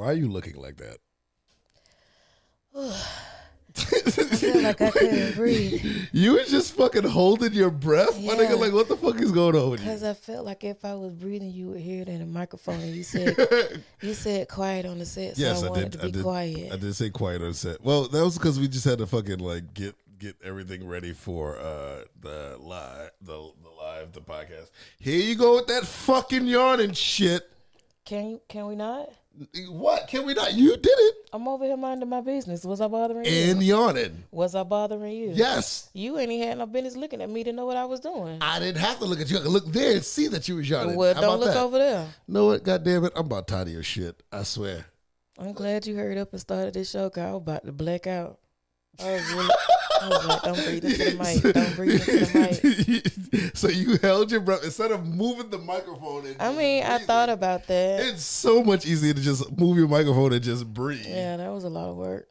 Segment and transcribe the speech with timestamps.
[0.00, 0.96] Why are you looking like that?
[2.74, 8.38] I feel like I couldn't breathe You was just fucking holding your breath, my Yeah.
[8.48, 8.58] nigga.
[8.58, 9.86] Like, what the fuck is going on with you?
[9.86, 12.80] because I felt like if I was breathing, you would hear it in the microphone.
[12.80, 13.36] And you said
[14.00, 15.92] you said quiet on the set, so yes, I I, wanted did.
[15.92, 16.22] to I be did.
[16.22, 16.72] quiet.
[16.72, 17.84] I did say quiet on set.
[17.84, 21.58] Well, that was because we just had to fucking like get get everything ready for
[21.58, 24.70] uh the live the the live the podcast.
[24.98, 27.50] Here you go with that fucking yarn and shit.
[28.06, 28.40] Can you?
[28.48, 29.10] Can we not?
[29.68, 30.52] What can we not?
[30.54, 32.64] You did it I'm over here minding my business.
[32.64, 33.76] Was I bothering and you?
[33.76, 34.24] yawning.
[34.32, 35.30] Was I bothering you?
[35.32, 35.88] Yes.
[35.94, 38.38] You ain't had no business looking at me to know what I was doing.
[38.42, 39.38] I didn't have to look at you.
[39.38, 40.96] I could look there and see that you was yawning.
[40.96, 41.62] well, How don't look that?
[41.62, 42.06] over there.
[42.28, 42.64] know what?
[42.64, 43.12] God damn it.
[43.14, 44.22] I'm about tired of your shit.
[44.32, 44.86] I swear.
[45.38, 47.08] I'm glad you hurried up and started this show.
[47.08, 48.38] Cause I was about to black out.
[49.02, 49.48] I was really.
[50.00, 51.54] I was like, don't breathe into the mic.
[51.54, 53.54] Don't breathe into the mic.
[53.56, 56.26] so you held your breath instead of moving the microphone.
[56.26, 58.00] And I mean, I thought about that.
[58.00, 61.06] It's so much easier to just move your microphone and just breathe.
[61.06, 62.28] Yeah, that was a lot of work.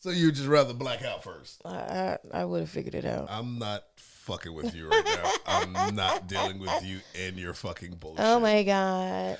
[0.00, 1.62] So you just rather black out first.
[1.64, 3.28] I I, I would have figured it out.
[3.30, 5.30] I'm not fucking with you right now.
[5.46, 8.24] I'm not dealing with you and your fucking bullshit.
[8.24, 9.38] Oh my god.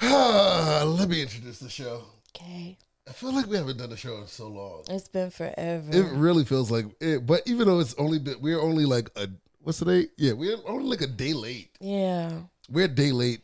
[0.98, 2.02] Let me introduce the show.
[2.36, 2.78] Okay.
[3.08, 4.84] I feel like we haven't done a show in so long.
[4.88, 5.88] It's been forever.
[5.90, 9.28] It really feels like it, but even though it's only been, we're only like a
[9.60, 10.10] what's the date?
[10.16, 11.70] Yeah, we're only like a day late.
[11.80, 12.30] yeah.
[12.70, 13.40] We're a day late,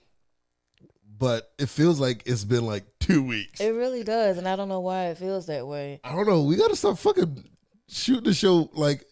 [1.19, 3.61] but it feels like it's been like two weeks.
[3.61, 6.01] It really does, and I don't know why it feels that way.
[6.05, 6.43] I don't know.
[6.45, 7.45] We gotta stop fucking
[7.89, 9.05] shooting the show like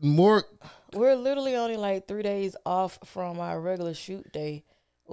[0.00, 0.44] more.
[0.92, 4.62] We're literally only like three days off from our regular shoot day.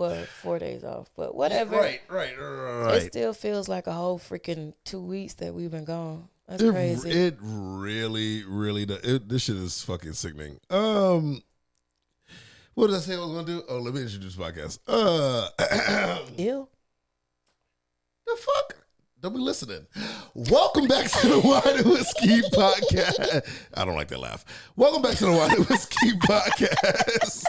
[0.01, 1.75] Well, four days off, but whatever.
[1.77, 2.95] Right, right, right.
[2.95, 6.27] It still feels like a whole freaking two weeks that we've been gone.
[6.47, 7.11] That's It, crazy.
[7.11, 8.97] it really, really does.
[9.03, 10.59] It, this shit is fucking sickening.
[10.71, 11.43] Um,
[12.73, 13.61] what did I say I was gonna do?
[13.69, 14.79] Oh, let me introduce the podcast.
[14.87, 16.67] Uh, Ew.
[18.25, 18.77] the fuck?
[19.21, 19.85] Don't be listening.
[20.33, 23.47] Welcome back to the Whine and Whiskey Podcast.
[23.75, 24.45] I don't like that laugh.
[24.75, 27.45] Welcome back to the Whine and Whiskey Podcast.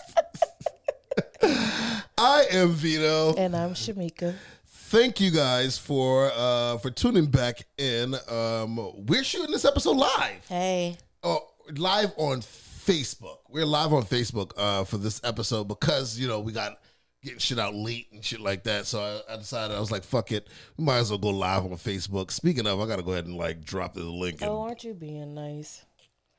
[2.19, 3.35] I am Vito.
[3.37, 4.35] And I'm Shameka.
[4.67, 8.15] Thank you guys for uh for tuning back in.
[8.29, 10.47] Um we're shooting this episode live.
[10.49, 10.97] Hey.
[11.23, 11.41] Oh,
[11.77, 13.39] live on Facebook.
[13.49, 16.79] We're live on Facebook uh for this episode because, you know, we got
[17.23, 18.85] getting shit out late and shit like that.
[18.87, 20.49] So I, I decided I was like, fuck it.
[20.77, 22.31] We might as well go live on Facebook.
[22.31, 24.93] Speaking of, I gotta go ahead and like drop the link and Oh, aren't you
[24.95, 25.85] being nice?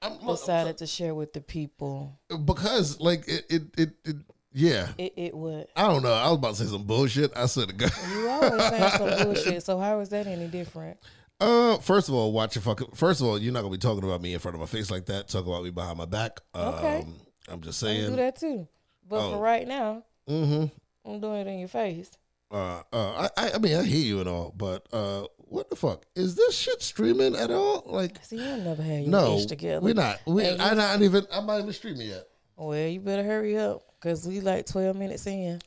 [0.01, 2.19] I'm, look, Decided to share with the people.
[2.45, 4.15] because like it it it, it
[4.53, 4.87] yeah.
[4.97, 5.67] It it would.
[5.75, 6.13] I don't know.
[6.13, 7.35] I was about to say some bullshit.
[7.35, 7.91] I said to God.
[8.13, 9.63] You always saying some bullshit.
[9.63, 10.97] So how is that any different?
[11.39, 12.87] Uh, first of all, watch your fucking.
[12.95, 14.89] First of all, you're not gonna be talking about me in front of my face
[14.91, 15.27] like that.
[15.27, 16.39] Talk about me behind my back.
[16.53, 17.05] Um, Okay.
[17.49, 18.01] I'm just saying.
[18.01, 18.67] I can do that too.
[19.09, 19.31] But Oh.
[19.33, 20.65] for right now, Mm-hmm.
[21.11, 22.11] I'm doing it in your face.
[22.49, 25.75] Uh, uh, I, I, I mean, I hear you and all, but uh, what the
[25.75, 27.83] fuck is this shit streaming at all?
[27.87, 29.81] Like, See, you never had your no, together.
[29.81, 30.19] we're not.
[30.27, 31.25] We, I'm not even.
[31.33, 32.25] I'm not even streaming yet.
[32.55, 35.61] Well, you better hurry up because we like 12 minutes in.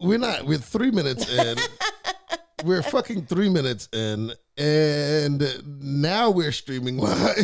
[0.00, 0.46] We're not.
[0.46, 1.58] We're three minutes in.
[2.64, 5.42] we're fucking three minutes in, and
[5.82, 7.36] now we're streaming live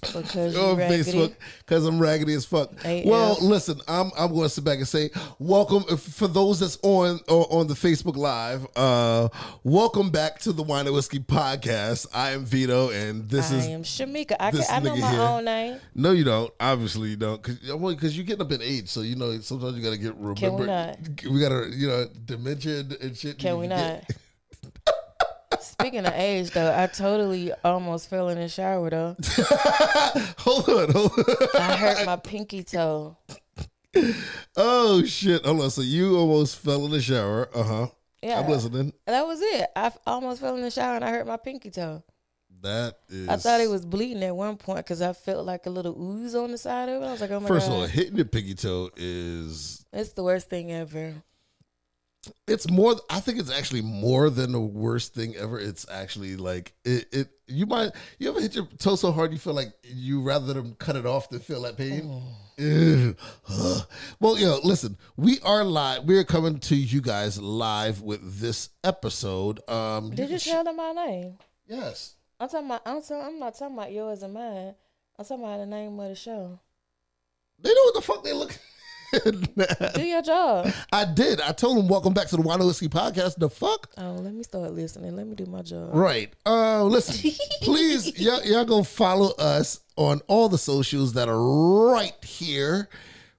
[0.00, 0.76] Because on.
[0.78, 2.72] Facebook because I'm raggedy as fuck.
[2.84, 3.04] AF.
[3.04, 6.78] Well, listen, I'm I'm going to sit back and say welcome if- for those that's
[6.82, 8.66] on on on the Facebook Live.
[8.76, 9.28] Uh,
[9.64, 12.06] welcome back to the Whine and Whiskey Podcast.
[12.14, 14.36] I am Vito, and this I is I am Shameka.
[14.40, 15.20] I, can, I know my here.
[15.20, 15.80] own name.
[15.94, 16.52] no, you don't.
[16.58, 17.42] Obviously, you don't.
[17.42, 17.58] Because
[17.94, 20.40] because you're getting up in age, so you know sometimes you got to get remember.
[20.40, 20.98] Can we not?
[21.30, 23.38] We got to you know dementia and- shit.
[23.38, 24.04] Can we not?
[25.62, 29.16] Speaking of age, though, I totally almost fell in the shower, though.
[30.38, 31.60] hold on, hold on.
[31.60, 33.16] I hurt my pinky toe.
[34.56, 35.44] oh shit!
[35.44, 35.70] Hold on.
[35.70, 37.48] So you almost fell in the shower.
[37.54, 37.86] Uh huh.
[38.22, 38.40] Yeah.
[38.40, 38.92] I'm listening.
[39.06, 39.68] That was it.
[39.74, 42.02] I f- almost fell in the shower and I hurt my pinky toe.
[42.62, 43.28] That is.
[43.28, 46.34] I thought it was bleeding at one point because I felt like a little ooze
[46.36, 47.06] on the side of it.
[47.06, 47.74] I was like, oh my First God.
[47.74, 51.14] of all, hitting your pinky toe is it's the worst thing ever.
[52.46, 56.72] It's more i think it's actually more than the worst thing ever it's actually like
[56.84, 60.22] it, it you might you ever hit your toe so hard you feel like you
[60.22, 62.22] rather than cut it off than feel that pain.
[62.58, 63.86] Ugh.
[64.20, 69.68] well yo listen we are live we're coming to you guys live with this episode
[69.68, 71.38] um Did you sh- tell them my name?
[71.66, 72.82] yes I'm talking about.
[72.84, 74.74] I'm, talking, I'm not talking about yours and mine.
[75.16, 76.58] I'm talking about the name of the show.
[77.60, 78.58] they know what the fuck they look
[79.94, 80.72] Do your job.
[80.90, 81.40] I did.
[81.42, 83.36] I told him, welcome back to the Whine Whiskey podcast.
[83.36, 83.90] The fuck?
[83.98, 85.14] Oh, let me start listening.
[85.14, 85.90] Let me do my job.
[85.92, 86.32] Right.
[86.46, 87.30] Uh, listen,
[87.60, 92.88] please, y'all, y'all go follow us on all the socials that are right here,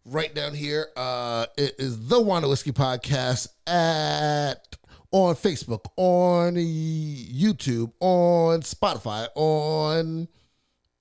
[0.05, 0.89] right down here.
[0.95, 4.75] Uh, it is the Whine Whiskey Podcast at
[5.09, 10.27] on Facebook, on YouTube, on Spotify, on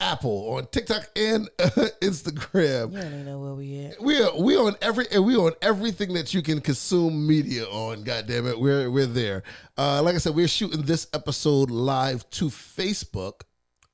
[0.03, 2.93] Apple, on TikTok, and Instagram.
[2.93, 4.03] You don't even know where we at.
[4.03, 8.03] We are we on every and we on everything that you can consume media on.
[8.03, 9.45] God damn it, we're we're there.
[9.79, 13.43] Uh, like I said, we're shooting this episode live to Facebook.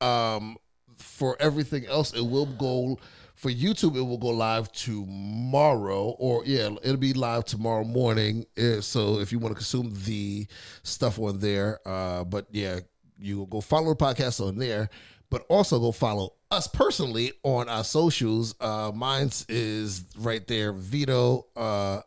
[0.00, 0.56] Um,
[0.96, 2.98] for everything else, it will go
[3.34, 3.96] for YouTube.
[3.96, 8.46] It will go live tomorrow, or yeah, it'll be live tomorrow morning.
[8.58, 10.46] Uh, So if you want to consume the
[10.82, 12.80] stuff on there, uh, but yeah,
[13.20, 14.88] you will go follow the podcast on there,
[15.30, 18.54] but also go follow us personally on our socials.
[18.60, 21.46] Uh, mine's is right there, Vito.
[21.56, 22.00] Uh,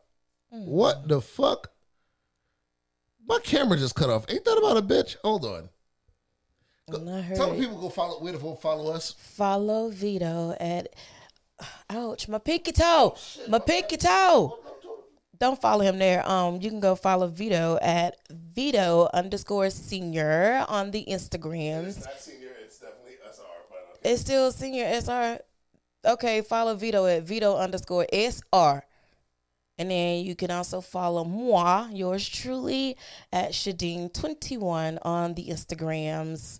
[0.49, 1.71] what the fuck?
[3.27, 4.25] My camera just cut off.
[4.29, 5.15] Ain't that about a bitch?
[5.23, 5.69] Hold on.
[6.91, 9.11] Heard Tell people go follow where to go follow us.
[9.17, 10.89] follow Vito at
[11.89, 13.15] ouch my pinky toe
[13.47, 14.57] my pinky toe
[15.37, 20.89] don't follow him there um you can go follow Vito at Vito underscore senior on
[20.91, 25.39] the Instagrams not senior, it's definitely SR, but it's still senior SR
[26.05, 28.83] okay follow Vito at Vito underscore SR
[29.77, 32.97] and then you can also follow moi yours truly
[33.31, 36.59] at Shadeen21 on the Instagrams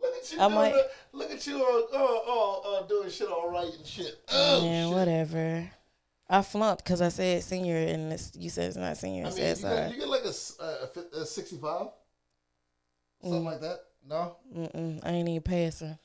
[0.00, 1.56] Look at you doing the- look at you
[1.92, 4.14] uh, uh, uh, uh, doing shit all right and shit.
[4.30, 4.94] Oh, Yeah, shit.
[4.94, 5.70] whatever.
[6.30, 9.26] I flunked because I said senior and it's, you said it's not senior.
[9.26, 9.44] I mean, you
[9.94, 10.86] you get like a, uh,
[11.16, 11.86] a, a 65?
[13.22, 13.80] Something like that?
[14.06, 14.36] No?
[14.54, 15.98] Mm-mm, I ain't even passing.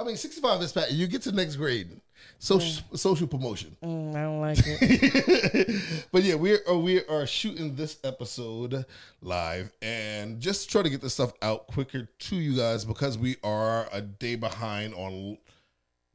[0.00, 0.92] I mean, 65 is fat.
[0.92, 2.00] You get to next grade.
[2.38, 3.76] Social, social promotion.
[3.84, 6.06] Mm, I don't like it.
[6.12, 8.86] but yeah, we are we are shooting this episode
[9.20, 13.36] live and just try to get this stuff out quicker to you guys because we
[13.44, 15.36] are a day behind on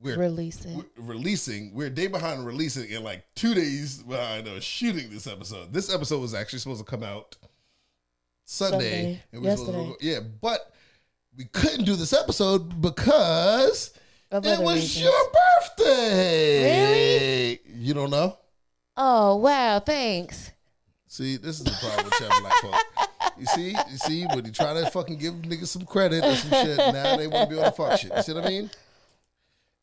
[0.02, 0.76] we're, Release it.
[0.76, 1.74] we're releasing.
[1.74, 5.74] We're a day behind releasing and like two days behind on shooting this episode.
[5.74, 7.38] This episode was actually supposed to come out
[8.46, 8.78] Sunday.
[8.78, 9.24] Sunday.
[9.32, 10.12] and we were supposed to Yesterday.
[10.12, 10.74] yeah, but
[11.38, 13.94] we couldn't do this episode because
[14.32, 15.02] Of it was reasons.
[15.04, 15.32] your
[15.80, 16.64] birthday.
[16.64, 17.60] Really?
[17.84, 18.38] You don't know?
[18.98, 19.80] Oh wow!
[19.80, 20.52] Thanks.
[21.08, 22.76] See, this is the problem with y'all black folk.
[23.38, 26.50] You see, you see, when you try to fucking give niggas some credit or some
[26.52, 28.12] shit, now they want to be on the fuck shit.
[28.16, 28.70] You see what I mean?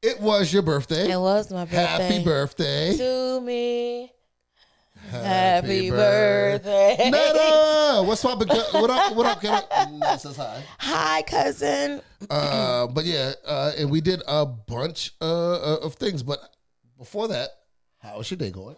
[0.03, 1.11] It was your birthday.
[1.13, 1.77] It was my birthday.
[1.87, 2.97] Happy birthday.
[2.97, 4.13] to me.
[5.11, 6.97] Happy birthday.
[7.11, 8.39] Netta, what's up?
[8.39, 9.15] What up?
[9.15, 9.41] What up?
[9.41, 9.71] Get up.
[9.71, 10.63] Mm, Says hi.
[10.79, 12.01] Hi, cousin.
[12.31, 16.23] Uh, but yeah, uh, and we did a bunch uh, uh, of things.
[16.23, 16.39] But
[16.97, 17.51] before that,
[17.99, 18.77] how's your day going?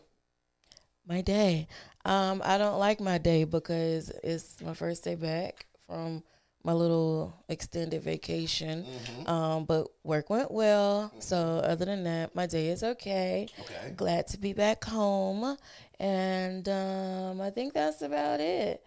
[1.06, 1.68] My day.
[2.04, 6.22] Um, I don't like my day because it's my first day back from
[6.64, 8.86] my little extended vacation.
[9.26, 11.12] Um, but work went well.
[11.20, 13.48] So other than that, my day is okay.
[13.60, 13.92] Okay.
[13.96, 15.56] Glad to be back home.
[16.00, 18.82] And um, I think that's about it.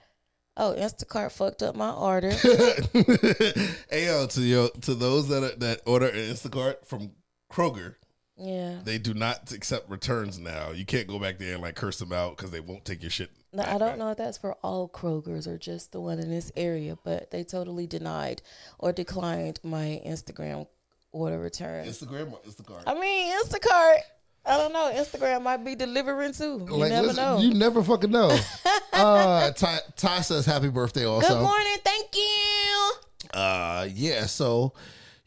[0.59, 2.31] Oh, Instacart fucked up my order.
[3.91, 7.12] hey yo, to your to those that are, that order an Instacart from
[7.51, 7.94] Kroger,
[8.38, 8.80] yeah.
[8.84, 10.72] they do not accept returns now.
[10.72, 13.12] You can't go back there and like curse them out because they won't take your
[13.12, 13.31] shit.
[13.54, 13.98] No, back I don't back.
[13.98, 17.44] know if that's for all Krogers or just the one in this area, but they
[17.44, 18.42] totally denied
[18.80, 20.68] or declined my Instagram
[21.12, 21.86] order return.
[21.86, 22.84] Instagram or Instacart.
[22.86, 23.98] I mean, Instacart.
[24.45, 24.92] I don't know.
[24.94, 26.66] Instagram might be delivering too.
[26.69, 27.39] You like, never listen, know.
[27.39, 28.38] You never fucking know.
[28.94, 31.27] uh, Ty, Ty says happy birthday also.
[31.27, 31.77] Good morning.
[31.84, 32.91] Thank you.
[33.34, 34.25] Uh, yeah.
[34.25, 34.74] So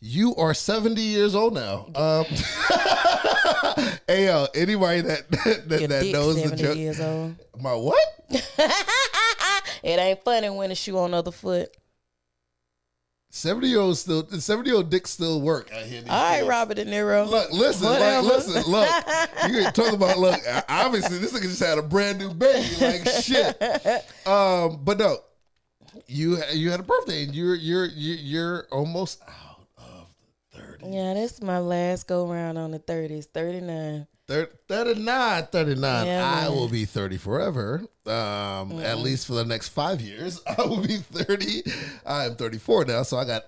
[0.01, 1.87] you are seventy years old now.
[1.95, 2.25] Um,
[4.07, 7.37] hey yo, anybody that that, that dick knows the joke, years old.
[7.61, 7.99] my what?
[8.31, 11.77] it ain't funny when a shoe on the other foot.
[13.33, 16.03] Seventy year old still seventy year old dick still work out here.
[16.09, 16.49] All right, days.
[16.49, 17.29] Robert De Niro.
[17.29, 18.89] Look, listen, like, listen, look.
[19.49, 20.41] You can talk about look.
[20.69, 22.69] Obviously, this nigga just had a brand new baby.
[22.81, 23.63] Like shit.
[24.27, 25.19] Um, but no,
[26.09, 29.50] you you had a birthday, and you're you're you're, you're almost out
[30.83, 34.07] yeah, Yeah, is my last go round on the 30s, 39.
[34.27, 36.07] 39, 39.
[36.07, 37.83] Yeah, I will be 30 forever.
[38.07, 38.81] Um.
[38.81, 41.63] At least for the next five years, I will be 30.
[42.07, 43.43] I am 34 now, so I got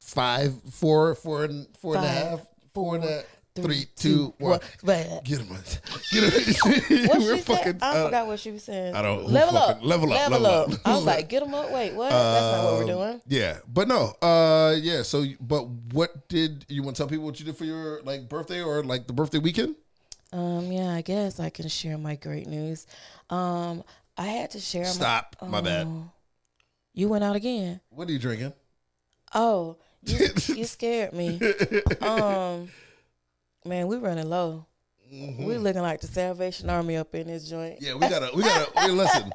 [0.00, 1.66] five, four, four, and,
[2.94, 4.60] and a, three, two, one.
[4.82, 5.48] But Get him.
[6.10, 7.08] Get him.
[7.08, 7.64] what We're she fucking.
[7.64, 7.82] said?
[7.82, 8.94] I uh, forgot what she was saying.
[8.94, 10.70] I don't- level up, level up, level, up.
[10.70, 10.78] up.
[10.84, 11.70] I was like, get them up.
[11.70, 12.10] Wait, what?
[12.10, 13.20] That's not what we're um, doing.
[13.26, 14.14] Yeah, but no.
[14.22, 15.02] Uh, yeah.
[15.02, 18.28] So, but what did you want to tell people what you did for your like
[18.28, 19.76] birthday or like the birthday weekend?
[20.32, 22.86] Um, yeah, I guess I can share my great news.
[23.30, 23.82] Um,
[24.16, 24.84] I had to share.
[24.84, 25.36] Stop.
[25.42, 25.86] My, My bad.
[25.86, 26.10] Oh.
[26.92, 27.80] You went out again.
[27.90, 28.52] What are you drinking?
[29.34, 31.40] Oh, you, you scared me.
[32.00, 32.68] Um,
[33.64, 34.66] man, we running low.
[35.12, 37.78] We looking like the Salvation Army up in this joint.
[37.80, 39.32] Yeah, we gotta, we gotta, we, listen.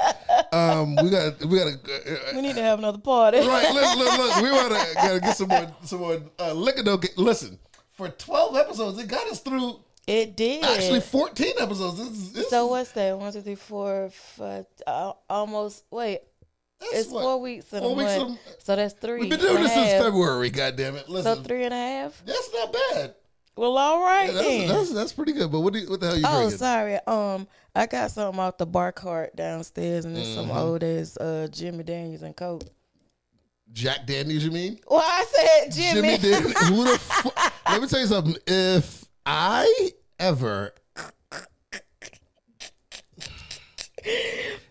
[0.53, 2.20] Um, we gotta, we got to.
[2.34, 3.39] We need to have another party.
[3.39, 4.36] Right, look, look, look.
[4.41, 6.82] We want to gotta get some more, some more uh, liquor.
[6.82, 7.60] Though, listen,
[7.91, 10.63] for twelve episodes, it got us through It did.
[10.63, 11.98] actually fourteen episodes.
[11.98, 13.17] This, is- this so what's that?
[13.20, 15.84] One, two, three, four, five, uh, almost.
[15.91, 16.22] Wait,
[16.79, 18.29] that's it's what- four weeks and four a weeks month.
[18.29, 20.01] and- so that's 3 We've been doing this since.
[20.01, 20.51] February.
[20.51, 21.05] God damn it!
[21.05, 22.22] So three and a half.
[22.25, 23.15] that's not bad.
[23.58, 24.68] Well, all right Yeah, that's, then.
[24.68, 25.52] that's that's pretty good.
[25.52, 26.58] But what do you, what the hell you Oh, drinking?
[26.58, 27.00] sorry.
[27.08, 30.50] Um, I got something out the bar cart downstairs, and it's Mm-hmm.
[30.50, 32.64] some old ass uh Jimmy Daniels and Coke.
[33.72, 34.80] Jack Daniels, you mean?
[34.88, 36.18] Well, I said Jimmy.
[36.18, 36.54] Jimmy Daniels.
[36.70, 37.54] Who the fuck?
[37.70, 38.36] Let me tell you something.
[38.46, 40.74] If I ever,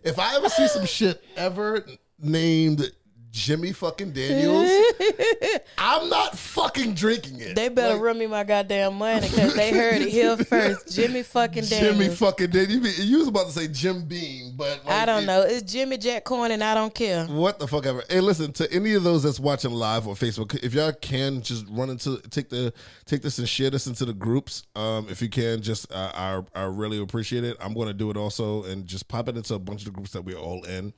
[0.05, 1.85] if I ever see some shit ever
[2.19, 2.91] named
[3.35, 4.71] Jimmy fucking Daniels,
[5.79, 7.57] I'm not fucking drinking it.
[7.57, 10.95] They better Like, run me my goddamn money because they heard it here first.
[10.95, 11.97] Jimmy fucking Daniels.
[11.99, 12.97] Jimmy fucking Daniels.
[13.01, 15.43] You, you was about to say Jim Beam, but like, I don't it- know.
[15.43, 17.27] It's Jimmy Jack Corn, and I don't care.
[17.27, 18.05] What the fuck ever.
[18.09, 20.55] Hey, listen to any of those that's watching live on Facebook.
[20.63, 22.73] If y'all can just run into take the
[23.05, 24.63] take this and share this into the groups.
[24.77, 27.57] Um, if you can, just uh, I I really appreciate it.
[27.61, 29.91] I'm going to do it also and just pop it into a bunch of the
[29.91, 30.93] groups that we're all in,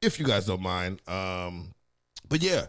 [0.00, 1.06] if you guys don't mind.
[1.06, 1.73] Um,
[2.28, 2.66] but yeah.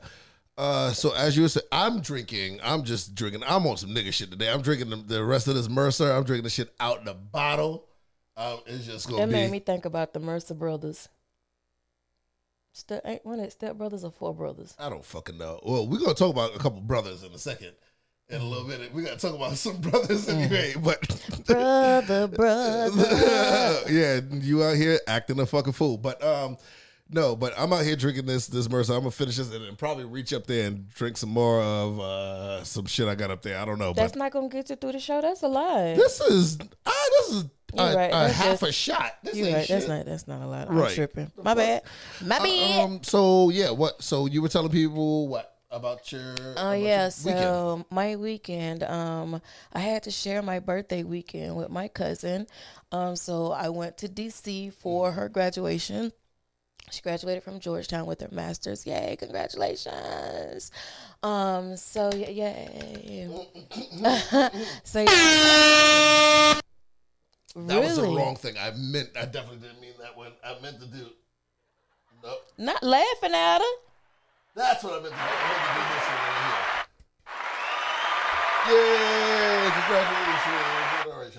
[0.58, 2.60] Uh, so as you were saying, I'm drinking.
[2.64, 3.44] I'm just drinking.
[3.46, 4.50] I'm on some nigga shit today.
[4.50, 6.10] I'm drinking the, the rest of this Mercer.
[6.12, 7.86] I'm drinking the shit out the bottle.
[8.38, 9.34] Um, it's just gonna That be.
[9.34, 11.10] made me think about the Mercer brothers.
[12.74, 14.76] Ste- ain't one it Step Brothers or Four Brothers?
[14.78, 15.60] I don't fucking know.
[15.64, 17.72] Well, we're gonna talk about a couple brothers in a second.
[18.28, 20.74] In a little minute, we gotta talk about some brothers anyway.
[20.82, 23.82] But Brother, brother.
[23.90, 25.98] yeah, you out here acting a fucking fool.
[25.98, 26.58] But um,
[27.10, 28.94] no, but I'm out here drinking this this Mercer.
[28.94, 32.00] I'm gonna finish this and then probably reach up there and drink some more of
[32.00, 33.58] uh some shit I got up there.
[33.60, 35.22] I don't know, That's but not gonna get you through the show.
[35.22, 35.94] That's a lie.
[35.94, 37.46] this is ah, this is
[37.78, 38.12] a, right.
[38.12, 39.14] a half just- a shot.
[39.24, 39.66] This You right?
[39.66, 39.70] shit.
[39.70, 40.06] That's not.
[40.06, 40.70] That's not a lot.
[40.70, 40.94] I'm Right.
[40.96, 41.32] tripping.
[41.44, 41.84] My bad.
[42.24, 42.80] My bad.
[42.84, 44.02] Um, so yeah, what?
[44.02, 46.36] So you were telling people what about your?
[46.40, 47.30] Oh about yeah, your so
[47.76, 47.86] weekend?
[47.92, 49.42] my weekend, um,
[49.74, 52.48] I had to share my birthday weekend with my cousin.
[52.92, 56.14] Um, so I went to DC for her graduation.
[56.92, 58.86] She graduated from Georgetown with her master's.
[58.86, 60.72] Yay, congratulations.
[61.24, 63.28] Um, so yeah, yay.
[64.84, 66.60] so yeah.
[67.56, 68.56] That was the wrong thing.
[68.60, 69.10] I meant.
[69.16, 70.34] I definitely didn't mean that one.
[70.44, 71.08] I meant to do.
[72.24, 72.44] Nope.
[72.58, 73.64] Not laughing at her.
[74.56, 75.26] That's what I meant to do.
[75.26, 76.86] I meant to do this one right here.
[78.66, 79.70] Yay!
[79.72, 81.06] Congratulations!
[81.06, 81.32] All right,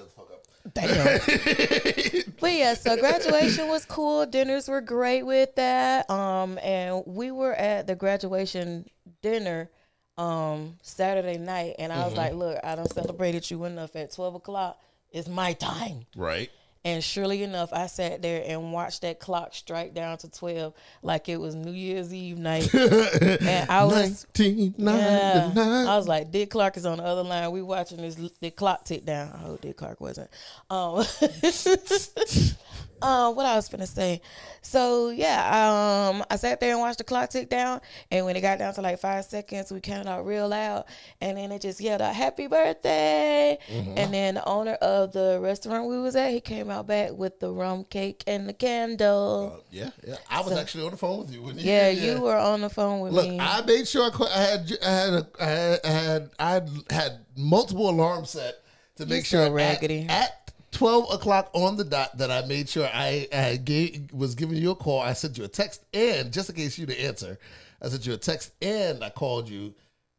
[0.74, 1.20] Damn.
[2.40, 4.26] But yeah, so graduation was cool.
[4.26, 6.08] Dinners were great with that.
[6.10, 8.86] Um, and we were at the graduation
[9.22, 9.70] dinner
[10.18, 12.16] um Saturday night, and I was Mm-hmm.
[12.16, 13.94] like, "Look, I don't celebrated you enough.
[13.96, 14.78] At twelve o'clock,
[15.10, 16.50] it's my time." Right.
[16.86, 21.28] And surely enough, I sat there and watched that clock strike down to twelve, like
[21.28, 22.72] it was New Year's Eve night.
[22.74, 27.50] and I was, yeah, I was like, Dick Clark is on the other line.
[27.50, 29.32] We watching this the clock tick down.
[29.34, 30.30] I hope Dick Clark wasn't.
[30.70, 31.04] Um,
[33.02, 34.20] um, what I was gonna say.
[34.62, 38.40] So yeah, um, I sat there and watched the clock tick down, and when it
[38.40, 40.84] got down to like five seconds, we counted out real loud,
[41.20, 45.88] and then it just yelled out "Happy Birthday!" And then the owner of the restaurant
[45.88, 49.62] we was at, he came out back with the rum cake and the candle.
[49.70, 50.16] yeah, yeah.
[50.28, 51.46] I was actually on the phone with you.
[51.46, 53.38] You, yeah, you were on the phone with Look, me.
[53.40, 57.26] I made sure I, I had I had a, I had I had I had,
[57.36, 58.54] multiple alarms set
[58.96, 60.06] to make so sure raggedy.
[60.08, 60.45] At, at
[60.76, 64.72] twelve o'clock on the dot that I made sure I, I gave, was giving you
[64.72, 65.00] a call.
[65.00, 67.38] I sent you a text and just in case you didn't answer,
[67.82, 69.74] I sent you a text and I called you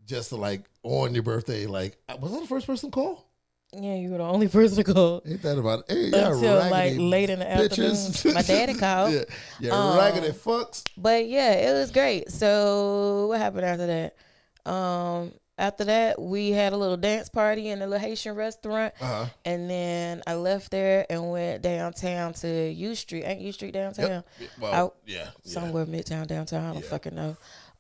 [0.06, 1.66] just to like on your birthday.
[1.68, 3.24] Like was I the first person to call?
[3.74, 5.22] yeah, you were the only person to call.
[5.26, 6.14] Ain't that about it?
[6.14, 8.16] Hey, Until, like, late in the bitches.
[8.16, 8.34] afternoon.
[8.36, 9.14] My daddy called.
[9.14, 9.24] yeah,
[9.60, 10.84] yeah, Um, raggedy fucks.
[10.96, 12.32] But yeah, it was great.
[12.32, 14.72] So what happened after that?
[14.72, 19.06] Um, after that, we had a little dance party in the little Haitian restaurant, Uh
[19.06, 19.26] huh.
[19.46, 23.24] and then I left there and went downtown to U Street.
[23.24, 24.24] Ain't U Street downtown?
[24.60, 25.30] Well, yeah, yeah.
[25.44, 26.64] Somewhere midtown, downtown.
[26.66, 26.90] I don't Yeah.
[26.90, 27.38] fucking know.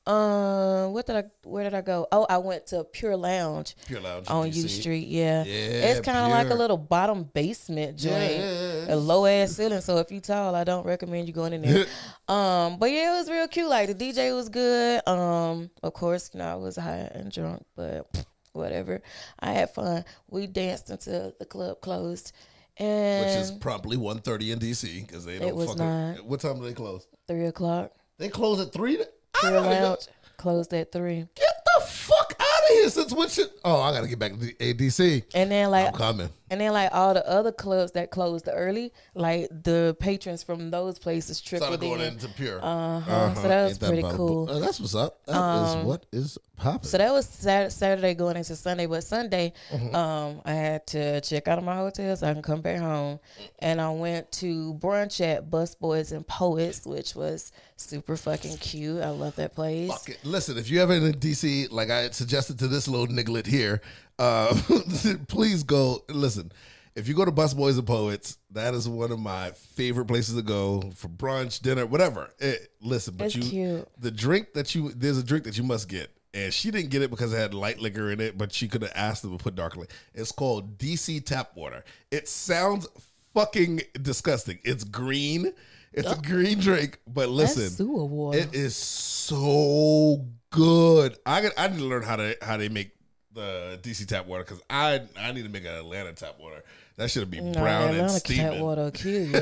[0.08, 1.24] Um, what did I?
[1.44, 2.08] Where did I go?
[2.14, 5.08] Oh, I went to Pure Lounge Pure Lounge on U Street.
[5.08, 8.94] Yeah, Yeah, it's kind of like a little bottom basement joint, yeah.
[8.94, 9.82] a low ass ceiling.
[9.82, 11.86] So if you tall, I don't recommend you going in there.
[12.30, 13.68] um, but yeah, it was real cute.
[13.68, 15.06] Like the DJ was good.
[15.06, 18.08] Um, of course, you know I was high and drunk, but
[18.54, 19.02] whatever.
[19.42, 20.06] I had fun.
[20.30, 22.32] We danced until the club closed,
[22.78, 26.26] and Which is probably 1.30 in DC because they don't It was fuck not.
[26.26, 27.06] What time do they close?
[27.28, 27.92] three o'clock.
[28.20, 28.98] They close at three.
[29.00, 29.06] I
[29.42, 31.28] Go- Lounge closed at three.
[31.36, 32.90] Get the fuck out of here!
[32.90, 33.30] Since when?
[33.66, 35.24] Oh, I gotta get back to the ADC.
[35.34, 36.30] And then like I'm coming.
[36.50, 40.98] And then like all the other clubs that closed early, like the patrons from those
[40.98, 42.14] places trickled Started going in.
[42.14, 42.60] into pure.
[42.64, 43.34] Uh-huh.
[43.36, 44.40] So that was Ain't that pretty about a cool.
[44.42, 45.26] Um, bu- uh, that's what's up.
[45.26, 46.88] That is what is popping.
[46.88, 49.94] So that was Sat- Saturday going into Sunday, but Sunday, Mm-hmm.
[49.96, 53.20] um, I had to check out of my hotel so I can come back home,
[53.60, 59.02] and I went to brunch at Busboys and Poets, which was super fucking cute.
[59.04, 59.90] I love that place.
[59.92, 60.20] Fuck it.
[60.24, 63.82] Listen, if you ever in DC, like I suggested to this little niglet here,
[64.20, 64.56] uh,
[65.28, 66.04] please go.
[66.10, 66.52] Listen,
[66.96, 70.42] if you go to Busboys and Poets, that is one of my favorite places to
[70.42, 72.30] go for brunch, dinner, whatever.
[72.40, 73.88] It, listen, but you, cute.
[74.00, 76.10] the drink that you, there's a drink that you must get.
[76.34, 78.82] And she didn't get it because it had light liquor in it, but she could
[78.84, 79.94] have asked them to put dark liquor.
[80.14, 81.84] It's called DC Tap Water.
[82.12, 82.88] It sounds
[83.34, 84.60] fucking disgusting.
[84.64, 85.54] It's green.
[85.94, 88.38] It's a green drink, but listen, That's sewer water.
[88.38, 91.18] it is so good.
[91.26, 92.92] I I need to learn how to how they make
[93.38, 96.64] the DC tap water because I I need to make an Atlanta tap water.
[96.98, 98.62] That should be no, brown and Atlanta cat steaming.
[98.62, 99.42] water will kill you.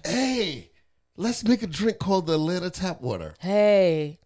[0.04, 0.70] Hey,
[1.16, 3.34] let's make a drink called the Atlanta tap water.
[3.40, 4.18] hey,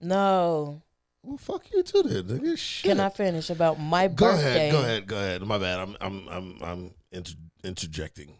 [0.00, 0.82] no.
[1.22, 2.24] Well, fuck you too, then.
[2.38, 2.56] Nigga.
[2.56, 2.90] Shit.
[2.90, 4.68] Can I finish about my go birthday?
[4.68, 4.72] ahead.
[4.72, 5.06] Go ahead.
[5.06, 5.42] Go ahead.
[5.42, 5.78] My bad.
[5.80, 8.34] I'm I'm I'm I'm inter- interjecting.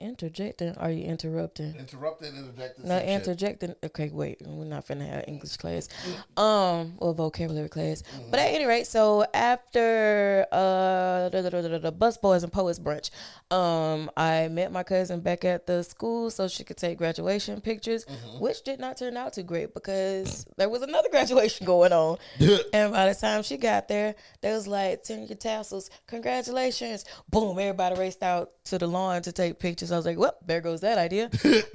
[0.00, 0.76] Interjecting?
[0.76, 1.74] Are you interrupting?
[1.74, 2.28] Interrupting.
[2.36, 2.84] Interjecting.
[2.84, 3.08] No, some shit.
[3.08, 3.74] interjecting.
[3.82, 4.40] Okay, wait.
[4.46, 5.88] We're not finna have English class,
[6.36, 8.04] um, or vocabulary class.
[8.30, 13.10] But at any rate, so after uh the, the, the, the Busboys and Poets brunch,
[13.50, 18.06] um, I met my cousin back at the school so she could take graduation pictures,
[18.38, 22.18] which did not turn out too great because there was another graduation going on.
[22.72, 27.58] And by the time she got there, there was like ten your tassels, congratulations, boom!
[27.58, 29.87] Everybody raced out to the lawn to take pictures.
[29.92, 31.30] I was like, well, there goes that idea.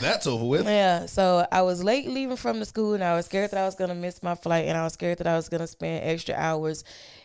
[0.00, 0.66] That's over with.
[0.66, 3.64] Yeah, so I was late leaving from the school, and I was scared that I
[3.64, 6.34] was gonna miss my flight, and I was scared that I was gonna spend extra
[6.34, 6.84] hours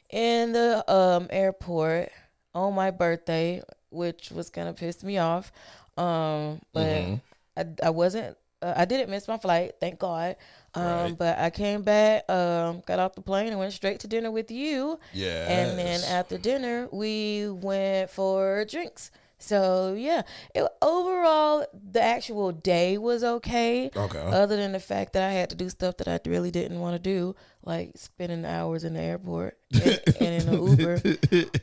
[0.09, 2.09] in the um, airport
[2.53, 5.51] on my birthday, which was gonna piss me off.
[5.97, 7.19] Um, but
[7.57, 8.37] I, I wasn't.
[8.61, 10.35] Uh, I didn't miss my flight, thank God.
[10.75, 11.17] Um, Right.
[11.17, 14.51] But I came back, um, got off the plane, and went straight to dinner with
[14.51, 14.99] you.
[15.13, 15.47] Yeah.
[15.49, 19.11] And then after dinner, we went for drinks.
[19.41, 20.21] So yeah,
[20.53, 23.89] it, overall the actual day was okay.
[23.95, 24.19] Okay.
[24.19, 26.95] Other than the fact that I had to do stuff that I really didn't want
[26.95, 31.01] to do, like spending hours in the airport and, and in an Uber.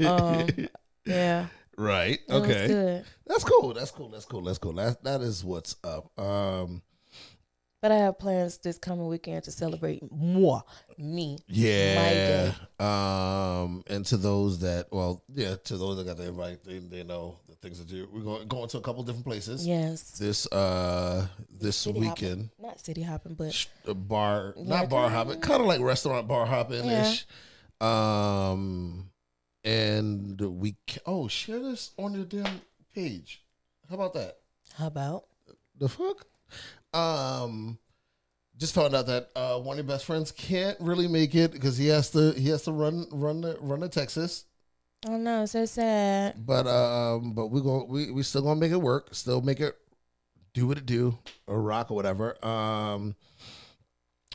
[0.07, 0.69] Um,
[1.05, 1.47] yeah.
[1.77, 2.19] right.
[2.29, 2.67] Okay.
[2.67, 3.05] good.
[3.27, 3.73] That's cool.
[3.73, 4.09] That's cool.
[4.09, 4.43] That's cool.
[4.43, 4.73] That's cool.
[4.73, 6.19] That that is what's up.
[6.19, 6.83] Um.
[7.81, 10.63] But I have plans this coming weekend to celebrate moi,
[10.99, 11.39] me.
[11.47, 12.53] Yeah.
[12.81, 13.85] Um.
[13.87, 17.39] And to those that, well, yeah, to those that got the invite, they, they know
[17.48, 18.09] the things to do.
[18.13, 19.67] We're going going to a couple different places.
[19.67, 20.13] Yes.
[20.19, 22.51] This uh this City weekend.
[22.57, 22.67] hopping.
[22.67, 26.29] Not city hopping, but Sh- a bar, Yeah, not bar hopping, kind of like restaurant
[26.29, 27.27] bar hopping ish.
[27.81, 29.11] Um,
[29.65, 32.61] and we ca- oh share this on your damn
[32.95, 33.43] page.
[33.89, 34.37] How about that?
[34.77, 35.25] how about?
[35.79, 36.27] The fuck?
[36.93, 37.79] Um,
[38.57, 41.77] just found out that uh, one of your best friends can't really make it because
[41.79, 44.45] he has to he has to run run the run to Texas.
[45.07, 46.35] Oh no, so sad.
[46.45, 49.15] But um, but we go we we still gonna make it work.
[49.15, 49.77] Still make it
[50.55, 52.45] do what it do or rock or whatever.
[52.45, 53.15] Um,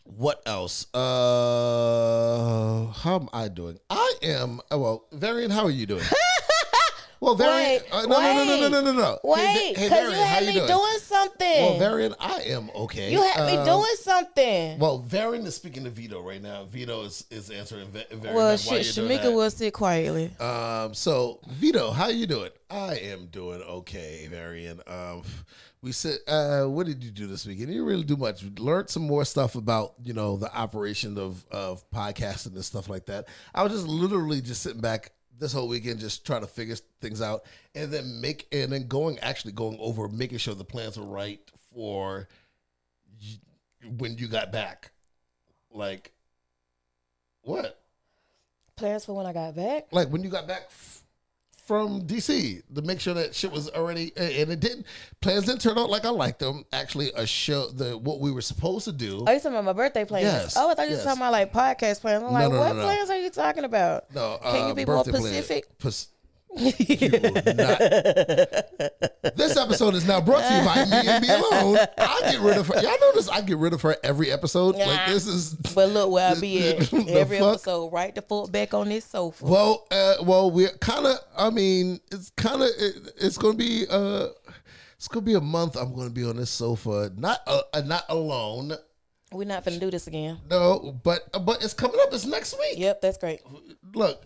[0.05, 0.87] what else?
[0.93, 3.79] Uh, how am I doing?
[3.89, 5.05] I am oh, well.
[5.11, 6.03] Varian, how are you doing?
[7.23, 9.19] Well, Varian, wait, uh, no, wait, no, no, no, no, no, no, no.
[9.23, 10.67] Wait, because hey, hey, you had me doing?
[10.67, 10.93] doing?
[11.13, 11.61] something.
[11.61, 13.11] Well, Varian, I am okay.
[13.11, 14.79] You had me um, doing something.
[14.79, 16.65] Well, Varian is speaking to Vito right now.
[16.65, 18.35] Vito is, is answering Varian.
[18.35, 20.35] Well, shit, Shameka will sit quietly.
[20.39, 22.51] Um, so Vito, how you doing?
[22.69, 24.81] I am doing okay, Varian.
[24.87, 25.23] Um,
[25.81, 27.67] we said, uh, what did you do this weekend?
[27.69, 28.43] You didn't really do much.
[28.57, 33.05] Learned some more stuff about you know the operation of of podcasting and stuff like
[33.07, 33.27] that.
[33.53, 37.21] I was just literally just sitting back this whole weekend, just trying to figure things
[37.21, 37.43] out,
[37.75, 41.39] and then make and then going actually going over making sure the plans were right
[41.73, 42.27] for
[43.97, 44.91] when you got back.
[45.71, 46.11] Like
[47.41, 47.79] what?
[48.75, 49.87] Plans for when I got back.
[49.91, 51.02] like when you got back f-
[51.65, 54.85] from DC to make sure that shit was already and it didn't
[55.21, 56.65] plans didn't turn out like I liked them.
[56.73, 59.23] Actually, a show the what we were supposed to do.
[59.25, 60.25] Oh, you talking about my birthday plans?
[60.25, 60.99] Yes, Oh, I thought you yes.
[61.05, 62.23] were talking about like podcast plans.
[62.23, 64.13] I'm No, like, no, what no, plans are you talking about?
[64.13, 65.65] No, Can uh, you be more specific?
[66.57, 67.79] You will not.
[69.35, 71.77] This episode is now brought to you by me and me alone.
[71.97, 72.81] I get rid of her.
[72.81, 74.75] Y'all notice I get rid of her every episode.
[74.75, 77.55] Like this is But look where I be at every fuck?
[77.55, 79.45] episode, right the foot back on this sofa.
[79.45, 81.17] Well, uh, well, we're kind of.
[81.37, 82.69] I mean, it's kind of.
[82.77, 83.85] It, it's going to be.
[83.89, 84.27] Uh,
[84.95, 85.75] it's to be a month.
[85.75, 88.73] I'm going to be on this sofa, not uh, uh, not alone.
[89.33, 90.37] We're not gonna do this again.
[90.49, 92.13] No, but but it's coming up.
[92.13, 92.77] It's next week.
[92.77, 93.41] Yep, that's great.
[93.95, 94.23] Look,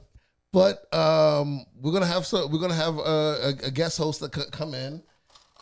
[0.54, 4.32] But um, we're gonna have so we're gonna have a, a, a guest host that
[4.32, 5.04] could come in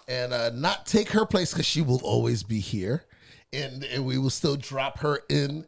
[0.07, 3.05] and uh, not take her place because she will always be here,
[3.51, 5.65] and, and we will still drop her in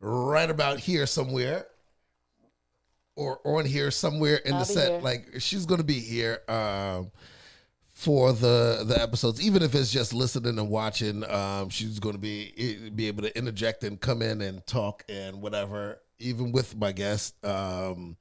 [0.00, 1.66] right about here somewhere,
[3.16, 4.90] or on here somewhere in I'll the set.
[4.92, 5.00] here.
[5.00, 6.40] Like she's gonna be here.
[6.48, 7.10] Um,
[7.98, 12.20] for the the episodes, even if it's just listening and watching, um, she's going to
[12.20, 16.92] be be able to interject and come in and talk and whatever, even with my
[16.92, 18.16] guest um,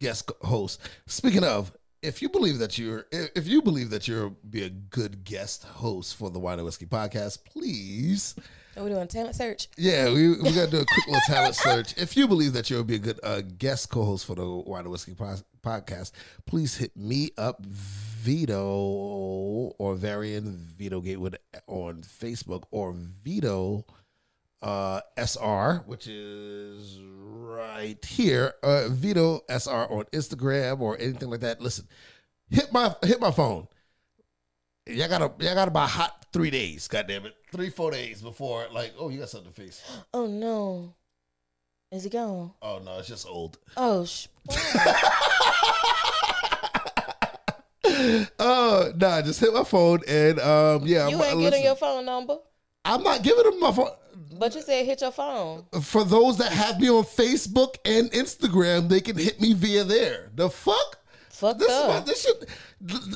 [0.00, 0.80] guest host.
[1.06, 5.24] Speaking of, if you believe that you're if you believe that you'll be a good
[5.24, 8.34] guest host for the Whine and Whiskey podcast, please
[8.76, 9.68] Are we doing talent search?
[9.76, 11.96] yeah, we, we got to do a quick little talent search.
[11.96, 14.90] If you believe that you'll be a good uh, guest co-host for the Whine and
[14.90, 16.12] Whiskey po- podcast,
[16.44, 18.62] please hit me up, Vito
[19.78, 23.84] or Varian Vito Gatewood on Facebook or Vito
[24.62, 28.54] uh, SR, which is right here.
[28.62, 31.60] Uh, Vito SR on Instagram or anything like that.
[31.60, 31.86] Listen,
[32.48, 33.68] hit my hit my phone.
[34.86, 36.88] Y'all gotta y'all gotta buy hot three days.
[36.88, 39.82] God damn it, three four days before like oh you got something to face.
[40.14, 40.94] Oh no.
[41.92, 42.52] Is he gone?
[42.60, 43.58] Oh no, it's just old.
[43.76, 44.26] Oh, sh-
[48.38, 51.08] Oh nah, just hit my phone and um yeah.
[51.08, 52.38] you I'm, ain't listen, getting your phone number,
[52.84, 53.90] I'm not giving them my phone.
[54.38, 55.64] But you said hit your phone.
[55.82, 60.30] For those that have me on Facebook and Instagram, they can hit me via there.
[60.34, 60.98] The fuck?
[61.30, 61.88] Fuck This is up.
[61.88, 62.48] what this shit.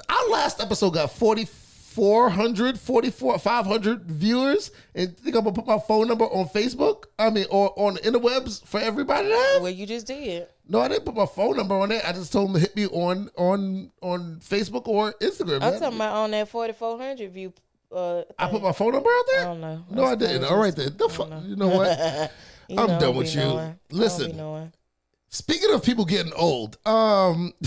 [0.08, 4.70] Our last episode got 4,400, 44, 500 viewers.
[4.94, 7.04] And think I'm gonna put my phone number on Facebook?
[7.18, 9.62] I mean, or on the interwebs for everybody to have?
[9.62, 10.48] Well, you just did.
[10.68, 12.02] No, I didn't put my phone number on it.
[12.06, 15.54] I just told them to hit me on on on Facebook or Instagram.
[15.62, 15.80] I'm man.
[15.80, 17.52] talking about on that 4400 view.
[17.92, 19.44] Uh, I put my phone number out I there.
[19.44, 19.84] don't know.
[19.90, 20.44] No, I didn't.
[20.44, 20.96] All right then.
[20.96, 21.28] The fuck.
[21.44, 22.32] You know what?
[22.68, 23.40] You I'm done with you.
[23.40, 23.58] knowing.
[23.58, 24.72] I Listen.
[25.32, 27.52] Speaking of people getting old, um,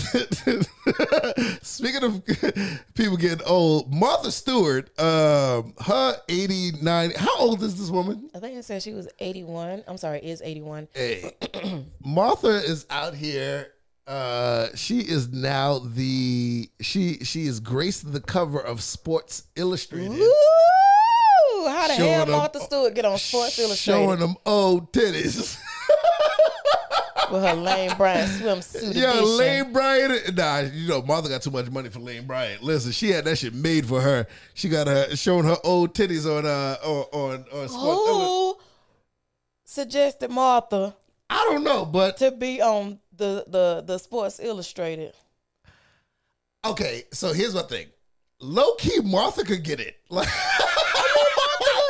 [1.62, 2.22] speaking of
[2.94, 8.30] people getting old, Martha Stewart, um, her 89, how old is this woman?
[8.34, 9.84] I think it said she was 81.
[9.86, 10.88] I'm sorry, is 81.
[10.94, 11.32] Hey,
[12.04, 13.68] Martha is out here.
[14.06, 20.28] Uh, she is now the she she is graced the cover of Sports Illustrated, Woo!
[21.66, 25.58] How the hell them- Martha Stewart get on Sports Illustrated showing them old titties.
[27.32, 29.36] with her Lane Bryant swimsuit Yeah, edition?
[29.38, 30.36] Lane Bryant.
[30.36, 32.62] Nah, you know, Martha got too much money for Lane Bryant.
[32.62, 34.26] Listen, she had that shit made for her.
[34.52, 38.08] She got her showing her old titties on uh on on, on sports.
[38.10, 38.58] Who
[39.64, 40.94] suggested Martha
[41.30, 45.14] I don't know, but to be on the the the Sports Illustrated?
[46.64, 47.04] okay.
[47.12, 47.86] So here's my thing.
[48.40, 49.96] Low key, Martha could get it.
[50.10, 50.28] Like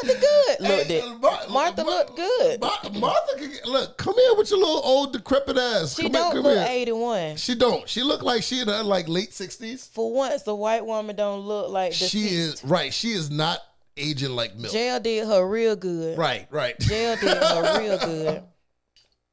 [0.05, 0.61] Looked good.
[0.61, 1.21] Looked Hey, it.
[1.21, 2.61] Mar- Martha Mar- looked good.
[2.61, 3.97] Mar- Martha could get, look.
[3.97, 5.97] Come here with your little old decrepit ass.
[5.97, 6.77] She come don't here, come look here.
[6.83, 7.37] 81.
[7.37, 7.89] She don't.
[7.89, 9.87] She look like she in her like late sixties.
[9.87, 12.93] For once, the white woman don't look like the She is right.
[12.93, 13.61] She is not
[13.97, 14.73] aging like milk.
[14.75, 16.19] Jail did her real good.
[16.19, 16.79] Right, right.
[16.81, 18.43] Jail did her real good.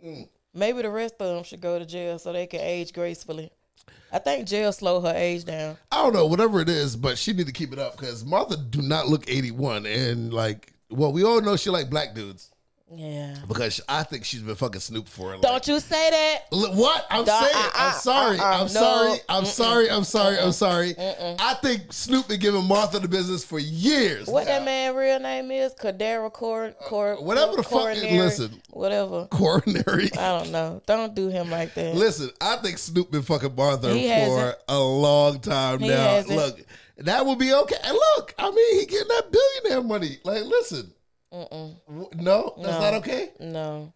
[0.04, 0.28] Mm.
[0.54, 3.52] Maybe the rest of them should go to jail so they can age gracefully.
[4.12, 5.78] I think jail slow her age down.
[5.92, 8.58] I don't know, whatever it is, but she need to keep it up because Martha
[8.58, 9.86] do not look 81.
[9.86, 12.51] And like, well, we all know she like black dudes
[12.94, 13.36] Yeah.
[13.48, 16.40] because I think she's been fucking Snoop for like, Don't you say that.
[16.52, 17.06] What?
[17.10, 18.68] I'm Don't- saying, uh, I'm uh, sorry, uh, uh, I'm no.
[18.68, 20.96] sorry, I'm sorry, I'm sorry, I'm sorry.
[21.00, 24.28] I think Snoop been giving Martha the business for years.
[24.28, 24.60] What now.
[24.60, 25.74] that man real name is?
[25.74, 28.62] Cadera Cor Cor Uh, whatever the fuck- Coronary, listen.
[28.72, 29.26] Whatever.
[29.28, 30.10] Coronary.
[30.18, 30.82] I don't know.
[30.86, 31.96] Don't do him like that.
[31.96, 34.58] Listen, I think Snoop been fucking Martha He for hasn't.
[34.68, 35.96] a long time He now.
[35.96, 36.36] hasn't.
[36.36, 36.60] Look,
[36.98, 37.76] that would be okay.
[37.84, 40.18] And look, I mean, he getting that billionaire money.
[40.24, 40.92] Like, listen,
[41.34, 41.76] Mm-mm.
[42.16, 42.80] no, that's No.
[42.80, 43.30] not okay.
[43.40, 43.94] No.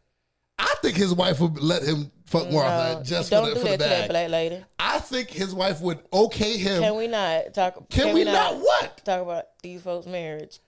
[0.58, 3.04] I think his wife would let him fuck Martha no.
[3.04, 4.10] just for the, do for the that to that bag.
[4.10, 4.64] black lady.
[4.80, 6.82] I think his wife would okay him.
[6.82, 7.90] Can we not talk?
[7.90, 9.02] Can we not what?
[9.04, 10.60] talk about these folks' marriage?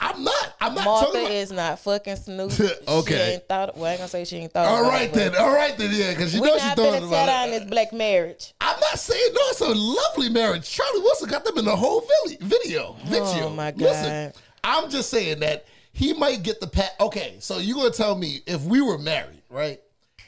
[0.00, 0.54] I'm not.
[0.60, 1.30] I'm not Martha about.
[1.30, 2.52] is not fucking Snoop.
[2.58, 2.78] Okay.
[3.06, 3.76] She ain't thought.
[3.76, 4.66] Well, I ain't gonna say she ain't thought.
[4.66, 5.36] all right it, then.
[5.36, 5.90] All right then.
[5.92, 7.50] Yeah, because you We know she not thought about it.
[7.60, 8.54] this black marriage.
[8.60, 9.40] I'm not saying no.
[9.50, 10.68] It's a lovely marriage.
[10.68, 12.02] Charlie Wilson got them in the whole
[12.40, 12.96] video.
[13.04, 13.44] Video.
[13.46, 13.80] Oh, my god.
[13.80, 14.32] Listen,
[14.64, 16.90] I'm just saying that he might get the pat.
[17.00, 19.80] Okay, so you gonna tell me if we were married, right?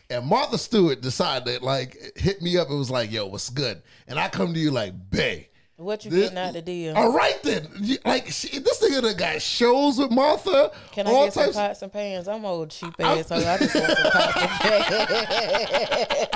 [0.08, 2.70] And Martha Stewart decided like hit me up.
[2.70, 3.82] It was like, yo, what's good?
[4.08, 5.48] And I come to you like, bae.
[5.78, 6.96] What you This- getting out the deal?
[6.96, 7.66] All right then.
[8.06, 10.70] Like she, this nigga that got shows with Martha.
[10.92, 11.56] Can I all get some types.
[11.56, 12.28] pots and pans?
[12.28, 16.26] I'm old cheap I'm- ass, so I just want some pots and pans.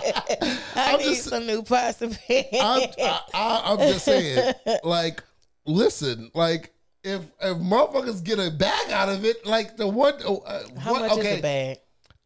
[0.77, 2.47] I I'm need just- some new pots and pans.
[2.53, 4.53] I'm, I, I, I'm just saying,
[4.85, 5.23] like,
[5.65, 10.63] listen, like, if if motherfuckers get a bag out of it, like the one, uh,
[10.79, 11.79] How what, much okay, is a bag?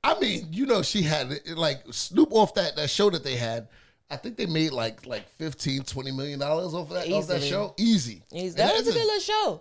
[0.03, 3.69] I mean, you know, she had like Snoop off that that show that they had.
[4.11, 7.43] I think they made like like 15, 20 million dollars off of that off that
[7.43, 7.75] show.
[7.79, 8.23] Easy.
[8.33, 9.61] And that was a good little show.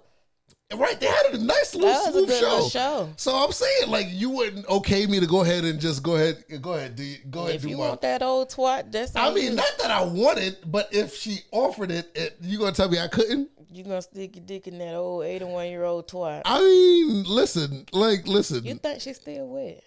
[0.76, 2.68] Right, they had a nice little That good show.
[2.68, 3.14] show.
[3.16, 6.44] So I'm saying, like, you wouldn't okay me to go ahead and just go ahead,
[6.62, 7.90] go ahead, do go ahead, If do you my.
[7.90, 9.56] want that old twat, that's I mean, you.
[9.56, 12.98] not that I want it, but if she offered it, it you gonna tell me
[12.98, 13.50] I couldn't?
[13.74, 16.42] You gonna stick your dick in that old 81 year old twat.
[16.46, 18.64] I mean, listen, like, listen.
[18.64, 19.84] You think she's still wet?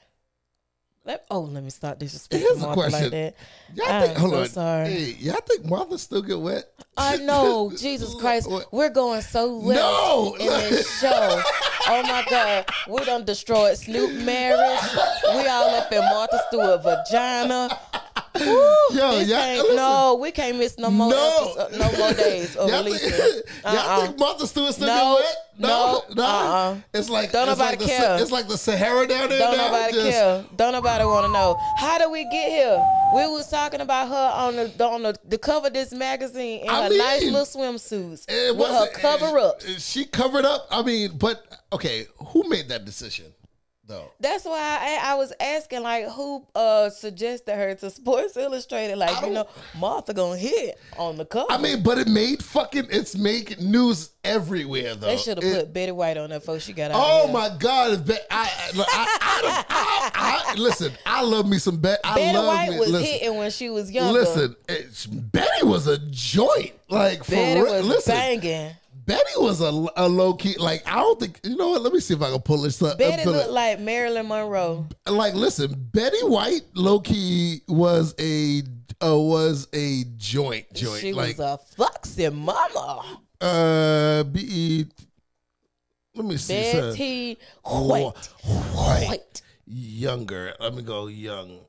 [1.05, 3.01] Let, oh, let me stop disrespecting Here's Martha question.
[3.03, 3.35] like that.
[3.77, 4.19] y'all I'm think?
[4.19, 4.49] Hold so on.
[4.49, 4.89] sorry.
[4.89, 6.65] Hey, y'all think Martha still get wet?
[6.97, 10.35] I know, Jesus Christ, we're going so left No!
[10.41, 11.43] in this show.
[11.89, 14.81] Oh my God, we done destroyed Snoop marriage.
[15.33, 17.69] We all up in Martha Stewart vagina.
[18.41, 21.55] Woo, Yo, y'all- no, we can't miss no more No.
[21.55, 23.43] episodes, no more days of Y'all think, releasing.
[23.65, 24.07] y'all Uh-uh.
[24.07, 25.37] think Martha Stewart still No, wet?
[25.59, 26.77] no, uh-uh.
[26.95, 28.19] It's like Don't it's like nobody the, care.
[28.23, 29.39] It's like the Sahara down there.
[29.39, 29.71] Don't now.
[29.71, 30.45] nobody Just- care.
[30.57, 31.57] Don't nobody want to know.
[31.79, 32.83] How did we get here?
[33.15, 36.69] We was talking about her on the on the, the cover of this magazine in
[36.69, 39.65] I her mean, nice little swimsuits with her cover ups.
[39.89, 40.67] She covered up.
[40.71, 43.27] I mean, but okay, who made that decision
[43.87, 44.11] though?
[44.21, 48.97] That's why I, I was asking, like, who uh suggested her to Sports Illustrated?
[48.99, 49.47] Like, you know,
[49.79, 51.47] Martha gonna hit on the cover.
[51.51, 55.07] I mean, but it made fucking it's making news everywhere though.
[55.07, 56.97] they should have put Betty White on there before she got out.
[56.99, 58.11] Oh my God!
[58.11, 58.85] I, I, I,
[59.21, 60.93] I, I, I- listen.
[61.05, 62.01] I love me some Betty.
[62.05, 64.13] I Betty love White was listen, hitting when she was younger.
[64.13, 64.57] listen.
[65.33, 66.73] Betty was a joint.
[66.89, 67.73] Like for Betty real.
[67.73, 68.73] was listen, banging.
[69.07, 70.57] Betty was a, a low key.
[70.59, 71.83] Like I don't think you know what.
[71.83, 72.99] Let me see if I can pull this up.
[72.99, 74.87] Betty looked like Marilyn Monroe.
[75.07, 78.63] like listen, Betty White low key was a
[79.05, 81.01] uh, was a joint joint.
[81.01, 83.21] She like was a foxy mama.
[83.41, 84.87] uh be
[86.17, 86.55] let me see.
[86.55, 88.27] Betty Wh- White.
[88.45, 89.43] White.
[89.67, 90.55] younger.
[90.59, 91.61] Let me go young.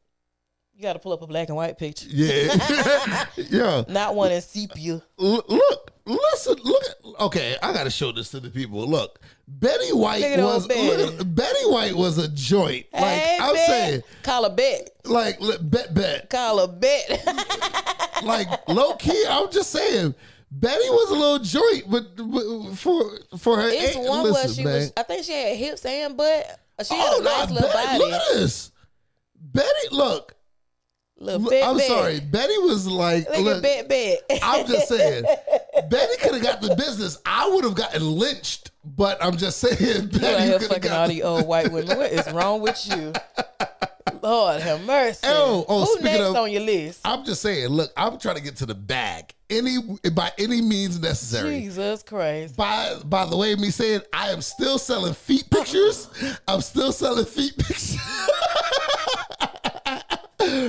[0.73, 2.07] You got to pull up a black and white picture.
[2.09, 3.25] Yeah.
[3.35, 3.83] yeah.
[3.89, 5.01] Not one in sepia.
[5.19, 8.87] L- look, listen, look at okay, I gotta show this to the people.
[8.87, 10.87] Look, Betty White was Betty.
[11.03, 12.85] look at- Betty White was a joint.
[12.93, 13.67] Like hey, I'm bet.
[13.67, 14.89] saying, Call her bet.
[15.05, 16.29] like li- bet bet.
[16.29, 17.23] Call her bet.
[18.23, 20.15] like low key, I'm just saying,
[20.51, 24.63] Betty was a little joint, but, but for for her, it's age- one where she
[24.63, 24.73] man.
[24.75, 26.59] was, I think she had hips and butt.
[26.87, 27.99] She had oh a no, nice little Betty, body.
[27.99, 28.71] look at this.
[29.35, 30.35] Betty, look,
[31.19, 31.87] Look, I'm bet.
[31.87, 34.19] sorry, Betty was like, Look, look, bet, bet.
[34.43, 35.23] I'm just saying,
[35.89, 37.17] Betty could have got the business.
[37.25, 40.91] I would have gotten lynched, but I'm just saying, You out Betty here have fucking
[40.91, 41.97] all these old white women.
[41.97, 43.13] What is wrong with you?
[44.21, 45.19] Lord have mercy.
[45.29, 47.01] Oh, oh, Who speaking next of- on your list?
[47.03, 47.69] I'm just saying.
[47.69, 49.77] Look, I'm trying to get to the bag any
[50.13, 51.61] by any means necessary.
[51.61, 52.55] Jesus Christ.
[52.55, 56.09] By by the way, me saying I am still selling feet pictures.
[56.47, 57.97] I'm still selling feet pictures.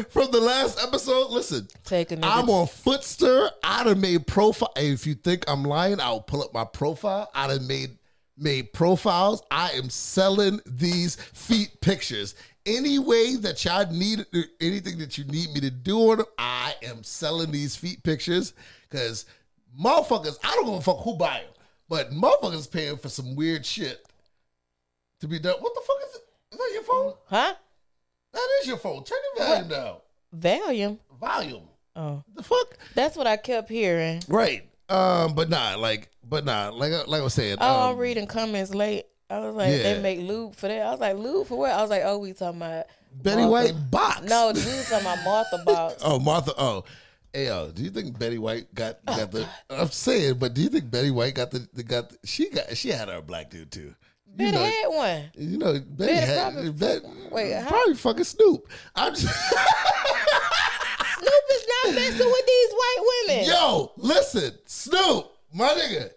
[0.04, 2.18] From the last episode, listen, Take a.
[2.24, 3.50] I'm on Footster.
[3.62, 4.72] I done made profile.
[4.76, 7.30] If you think I'm lying, I'll pull up my profile.
[7.34, 7.98] I done made
[8.36, 9.42] made profiles.
[9.50, 12.34] I am selling these feet pictures.
[12.66, 14.26] Any way that y'all need
[14.60, 18.52] anything that you need me to do on them, I am selling these feet pictures
[18.88, 19.24] because
[19.80, 21.52] motherfuckers, I don't give a fuck who buy them,
[21.88, 24.04] but motherfuckers paying for some weird shit
[25.20, 25.54] to be done.
[25.60, 26.22] What the fuck is it?
[26.52, 27.14] Is that your phone?
[27.26, 27.54] huh?
[28.38, 29.04] That is your phone.
[29.04, 29.96] Turn the volume down.
[30.32, 30.98] Volume.
[31.20, 31.62] Volume.
[31.96, 32.76] Oh, The fuck?
[32.94, 34.22] that's what I kept hearing.
[34.28, 34.64] Right.
[34.88, 37.56] Um, but nah, like, but nah, like, like I was saying.
[37.60, 39.04] Oh, um, I'm reading comments late.
[39.30, 39.94] I was like, Yeah.
[39.94, 40.86] they make lube for that.
[40.86, 41.70] I was like, lube for what?
[41.72, 42.86] I was like, oh, we talking about
[43.22, 43.50] Betty Martha.
[43.74, 44.22] White box.
[44.22, 46.02] No, we was talking about Martha box.
[46.04, 46.52] Oh, Martha.
[46.56, 46.84] Oh,
[47.32, 49.46] hey, yo, do you think Betty White got got the?
[49.68, 52.10] I'm saying, but do you think Betty White got the, the got?
[52.10, 52.74] The, she got.
[52.76, 53.94] She had her black dude too.
[54.38, 55.22] You know, had one.
[55.36, 56.52] you know, Betty, Betty had.
[56.52, 58.68] probably- Bet, wait, how- probably fucking Snoop.
[58.94, 59.26] I'm just,
[61.18, 63.44] Snoop is not messing with these white women.
[63.46, 66.10] yo, listen, Snoop, my nigga.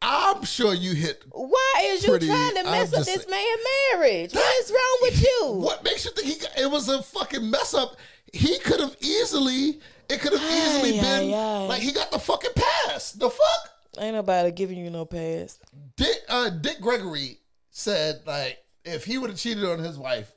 [0.00, 1.22] I'm sure you hit.
[1.30, 3.56] Why is you Pretty- trying to I'm mess up this saying- man
[4.00, 4.32] marriage?
[4.32, 5.50] What is wrong with you?
[5.56, 6.34] What makes you think he?
[6.40, 7.96] Got, it was a fucking mess up.
[8.32, 9.80] He could have easily.
[10.08, 11.66] It could have easily Ay, been ay, ay.
[11.66, 13.12] like he got the fucking pass.
[13.12, 13.70] The fuck.
[13.98, 15.58] Ain't nobody giving you no pass.
[15.96, 17.38] Dick, uh, Dick Gregory
[17.76, 20.32] said like if he would have cheated on his wife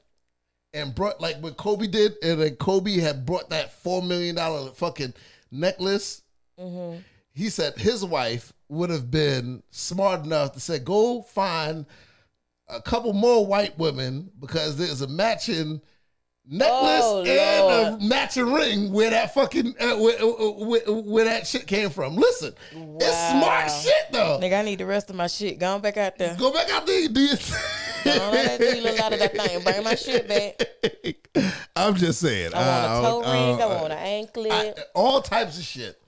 [0.73, 4.71] and brought like what Kobe did, and then Kobe had brought that four million dollar
[4.71, 5.13] fucking
[5.49, 6.21] necklace.
[6.59, 6.99] Mm-hmm.
[7.33, 11.85] He said his wife would have been smart enough to say, "Go find
[12.67, 15.81] a couple more white women because there's a matching."
[16.51, 18.01] Necklace Oh, and Lord.
[18.01, 22.15] a matching ring where that fucking uh, where, where, where that shit came from.
[22.15, 24.39] Listen, it's smart shit though.
[24.41, 25.59] Nigga, I need the rest of my shit.
[25.59, 26.35] Go on back out there.
[26.39, 27.07] Go back out there.
[27.07, 27.35] Do you?
[28.03, 29.63] Don't let that dealer out of that thing.
[29.63, 31.45] Bring my shit back.
[31.75, 32.51] I'm just saying.
[32.55, 33.61] I want a uh, toe uh, ring.
[33.61, 34.51] I uh, want an anklet.
[34.51, 36.01] I- all types of shit.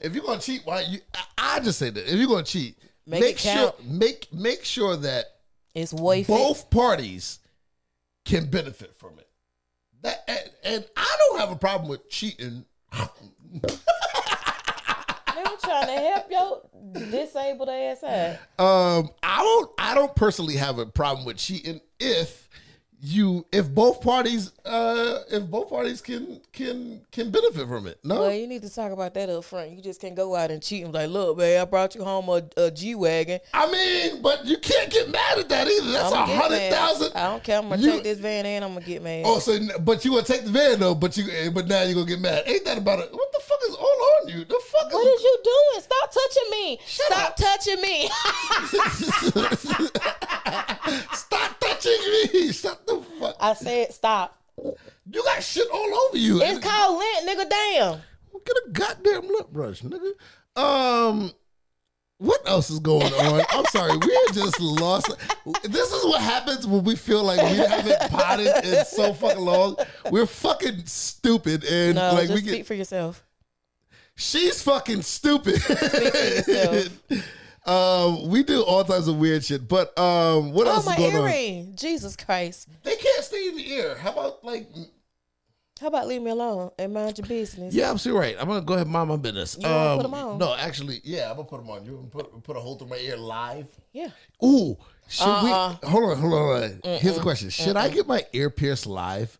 [0.00, 0.98] If you're gonna cheat, why you?
[1.14, 3.86] I, I just say that if you're gonna cheat, Make make, sure count.
[3.88, 5.26] make make sure that
[5.72, 7.38] it's both parties
[8.24, 9.27] can benefit from it.
[10.02, 12.64] That and, and I don't have a problem with cheating.
[15.38, 16.62] They were trying to help your
[17.10, 18.38] disabled ass out.
[18.58, 19.70] Um, I don't.
[19.78, 22.47] I don't personally have a problem with cheating if
[23.00, 27.98] you if both parties uh if both parties can can can benefit from it.
[28.02, 29.70] No, Well, you need to talk about that up front.
[29.70, 32.02] You just can't go out and cheat and be like, look, man, I brought you
[32.02, 33.38] home a, a G wagon.
[33.54, 35.92] I mean, but you can't get mad at that either.
[35.92, 37.12] That's a hundred thousand.
[37.14, 37.58] I don't care.
[37.58, 39.22] I'm gonna You- take this van and I'm gonna get mad.
[39.26, 40.94] Oh, so but you gonna take the van though?
[40.96, 42.42] But you but now you gonna get mad?
[42.46, 43.12] Ain't that about it?
[43.12, 43.86] What the fuck is all
[44.22, 44.44] on you?
[44.44, 45.82] The fuck what is is you doing?
[45.82, 46.80] Stop touching me.
[46.84, 47.36] Stop up.
[47.36, 48.08] touching me.
[51.12, 51.47] Stop
[51.80, 52.52] touching me!
[52.52, 53.36] Shut the fuck.
[53.40, 54.40] I said stop.
[55.10, 56.42] You got shit all over you.
[56.42, 57.48] It's called lint, nigga.
[57.48, 58.00] Damn.
[58.44, 60.12] Get a goddamn lip brush, nigga.
[60.60, 61.32] Um,
[62.18, 63.42] what else is going on?
[63.50, 65.12] I'm sorry, we're just lost.
[65.62, 69.76] This is what happens when we feel like we haven't potted in so fucking long.
[70.10, 72.66] We're fucking stupid, and No, like we speak get.
[72.66, 73.24] for yourself.
[74.16, 75.62] She's fucking stupid.
[77.68, 78.20] yourself.
[78.24, 81.16] um, we do all types of weird shit, but um, what Oh, else is going
[81.16, 81.22] on?
[81.30, 81.74] earring.
[81.76, 82.68] Jesus Christ.
[82.82, 83.96] They can't stay in the ear.
[83.96, 84.68] How about like?
[85.80, 87.72] How about leave me alone and mind your business?
[87.72, 88.36] Yeah, absolutely right.
[88.40, 89.56] I'm gonna go ahead and mind my business.
[89.60, 90.38] You wanna put Um, 'em on?
[90.38, 91.84] No, actually, yeah, I'm gonna put them on.
[91.86, 93.68] You wanna put put a hole through my ear live?
[93.92, 94.08] Yeah.
[94.44, 94.76] Ooh,
[95.08, 95.76] should Uh-uh.
[95.80, 95.88] we?
[95.88, 96.60] Hold on, hold on.
[96.62, 96.98] Hold on.
[97.00, 99.38] Here's a question: Should I get my ear pierced live?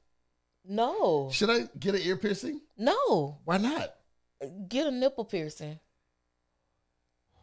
[0.64, 1.28] No.
[1.32, 2.60] Should I get an ear piercing?
[2.76, 3.38] No.
[3.44, 3.94] Why not?
[4.68, 5.80] Get a nipple piercing.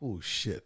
[0.05, 0.63] Oh shit!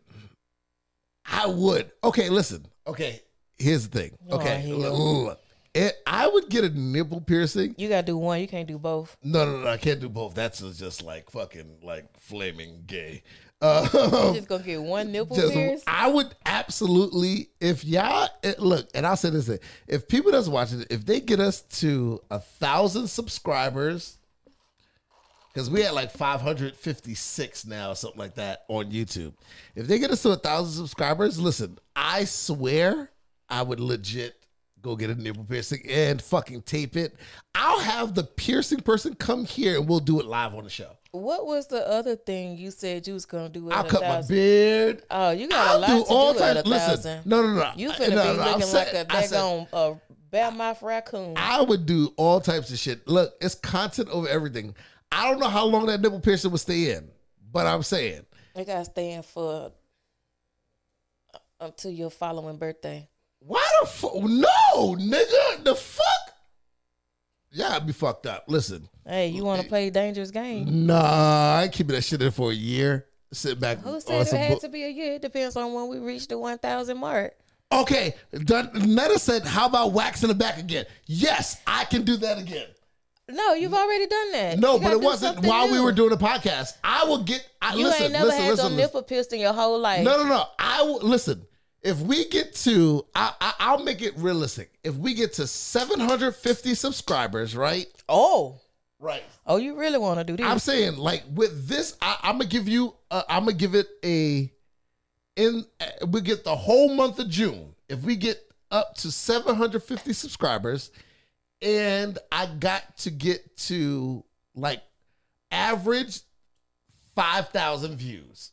[1.25, 1.91] I would.
[2.04, 2.65] Okay, listen.
[2.86, 3.21] Okay,
[3.58, 4.17] here's the thing.
[4.30, 4.78] Okay, hell.
[4.78, 5.39] look, look, look.
[5.73, 7.75] It- I would get a nipple piercing.
[7.78, 8.41] You gotta do one.
[8.41, 9.15] You can't do both.
[9.23, 9.67] No, no, no.
[9.69, 10.36] I can't do both.
[10.36, 13.23] That's just like fucking like flaming gay.
[13.62, 13.88] Uh,
[14.34, 15.84] You just gonna get one nipple Just-.
[15.88, 20.47] I would absolutely, if y'all it, look, and I'll say this: thing, if people that's
[20.49, 24.17] watching, it, if they get us to a thousand subscribers,
[25.54, 29.34] because we had like five hundred fifty six now, or something like that on YouTube.
[29.76, 33.12] If they get us to a thousand subscribers, listen, I swear,
[33.50, 34.36] I would legit
[34.82, 37.14] go get a nipple piercing and fucking tape it.
[37.54, 40.92] I'll have the piercing person come here and we'll do it live on the show.
[41.12, 43.70] What was the other thing you said you was gonna do?
[43.72, 45.04] I'll a cut my beard.
[45.12, 46.70] Oh, you got a I'll lot do to all do at a types.
[46.70, 47.26] Listen, thousand.
[47.26, 47.72] no, no, no.
[47.76, 49.94] You finna no, be no, looking saying- like a said- daggone uh,
[50.32, 51.34] bad mouth raccoon.
[51.36, 53.06] I would do all types of shit.
[53.06, 54.76] Look, it's content over everything.
[55.12, 57.10] I don't know how long that nipple piercing would stay in,
[57.52, 59.72] but I'm saying They gotta stay in for
[61.60, 63.08] until your following birthday.
[63.39, 64.15] Why the fuck?
[64.15, 66.06] No, nigga, the fuck?
[67.52, 68.45] Yeah, I'd be fucked up.
[68.48, 70.86] Listen, Hey, you want to play dangerous game?
[70.86, 73.08] nah, I ain't keeping that shit in for a year.
[73.32, 73.80] Sit back.
[73.80, 75.13] Who said it had bu- to be a year?
[75.15, 77.34] It depends on when we reach the one thousand mark.
[77.72, 82.65] Okay, Netta said, "How about waxing the back again?" Yes, I can do that again.
[83.30, 84.60] No, you've already done that.
[84.60, 85.84] No, You but gotta it do wasn't something while we new.
[85.84, 86.74] were doing the podcast.
[86.84, 87.48] I will get.
[87.62, 88.78] I, You listen, ain't never listen, had listen, your listen.
[88.78, 90.04] nipple pierced in your whole life.
[90.04, 90.46] No, no, no.
[90.58, 91.46] I will listen.
[91.82, 94.72] If we get to, I, I, I'll make it realistic.
[94.84, 97.86] If we get to 750 subscribers, right?
[98.10, 98.60] Oh,
[99.02, 99.24] Right.
[99.48, 100.46] oh, you really want to do this?
[100.46, 102.96] I'm saying, like with this, I, I'm gonna give you.
[103.10, 104.52] Uh, I'm gonna give it a.
[105.38, 107.74] In uh, we get the whole month of June.
[107.88, 108.38] If we get
[108.72, 110.92] up to 750 subscribers,
[111.62, 114.24] and I got to get to
[114.56, 114.82] like
[115.52, 116.22] average
[117.15, 118.52] 5,000 views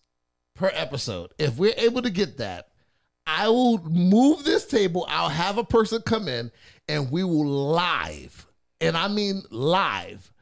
[0.55, 1.33] per episode.
[1.39, 2.69] If we're able to get that,
[3.27, 5.07] I will move this table.
[5.09, 6.51] I'll have a person come in
[6.89, 8.47] and we will live,
[8.81, 10.33] and I mean live,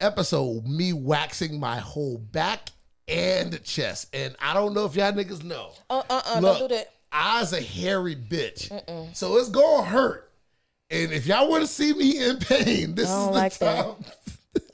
[0.00, 2.70] episode me waxing my whole back
[3.06, 4.08] and chest.
[4.14, 5.72] And I don't know if y'all niggas know.
[5.90, 6.92] uh, uh, uh, Look, don't do that.
[7.12, 9.14] I's a hairy bitch.
[9.14, 10.25] So it's gonna hurt.
[10.90, 13.84] And if y'all want to see me in pain, this is the like that.
[13.84, 13.94] time.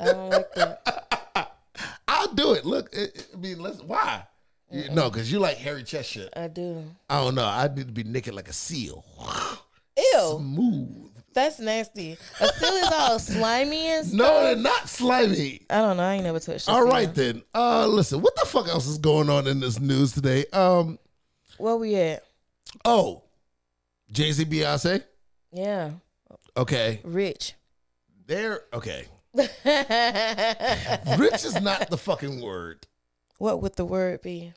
[0.01, 1.53] I don't like that.
[2.09, 2.65] I'll do it.
[2.67, 4.25] Look, it, I mean, let's why?
[4.71, 6.33] You, no, because you like hairy chest shit.
[6.37, 6.85] I do.
[7.09, 7.45] I don't know.
[7.47, 9.05] I need to be naked like a seal.
[9.97, 11.11] Ew, Smooth.
[11.35, 12.17] that's nasty.
[12.41, 14.19] A seal is all slimy and stuff.
[14.19, 15.67] No, they're not slimy.
[15.69, 16.03] I don't know.
[16.03, 16.69] I ain't never touched.
[16.69, 17.33] All right seal.
[17.35, 17.43] then.
[17.55, 20.45] Uh listen, what the fuck else is going on in this news today?
[20.53, 20.99] Um,
[21.59, 22.25] Where we at?
[22.87, 23.23] oh,
[24.11, 25.03] Jay-Z Beyonce.
[25.53, 25.91] Yeah,
[26.57, 27.01] Okay.
[27.05, 27.55] rich.
[28.27, 29.07] They're okay.
[29.35, 29.51] Rich
[31.45, 32.87] is not the fucking word.
[33.39, 34.53] What would the word be?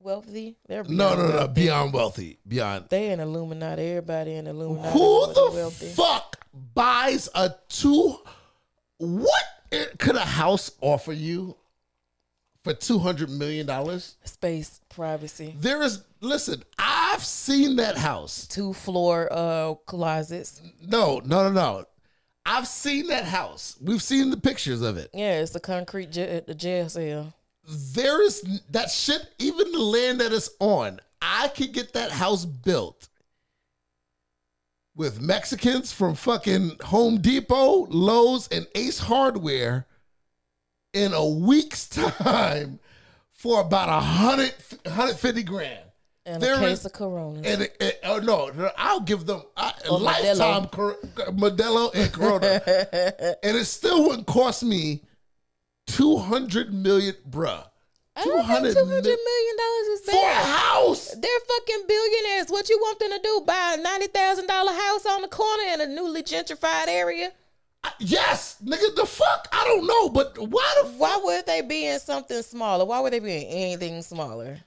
[0.00, 0.56] wealthy.
[0.66, 1.52] They're No, no, no, wealthy.
[1.52, 2.86] beyond wealthy, beyond.
[2.88, 3.82] They in Illuminati.
[3.82, 4.98] Everybody in Illuminati.
[4.98, 5.86] Who the wealthy.
[5.90, 8.16] fuck buys a two?
[8.98, 9.44] What
[9.98, 11.56] could a house offer you
[12.64, 14.16] for two hundred million dollars?
[14.24, 16.02] Space, privacy, There is.
[16.20, 18.46] Listen, I've seen that house.
[18.46, 20.60] two floor uh closets.
[20.80, 21.84] No, no, no, no.
[22.46, 23.76] I've seen that house.
[23.80, 25.10] We've seen the pictures of it.
[25.14, 27.34] Yeah, it's the concrete j- the jail cell.
[27.68, 29.28] There is that shit.
[29.38, 33.08] Even the land that it's on, I could get that house built
[34.94, 39.86] with Mexicans from fucking Home Depot, Lowe's, and Ace Hardware
[40.92, 42.78] in a week's time
[43.32, 45.80] for about a hundred, 150 grand.
[46.24, 47.44] And There a case is- of Coronas.
[47.44, 50.66] And it- oh no, I'll give them I, lifetime
[51.36, 52.62] Modelo and Corona,
[53.42, 55.02] and it still wouldn't cost me
[55.88, 57.64] two hundred million, bruh.
[58.14, 61.08] I don't think 200 two hundred million dollars is for a house.
[61.08, 62.50] They're fucking billionaires.
[62.50, 63.42] What you want them to do?
[63.44, 67.32] Buy a ninety thousand dollar house on the corner in a newly gentrified area?
[67.98, 69.48] Yes, nigga, the fuck?
[69.52, 71.00] I don't know, but why the fuck?
[71.00, 72.84] Why would they be in something smaller?
[72.84, 74.58] Why would they be in anything smaller?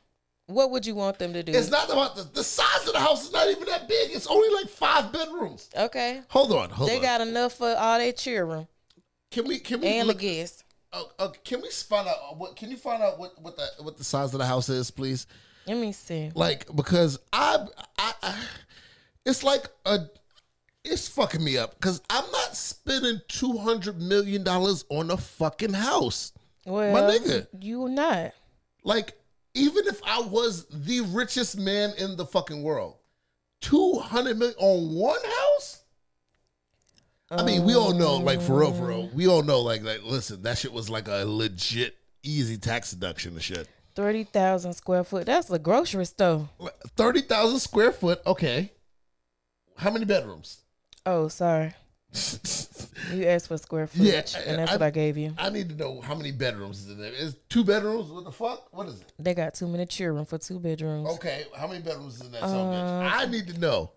[0.47, 1.51] What would you want them to do?
[1.51, 4.11] It's not about the, the size of the house is not even that big.
[4.11, 5.69] It's only like five bedrooms.
[5.75, 6.21] okay.
[6.29, 7.01] Hold on, hold They on.
[7.01, 8.67] got enough for all their children
[9.31, 10.63] can we can we and look, the guests.
[10.93, 12.55] uh, uh, can we find out uh, what?
[12.55, 15.27] Can you find out what what the what the size of the house is, please?
[15.67, 16.31] Let me see.
[16.33, 17.65] Like because I
[17.97, 18.43] I, I
[19.25, 19.99] it's like a
[20.85, 25.73] it's fucking me up because I'm not spending two hundred million dollars on a fucking
[25.73, 26.31] house.
[26.65, 27.47] Well, nigga.
[27.59, 28.33] you not.
[28.83, 29.13] Like,
[29.53, 32.97] even if I was the richest man in the fucking world,
[33.61, 35.83] 200 million on one house?
[37.31, 40.03] I mean, we all know, like, for real, for real, we all know, like, like,
[40.03, 43.67] listen, that shit was like a legit easy tax deduction and shit.
[43.95, 45.25] Thirty thousand square foot.
[45.25, 46.49] That's a grocery store.
[46.97, 48.71] 30,000 square foot, okay.
[49.77, 50.64] How many bedrooms?
[51.05, 51.73] Oh, sorry.
[53.13, 55.33] You asked for square footage, Yeah, and that's I- what I gave you.
[55.37, 57.11] I need to know how many bedrooms is in there.
[57.11, 58.09] Is two bedrooms?
[58.09, 58.73] What the fuck?
[58.73, 59.11] What is it?
[59.19, 61.09] They got too many children for two bedrooms.
[61.15, 62.43] Okay, how many bedrooms is in that?
[62.43, 63.11] Uh, bitch?
[63.11, 63.91] I need to know.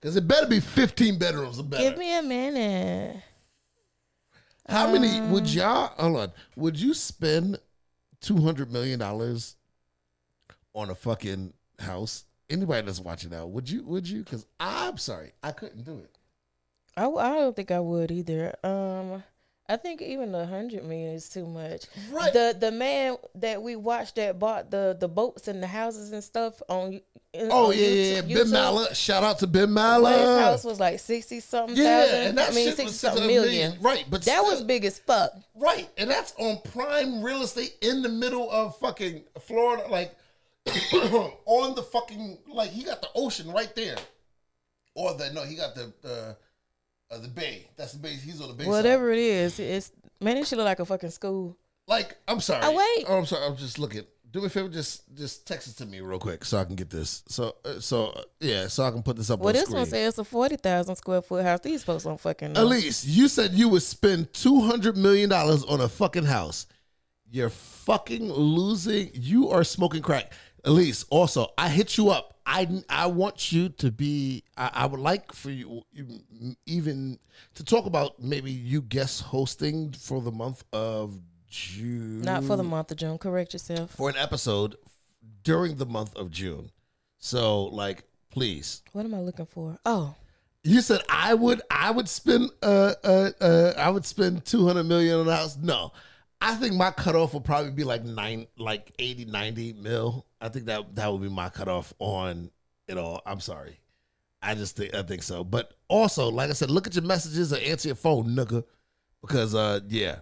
[0.00, 1.82] Because it better be 15 bedrooms or better.
[1.82, 3.16] Give me a minute.
[4.68, 6.32] How many Um, would y'all hold on?
[6.56, 7.60] Would you spend
[8.20, 9.54] two hundred million dollars
[10.74, 12.24] on a fucking house?
[12.50, 13.84] Anybody that's watching now, would you?
[13.84, 14.24] Would you?
[14.24, 16.10] Because I'm sorry, I couldn't do it.
[16.96, 18.54] I, I don't think I would either.
[18.64, 19.22] Um,
[19.68, 21.86] I think even a hundred million is too much.
[22.10, 22.32] Right.
[22.32, 26.22] The the man that we watched that bought the the boats and the houses and
[26.22, 27.00] stuff on.
[27.34, 28.22] Oh on yeah, yeah, yeah.
[28.22, 28.94] YouTube- Ben Mala.
[28.94, 32.20] Shout out to Ben where His house was like sixty something Yeah, thousand.
[32.28, 33.76] and that I mean shit was something million.
[33.82, 35.32] Right, but That was big as fuck.
[35.54, 40.14] right, and that's on prime real estate in the middle of fucking Florida, like
[41.46, 43.96] on the fucking like he got the ocean right there,
[44.94, 46.36] or the no, he got the the
[47.10, 47.68] uh, the bay.
[47.76, 48.14] That's the bay.
[48.14, 48.64] He's on the bay.
[48.64, 48.70] side.
[48.70, 51.56] Whatever it is, it's man, it should look like a fucking school.
[51.88, 52.62] Like, I'm sorry.
[52.64, 53.06] Oh, wait.
[53.08, 53.46] Oh, I'm sorry.
[53.46, 54.02] I'm just looking.
[54.32, 56.74] Do me a favor, just just text it to me real quick so I can
[56.74, 57.22] get this.
[57.28, 59.78] So uh, so uh, yeah, so I can put this up Well, on this screen.
[59.78, 61.60] one says it's a forty thousand square foot house.
[61.60, 62.64] These folks don't fucking know.
[62.64, 66.66] Elise, you said you would spend two hundred million dollars on a fucking house.
[67.30, 69.10] You're fucking losing.
[69.14, 70.32] You are smoking crack.
[70.66, 72.34] Elise, also, I hit you up.
[72.44, 74.44] I I want you to be.
[74.56, 75.82] I, I would like for you
[76.66, 77.18] even
[77.54, 82.22] to talk about maybe you guest hosting for the month of June.
[82.22, 83.16] Not for the month of June.
[83.18, 83.92] Correct yourself.
[83.92, 84.76] for an episode
[85.44, 86.70] during the month of June.
[87.18, 88.82] So, like, please.
[88.92, 89.78] What am I looking for?
[89.86, 90.14] Oh,
[90.62, 95.20] You said I would I would spend uh uh, uh I would spend 200 million
[95.20, 95.56] on a house.
[95.56, 95.92] No.
[96.40, 100.26] I think my cutoff would probably be like nine like 80 90 mil.
[100.46, 102.50] I think that that would be my cutoff on
[102.86, 103.20] it all.
[103.26, 103.80] I'm sorry.
[104.40, 105.42] I just think I think so.
[105.42, 108.62] But also, like I said, look at your messages or answer your phone, nigga.
[109.20, 110.18] Because uh yeah.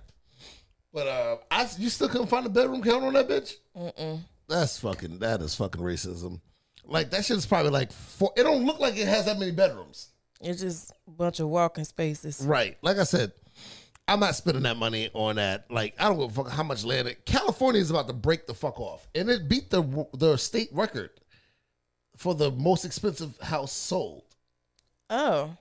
[0.95, 3.57] But uh I you still couldn't find a bedroom count on that bitch?
[3.77, 4.21] mm-mm.
[4.49, 5.19] That's fucking.
[5.19, 6.41] That is fucking racism.
[6.87, 8.33] Like that shit is probably like four.
[8.35, 10.09] It don't look like it has that many bedrooms.
[10.41, 12.41] It's just a bunch of walking spaces.
[12.47, 12.79] Right.
[12.81, 13.33] Like I said,
[14.07, 15.71] I'm not spending that money on that.
[15.71, 17.09] Like I don't give a fuck how much land.
[17.09, 20.69] It, California is about to break the fuck off, and it beat the the state
[20.73, 21.11] record
[22.17, 24.25] for the most expensive house sold.
[25.11, 25.57] Oh,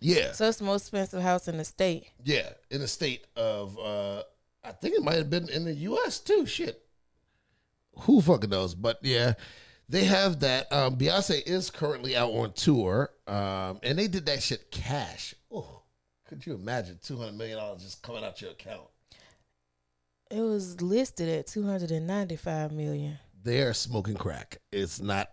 [0.00, 2.10] Yeah, so it's the most expensive house in the state.
[2.24, 3.78] yeah, in the state of.
[3.78, 4.22] uh
[4.64, 6.18] I think it might have been in the U.S.
[6.18, 6.44] too.
[6.44, 6.82] Shit,
[8.00, 8.74] who fucking knows?
[8.74, 9.34] But yeah,
[9.88, 10.70] they have that.
[10.72, 15.34] Um, Beyonce is currently out on tour, um, and they did that shit cash.
[15.50, 15.77] Oh,
[16.28, 18.82] could you imagine two hundred million dollars just coming out your account?
[20.30, 23.18] It was listed at two hundred and ninety-five million.
[23.42, 24.58] they are smoking crack.
[24.70, 25.30] It's not.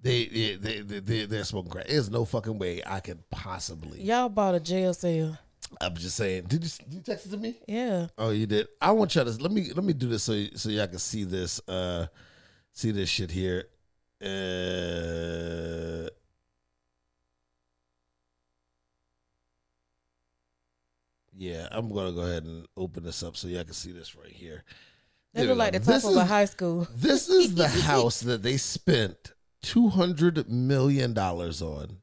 [0.00, 1.88] They they they, they, they they're smoking crack.
[1.88, 4.00] There's no fucking way I could possibly.
[4.00, 5.36] Y'all bought a jail cell.
[5.80, 6.44] I'm just saying.
[6.44, 7.56] Did you did you text it to me?
[7.66, 8.06] Yeah.
[8.16, 8.68] Oh, you did.
[8.80, 11.24] I want y'all to let me let me do this so so y'all can see
[11.24, 12.06] this uh
[12.72, 13.64] see this shit here.
[14.22, 16.08] Uh
[21.40, 24.30] Yeah, I'm gonna go ahead and open this up so y'all can see this right
[24.30, 24.62] here.
[25.32, 26.86] They look like the top of a high school.
[26.94, 29.32] This is the house that they spent
[29.62, 31.96] two hundred million dollars on.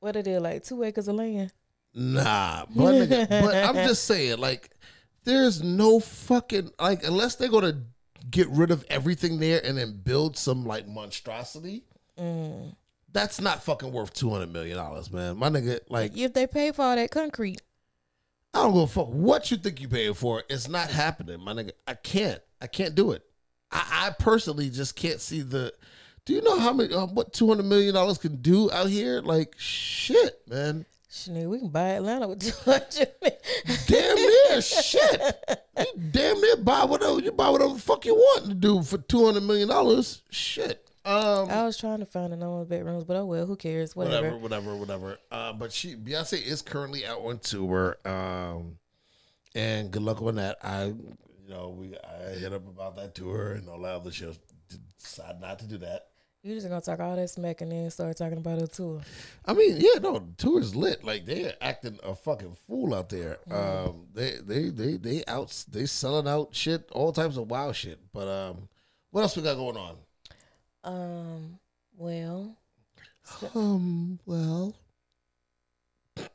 [0.00, 1.52] What it is, like two acres of land?
[1.92, 4.70] Nah, but, nigga, but I'm just saying, like,
[5.24, 7.82] there's no fucking like unless they're gonna
[8.30, 11.84] get rid of everything there and then build some like monstrosity.
[12.18, 12.74] Mm.
[13.14, 15.38] That's not fucking worth two hundred million dollars, man.
[15.38, 17.62] My nigga, like, If they pay for all that concrete,
[18.52, 20.42] I don't go fuck what you think you paying for.
[20.50, 21.70] It's not happening, my nigga.
[21.86, 22.40] I can't.
[22.60, 23.22] I can't do it.
[23.70, 25.72] I, I personally just can't see the.
[26.24, 29.20] Do you know how many uh, what two hundred million dollars can do out here?
[29.20, 30.84] Like shit, man.
[31.08, 33.12] shit, we can buy Atlanta with two hundred.
[33.86, 35.20] Damn near shit.
[35.78, 38.98] You damn near buy whatever you buy whatever the fuck you want to do for
[38.98, 40.22] two hundred million dollars.
[40.30, 40.83] Shit.
[41.04, 41.50] Um.
[41.50, 43.94] I was trying to find the number of bedrooms, but oh well, who cares?
[43.94, 44.36] Whatever.
[44.36, 45.18] whatever, whatever, whatever.
[45.30, 47.98] Uh, but she Beyonce is currently out on tour.
[48.04, 48.78] Um,
[49.54, 50.58] and good luck on that.
[50.62, 51.16] I, you
[51.48, 54.38] know, we I hit up about that tour and all that other shows.
[54.98, 56.06] Decided not to do that.
[56.42, 59.00] You just gonna talk all that smack and then start talking about it tour.
[59.46, 61.02] I mean, yeah, no, the tour is lit.
[61.02, 63.38] Like they're acting a fucking fool out there.
[63.50, 67.98] Um, they they they they out they selling out shit, all types of wild shit.
[68.12, 68.68] But um,
[69.10, 69.96] what else we got going on?
[70.84, 71.58] Um.
[71.96, 72.56] Well,
[73.54, 74.74] Um, well,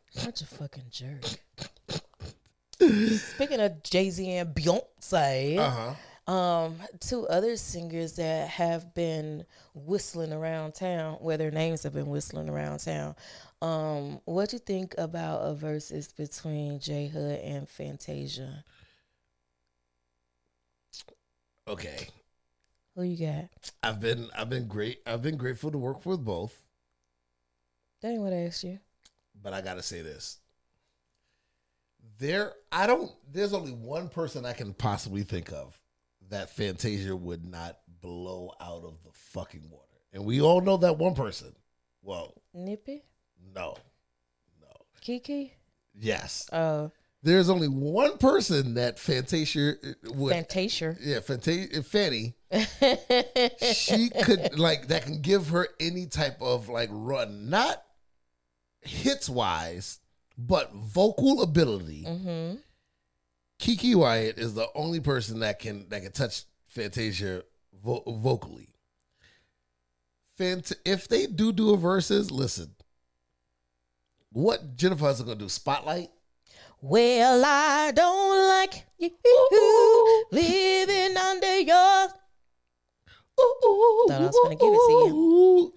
[0.10, 1.24] such a fucking jerk.
[2.80, 5.94] Speaking of Jay Z and Beyonce, uh
[6.28, 6.34] huh.
[6.34, 12.08] um, two other singers that have been whistling around town, where their names have been
[12.08, 13.16] whistling around town.
[13.62, 18.64] Um, what do you think about a Verzuz between J Hud and Fantasia?
[21.68, 22.08] Okay,
[23.00, 23.72] Who you got?
[23.82, 25.00] I've been I've been great.
[25.08, 26.62] I've been grateful to work with both.
[28.02, 28.80] That ain't what I asked you.
[29.42, 30.40] but I gotta say this.
[32.18, 33.10] There, I don't.
[33.32, 35.80] There's only one person I can possibly think of
[36.30, 40.98] that Fantasia would not blow out of the fucking water, and we all know that
[40.98, 41.56] one person.
[42.02, 43.04] Well, Nippy?
[43.56, 43.78] no,
[44.60, 44.68] no,
[45.02, 45.52] Keke?
[45.98, 46.50] yes.
[46.52, 46.90] Uh,
[47.22, 50.34] There's only one person that Fantasia uh, would.
[50.34, 50.96] Fantasia.
[51.02, 52.36] yeah, Fantasia, Fanny.
[53.74, 57.84] She could like that can give her any type of like run, not
[58.82, 60.00] hits wise,
[60.38, 62.06] but vocal ability.
[62.08, 62.56] mm-hmm.
[63.60, 67.44] Keke Wyatt is the only person that can that can touch Fantasia
[67.84, 68.74] vo- vocally.
[70.40, 72.74] Fant- if they do do a Verzuz, listen.
[74.32, 75.50] What Jennifer Hudson gonna do?
[75.50, 76.10] Spotlight?
[76.82, 79.12] Well, I don't like you
[80.32, 82.08] living under your.
[83.36, 85.74] Thought I was gonna give it to you.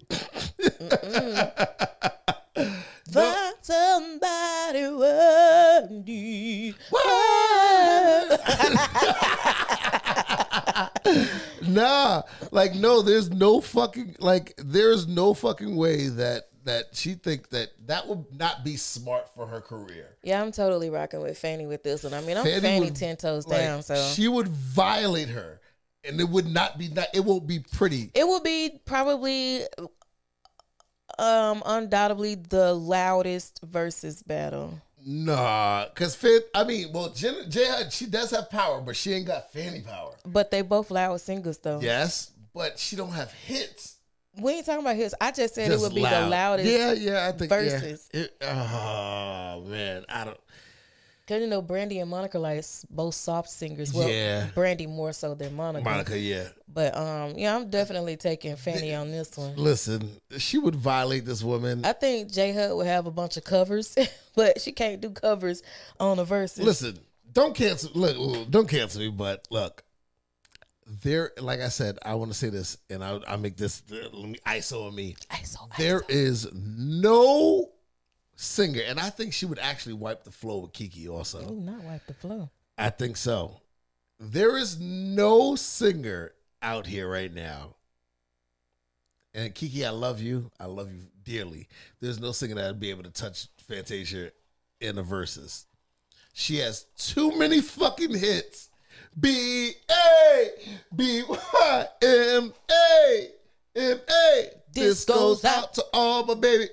[3.11, 6.73] Find somebody worthy.
[11.67, 17.49] nah, like no, there's no fucking like there's no fucking way that that she think
[17.49, 20.17] that that would not be smart for her career.
[20.23, 22.13] Yeah, I'm totally rocking with Fanny with this one.
[22.13, 25.59] I mean, I'm Fanny Fanny, would, ten toes Like, down, so she would violate her,
[26.03, 27.07] and it would not be not.
[27.13, 28.11] It won't be pretty.
[28.13, 29.63] it will be probably,
[31.19, 34.81] um, undoubtedly the loudest Verzuz battle.
[35.05, 36.39] Nah, cause Fan.
[36.55, 37.67] I mean, well, Jen, J.
[37.67, 40.13] Hud, she does have power, but she ain't got Fanny power.
[40.25, 41.81] But they both loud singers, though.
[41.81, 43.92] Yes, but she don't have hits.
[44.41, 45.15] We ain't talking about his.
[45.21, 46.23] I just said Just it would be loud.
[46.23, 46.69] the loudest.
[46.71, 48.09] Yeah, yeah, I think Verzuz.
[48.13, 48.21] Yeah.
[48.21, 50.39] It, oh man, I don't.
[51.25, 53.93] Cause you know Brandy and Monica like both soft singers.
[53.93, 54.47] Well, Yeah.
[54.53, 55.85] Brandy more so than Monica.
[55.85, 56.49] Monica, yeah.
[56.67, 59.55] But um, yeah, I'm definitely taking Fanny on this one.
[59.55, 61.85] Listen, she would violate this woman.
[61.85, 63.95] I think J Hud would have a bunch of covers,
[64.35, 65.63] but she can't do covers
[65.97, 66.61] on the Verzuz.
[66.61, 66.99] Listen,
[67.31, 67.91] don't cancel.
[67.93, 69.07] Look, don't cancel me.
[69.09, 69.83] But look,
[70.85, 71.31] there.
[71.39, 73.83] Like I said, I want to say this, and I, I make this.
[73.89, 75.15] Let me ISO on me.
[75.29, 77.71] I so There is no
[78.35, 81.09] singer, and I think she would actually wipe the floor with Keke.
[81.09, 82.49] Also, Ooh, not wipe the flow.
[82.77, 83.61] I think so.
[84.19, 87.75] There is no singer out here right now.
[89.33, 90.51] And Keke, I love you.
[90.59, 91.67] I love you dearly.
[91.99, 94.31] There's no singer that'd be able to touch Fantasia
[94.79, 95.65] in the Verzuz.
[96.33, 98.69] She has too many fucking hits
[99.19, 100.49] B A
[100.95, 103.27] B Y M A
[103.75, 104.45] M A.
[104.73, 106.69] This goes out to all my baby.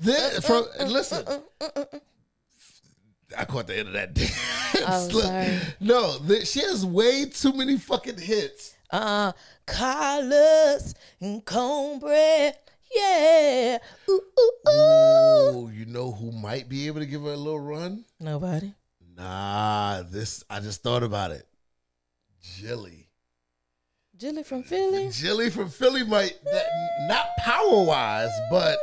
[0.00, 1.42] This, uh, uh, from uh, listen,
[3.36, 5.14] I caught the end of that oh, dance.
[5.14, 5.58] Oh, sorry.
[5.80, 8.74] No, th- she has way too many fucking hits.
[8.90, 9.32] Uh,
[9.66, 12.54] collars and cornbread.
[12.94, 13.78] Yeah.
[14.08, 14.62] Ooh, ooh, ooh.
[14.66, 18.04] Oh, you know who might be able to give her a little run?
[18.20, 18.72] Nobody.
[19.16, 21.47] Nah, this I just thought about it.
[22.42, 23.08] Jilly.
[24.16, 25.10] Jilly from Philly.
[25.12, 26.66] Jilly from Philly might that,
[27.08, 28.76] not power wise, but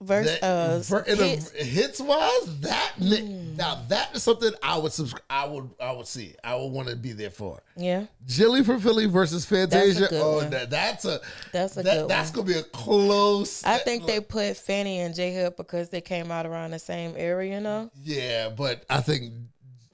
[0.00, 1.50] Verse uh ver- hits.
[1.50, 3.22] hits wise, that ni-
[3.56, 5.24] now that is something I would subscribe.
[5.28, 6.34] I would I would see.
[6.44, 7.62] I would want to be there for.
[7.76, 10.08] Yeah, Jilly from Philly versus Fantasia.
[10.08, 11.20] good oh, that, that's a
[11.52, 12.46] that's a that, good that's one.
[12.46, 13.64] gonna be a close.
[13.64, 17.14] I think they put Fanny and J Hud because they came out around the same
[17.16, 17.90] area, you know.
[18.02, 19.32] Yeah, but I think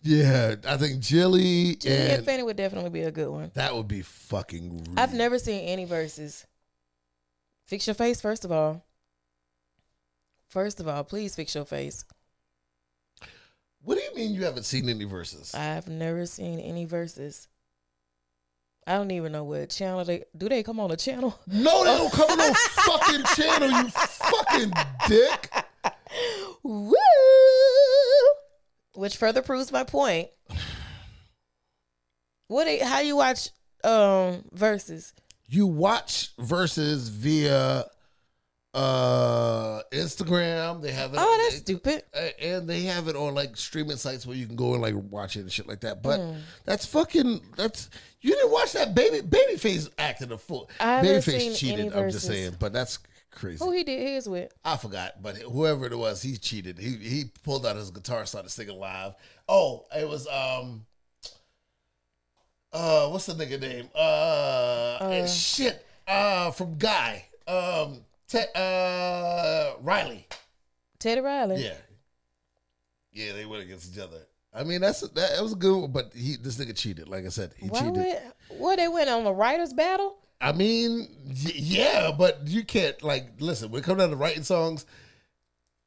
[0.02, 3.50] yeah, I think Jilly Jilly and and Fanny would definitely be a good one.
[3.54, 4.84] that would be fucking.
[4.84, 4.98] Rude.
[4.98, 6.44] I've never seen any Verzuz.
[7.64, 8.84] Fix your face, first of all.
[10.48, 12.04] First of all, please fix your face.
[13.84, 15.54] What do you mean you haven't seen any Verzuz?
[15.54, 17.48] I've never seen any Verzuz.
[18.86, 20.48] I don't even know what channel they do.
[20.48, 21.38] They come on the channel.
[21.46, 24.72] No, they don't come on no fucking channel, you fucking
[25.08, 25.52] dick.
[26.62, 26.92] Woo!
[28.94, 30.28] Which further proves my point.
[32.48, 32.64] What?
[32.64, 33.48] They, how you watch
[33.84, 35.12] um Verzuz?
[35.48, 37.84] You watch Verzuz via
[38.74, 40.82] uh Instagram.
[40.82, 41.18] They have it.
[41.20, 42.02] Oh, that's they- stupid.
[42.40, 45.36] and they have it on like streaming sites where you can go and like watch
[45.36, 46.02] it and shit like that.
[46.02, 46.38] But Hmm.
[46.64, 47.40] that's fucking.
[47.56, 47.90] That's
[48.20, 50.70] you didn't watch that baby babyface acting a fool.
[50.80, 51.92] Babyface cheated.
[51.94, 52.98] I'm just saying, but that's
[53.32, 53.64] crazy.
[53.64, 54.52] Who he did his with?
[54.64, 56.78] I forgot, but whoever it was, he cheated.
[56.78, 59.14] He he pulled out his guitar, started singing live.
[59.48, 60.86] Oh, it was um,
[62.72, 63.88] uh, what's the nigga name?
[63.94, 65.26] Uh, Uh.
[65.26, 65.84] shit.
[66.06, 67.26] Uh, from Guy.
[67.46, 70.26] Um, Te- uh, Riley.
[70.98, 71.62] Teddy Riley.
[71.64, 71.74] Yeah,
[73.12, 74.18] yeah, they went against each other.
[74.54, 77.08] I mean, that's that, that was a good, one, but he this nigga cheated.
[77.08, 77.94] Like I said, he Why cheated.
[77.96, 78.18] would?
[78.58, 80.16] What they went on the writers' battle?
[80.42, 84.42] I mean, y- yeah, but you can't like listen when it comes down to writing
[84.42, 84.84] songs.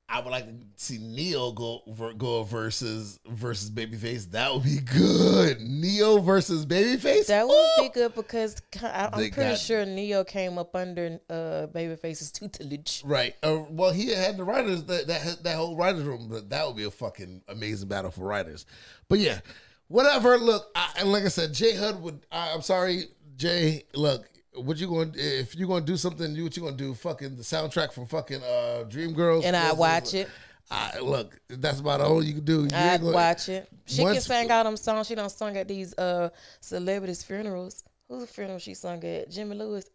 [0.08, 4.30] I would like to see Ne-Yo go ver- go versus versus Babyface.
[4.32, 5.60] That would be good.
[5.60, 7.26] Ne-Yo versus Babyface.
[7.26, 7.84] That would Ooh!
[7.84, 12.32] be good because I- I'm They pretty got- sure Ne-Yo came up under uh, Babyface's
[12.32, 13.02] tutelage.
[13.04, 13.36] Right.
[13.42, 16.28] Uh, well, he had the writers that that that whole writers room.
[16.30, 18.68] But that would be a fucking amazing battle for writers.
[19.10, 19.40] But yeah,
[19.88, 20.38] whatever.
[20.38, 22.26] Look, I, and like I said, Jay Hud would.
[22.32, 23.06] I, I'm sorry,
[23.38, 23.86] Jay.
[23.96, 25.12] Look, what you going?
[25.12, 26.94] To if you're going to do something, you what you going to do?
[26.94, 29.44] Fucking the soundtrack from fucking uh, Dreamgirls.
[29.46, 30.30] And I watch it.
[30.72, 31.40] I look.
[31.48, 32.62] That's about all you can do.
[32.64, 33.68] You I'd gonna- watch it.
[33.86, 35.08] She can sing all them songs.
[35.08, 36.30] She done sung at these uh
[36.60, 37.84] celebrities' funerals.
[38.10, 39.30] Whose funeral she sung at?
[39.32, 39.86] Jimmy Lewis.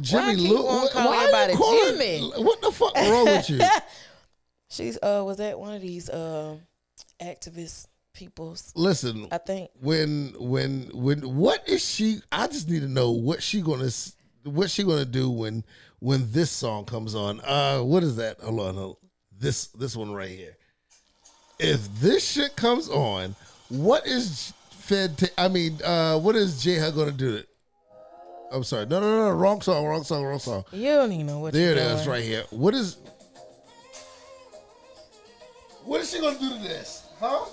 [0.00, 0.58] Jimmy Why I keep Lou.
[0.66, 2.44] on What, calling why everybody you calling- Jimmy?
[2.44, 3.60] What the fuck wrong with you?
[4.70, 6.56] She's uh was at one of these uh
[7.20, 7.86] activist
[8.18, 8.72] peoples.
[8.74, 9.70] Listen, I think.
[9.80, 13.88] when when when what is she i just need to know what she gonna
[14.44, 15.62] what she gonna do when
[16.00, 17.40] when this song comes on.
[17.40, 18.40] Uh what is that?
[18.40, 18.96] Hold on hold
[19.38, 20.56] this this one right here.
[21.60, 23.36] If this shit comes on
[23.68, 27.48] what is fed i mean uh what is j gonna do it?
[28.50, 28.86] I'm sorry.
[28.86, 29.34] No no no no.
[29.36, 30.64] Wrong song wrong song wrong song.
[30.72, 32.08] You don't even know what there it you're is doing.
[32.10, 32.44] right here.
[32.50, 32.96] What is
[35.84, 37.06] what is she gonna do to this?
[37.20, 37.44] Huh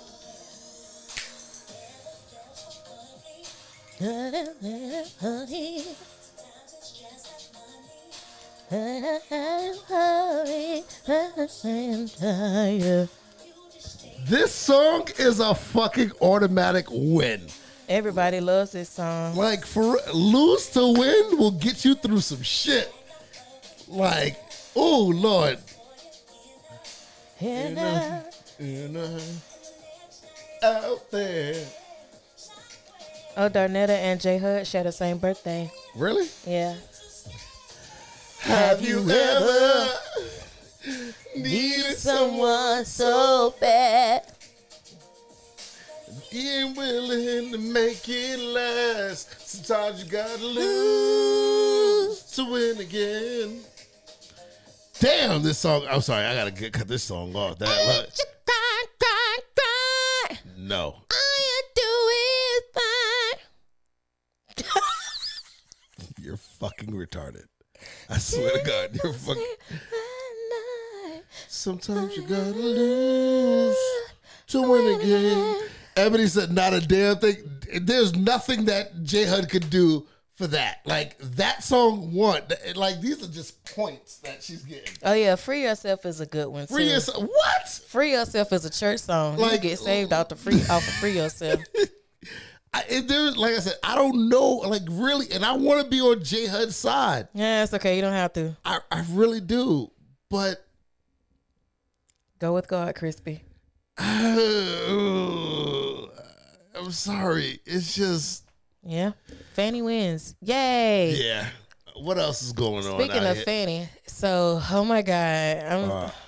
[14.28, 17.40] this song is a fucking automatic win
[17.88, 19.36] Everybody loves this song.
[19.36, 22.92] Like for lose to win will get you through some shit.
[23.86, 24.36] Like,
[24.74, 25.58] oh Lord.
[27.40, 28.24] And I-
[28.58, 29.18] You know,
[30.64, 31.64] out there.
[33.38, 35.70] Oh, Darnetta and J Hud share the same birthday.
[35.94, 36.26] Really?
[36.46, 36.74] Yeah.
[38.40, 39.88] Have you ever
[41.36, 44.22] needed someone so bad.
[46.32, 49.46] being willing to make it last?
[49.46, 53.60] Sometimes you gotta lose to win again.
[54.98, 55.84] Damn, this song.
[55.90, 57.58] I'm sorry, I gotta get, cut this song off.
[57.58, 58.08] That look,
[60.56, 60.96] no.
[66.20, 67.46] You're fucking retarded.
[68.08, 69.54] I swear to God, you're fucking.
[71.48, 73.76] Sometimes you gotta lose
[74.48, 75.68] to win again.
[75.96, 80.06] Ebony said, "Not a damn thing." there's nothing that J Hud could do
[80.36, 80.80] for that.
[80.84, 82.42] Like that song won.
[82.74, 84.92] Like these are just points that she's getting.
[85.02, 86.66] Oh yeah, free yourself is a good one.
[86.66, 86.90] Free too.
[86.90, 87.22] yourself.
[87.24, 87.68] What?
[87.88, 89.36] Free yourself is a church song.
[89.36, 90.16] Like- you get saved oh.
[90.16, 91.60] out the free off of free yourself.
[92.76, 94.62] I, there's like I said, I don't know.
[94.66, 97.28] Like really, and I want to be on J Hud's side.
[97.34, 97.96] yeah, it's okay.
[97.96, 99.90] You don't have to I, I really do.
[100.28, 100.64] But
[102.38, 103.42] go with God, crispy.
[103.98, 104.08] I'm
[106.90, 107.60] sorry.
[107.64, 108.44] It's just
[108.82, 109.12] Yeah,
[109.54, 110.34] Fanny wins.
[110.42, 111.14] Yay!
[111.16, 111.48] yeah.
[111.96, 113.00] What else is going on?
[113.00, 113.44] Speaking of here?
[113.44, 115.90] Fanny, so oh my god, I'm.
[115.90, 116.10] Uh,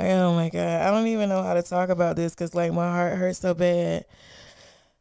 [0.00, 2.88] Oh my god, I don't even know how to talk about this because like my
[2.88, 4.04] heart hurts so bad.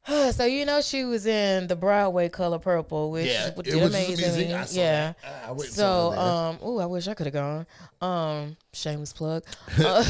[0.31, 3.93] so you know she was in the Broadway Color Purple, which yeah, did it was
[3.93, 4.25] amazing.
[4.25, 4.53] amazing.
[4.53, 5.13] I saw yeah.
[5.23, 7.67] I, So um, oh, I wish I could have gone.
[8.01, 9.43] Um, shameless plug.
[9.77, 10.03] Uh,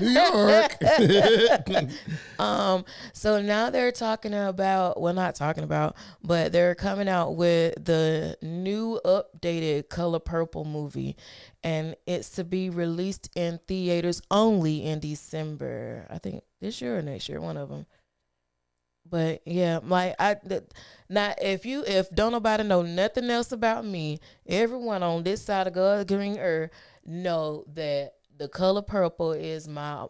[0.00, 0.76] New York.
[2.38, 7.74] Um, so now they're talking about well not talking about, but they're coming out with
[7.82, 11.16] the new updated Color Purple movie
[11.62, 16.06] and it's to be released in theaters only in December.
[16.10, 17.86] I think this year or next year, one of them.
[19.08, 20.36] But yeah, like I
[21.08, 25.66] now if you if don't nobody know nothing else about me, everyone on this side
[25.66, 26.70] of God's green earth
[27.04, 30.06] know that the color purple is my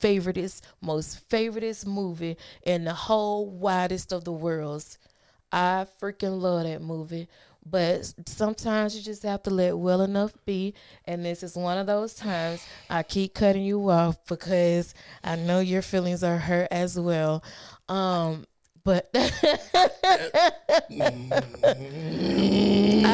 [0.00, 4.98] favoriteest, most favoriteest movie in the whole widest of the worlds.
[5.52, 7.28] I freaking love that movie.
[7.68, 10.74] But sometimes you just have to let well enough be.
[11.04, 14.94] And this is one of those times I keep cutting you off because
[15.24, 17.42] I know your feelings are hurt as well.
[17.88, 18.46] Um,
[18.84, 19.18] but I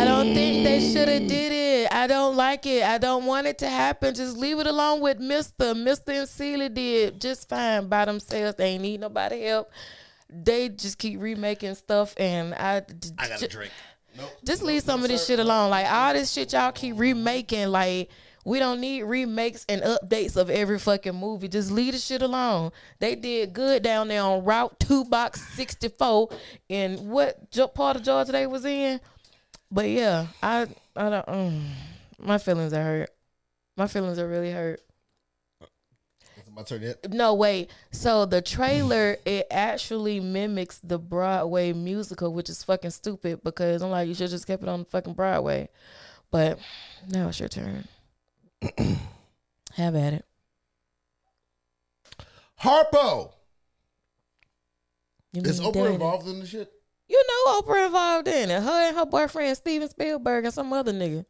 [0.04, 1.92] don't think they should have did it.
[1.92, 2.82] I don't like it.
[2.82, 4.14] I don't want it to happen.
[4.14, 5.74] Just leave it alone with Mister.
[5.74, 8.56] Mister and Celie did just fine by themselves.
[8.56, 9.70] They ain't need nobody help.
[10.28, 12.82] They just keep remaking stuff, and I.
[13.18, 13.72] I got a drink.
[14.16, 14.30] Nope.
[14.44, 15.70] Just leave some of this shit alone.
[15.70, 17.68] Like all this shit y'all keep remaking.
[17.68, 18.10] Like
[18.44, 21.48] we don't need remakes and updates of every fucking movie.
[21.48, 22.72] Just leave the shit alone.
[22.98, 26.30] They did good down there on Route Two Box sixty four
[26.68, 29.00] in what part of Georgia they was in.
[29.70, 30.66] But yeah, I
[30.96, 31.26] I don't.
[31.26, 31.68] Mm,
[32.18, 33.10] my feelings are hurt.
[33.76, 34.80] My feelings are really hurt.
[36.54, 37.10] My turn yet?
[37.10, 37.70] No, wait.
[37.92, 43.90] So the trailer it actually mimics the Broadway musical, which is fucking stupid because I'm
[43.90, 45.70] like, you should just kept it on the fucking Broadway.
[46.30, 46.58] But
[47.08, 47.88] now it's your turn.
[49.74, 50.24] Have at it.
[52.62, 53.32] Harpo.
[55.32, 56.70] You Is Oprah involved in the shit?
[57.08, 58.62] You know Oprah involved in it.
[58.62, 61.24] Her and her boyfriend Steven Spielberg and some other nigga.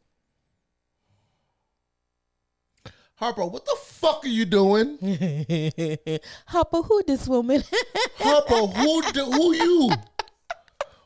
[3.19, 4.97] Harpo, what the fuck are you doing?
[6.49, 7.61] Harpo, who this woman?
[8.19, 9.91] Harpo, who do, who you?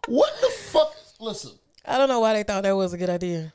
[0.08, 0.96] What the fuck?
[1.20, 1.52] Listen,
[1.86, 3.54] I don't know why they thought that was a good idea.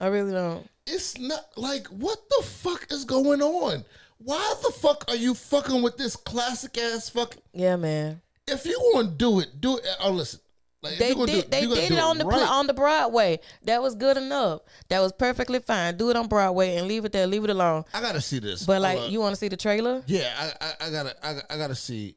[0.00, 0.68] I really don't.
[0.86, 3.84] it's not like what the fuck is going on?
[4.18, 7.36] Why the fuck are you fucking with this classic ass fuck?
[7.52, 8.20] Yeah, man.
[8.46, 9.86] If you want to do it, do it.
[10.00, 10.40] Oh, listen.
[10.82, 11.50] Like, They you gonna do did.
[11.50, 12.48] They did it on the right.
[12.48, 13.40] on the Broadway.
[13.64, 14.60] That was good enough.
[14.88, 15.96] That was perfectly fine.
[15.96, 17.26] Do it on Broadway and leave it there.
[17.26, 17.84] Leave it alone.
[17.92, 18.64] I gotta see this.
[18.64, 19.10] But like, on.
[19.10, 20.02] you want to see the trailer?
[20.06, 22.16] yeah, I, I, I gotta, I, I gotta see,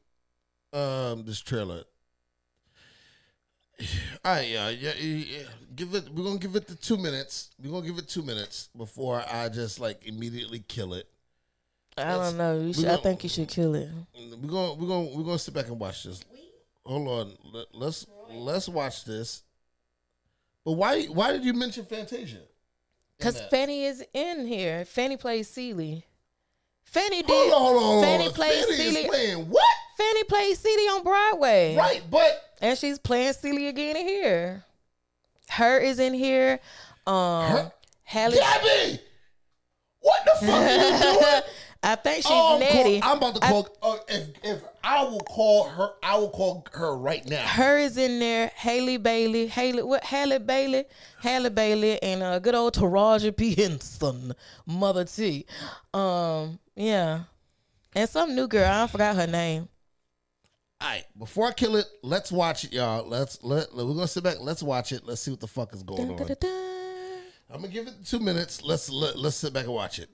[0.73, 1.83] um, this trailer.
[4.25, 4.91] All right, yeah, yeah.
[5.75, 6.09] Give it.
[6.13, 7.49] We're gonna give it the two minutes.
[7.63, 11.07] We're gonna give it two minutes before I just like immediately kill it.
[11.97, 12.59] I Let's- don't know.
[12.65, 13.89] You should, I gonna- think you should kill it.
[14.15, 16.21] We're gonna we're gonna we're gonna sit back and watch this.
[16.85, 19.43] Hold on, Let, let's let's watch this.
[20.65, 22.39] But why why did you mention Fantasia?
[23.19, 23.39] Cause?
[23.49, 24.85] Fanny is in here.
[24.85, 26.05] Fanny plays Celie.
[26.83, 27.29] Fanny did.
[27.29, 28.03] hold on, hold on, hold on.
[28.03, 29.63] Fanny plays Fanny is playing what?
[29.99, 31.75] Fanny plays Celie on Broadway.
[31.75, 34.63] Right, but And she's playing Celie again in here.
[35.49, 36.59] Her is in here.
[37.05, 37.71] Um, Her-
[38.03, 38.31] Halle.
[38.35, 38.99] Gabby,
[39.99, 41.41] what the fuck are you doing?
[41.83, 42.99] I think she's Oh, I'm, Nettie.
[42.99, 43.67] call, I'm about to I- call.
[43.81, 47.41] uh, if if I will call her, I will call her right now.
[47.45, 48.51] Her is in there.
[48.55, 50.03] Halle Bailey, Halle, what?
[50.03, 50.83] Halle Bailey,
[51.21, 54.33] Halle Bailey, and uh, good old Taraji P Henson,
[54.65, 55.45] Mother T.
[55.93, 57.21] Um, yeah,
[57.95, 58.69] and some new girl.
[58.69, 59.69] I forgot her name.
[60.81, 63.05] All right, before I kill it, let's watch it, y'all.
[63.05, 64.37] Let's let, we're gonna sit back.
[64.39, 65.01] Let's watch it.
[65.05, 66.11] Let's see what the fuck is going on.
[67.49, 68.63] I'm gonna give it two minutes.
[68.63, 70.09] Let's let, let's sit back and watch it.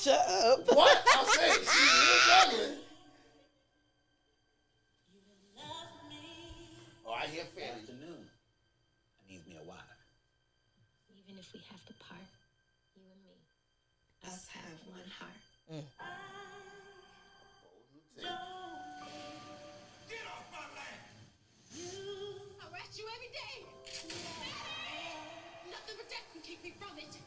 [0.00, 0.64] Shut up.
[0.74, 1.04] What?
[1.14, 2.72] I'm saying she is ugly.
[7.06, 7.82] Oh, I hear Fanny.
[7.82, 8.24] Afternoon.
[8.24, 9.98] I needs me a water.
[11.12, 12.24] Even if we have to part,
[12.96, 13.44] you and me,
[14.24, 15.44] us have one heart.
[15.70, 15.84] Mm.
[22.56, 23.68] I rest you every day.
[25.68, 27.20] Nothing but death can keep me from it.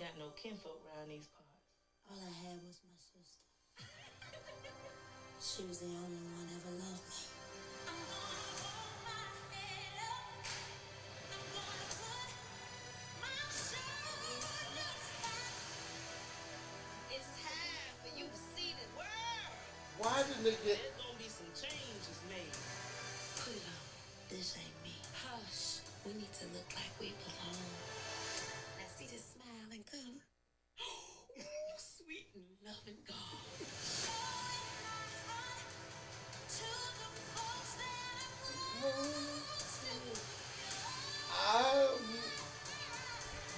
[0.00, 1.68] Ain't got no kinfolk around these parts.
[2.08, 3.44] All I had was my sister.
[5.40, 7.20] She was the only one ever loved me.
[17.12, 19.52] It's time for you to see the world.
[19.98, 20.80] Why didn't they get?
[20.80, 22.56] There's gonna be some changes made.
[23.44, 23.84] Put it on.
[24.30, 24.96] This ain't me.
[25.12, 25.84] Hush.
[26.06, 27.89] We need to look like we belong.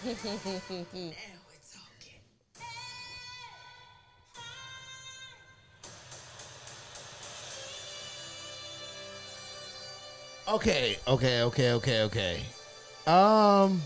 [0.05, 2.19] Now we're talking.
[10.49, 12.41] okay, okay, okay, okay, okay.
[13.07, 13.81] Um.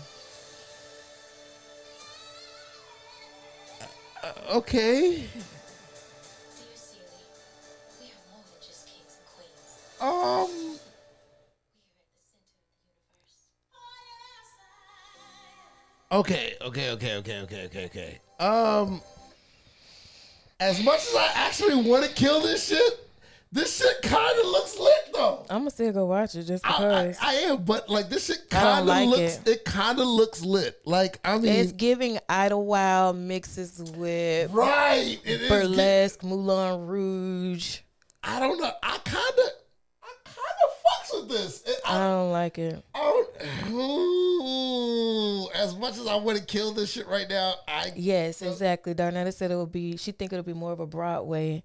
[4.23, 5.23] uh, okay.
[9.99, 10.56] Dear
[16.11, 18.19] Okay, okay, okay, okay, okay, okay, okay.
[18.39, 19.01] Um,
[20.59, 23.09] as much as I actually want to kill this shit,
[23.51, 25.45] this shit kind of looks lit though.
[25.49, 26.77] I'm gonna still go watch it just I, I,
[27.07, 29.37] because I am, but like this shit I kind of like looks.
[29.37, 29.47] it.
[29.47, 30.79] It, kind of looks lit.
[30.85, 35.19] Like I mean, it's giving Idlewild mixes with right?
[35.25, 35.49] It is.
[35.49, 37.79] burlesque, Moulin Rouge.
[38.23, 38.71] I don't know.
[38.83, 39.66] I kind of, I
[41.19, 41.63] of this.
[41.85, 42.83] I I, don't like it.
[42.93, 43.71] I don't.
[43.71, 48.93] Ooh, as much as I want to kill this shit right now, I Yes, exactly.
[48.93, 49.97] Darnetta said it would be.
[49.97, 51.63] She think it'll be more of a Broadway.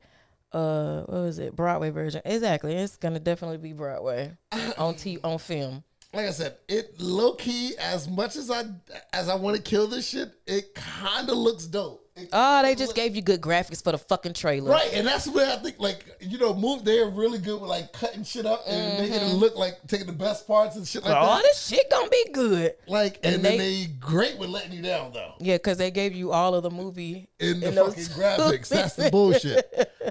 [0.53, 1.57] Uh, what was it?
[1.57, 2.21] Broadway version.
[2.25, 2.75] Exactly.
[2.75, 4.33] It's gonna definitely be Broadway
[4.79, 5.83] on t on film.
[6.13, 8.65] like I said, it low key as much as I
[9.13, 12.02] as I want to kill this shit, it kind of looks dope.
[12.31, 14.71] Oh, they just gave you good graphics for the fucking trailer.
[14.71, 17.93] right, and that's where I think like you know, move they're really good with like
[17.95, 19.37] cutting shit up and making it mm-hmm.
[19.37, 21.23] look like taking the best parts and shit like oh, that.
[21.23, 22.75] All this shit gonna be good.
[22.87, 25.91] Like, and, and then they- they great with letting you down though Yeah, because they
[25.91, 28.69] gave you all of the movie in the fucking graphics.
[28.69, 29.67] That's the bullshit.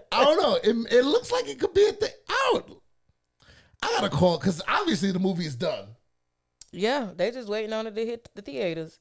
[0.12, 0.56] I don't know.
[0.56, 2.10] It, it looks like it could be a thing.
[2.48, 2.82] Out.
[3.84, 5.88] I gotta call because obviously the movie is done.
[6.72, 9.00] Yeah, they just waiting on it to hit the theaters.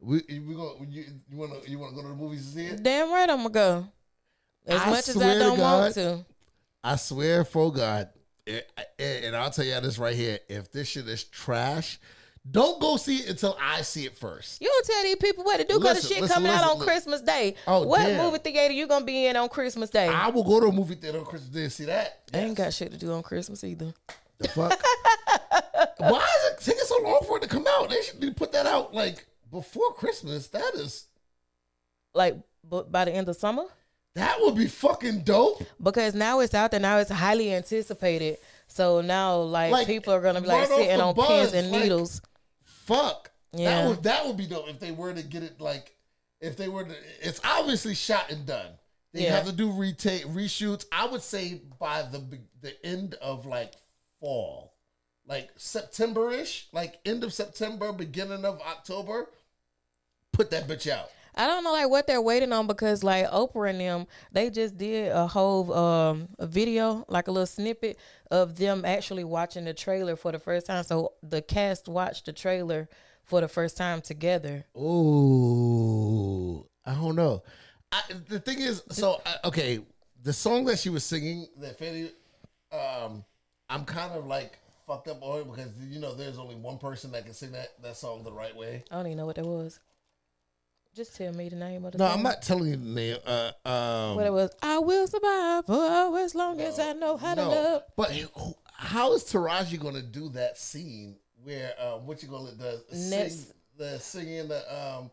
[0.00, 2.82] We we gonna you, you wanna you wanna go to the movies to see it?
[2.82, 3.88] Damn right, I'm gonna go.
[4.66, 6.24] As I much as I don't want God, to.
[6.82, 8.08] I swear for God,
[8.46, 8.60] eh,
[8.98, 11.98] eh, and I'll tell y'all this right here: if this shit is trash,
[12.50, 14.62] don't go see it until I see it first.
[14.62, 16.78] You don't tell these people what to do because the shit listen, coming out on
[16.80, 17.56] Christmas Day.
[17.66, 18.24] Oh, what damn.
[18.24, 20.08] movie theater you gonna be in on Christmas Day?
[20.08, 22.20] I, will go to a movie theater on Christmas Day to see that.
[22.32, 23.92] i ain't got shit to do on Christmas either.
[24.38, 24.82] The fuck?
[25.98, 27.90] Why is it taking so long for it to come out?
[27.90, 30.48] They should put that out like before Christmas.
[30.48, 31.06] That is
[32.14, 33.64] Like, but by the end of summer,
[34.14, 35.62] that would be fucking dope.
[35.82, 36.80] because now it's out there.
[36.80, 38.38] Now it's highly anticipated.
[38.66, 41.82] So now, like, Like, people are gonna be like sitting on buzz, pins and like-
[41.82, 42.20] needles.
[42.62, 43.30] Fuck.
[43.52, 43.82] Yeah.
[43.82, 45.96] That would that would be dope if they were to get it like
[46.40, 48.78] if they were to it's obviously shot and done.
[49.12, 49.34] They Yeah.
[49.36, 50.86] have to do retake reshoots.
[50.92, 52.22] I would say by the
[52.60, 53.72] the end of like
[54.20, 54.74] fall.
[55.26, 59.28] Like September ish, like end of September, beginning of October.
[60.32, 61.10] Put that bitch out.
[61.34, 64.76] I don't know like what they're waiting on because like Oprah and them, they just
[64.76, 67.98] did a whole um a video, like a little snippet
[68.30, 70.84] of them actually watching the trailer for the first time.
[70.84, 72.88] So the cast watched the trailer
[73.24, 74.64] for the first time together.
[74.76, 77.42] Ooh, I don't know.
[77.92, 79.80] I, the thing is, so I, okay,
[80.22, 82.10] the song that she was singing, that Fanny,
[82.72, 83.24] um,
[83.68, 87.12] I'm kind of like fucked up on it because you know there's only one person
[87.12, 88.84] that can sing that that song the right way.
[88.90, 89.78] I don't even know what that was.
[90.94, 92.16] Just tell me the name of the No, song.
[92.18, 93.16] I'm not telling you the name.
[93.24, 94.50] Uh, um, What it was?
[94.62, 97.82] I will survive for as long as I know how to no, love.
[97.96, 98.12] but
[98.72, 103.10] how is Taraji going to do that scene where uh, what you gonna the sing,
[103.10, 103.52] Next.
[103.76, 105.10] the singing the um.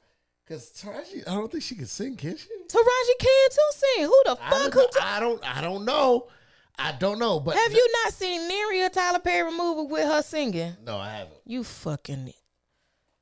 [0.48, 2.48] Cause Taraji, I don't think she can sing, can she?
[2.70, 4.06] Taraji can too sing.
[4.06, 4.74] Who the I fuck?
[4.74, 6.28] Who know, I don't I don't know.
[6.80, 10.22] I don't know, but Have you not seen Neri or Tyler Perry movie with her
[10.22, 10.74] singing?
[10.86, 11.38] No, I haven't.
[11.46, 12.32] You fucking.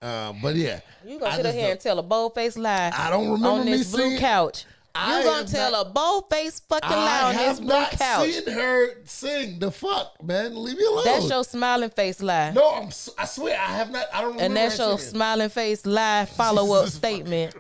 [0.06, 2.91] Um, but yeah, You gonna I sit up here and tell a bold faced lie
[2.95, 4.66] I don't remember on me this blue seeing- couch.
[4.97, 8.01] I You gonna tell not- a bold faced fucking lie I on this blue couch?
[8.01, 9.60] I have not seen her sing.
[9.60, 11.03] The fuck, man, leave me alone.
[11.06, 12.51] That's your smiling face lie.
[12.51, 12.70] no.
[12.70, 12.89] I'm.
[13.18, 14.06] I swear, I have not.
[14.14, 14.34] I don't.
[14.36, 14.43] Remember.
[14.45, 15.14] And that's your singing.
[15.16, 17.56] smiling face lie follow up statement.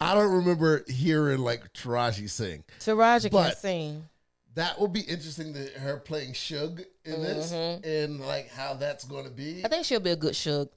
[0.00, 2.64] I don't remember hearing like Taraji sing.
[2.80, 4.08] Taraji can sing.
[4.56, 9.24] That will be interesting to her playing Shug in this and like how that's going
[9.24, 9.54] to be.
[9.54, 9.66] Mm-hmm.
[9.66, 10.68] I think she'll be a good Shug.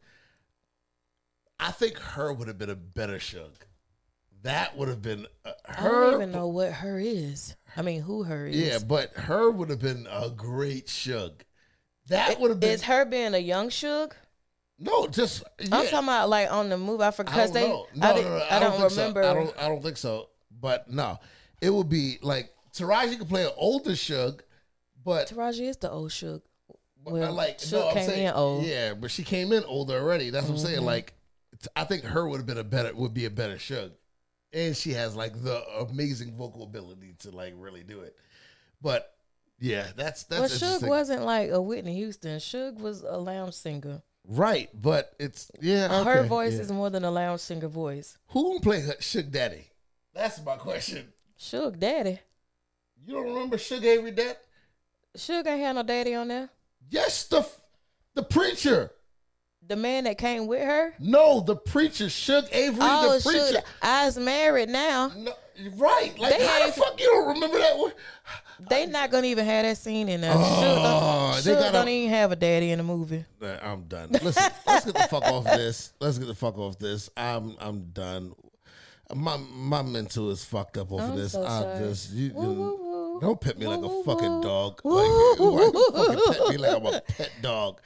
[1.60, 3.54] I think her would have been a better Shug.
[4.44, 7.56] That would have been uh, I don't even know what her is.
[7.76, 8.56] I mean, who her is.
[8.56, 11.44] Yeah, but her would have been a great Shug.
[12.08, 14.16] That would have been Is her being a young Shug?
[14.80, 15.70] no, just yeah.
[15.76, 17.04] I'm talking about like on the movie.
[17.04, 17.62] I forgot I because don't
[17.94, 18.00] they.
[18.00, 18.08] know.
[18.08, 18.98] I, No, did, no, no, I, don't, think so.
[19.02, 19.24] remember.
[19.24, 19.58] I don't.
[19.60, 20.30] I don't think so.
[20.62, 21.20] But no,
[21.62, 24.44] it would be like Taraji could play an older Shug,
[25.04, 26.42] but Taraji is the old Shug.
[27.04, 28.62] Well, like Shug no, I'm came saying, in old.
[28.62, 28.70] Mm-hmm.
[28.70, 30.30] Yeah, but she came in older already.
[30.30, 30.82] That's what I'm saying.
[30.84, 31.14] Like, t-
[31.76, 33.92] I think her would have been a better would be a better Shug,
[34.54, 38.16] and she has like the amazing vocal ability to like really do it.
[38.82, 39.14] But
[39.60, 42.40] yeah, that's that's Well, Shug wasn't like a Whitney Houston.
[42.40, 44.02] Shug was a lounge singer.
[44.28, 46.04] right, but it's yeah.
[46.04, 46.62] Her okay, voice yeah.
[46.62, 48.18] is more than a lounge singer voice.
[48.28, 49.68] who play Shug Daddy?
[50.14, 51.08] That's my question.
[51.38, 52.20] Shug Daddy.
[53.06, 54.38] You don't remember Shug Avery Dad?
[55.16, 56.50] Shug ain't had no daddy on there.
[56.90, 57.48] Yes, the
[58.14, 58.92] the preacher.
[59.68, 60.94] The man that came with her.
[60.98, 63.54] No, the preacher, Shug Avery, Oh, the preacher.
[63.56, 63.64] Shug.
[63.82, 65.12] I was married now.
[65.16, 65.34] No,
[65.76, 66.18] right.
[66.18, 67.92] Like, They how the fuck you don't remember that one?
[68.70, 70.34] They not gonna even have that scene in there.
[70.34, 73.26] Oh, Shug, they don't, Shug gotta- don't even have a daddy in the movie.
[73.62, 74.10] I'm done.
[74.12, 75.92] Listen, let's get the fuck off this.
[76.00, 77.10] Let's get the fuck off this.
[77.18, 78.34] I'm I'm done.
[79.14, 81.34] My my mental is fucked up over I'm this.
[81.34, 81.80] so I sorry.
[81.80, 82.76] just you, Woo, woo,
[83.14, 83.20] woo.
[83.22, 84.82] don't pet me like a fucking dog.
[84.84, 87.82] Like why you fucking pet me like I'm a pet dog?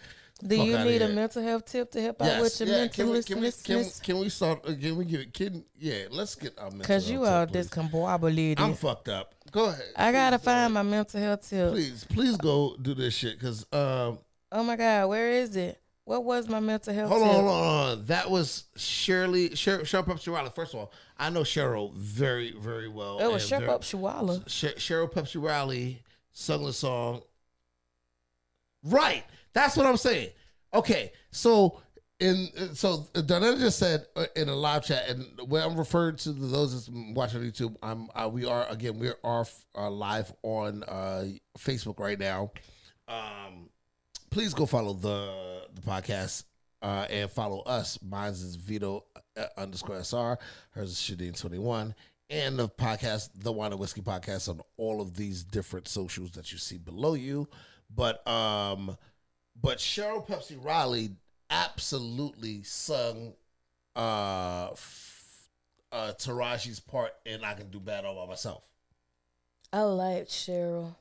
[0.45, 1.15] Do you need a here.
[1.15, 2.75] mental health tip to help out with your yeah.
[2.79, 4.61] mental Can can we can, can we start?
[4.67, 6.05] uh, Can we get can yeah?
[6.09, 6.79] Let's get our mental.
[6.79, 8.59] Because you are discombobulated.
[8.59, 9.35] I'm fucked up.
[9.51, 9.83] Go ahead.
[9.95, 11.71] I gotta find my mental health tip.
[11.71, 13.39] Please, please go do this shit.
[13.39, 14.19] Cause um,
[14.51, 15.77] Oh my God, where is it?
[16.05, 17.29] What was my mental health hold tip?
[17.29, 18.05] on, hold on, hold on.
[18.07, 20.49] That was Shirley, Cheryl, Cheryl Pepsii Riley.
[20.53, 23.19] First of all, I know Cheryl very, very well.
[23.19, 24.49] It was and Shep very- Up Shawala.
[24.49, 26.01] Sh- Cheryl Pepsii Riley
[26.33, 27.21] sung the song.
[28.83, 29.23] Right.
[29.53, 30.29] That's what I'm saying.
[30.73, 31.11] Okay.
[31.31, 31.81] So
[32.21, 36.31] in so Donetta just said uh, in a live chat, and when I'm referring to
[36.31, 39.45] those that's watching YouTube, I'm uh, we are again we are
[39.75, 41.25] uh, live on uh,
[41.57, 42.51] Facebook right now.
[43.07, 43.69] Um,
[44.29, 46.43] please go follow the the podcast
[46.83, 47.97] uh, and follow us.
[48.07, 50.37] Mine's is Vito uh, underscore SR.
[50.71, 51.95] Hers is Shadeen twenty one.
[52.29, 56.53] And the podcast, the Whine and Whiskey Podcast, on all of these different socials that
[56.53, 57.49] you see below you.
[57.93, 58.95] But um,
[59.61, 61.11] but Cheryl Pepsii Riley
[61.49, 63.33] absolutely sung
[63.95, 65.47] uh, f-
[65.91, 68.63] uh Taraji's part in I Can Do Bad All by Myself.
[69.73, 70.95] I like Cheryl.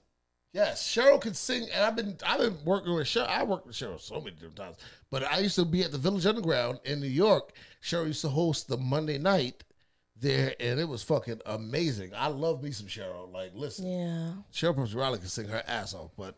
[0.52, 3.28] Yes, Cheryl can sing, and I've been I've been working with Cheryl.
[3.28, 4.76] I worked with Cheryl so many different times,
[5.10, 7.52] but I used to be at the Village Underground in New York.
[7.82, 9.62] Cheryl used to host the Monday night
[10.16, 12.10] there, and it was fucking amazing.
[12.16, 13.32] I love me some Cheryl.
[13.32, 14.32] Like, listen, Yeah.
[14.52, 16.34] Cheryl Pepsii Riley can sing her ass off, but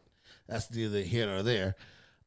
[0.46, 1.74] that's neither here nor there.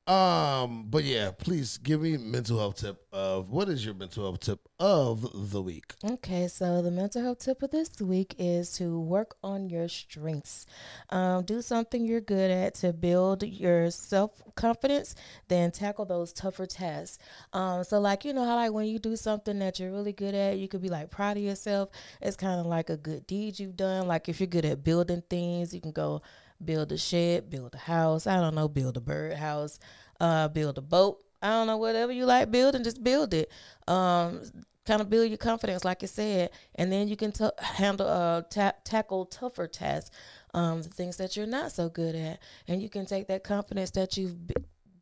[0.07, 4.39] Um, but yeah, please give me mental health tip of what is your mental health
[4.39, 5.95] tip of the week?
[6.03, 10.67] Okay, so the mental health tip of this week is to work on your strengths.
[11.09, 15.15] Um, do something you're good at to build your self confidence,
[15.47, 17.17] then tackle those tougher tasks.
[17.51, 20.35] Um, so, like, you know how, like, when you do something that you're really good
[20.35, 21.89] at, you could be like proud of yourself.
[22.21, 24.07] It's kind of like a good deed you've done.
[24.07, 26.21] Like, if you're good at building things, you can go
[26.63, 28.27] build a shed, build a house.
[28.27, 29.79] I don't know, build a birdhouse,
[30.19, 31.23] uh, build a boat.
[31.41, 33.51] I don't know, whatever you like building, just build it.
[33.87, 34.41] Um,
[34.85, 38.41] kind of build your confidence, like I said, and then you can t- handle, uh,
[38.43, 40.15] ta- tackle tougher tasks,
[40.53, 43.91] um, the things that you're not so good at, and you can take that confidence
[43.91, 44.53] that you've b-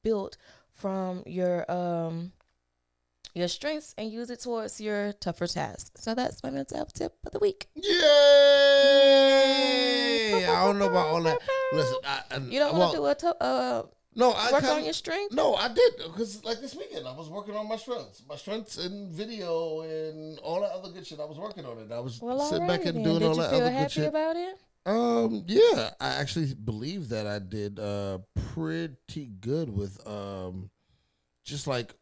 [0.03, 0.37] built
[0.73, 2.31] from your um
[3.35, 5.91] your strengths and use it towards your tougher tasks.
[6.03, 7.67] So that's my mental health tip of the week.
[9.03, 10.45] Yay!
[10.45, 11.39] I don't know about all that.
[11.73, 13.83] Listen, I, You don't want well, to do a to- uh
[14.15, 15.33] no, I work kinda- on your strength.
[15.33, 18.77] No, I did because like this weekend I was working on my strengths, my strengths
[18.77, 21.19] in video and all that other good shit.
[21.19, 21.91] I was working on it.
[21.91, 23.03] I was Well, sitting back and then.
[23.03, 24.07] doing Did all that other good happy shit.
[24.07, 24.55] about it?
[24.85, 28.19] Um, yeah, I actually believe that I did uh
[28.53, 30.69] pretty good with um
[31.43, 31.95] just like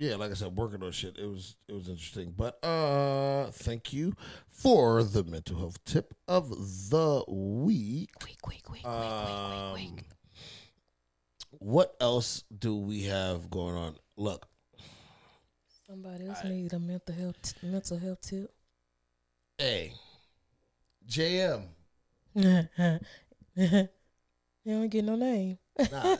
[0.00, 1.16] yeah, like I said, working on shit.
[1.18, 2.32] It was it was interesting.
[2.36, 4.14] But uh thank you
[4.48, 6.48] for the mental health tip of
[6.90, 8.10] the week.
[8.24, 10.04] Week, week, week, Um, week, week, week.
[11.58, 13.96] What else do we have going on?
[14.16, 14.46] Look,
[15.86, 18.50] Somebody else need a mental health mental health tip.
[19.58, 19.92] hey,
[21.06, 21.64] JM.
[23.54, 23.88] he
[24.64, 25.58] don't get no name.
[25.92, 26.16] Nah,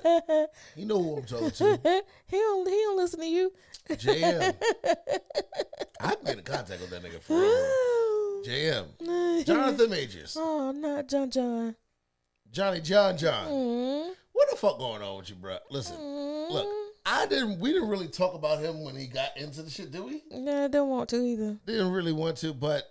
[0.77, 2.03] you know who I'm talking to.
[2.27, 3.53] he don't he don't listen to you.
[3.89, 4.55] JM.
[6.01, 8.45] I can get in contact with that nigga for real.
[8.47, 9.45] JM.
[9.47, 10.37] Jonathan Majors.
[10.39, 11.77] Oh, not John John.
[12.51, 13.47] Johnny John John.
[13.49, 15.59] Mm, What the fuck going on with you, bro?
[15.71, 16.51] Listen, mm.
[16.51, 16.67] look,
[17.07, 17.61] I didn't.
[17.61, 20.23] We didn't really talk about him when he got into the shit, did we?
[20.31, 21.59] Nah, don't want to either.
[21.67, 22.85] Didn't really want to, but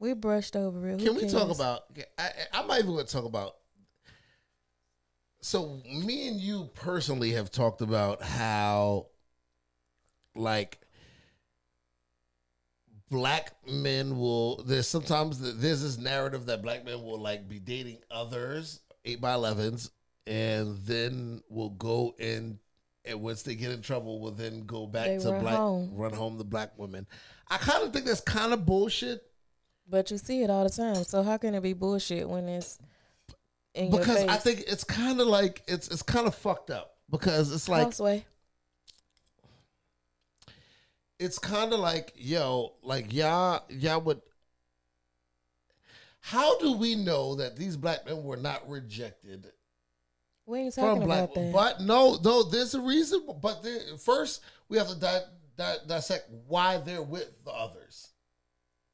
[0.00, 1.00] We brushed over it.
[1.00, 1.84] Who can we talk about?
[2.18, 3.54] I, I might even want to talk about.
[5.44, 9.08] So me and you personally have talked about how,
[10.34, 10.80] like,
[13.10, 14.62] black men will.
[14.64, 19.20] There's sometimes th- there's this narrative that black men will like be dating others eight
[19.20, 19.90] by elevens,
[20.26, 22.58] and then will go in.
[23.04, 25.90] And once they get in trouble, will then go back They to run black, home.
[25.92, 27.06] run home the black women.
[27.48, 29.20] I kind of think that's kind of bullshit.
[29.86, 31.04] But you see it all the time.
[31.04, 32.78] So how can it be bullshit when it's
[33.74, 34.24] because?
[34.24, 37.84] I think it's kind of like it's it's kind of fucked up because it's like
[37.84, 38.24] Houseway.
[41.18, 44.20] it's kind of like yo like y'all y'all would
[46.20, 49.46] how do we know that these black men were not rejected
[50.46, 51.52] We ain't from talking black about that.
[51.52, 55.22] but no no there's a reason but there, first we have to di-
[55.56, 58.08] di- dissect why they're with the others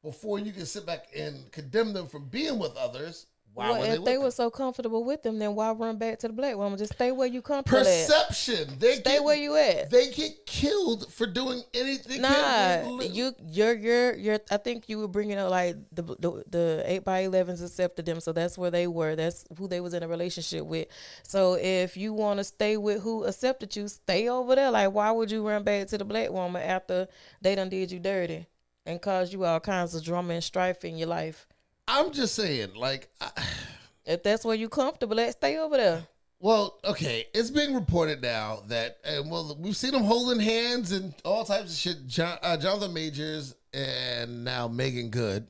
[0.03, 3.27] before you can sit back and condemn them from being with others
[3.61, 4.23] why well, were they if they them?
[4.25, 6.79] were so comfortable with them, then why run back to the black woman?
[6.79, 7.85] Just stay where you comfortable at.
[8.09, 9.91] perception they Stay get- where you at.
[9.91, 12.23] they get killed for doing anything.
[12.23, 14.39] Nah, you, you're, you're, you're.
[14.51, 18.21] I think you were bringing up like the the, the eight by elevens accepted them,
[18.21, 19.15] so that's where they were.
[19.17, 20.89] That's who they was in a relationship with.
[21.23, 24.71] So if you want to stay with who accepted you, stay over there.
[24.71, 27.09] Like, why would you run back to the black woman after
[27.41, 28.47] they done did you dirty
[28.87, 31.47] and caused you all kinds of drama and strife in your life?
[31.91, 33.31] I'm just saying, like, I,
[34.07, 36.03] If that's where you comfortable at, stay over there.
[36.41, 41.15] well, okay, it's being reported now that, and well, we've seen them holding hands and
[41.25, 42.07] all types of shit.
[42.07, 45.49] John, uh, Jonathan Majors and now Meagan Good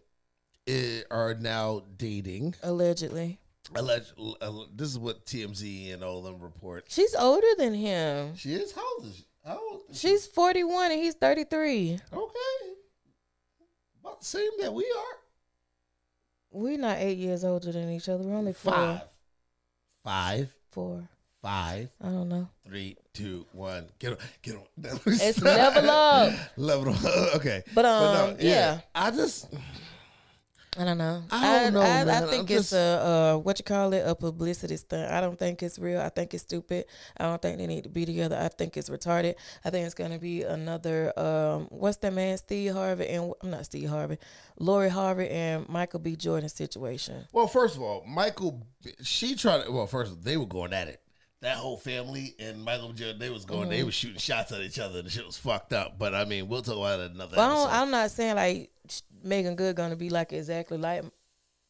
[0.67, 2.55] eh, are now dating.
[2.63, 3.39] Allegedly,
[3.75, 6.85] Alleged, uh, this is what TMZ and all of them report.
[6.89, 8.35] she's older than him.
[8.37, 9.25] She is how old is she?
[9.47, 9.83] How old?
[9.91, 10.09] Is she?
[10.09, 11.99] She's forty one and he's thirty three.
[12.13, 12.73] okay,
[14.03, 15.17] about the same that we are.
[16.53, 18.25] We're not eight years older than each other.
[18.25, 18.73] We're only four.
[18.73, 19.01] Five,
[20.05, 21.09] five, Four.
[21.43, 21.91] five.
[22.01, 22.49] I don't know.
[22.67, 23.87] Three, two, one.
[23.99, 24.63] Get on, get on.
[25.07, 26.33] It's level up.
[26.57, 27.01] Level up.
[27.37, 27.63] Okay.
[27.75, 28.81] But, um, yeah.
[28.95, 29.47] I just
[30.81, 31.23] I don't know.
[31.31, 32.27] I don't know, I, man.
[32.29, 35.13] think I'm it's just- a uh, what you call it a publicity stunt.
[35.13, 36.01] I don't think it's real.
[36.01, 36.87] I think it's stupid.
[37.19, 38.39] I don't think they need to be together.
[38.41, 39.35] I think it's retarded.
[39.65, 43.67] I think it's gonna be another um what's that man Steve Harvey and I'm not
[43.67, 44.17] Steve Harvey,
[44.59, 46.17] Lori Harvey and Michael B.
[46.17, 47.27] Jordan situation.
[47.33, 48.67] well, first of all, Michael.
[49.03, 49.65] She tried.
[49.65, 51.03] To, well, first of all, they were going at it.
[51.43, 53.63] That whole family and Michael Jordan, they was going.
[53.63, 53.71] Mm-hmm.
[53.71, 55.01] They was shooting shots at each other.
[55.03, 55.99] The shit was fucked up.
[55.99, 57.37] But I mean, we'll talk about it another.
[57.37, 57.69] But episode.
[57.71, 58.71] I'm not saying like
[59.23, 61.05] Meagan Good gonna be like exactly like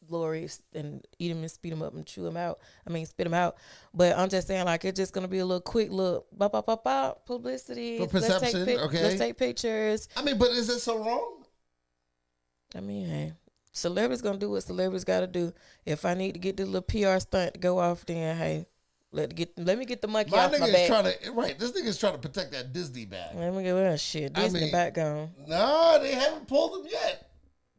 [0.09, 2.59] Lori and eat him and speed him up and chew him out.
[2.85, 3.57] I mean, spit him out.
[3.93, 6.65] But I'm just saying like it's just gonna be a little quick look, bop bop
[6.65, 7.97] bop bop publicity.
[7.97, 9.03] For Let's take perception, pic- okay.
[9.03, 10.09] Let's take pictures.
[10.15, 11.43] I mean, but is it so wrong?
[12.75, 13.33] I mean, hey,
[13.73, 15.53] celebrities gonna do what celebrities gotta do.
[15.85, 18.65] If I need to get this little PR stunt to go off, then hey,
[19.11, 20.87] let get let me get the monkey My off my nigga is back.
[20.87, 21.59] trying to right.
[21.59, 23.35] This nigga's trying to protect that Disney bag.
[23.35, 24.31] let me get that shit.
[24.37, 25.29] I Disney mean- back gone.
[25.47, 27.27] No, they haven't pulled him yet.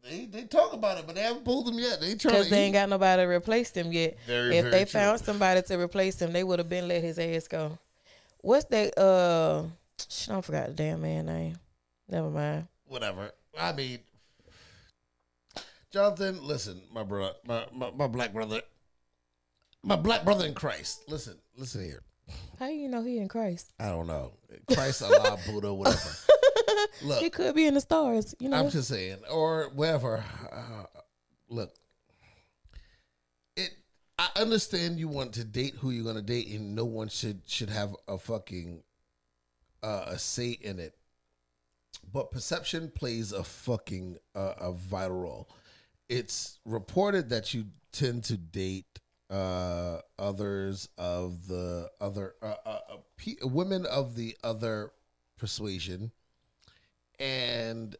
[0.02, 2.00] They they talk about it, but they haven't pulled them yet.
[2.00, 4.16] They trying Because they ain't got nobody to replace them yet.
[4.26, 5.00] Very, if very they true.
[5.00, 7.78] found somebody to replace him, they would have been let his ass go.
[8.40, 8.98] What's that?
[8.98, 9.64] Uh,
[10.08, 11.56] shit, I forgot the damn man name.
[12.08, 12.66] Never mind.
[12.86, 13.30] whatever.
[13.58, 14.00] I mean,
[15.92, 18.62] Jonathan, listen, my brother, my, my, my black brother,
[19.82, 21.02] my black brother in Christ.
[21.08, 22.02] Listen, listen here.
[22.58, 23.72] How you know he in Christ?
[23.78, 24.32] I don't know.
[24.72, 26.10] Christ, Allah, Buddha, whatever.
[27.02, 28.34] Look, He could be in the stars.
[28.38, 28.58] You know.
[28.58, 30.24] I'm just saying, or whatever.
[30.52, 30.84] Uh,
[31.48, 31.74] look,
[33.56, 33.70] it.
[34.18, 37.70] I understand you want to date who you're gonna date, and no one should should
[37.70, 38.82] have a fucking
[39.82, 40.94] uh, a say in it.
[42.12, 45.48] But perception plays a fucking uh, a vital role.
[46.08, 49.00] It's reported that you tend to date
[49.30, 54.92] uh, others of the other uh, uh, uh, pe- women of the other
[55.38, 56.12] persuasion,
[57.22, 57.94] and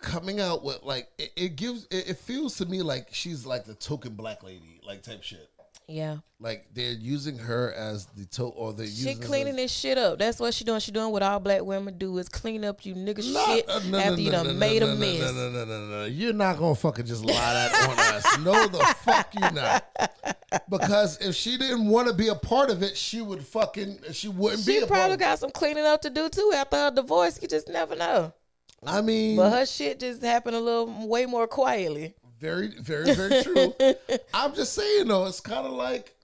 [0.00, 3.64] coming out with like it, it gives it, it feels to me like she's like
[3.64, 5.48] the token black lady like type shit.
[5.90, 6.18] Yeah.
[6.38, 10.18] Like they're using her as the to or they're She cleaning this shit up.
[10.18, 10.80] That's what she doing.
[10.80, 13.78] She doing what all black women do is clean up you nigga Not- shit uh,
[13.86, 15.20] no, no, after you no, done no, made no, a no, mess.
[15.20, 16.04] No, no, no, no, no.
[16.04, 18.38] You're not gonna fucking just lie that on us.
[18.40, 19.84] No, the fuck you not.
[20.68, 24.28] Because if she didn't want to be a part of it, she would fucking she
[24.28, 25.00] wouldn't be She a part.
[25.00, 27.40] probably got some cleaning up to do too after her divorce.
[27.40, 28.32] You just never know.
[28.86, 32.14] I mean, But her shit just happened a little way more quietly.
[32.38, 33.74] Very, very, very true.
[34.34, 36.14] I'm just saying though, it's kind of like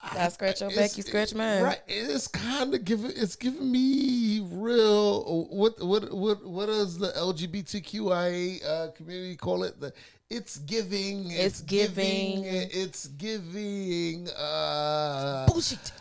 [0.00, 1.62] I scratch your back, you scratch mine.
[1.62, 7.08] Right, it's kind of giving it's giving me real what what what what does the
[7.08, 9.80] LGBTQIA uh, community call it?
[9.80, 9.92] The
[10.30, 12.44] it's giving, It's giving.
[12.44, 15.92] it's giving uh Bullshit.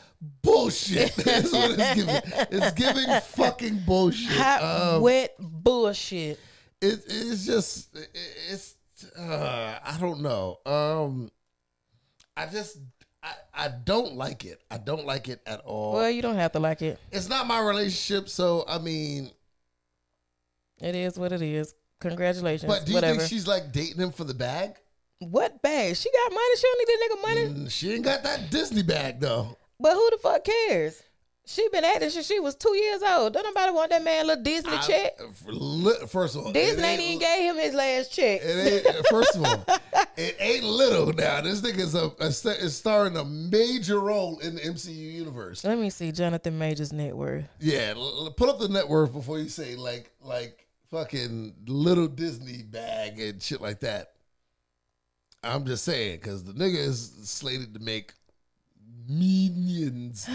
[0.43, 1.15] bullshit.
[1.15, 2.15] That's what it's giving.
[2.51, 4.29] It's giving fucking bullshit.
[4.37, 4.61] Hot,
[4.95, 6.39] Um, wet bullshit.
[6.81, 8.09] It, it's just it-
[8.51, 8.75] it's
[9.17, 10.59] uh, I don't know.
[10.65, 11.31] Um,
[12.35, 12.77] I just
[13.23, 14.61] I, I don't like it.
[14.71, 15.93] I don't like it at all.
[15.93, 16.99] Well, you don't have to like it.
[17.11, 19.31] it's not my relationship, so I mean,
[20.81, 21.73] It is what it is.
[21.99, 22.71] Congratulations.
[22.71, 23.19] but do you Whatever.
[23.19, 24.75] think she's like dating him for the bag?
[25.19, 25.95] what bag?
[25.95, 26.55] She got money.
[26.57, 27.21] She don't need that nigga
[27.55, 27.65] money.
[27.65, 29.57] Mm, she ain't got that Disney bag though.
[29.79, 31.01] But who the fuck cares?
[31.49, 33.32] She been acting since she was two years old.
[33.32, 35.18] Don't nobody want that man a little Disney I- check.
[36.10, 38.41] First of all, Disney it ain't even gave him his last check.
[38.44, 39.65] It ain't, first of all,
[40.18, 41.40] it ain't little now.
[41.40, 42.28] This nigga is a, a
[42.61, 45.64] is starring a major role in the MCU universe.
[45.64, 47.45] Let me see Jonathan Majors' net worth.
[47.61, 52.07] Yeah, l- l- pull up the net worth before you say like like fucking little
[52.07, 54.11] Disney bag and shit like that.
[55.44, 58.11] I'm just saying because the nigga is slated to make
[59.07, 60.27] millions,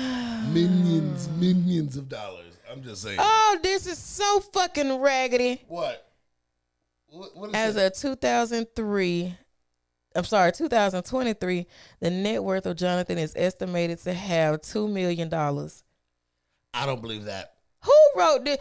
[0.52, 2.56] millions, millions of dollars.
[2.70, 3.18] I'm just saying.
[3.20, 5.62] Oh, this is so fucking raggedy.
[5.68, 6.08] what?
[7.08, 7.92] What, what is As that?
[7.94, 9.34] of 2003,
[10.16, 11.66] I'm sorry, 2023,
[12.00, 15.28] the net worth of Jonathan is estimated to have $2 million.
[16.72, 17.52] I don't believe that.
[17.84, 18.58] Who wrote this?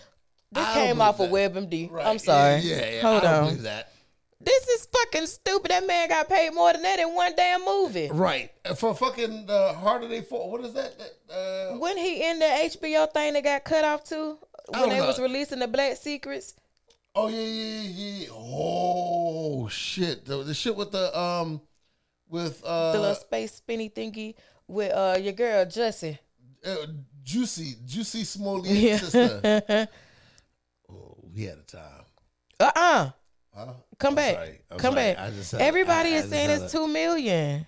[0.52, 1.90] This I came off of WebMD.
[1.90, 2.06] Right.
[2.06, 2.58] I'm sorry.
[2.60, 2.90] Yeah, yeah.
[2.96, 3.02] yeah.
[3.04, 3.84] Hold I don't on.
[4.44, 5.72] This is fucking stupid.
[5.72, 8.10] That man got paid more than that in one damn movie.
[8.12, 8.52] Right.
[8.76, 10.52] For fucking uh, Harder They Fall.
[10.52, 10.94] What is that?
[11.30, 14.38] Uh, When he in the HBO thing that got cut off too,
[14.70, 15.08] when they know.
[15.08, 16.56] was releasing the Black Secrets.
[17.16, 17.82] oh, yeah, yeah,
[18.24, 18.28] yeah.
[18.32, 20.26] Oh, shit.
[20.26, 21.62] The, the shit with the, um,
[22.30, 24.36] with, uh, the little space spinny thingy
[24.68, 26.18] with uh your girl Jussie.
[26.66, 26.76] uh,
[27.24, 28.98] Juicy, Jussie Smollett Yeah.
[28.98, 29.88] sister.
[30.90, 32.06] Oh, we had a time.
[32.60, 33.10] uh uh
[33.54, 33.74] Huh?
[34.02, 34.36] Come back.
[34.36, 34.62] sorry.
[34.72, 35.14] Come sorry.
[35.14, 35.18] back.
[35.20, 37.68] I Everybody I- I is saying it's two million.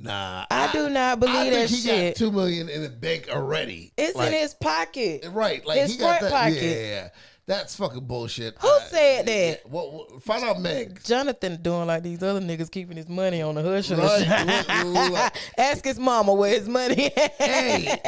[0.00, 0.46] Nah.
[0.50, 2.14] I do not I believe think that he shit.
[2.14, 3.92] got two million in the bank already.
[3.96, 5.26] It's Like, in his pocket.
[5.30, 6.32] Right, like his he got front that.
[6.32, 6.62] pocket.
[6.62, 7.08] Yeah.
[7.52, 8.56] That's fucking bullshit.
[8.62, 9.68] Who said that?
[9.68, 11.04] Well, well, find out, Meg.
[11.04, 13.90] Jonathan doing like these other niggas keeping his money on the hush.
[13.90, 15.30] Right.
[15.58, 17.12] Ask his mama where his money.
[17.14, 17.32] at.
[17.34, 18.00] Hey,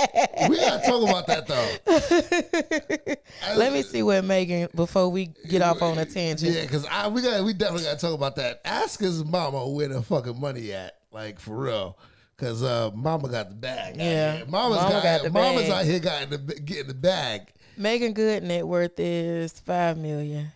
[0.49, 3.15] we gotta talk about that though.
[3.59, 6.55] Let me see what Meagan before we get off on a tangent.
[6.55, 8.63] Yeah, because I we got we definitely gotta talk about that.
[8.65, 11.99] Ask his mama where the fucking money at, like for real.
[12.39, 13.97] Cause uh, mama got the bag.
[13.97, 15.71] Yeah, mama's mama got, got the mama's bag.
[15.71, 17.53] out here got the getting the bag.
[17.77, 20.53] Meagan Good net worth is five million.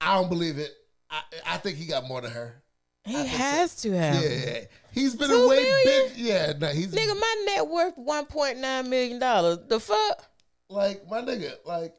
[0.00, 0.72] I don't believe it.
[1.10, 2.62] I I think he got more than her.
[3.04, 4.20] He has to have.
[4.22, 4.60] Yeah,
[4.92, 6.08] he's been Two away million?
[6.08, 6.16] big.
[6.16, 9.58] Yeah, no, he's Nigga, my net worth one point nine million dollars.
[9.68, 10.24] The fuck?
[10.68, 11.52] like my nigga.
[11.64, 11.94] Like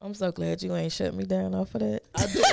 [0.00, 2.02] I'm so glad you ain't shut me down off of that.
[2.14, 2.44] I did.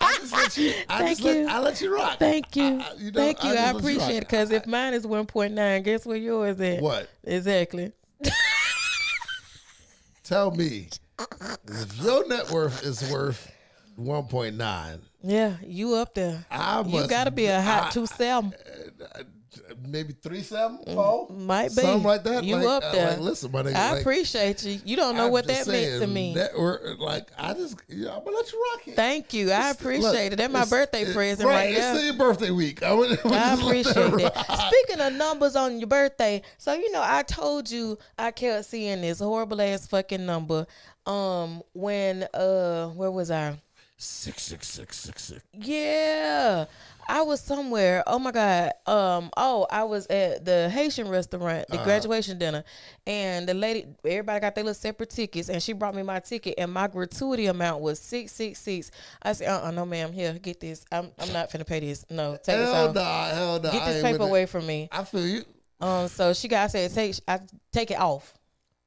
[0.00, 0.72] I just let you.
[0.88, 1.46] I Thank just let, you.
[1.48, 2.18] I let you rock.
[2.18, 2.62] Thank you.
[2.64, 3.50] I- I- you know, Thank you.
[3.50, 4.20] I, you appreciate it.
[4.20, 6.80] Because if mine is 1.9, guess where yours is?
[6.80, 7.08] What?
[7.24, 7.92] Exactly.
[10.26, 10.88] Tell me
[11.68, 13.48] if your net worth is worth
[13.94, 14.98] one point nine.
[15.22, 16.44] Yeah, you up there.
[16.50, 18.52] I you got to be a hot I- two seven.
[19.86, 21.74] Maybe three seven, four, Might be.
[21.82, 22.44] something like that.
[22.44, 23.10] You like, up uh, there.
[23.10, 23.74] like, listen, my nigga.
[23.74, 24.80] I like, appreciate you.
[24.84, 26.34] You don't know I'm what that means to saying, me.
[26.34, 28.96] Network, like I just, yeah, I'm gonna let you rock it.
[28.96, 29.50] Thank you.
[29.50, 30.36] I It's- appreciate look, it.
[30.36, 32.04] That's my birthday it- present right, It's there.
[32.04, 32.82] your birthday week.
[32.82, 34.34] I, would, I let appreciate rock.
[34.34, 34.70] that.
[34.72, 39.00] Speaking of numbers on your birthday, so you know, I told you I kept seeing
[39.00, 40.66] this horrible ass fucking number.
[41.06, 43.60] Um, when uh, where was I?
[43.98, 45.42] Six six six six six.
[45.52, 46.66] Yeah.
[47.08, 48.02] I was somewhere.
[48.06, 48.72] Oh my God.
[48.86, 52.64] Um, oh, I was at the Haitian restaurant, the graduation dinner.
[53.06, 56.54] And the lady everybody got their little separate tickets and she brought me my ticket
[56.58, 58.90] and my gratuity amount was six six six.
[59.22, 60.84] I said, uh uh no ma'am, here, get this.
[60.90, 62.04] I'm I'm not finna pay this.
[62.10, 62.94] No, take this Hell off.
[62.94, 63.70] nah, hell nah.
[63.70, 64.88] Get this paper away from me.
[64.90, 65.44] I feel you.
[65.80, 67.40] Um, so she got I said take I
[67.72, 68.34] take it off.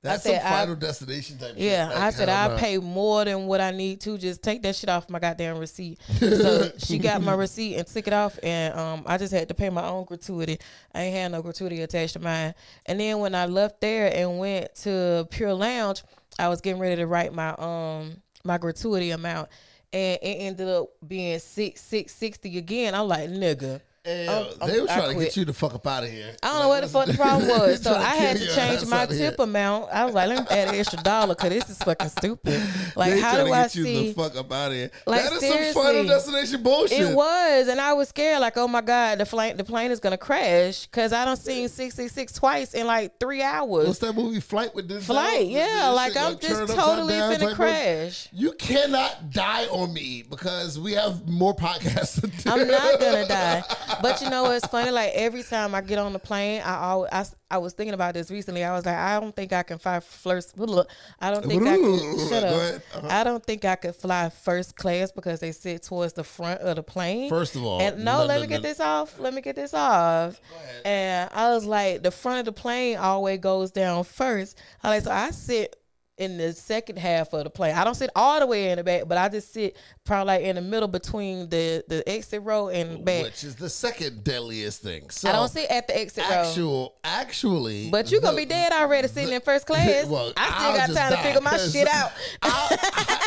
[0.01, 1.49] That's said, some I- final destination type.
[1.49, 1.57] shit.
[1.57, 4.17] Yeah, Like, I said I pay more than what I need to.
[4.17, 5.99] Just take that shit off my goddamn receipt.
[6.19, 9.53] So she got my receipt and took it off, and um, I just had to
[9.53, 10.57] pay my own gratuity.
[10.93, 12.53] I ain't had no gratuity attached to mine.
[12.85, 16.03] And then when I left there and went to Pure Lounge,
[16.37, 19.49] I was getting ready to write my um my gratuity amount,
[19.91, 22.95] and it ended up being six six sixty again.
[22.95, 23.81] I'm like, nigga.
[24.05, 26.33] And, I'm- they were trying to get you the fuck up out of here.
[26.41, 27.81] I don't know what the fuck the problem was.
[27.89, 29.31] So I had to change my outta here.
[29.31, 29.91] tip amount.
[29.91, 32.61] I was like, let me add an extra dollar because this is fucking stupid.
[32.95, 34.07] Like, They how trying do to I get you see?
[34.07, 34.91] the fuck up out of here?
[35.05, 36.99] Like, that is some final destination bullshit.
[36.99, 38.41] It was, and I was scared.
[38.41, 41.69] Like, oh my god, the plane, the plane is gonna crash because I don't seen
[41.69, 43.87] sixty six twice in like three hours.
[43.87, 44.39] What's that movie?
[44.39, 48.27] Flight with this Flight, yeah, like I'm just totally finna crash.
[48.33, 52.49] You cannot die on me because we have more podcasts to do.
[52.49, 53.63] I'm not gonna die.
[54.01, 54.91] But you know what's funny?
[54.91, 58.13] Like every time I get on the plane, I always I, I was thinking about
[58.13, 58.63] this recently.
[58.63, 60.53] I was like, I don't think I can fly first.
[60.57, 62.29] I don't think I can.
[62.29, 62.81] Shut up.
[62.95, 63.07] Uh-huh.
[63.09, 66.75] I don't think I could fly first class because they sit towards the front of
[66.75, 67.29] the plane.
[67.29, 69.19] First of all, and no, no, let no, me get this off.
[69.19, 70.39] Let me get this off.
[70.85, 74.57] And I was like, the front of the plane always goes down first.
[74.83, 75.75] I like so I sit
[76.19, 77.73] in the second half of the plane.
[77.73, 79.77] I don't sit all the way in the back, but I just sit
[80.09, 83.23] probably like in the middle between the the exit row and back.
[83.23, 85.07] which is the second deadliest thing.
[85.11, 86.35] So I don't sit at the exit row.
[86.35, 90.07] actual, actually, But you gonna be dead already sitting in first class.
[90.07, 92.11] Well, I still I'll got time to figure my shit out.
[92.41, 92.77] I'll,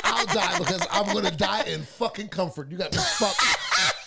[0.02, 2.68] I'll die because I'm gonna die in fucking comfort.
[2.68, 3.40] You got me fucked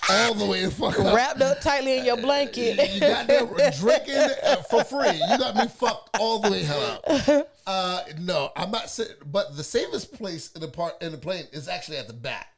[0.10, 2.94] all the way fucking Wrapped up tightly in your blanket.
[2.94, 3.48] You got them
[3.80, 5.14] drinking uh, for free.
[5.30, 7.48] You got me fucked all the way hell out.
[7.66, 9.16] Uh, no, I'm not sitting.
[9.26, 12.56] But the safest place in the part in the plane is actually at the back.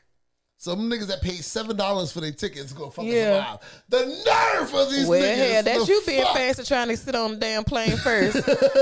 [0.60, 3.58] Some niggas that paid seven dollars for their tickets go fucking Yeah.
[3.58, 3.84] survive.
[3.90, 5.52] The nerve of these Well, niggas.
[5.54, 6.36] hell, that's the you being fuck?
[6.36, 8.36] fancy trying to sit on the damn plane first.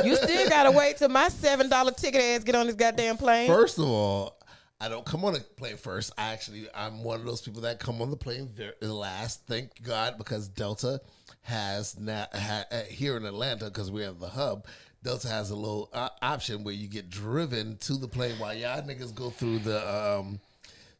[0.05, 3.47] you still gotta wait till my seven dollar ticket ass get on this goddamn plane.
[3.47, 4.37] First of all,
[4.79, 6.13] I don't come on the plane first.
[6.17, 9.41] I actually, I'm one of those people that come on the plane very last.
[9.45, 11.01] Thank God, because Delta
[11.41, 14.65] has now ha, uh, here in Atlanta, because we're the hub.
[15.03, 18.81] Delta has a little uh, option where you get driven to the plane while y'all
[18.81, 20.39] niggas go through the um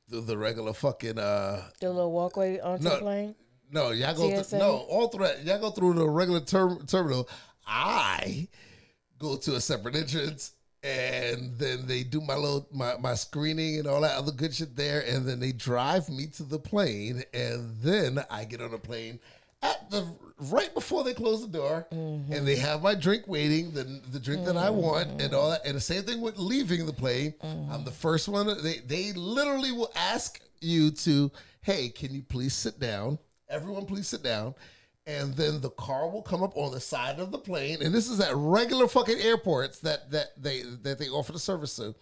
[0.10, 2.90] the, the regular fucking uh the little walkway onto No.
[2.92, 3.36] the plane.
[3.72, 4.44] no, y'all go TSA?
[4.44, 5.44] through, no all through that.
[5.44, 7.28] Y'all go through the regular term, terminal.
[7.68, 8.48] I
[9.18, 10.52] go to a separate entrance,
[10.84, 14.76] and then they do my little my, my screening and all that other good shit
[14.76, 18.78] there, and then they drive me to the plane, and then I get on a
[18.78, 19.20] plane
[19.64, 20.08] at the
[20.52, 22.32] right before they close the door, mm-hmm.
[22.32, 25.36] and they have my drink waiting, the the drink that I want, and mm-hmm.
[25.36, 25.66] all that.
[25.66, 27.34] And the same thing with leaving the plane.
[27.44, 27.72] Mm-hmm.
[27.72, 28.48] I'm the first one.
[28.64, 31.32] They they literally will ask you to,
[31.62, 33.20] hey, can you please sit down?
[33.50, 34.56] Everyone, please sit down.
[35.08, 38.10] And then the car will come up on the side of the plane, and this
[38.10, 41.94] is at regular fucking airports that that they that they offer the service to.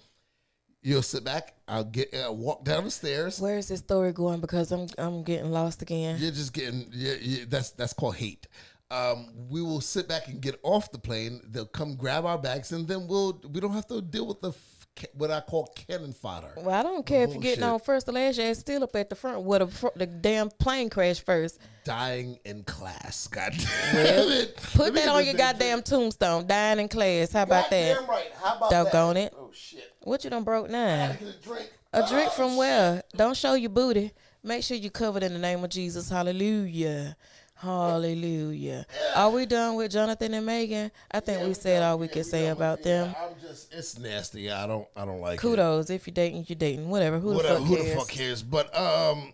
[0.83, 1.55] You'll sit back.
[1.67, 3.39] I'll get uh, walk down the stairs.
[3.39, 4.41] Where is this story going?
[4.41, 6.17] Because I'm I'm getting lost again.
[6.19, 8.47] You're just getting yeah, yeah, that's that's called hate.
[8.91, 11.41] Um, we will sit back and get off the plane.
[11.49, 14.49] They'll come grab our bags, and then we'll we don't have to deal with the
[14.49, 16.51] f- what I call cannon fodder.
[16.57, 18.37] Well, I don't care if you're getting on first or last.
[18.37, 21.59] You're still up at the front where the damn plane crashed first.
[21.83, 23.27] Dying in class.
[23.31, 24.55] God damn it.
[24.73, 26.47] Put that on your damn goddamn tombstone.
[26.47, 27.31] Dying in class.
[27.33, 27.95] How about that?
[27.95, 28.31] Goddamn right.
[28.41, 29.23] How about Doggone that?
[29.25, 29.33] it.
[29.37, 29.91] Oh shit.
[30.01, 31.11] What you done broke now?
[31.11, 31.71] A drink.
[31.93, 32.57] A drink Oh, from shit.
[32.59, 33.03] where?
[33.15, 34.11] Don't show your booty.
[34.43, 36.09] Make sure you covered in the name of Jesus.
[36.09, 37.15] Hallelujah.
[37.55, 38.85] Hallelujah.
[39.15, 40.91] Are we done with Jonathan and Meagan?
[41.11, 43.15] I think we said all we could say about them.
[43.17, 44.51] I'm just it's nasty.
[44.51, 45.41] I don't I don't like it.
[45.41, 45.89] Kudos.
[45.89, 46.89] If you're dating, you're dating.
[46.89, 47.19] Whatever.
[47.19, 47.89] Who the fuck who cares?
[47.89, 48.43] the fuck cares?
[48.43, 49.33] But um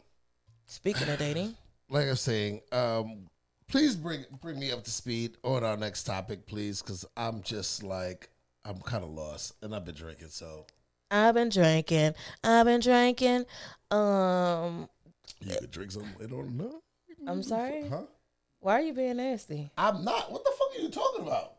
[0.68, 1.56] Speaking of dating,
[1.90, 3.28] like I'm saying, um,
[3.68, 7.84] please bring bring me up to speed on our next topic, please, because I'm just
[7.84, 8.30] like
[8.66, 10.66] I'm kind of lost, and I've been drinking, so
[11.12, 12.14] I've been drinking.
[12.44, 13.46] I've been drinking.
[13.92, 14.88] Um,
[15.42, 16.58] you could drink something later on.
[16.58, 16.82] No,
[17.28, 17.88] I'm sorry.
[17.90, 18.04] huh?
[18.60, 19.72] Why are you being nasty?
[19.78, 20.32] I'm not.
[20.32, 21.54] What the fuck are you talking about?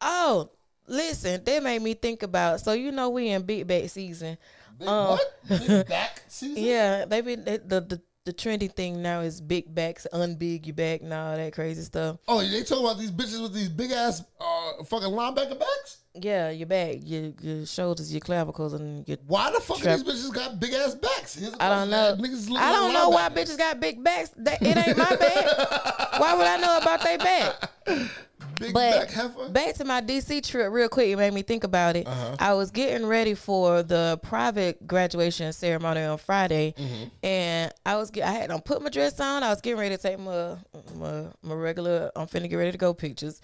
[0.00, 0.50] Oh,
[0.86, 2.60] listen, that made me think about.
[2.60, 4.38] So you know we in big back season.
[4.78, 5.60] Big Uh, what?
[5.60, 6.62] Big back season?
[6.64, 11.12] Yeah, they the, the the trendy thing now is big backs, unbig your back, and
[11.14, 12.18] all that crazy stuff.
[12.26, 16.02] Oh, they talking about these bitches with these big ass uh, fucking linebacker backs?
[16.12, 19.18] Yeah, your back, your your shoulders, your clavicles, and your.
[19.28, 21.40] Why the fuck are these bitches got big ass backs?
[21.60, 22.16] I don't know.
[22.16, 22.36] question.
[22.36, 24.30] Niggas look I don't know why bitches got big backs.
[24.36, 26.20] That, it ain't my back.
[26.20, 27.70] why would I know about their back?
[28.60, 29.48] Big But back heifer.
[29.50, 31.08] back to my DC trip real quick.
[31.08, 32.06] It made me think about it.
[32.06, 32.36] Uh-huh.
[32.38, 37.04] I was getting ready for the private graduation ceremony on Friday, Mm-hmm.
[37.22, 39.42] and I was I had to put my dress on.
[39.42, 40.56] I was getting ready to take my
[40.94, 42.10] my, my regular.
[42.16, 43.40] I'm finna get ready to go pictures,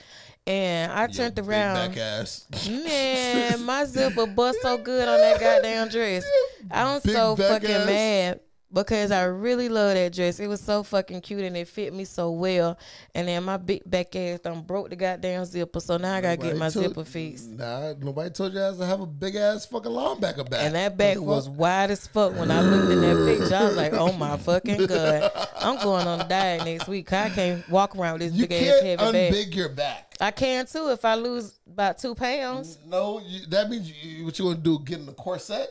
[0.47, 1.89] and I Your turned big around.
[1.95, 2.47] back ass.
[2.69, 6.25] Man, my zipper bust so good on that goddamn dress.
[6.71, 7.87] I'm Big so fucking ass.
[7.87, 8.41] mad
[8.73, 10.41] because I really love that dress.
[10.41, 12.79] It was so fucking cute and it fit me so well.
[13.15, 16.37] And then my big back ass done broke the goddamn zipper, so now I gotta
[16.37, 17.49] get my told- zipper fixed.
[17.51, 20.61] Nah, nobody told your ass to have a big ass fucking linebacker back.
[20.65, 23.55] And that back was wide as fuck when I looked in that picture.
[23.55, 25.31] I was like, "Oh my fucking god,
[25.61, 27.13] I'm going on a diet next week.
[27.13, 29.33] I can't walk around with this You big ass can't heavy bag.
[29.35, 30.15] unbig your back.
[30.21, 32.79] I can too if I lose about two pounds.
[32.87, 34.79] No, you, that means you, what you want to do?
[34.85, 35.69] Get in the corset,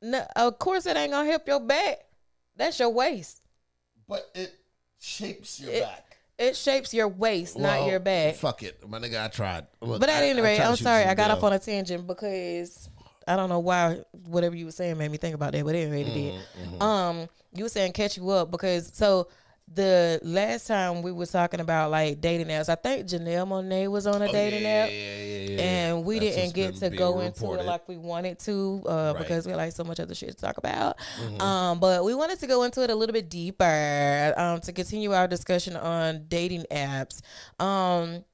[0.00, 1.98] No, of course it ain't gonna help your back.
[2.56, 3.40] That's your waist.
[4.06, 4.52] but it
[4.98, 6.16] shapes your It- back.
[6.36, 8.34] It shapes your waist, not your back.
[8.34, 9.24] Fuck it, my nigga.
[9.24, 9.66] I tried.
[9.80, 11.38] Look, But at I- any rate, I'm sorry I got down.
[11.38, 12.88] off on a tangent because
[13.26, 15.88] I don't know why whatever you were saying made me think about that, but it
[15.90, 16.34] really did.
[16.34, 19.28] Mm-hmm, Um, you were saying catch you up because so
[19.72, 24.06] the last time we were talking about like dating apps, I think Janelle Monáe was
[24.06, 24.90] on a Oh, dating yeah, app.
[24.90, 25.16] yeah,
[25.56, 25.62] yeah.
[25.62, 29.04] And we That's didn't get to go into it like we wanted to uh, Right.
[29.14, 29.18] Mm-hmm.
[29.22, 30.96] because we had like so much other shit to talk about.
[31.40, 35.12] Um, but we wanted to go into it a little bit deeper um, to continue
[35.12, 37.20] our discussion on dating apps.
[37.58, 38.24] Um,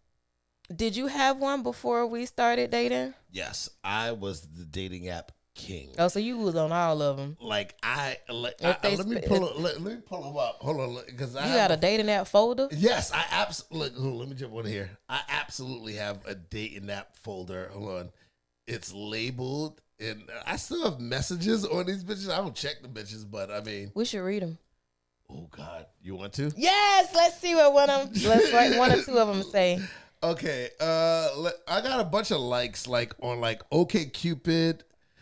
[0.75, 3.15] did you have one before we started dating?
[3.31, 5.91] Yes, I was the dating app king.
[5.99, 7.37] Oh, so you was on all of them.
[7.41, 9.41] Like I, like, I- let me pull.
[9.57, 10.59] let, let me pull them up.
[10.61, 12.69] Hold on, because I You got a dating app folder?
[12.73, 14.01] Yes, I absolutely.
[14.03, 14.91] Let me jump on here.
[15.09, 17.71] I absolutely have a dating app folder.
[17.75, 18.11] Hold on,
[18.67, 22.31] it's labeled, and I still have messages on these bitches.
[22.33, 24.59] I don't check the bitches, but I mean, We should read them.
[25.31, 26.53] oh god, you want to?
[26.57, 28.29] Yes, let's see what one of them.
[28.31, 29.81] Let's write one or two of them say.
[30.23, 31.29] Okay, uh,
[31.67, 34.81] I got a bunch of likes, like on like OkCupid.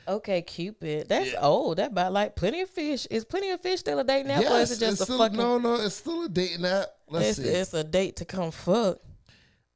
[0.08, 1.08] Okay, Cupid.
[1.08, 1.40] That's Yeah.
[1.46, 1.76] old.
[1.78, 3.06] That about like plenty of fish.
[3.10, 5.36] Is plenty of fish still a dating app, or is it just a still, fucking?
[5.36, 6.88] no, no, it's still a dating app.
[7.08, 7.54] Let's it's, see.
[7.54, 8.98] it's a date to come fuck.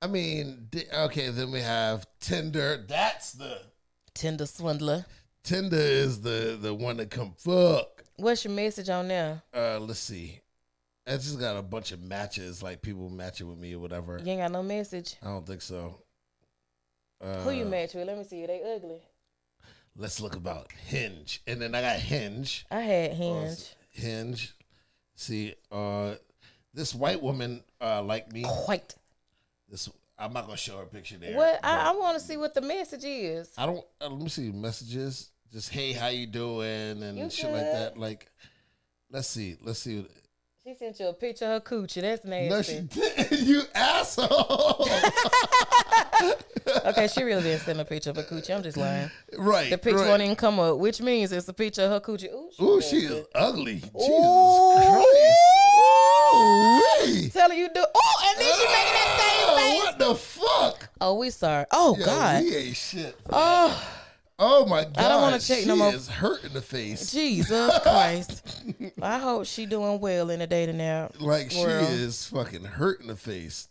[0.00, 2.84] I mean, okay, then we have Tinder.
[2.88, 3.60] That's the
[4.14, 5.04] Tinder swindler.
[5.44, 8.02] Tinder is the the one that come fuck.
[8.16, 9.42] What's your message on there?
[9.54, 10.40] Uh, let's see.
[11.06, 14.18] I just got a bunch of matches, like people matching with me or whatever.
[14.22, 15.16] You ain't got no message.
[15.22, 16.00] I don't think so.
[17.20, 18.06] Uh, Who you match with?
[18.06, 18.46] Let me see.
[18.46, 19.00] They ugly?
[19.96, 22.64] Let's look about Hinge, and then I got Hinge.
[22.70, 23.74] I had Hinge.
[23.90, 24.54] Hinge.
[25.14, 26.14] See, uh,
[26.72, 28.42] this white woman uh like me.
[28.42, 28.94] White.
[29.68, 29.88] This
[30.18, 31.36] I'm not gonna show her picture there.
[31.36, 31.60] What?
[31.62, 33.50] I, I want to see what the message is.
[33.58, 33.84] I don't.
[34.00, 35.30] Uh, let me see messages.
[35.52, 37.98] Just hey, how you doing, and You shit like that.
[37.98, 38.30] Like,
[39.10, 39.56] let's see.
[39.60, 40.06] Let's see.
[40.64, 42.00] She sent you a picture of her coochie.
[42.00, 42.48] That's nasty.
[42.48, 43.40] No, she didn't.
[43.46, 44.88] You asshole.
[46.86, 48.54] okay, she really didn't send a picture of her coochie.
[48.54, 49.10] I'm just lying.
[49.38, 49.70] right.
[49.70, 50.08] The picture right.
[50.08, 52.32] won't even come up, which means it's a picture of her coochie.
[52.32, 53.76] Ooh, she, Ooh, she is ugly.
[53.76, 54.74] Jesus Ooh.
[54.76, 55.38] Christ.
[56.34, 57.84] Ooh, Telling you do.
[57.94, 59.82] Oh, and then she making that same face.
[59.82, 60.88] What the fuck?
[61.00, 61.64] Oh, we sorry.
[61.70, 62.42] Oh Yo, God.
[62.44, 63.16] we ain't shit.
[63.30, 63.98] Oh
[64.38, 64.98] Oh my god.
[64.98, 65.94] I don't wanna check she no more.
[65.94, 67.12] is hurt in the face.
[67.12, 68.62] Jesus Christ.
[69.00, 71.20] I hope she doing well in the dating app.
[71.20, 73.68] Like she is fucking hurt in the face.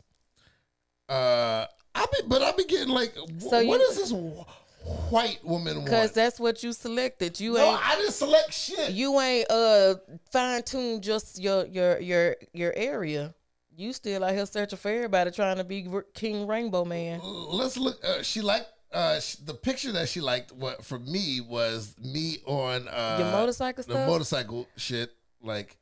[1.10, 1.65] Uh,
[1.95, 5.39] I be, but I be getting like, wh- So what you- does this wh- white
[5.43, 7.39] woman Cause that's what you selected.
[7.39, 8.91] You no, ain't I didn't select shit.
[8.91, 9.95] you ain't uh
[10.31, 13.34] fine tune just your your your your area.
[13.76, 17.19] You still out here searching for everybody trying to be King Rainbow Man.
[17.23, 18.03] Let's look.
[18.03, 20.51] Uh, she liked uh, sh- the picture that she liked.
[20.51, 24.07] What for me was me on uh, Your motorcycle the stuff?
[24.07, 25.11] motorcycle shit.
[25.41, 25.77] Like,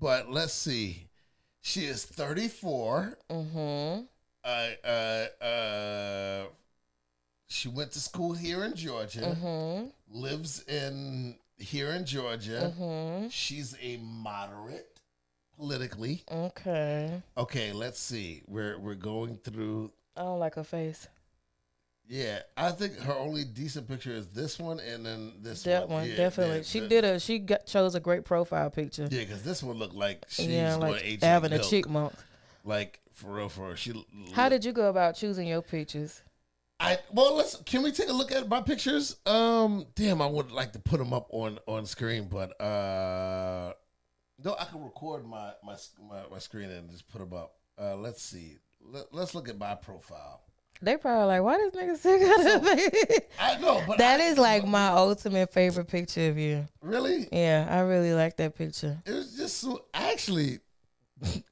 [0.00, 1.08] but let's see.
[1.62, 3.18] She is thirty four.
[3.30, 4.04] Mm-hmm.
[4.44, 6.44] Uh, uh, uh,
[7.46, 9.20] she went to school here in Georgia.
[9.20, 9.86] Mm-hmm.
[10.20, 12.72] Lives in here in Georgia.
[12.78, 13.28] Mm-hmm.
[13.28, 15.00] She's a moderate
[15.56, 16.22] politically.
[16.30, 17.22] Okay.
[17.36, 18.42] Okay, let's see.
[18.46, 19.92] We're we're going through.
[20.16, 21.08] I don't like her face.
[22.06, 26.00] Yeah, I think her only decent picture is this one, and then this That one.
[26.00, 26.58] one, Yeah, definitely.
[26.58, 29.08] yeah, she the- did a she got chose a great profile picture.
[29.10, 32.12] Yeah, because this one looked like she's yeah, like having a chickmunk.
[32.62, 33.74] Like for real, for real.
[33.76, 34.04] She.
[34.34, 36.22] How did you go about choosing your pictures?
[36.80, 36.98] I?
[37.12, 37.56] Well, let's.
[37.64, 39.16] Can we take a look at my pictures?
[39.24, 43.72] Um, damn, I would like to put them up on on screen, but uh,
[44.44, 45.76] no, I can record my my
[46.08, 47.54] my, my screen and just put them up.
[47.80, 48.58] Uh, let's see.
[48.86, 50.42] Let, let's look at my profile.
[50.82, 53.26] They probably like, why does this nigga sick of that?
[53.40, 56.66] I know, but That I- is like my ultimate favorite picture of you.
[56.82, 57.28] really.
[57.32, 58.98] Yeah, I really like that picture.
[59.06, 60.58] It was just so actually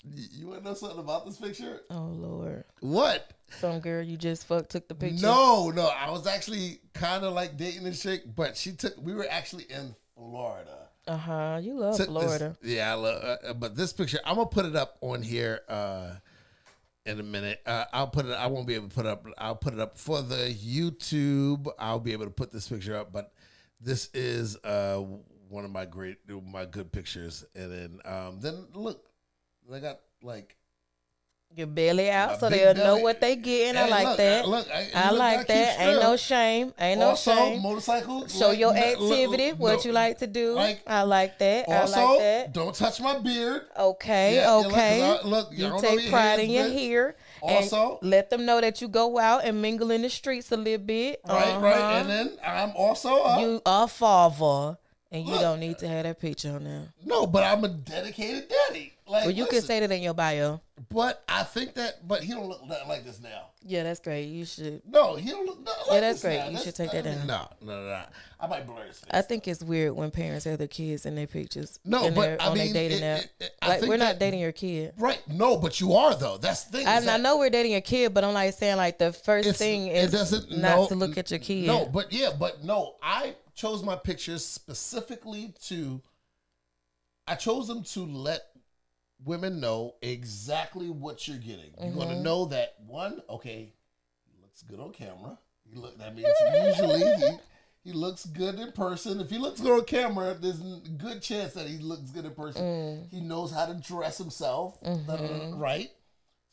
[0.04, 1.80] You want to know something about this picture?
[1.90, 2.64] Oh Lord.
[2.80, 3.30] What?
[3.60, 5.22] Some girl you just fucked took the picture.
[5.26, 5.86] No, no.
[5.86, 8.94] I was actually kind of like dating this chick, but she took.
[9.00, 10.88] We were actually in Florida.
[11.06, 11.60] Uh huh.
[11.62, 12.56] You love Took this- Florida.
[12.62, 13.22] yeah, I love.
[13.24, 16.10] Uh, uh, but this picture, I'm gonna put it up on here uh,
[17.06, 17.60] in a minute.
[17.66, 18.32] Uh, I'll put it.
[18.32, 19.26] I won't be able to put up.
[19.38, 21.66] I'll put it up for the YouTube.
[21.78, 23.12] I'll be able to put this picture up.
[23.12, 23.32] But
[23.80, 25.02] this is uh,
[25.48, 26.18] one of my great,
[26.50, 27.44] my good pictures.
[27.54, 29.08] And then, um, then look,
[29.70, 30.56] they got like
[31.54, 33.76] Your belly out so they'll know what they getting.
[33.76, 34.44] I like look, that.
[34.44, 35.80] I- look, I- I look, like that.
[35.80, 36.72] Ain't no shame.
[36.80, 37.60] Ain't no also shame.
[37.62, 38.26] motorcycle.
[38.26, 40.54] Show like, your activity, what no, you like to do.
[40.54, 41.68] like- I like that.
[41.68, 42.52] Also, I like that.
[42.54, 43.66] don't touch my beard.
[43.78, 45.02] Okay, Yeah, yeah, look, 'cause okay.
[45.02, 47.16] I- look, you take pride in your hair.
[47.42, 50.56] Also- and let them know that you go out and mingle in the streets a
[50.56, 51.20] little bit.
[51.28, 51.74] Right, right.
[51.76, 51.96] Uh-huh.
[51.98, 54.78] And then I'm also uh, you a father,
[55.12, 55.40] and you Look.
[55.42, 56.88] don't need to have that picture on there.
[57.04, 58.94] no, but I'm a dedicated daddy.
[59.06, 60.60] Like, Well, you can say that in your bio.
[60.90, 63.48] But I think that, but he don't look nothing like this now.
[63.64, 64.24] Yeah, that's great.
[64.28, 64.80] You should.
[64.88, 66.36] No, he don't look nothing like Yeah, that's great.
[66.38, 66.44] now.
[66.46, 67.26] You That's- should take that down.
[67.26, 68.02] No, no, no, no.
[68.40, 69.10] I might blur his face.
[69.10, 71.78] I think it's weird when parents have their kids in their pictures.
[71.84, 74.52] No, but I on their mean, dating it- it- it- like we're not dating your
[74.52, 74.94] kid.
[74.96, 75.20] right.
[75.28, 76.38] No, but you are though.
[76.38, 76.86] That's the thing.
[76.86, 79.56] I, is I know we're dating your kid, but I'm like saying like the first
[79.56, 81.66] thing it is doesn't- not no, to look at your kid.
[81.66, 82.94] No, but yeah, but no.
[83.02, 86.00] I chose my pictures specifically to.
[87.26, 88.42] I chose them to let
[89.24, 91.70] women know exactly what you're getting.
[91.80, 92.22] You're gonna Mm-hmm.
[92.24, 93.22] know that one.
[93.30, 93.72] Okay,
[94.26, 95.38] he looks good on camera.
[95.64, 95.96] He look.
[95.98, 96.28] That means
[96.66, 97.36] usually he.
[97.84, 99.20] He looks good in person.
[99.20, 102.30] If he looks good on camera, there's a good chance that he looks good in
[102.32, 102.62] person.
[102.62, 103.10] Mm.
[103.10, 105.58] He knows how to dress himself, Mm-hmm.
[105.58, 105.90] right?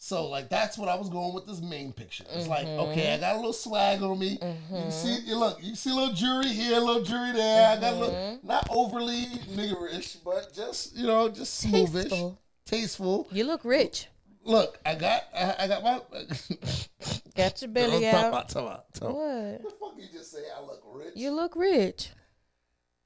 [0.01, 2.23] So like that's what I was going with this main picture.
[2.33, 2.89] It's like Mm-hmm.
[2.91, 4.39] okay, I got a little swag on me.
[4.73, 7.69] You see, you look, you see a little jewelry here, a little jewelry there.
[7.69, 8.47] I got a little, Mm-hmm.
[8.47, 12.39] not overly niggerish, but just you know, just smoothish, Tasteful.
[12.65, 13.27] tasteful.
[13.31, 14.07] You look rich.
[14.45, 15.99] Look, I got, I, I got my.
[17.35, 18.11] Got your belly out.
[18.13, 19.61] talk about- talk about- What?
[19.61, 20.43] What the fuck you just say?
[20.57, 21.13] I look rich.
[21.15, 22.09] You look rich.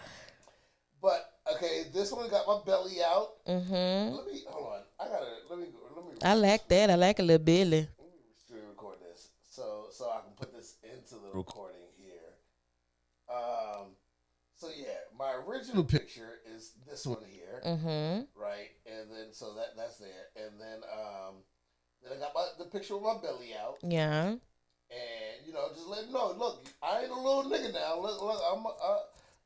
[1.03, 3.45] But okay, this one got my belly out.
[3.47, 4.15] Mm-hmm.
[4.17, 4.83] Let me hold on.
[4.99, 5.67] I gotta let me
[5.97, 6.91] let me I like that.
[6.91, 7.89] I like a little belly.
[7.99, 12.35] let me record this so so I can put this into the recording here.
[13.29, 13.97] Um.
[14.57, 18.25] So yeah, my original picture is this one here, Mm-hmm.
[18.39, 18.69] right?
[18.85, 21.37] And then so that that's there, and then um,
[22.05, 24.37] then I got my the picture with my belly out, Yeah.
[24.91, 28.01] and you know just let them know, look, I ain't a little nigga now.
[28.03, 28.99] Look, look, I'm uh,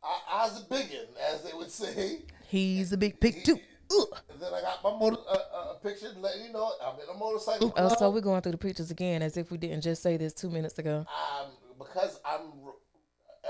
[0.05, 2.18] I, I's a biggin, as they would say.
[2.48, 3.59] He's a big pig too.
[3.90, 4.06] Ugh.
[4.31, 7.18] And then I got my motor uh, uh, picture letting you know I'm in a
[7.18, 7.72] motorcycle.
[7.76, 10.32] Oh, so we're going through the pictures again as if we didn't just say this
[10.32, 11.06] two minutes ago.
[11.09, 12.40] um, because I'm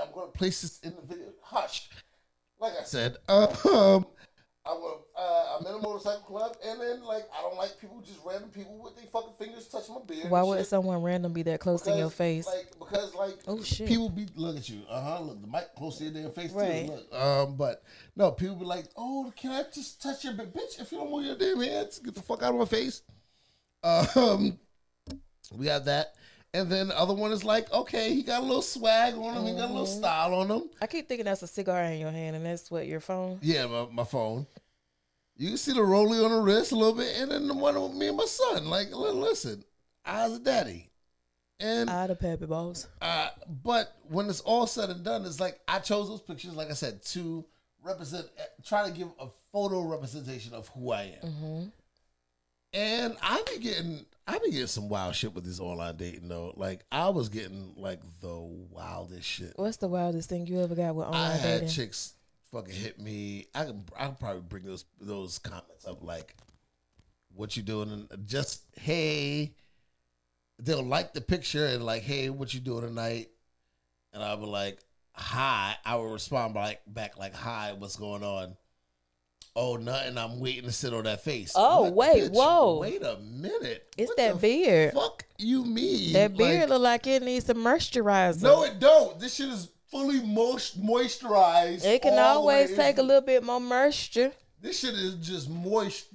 [0.01, 1.31] I'm going to place this in the video.
[1.41, 1.89] Hush.
[2.59, 4.05] Like I said, um,
[4.67, 8.01] I'm gonna, uh, I'm in a motorcycle club, and then like I don't like people,
[8.01, 10.29] just random people with their fucking fingers touching my beard.
[10.31, 10.67] Why would shit.
[10.67, 12.47] someone random be that close in your face?
[12.47, 13.87] Like because like Oh, shit.
[13.87, 14.81] people be look at you.
[14.89, 15.21] Uh huh.
[15.21, 16.87] Look, the mic close to your damn face Right.
[16.87, 16.93] too.
[16.93, 17.13] Look.
[17.13, 17.83] Um, but
[18.15, 20.81] no, people be like, oh, can I just touch your bi- bitch?
[20.81, 23.03] If you don't move your damn hands, get the fuck out of my face.
[23.83, 24.57] Um,
[25.55, 26.15] we have that.
[26.55, 29.45] And then the other one is like, okay, he got a little swag on him,
[29.45, 29.99] he got a little Mm-hmm.
[29.99, 30.69] style on him.
[30.81, 33.39] I keep thinking that's a cigar in your hand, and that's what your phone.
[33.41, 34.47] Yeah, my, my phone.
[35.35, 37.79] You can see the rollie on the wrist a little bit, and then the one
[37.81, 38.67] with me and my son.
[38.69, 39.65] Like, listen,
[40.05, 40.89] I was a daddy.
[41.59, 42.87] And I the pappy balls.
[43.01, 43.29] Uh,
[43.63, 46.73] but when it's all said and done, it's like I chose those pictures, like I
[46.73, 47.45] said, to
[47.83, 48.27] represent,
[48.65, 51.29] try to give a photo representation of who I am.
[51.29, 51.63] Mm-hmm.
[52.73, 56.53] And I be getting, I be getting some wild shit with this online dating though.
[56.55, 59.53] Like I was getting like the wildest shit.
[59.55, 61.69] What's the wildest thing you ever got with online I had dating?
[61.69, 62.13] chicks
[62.51, 63.47] fucking hit me.
[63.53, 66.35] I can, I can probably bring those those comments up like,
[67.35, 69.53] "What you doing?" And just hey,
[70.59, 73.29] they'll like the picture and like, "Hey, what you doing tonight?"
[74.13, 74.79] And I'll be like,
[75.13, 78.55] "Hi." I will respond by back like, "Hi, what's going on?"
[79.57, 80.17] Oh, nothing.
[80.17, 81.53] I'm waiting to sit on that face.
[81.55, 82.31] Oh, What, wait, bitch?
[82.31, 82.79] whoa.
[82.79, 83.87] Wait a minute.
[83.97, 84.93] It's What that the beard.
[84.93, 86.11] Fuck you mean?
[86.13, 88.41] That beard Like- look like it needs some moisturizer.
[88.43, 89.17] no, it don't.
[89.19, 91.85] This shit is fully moist, moisturized.
[91.85, 92.21] it can the way.
[92.21, 94.33] always take a little bit more moisture.
[94.59, 96.07] This shit is just moist.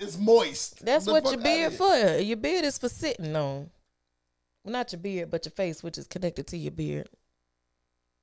[0.00, 0.84] It's moist.
[0.84, 2.18] That's The what your beard for.
[2.18, 3.70] Your beard is for sitting on.
[4.64, 7.08] Well, not your beard, but your face, which is connected to your beard.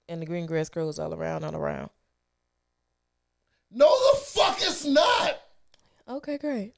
[0.08, 1.90] And the green grass grows all around and around.
[3.72, 5.40] No, the fuck it's not.
[6.08, 6.74] Okay, great.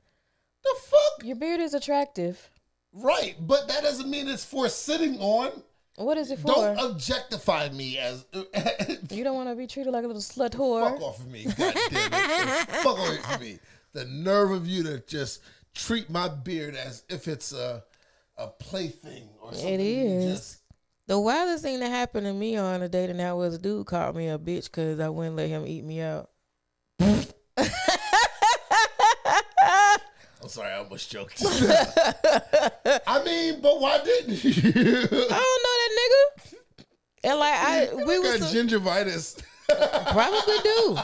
[0.64, 1.24] The fuck?
[1.26, 2.50] Your beard is attractive.
[2.94, 5.52] Right, but that doesn't mean it's for sitting on.
[5.98, 6.48] What is it for?
[6.54, 8.26] Don't objectify me as.
[9.12, 10.92] you don't want to be treated like a little slut whore.
[10.92, 11.44] Fuck off of me.
[11.46, 11.58] God
[11.90, 12.70] damn it.
[12.70, 13.60] Fuck away from me.
[13.94, 15.42] The nerve of you to just
[15.74, 17.84] treat my beard as if it's a
[18.38, 19.74] a plaything or something.
[19.74, 20.34] It is.
[20.40, 20.58] just-
[21.08, 23.88] The wildest thing that happened to me on a date and that was a dude
[23.88, 26.30] called me a bitch because I wouldn't let him eat me out.
[27.00, 27.22] I'm
[30.50, 31.40] sorry, I almost joked.
[31.46, 34.52] I mean, but why didn't you?
[34.52, 36.56] I don't know that nigga.
[37.24, 39.40] And like I, we got was gingivitis.
[40.12, 40.98] probably do.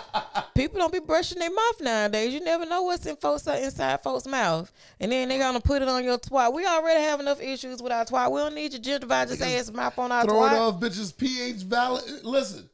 [0.56, 2.34] People don't be brushing their mouth nowadays.
[2.34, 4.72] You never know what's in folks inside folks' mouth,
[5.02, 6.54] and then they gonna put it on your twat.
[6.54, 8.32] We already have enough issues with our twat.
[8.32, 10.60] We don't need your gingivitis ass mouth on our throw twat.
[10.60, 12.24] off bitches pH valid.
[12.24, 12.70] Listen,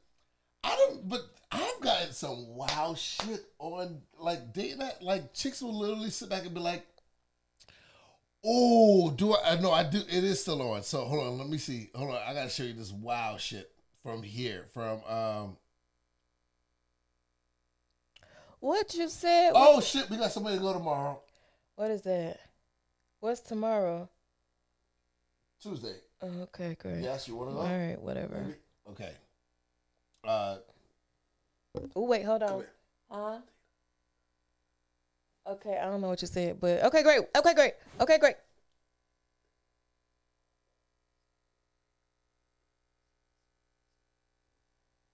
[0.64, 1.10] I don't.
[1.10, 1.22] But
[1.52, 4.80] I've gotten some wild shit on like dating.
[4.80, 6.86] That, like chicks will literally sit back and be like,
[8.46, 9.60] "Oh, do I?
[9.60, 9.98] No, I do.
[9.98, 10.84] It is still on.
[10.84, 11.38] So hold on.
[11.38, 11.90] Let me see.
[11.96, 12.22] Hold on.
[12.26, 13.72] I gotta show you this wild shit
[14.04, 14.66] from here.
[14.74, 15.58] From um.
[18.60, 19.54] What you said?
[19.56, 21.22] Oh shit, we got somebody to go tomorrow,
[21.76, 22.40] What is that?
[23.22, 24.10] What's tomorrow?
[25.62, 25.96] Tuesday.
[26.22, 27.02] Oh, okay, great.
[27.02, 27.62] Yes, you want to go?
[27.62, 28.46] All right, whatever.
[28.90, 29.12] Okay.
[30.26, 30.58] Uh,
[31.96, 32.64] Oh wait, hold on.
[33.10, 33.38] Huh?
[35.48, 37.22] Okay, I don't know what you said, but okay, great.
[37.36, 37.74] Okay, great.
[38.00, 38.36] Okay, great.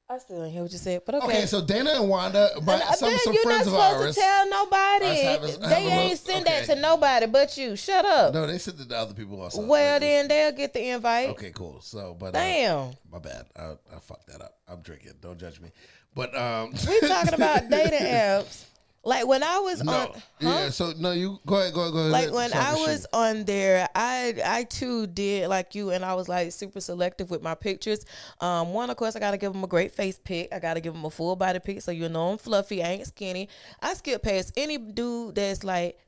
[0.08, 1.26] I still don't hear what you said, but okay.
[1.26, 3.74] Okay, so Dana and Wanda, but And, uh, some then some you're friends not of
[3.74, 4.16] supposed ours.
[4.16, 5.06] to tell nobody.
[5.24, 7.76] Have a- have they ain't send that to nobody but you.
[7.76, 8.32] Shut up.
[8.32, 9.66] No, they said that the other people also.
[9.66, 11.30] well, then they'll get the invite.
[11.30, 11.82] Okay, cool.
[11.82, 12.92] So, but uh, Damn.
[13.12, 13.48] my bad.
[13.58, 14.60] I, I fucked that up.
[14.68, 15.14] I'm drinking.
[15.22, 15.72] Don't judge me.
[16.16, 18.64] But um, We talking about dating apps.
[19.04, 20.20] Like when I was no, on, huh?
[20.40, 20.70] yeah.
[20.70, 21.76] So no, you go ahead.
[21.76, 21.94] Go ahead.
[21.94, 22.12] Go ahead.
[22.12, 23.10] like when I was shit.
[23.14, 27.44] on there, I I too did like you, and I was like super selective with
[27.44, 28.04] my pictures.
[28.42, 30.52] Um, one, of course, I gotta give them a great face pic.
[30.52, 32.82] I gotta give them a full body pic, so you know I'm fluffy.
[32.82, 33.48] I ain't skinny.
[33.80, 36.00] I skip past any dude that's like,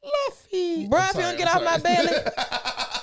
[0.00, 0.88] fluffy.
[0.88, 2.10] bro, if you don't get I'm off my belly.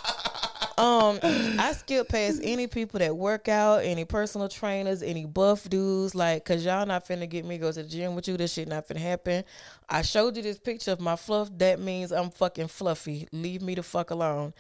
[0.80, 6.16] Um, I skip past any people that work out, any personal trainers, any buff dudes,
[6.16, 8.38] like, cause y'all not finna get me go to the gym with you.
[8.38, 9.44] This shit not finna happen.
[9.90, 11.50] I showed you this picture of my fluff.
[11.58, 13.28] That means I'm fucking fluffy.
[13.34, 14.54] Leave me the fuck alone.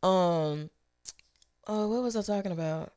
[0.00, 0.70] Um,
[1.66, 2.92] oh, what was I talking about?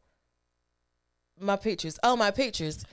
[1.39, 1.97] My pictures.
[2.03, 2.85] Oh, my pictures.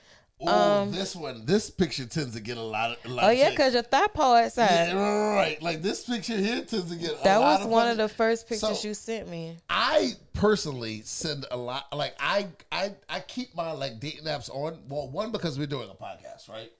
[0.43, 3.05] Ooh, um, this one, this picture tends to get a lot of.
[3.05, 4.89] A lot Oh of yeah, cause your thigh paw outside.
[4.89, 5.61] Yeah, right.
[5.61, 7.11] Like this picture here tends to get.
[7.19, 9.55] a that was one of the first pictures So- you sent me.
[9.69, 11.85] I personally send a lot.
[11.95, 14.79] Like I, I, I keep my like dating apps on.
[14.89, 16.71] Well, one because we're doing a podcast, right?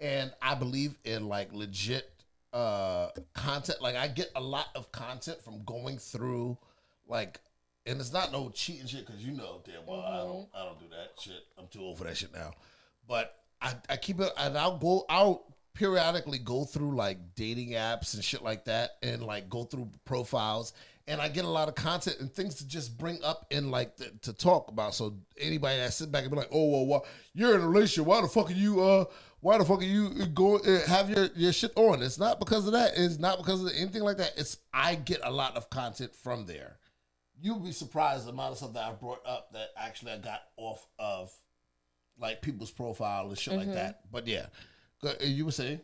[0.00, 2.10] And I believe in like legit
[2.52, 3.80] uh content.
[3.80, 6.58] Like I get a lot of content from going through
[7.06, 7.40] like,
[7.86, 10.78] and it's not no cheating shit because you know damn well I don't, I don't
[10.78, 11.42] do that shit.
[11.58, 12.52] I'm too old for that shit now.
[13.08, 18.14] But I, I keep it, and I'll go, I'll periodically go through like dating apps
[18.14, 20.74] and shit like that, and like go through profiles,
[21.08, 23.96] and I get a lot of content and things to just bring up and like
[23.96, 24.94] th- to talk about.
[24.94, 26.98] So anybody that sit back and be like, oh well, why,
[27.32, 29.04] you're in a relationship, why the fuck are you uh?
[29.40, 32.02] Why the fuck are you go uh, have your, your shit on?
[32.02, 32.94] It's not because of that.
[32.96, 34.32] It's not because of anything like that.
[34.36, 36.78] It's I get a lot of content from there.
[37.40, 40.40] You'll be surprised the amount of stuff that I brought up that actually I got
[40.56, 41.30] off of
[42.20, 43.68] like people's profile and shit Mm-hmm.
[43.68, 44.00] like that.
[44.10, 44.46] But yeah,
[45.04, 45.80] uh, you were saying,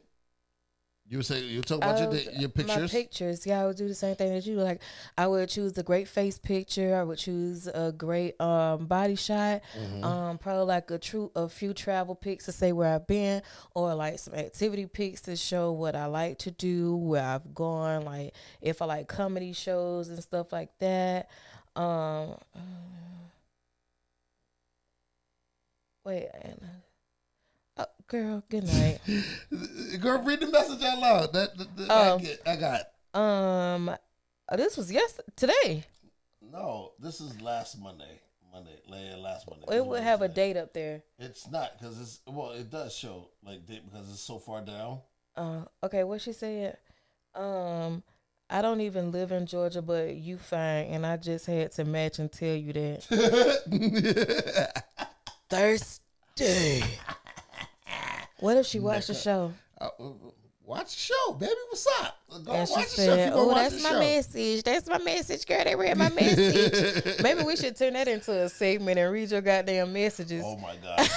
[1.06, 2.90] you were saying you talking about your, I was- da- your My pictures.
[2.90, 3.46] pictures.
[3.46, 4.56] Yeah, I would do the same thing as you.
[4.56, 4.80] Like,
[5.18, 6.96] I would choose a great face picture.
[6.96, 9.60] I would choose a great um, body shot.
[9.78, 10.02] Mm-hmm.
[10.02, 13.42] Um, probably like a true a few travel pics to say where I've been,
[13.74, 18.06] or like some activity pics to show what I like to do, where I've gone.
[18.06, 18.32] Like
[18.62, 21.28] if I like comedy shows and stuff like that.
[21.76, 22.36] Um,
[26.04, 26.28] wait.
[27.76, 29.00] Oh, girl, good night.
[30.00, 31.32] Girl, read the message out loud.
[31.32, 32.14] That, that, that Oh.
[32.16, 32.82] I, get, I got.
[33.20, 35.84] Um, uh, this was yes today.
[36.40, 38.20] No, this is last Monday.
[38.52, 39.76] Monday, la- last Monday.
[39.76, 41.02] It would have a date up there.
[41.18, 45.00] It's not because it's well, it does show like date because it's so far down.
[45.36, 46.76] Uh, okay, what she said?
[47.34, 48.04] Um,
[48.48, 52.20] I don't even live in Georgia, but you fine, and I just had to match
[52.20, 53.02] and tell you that.
[55.54, 56.82] Thirsty.
[58.40, 59.52] What if she watched the show?
[59.80, 59.88] Uh,
[60.64, 61.52] watch the show, baby.
[61.68, 62.18] What's up?
[62.44, 63.14] Go And she watch the show.
[63.14, 64.64] said, "Oh, that's my show." message.
[64.64, 65.62] That's my message, girl.
[65.62, 67.18] They read my message.
[67.22, 70.42] Maybe we should turn that into a segment and read your goddamn messages.
[70.44, 70.98] Oh my god.
[70.98, 71.08] yeah,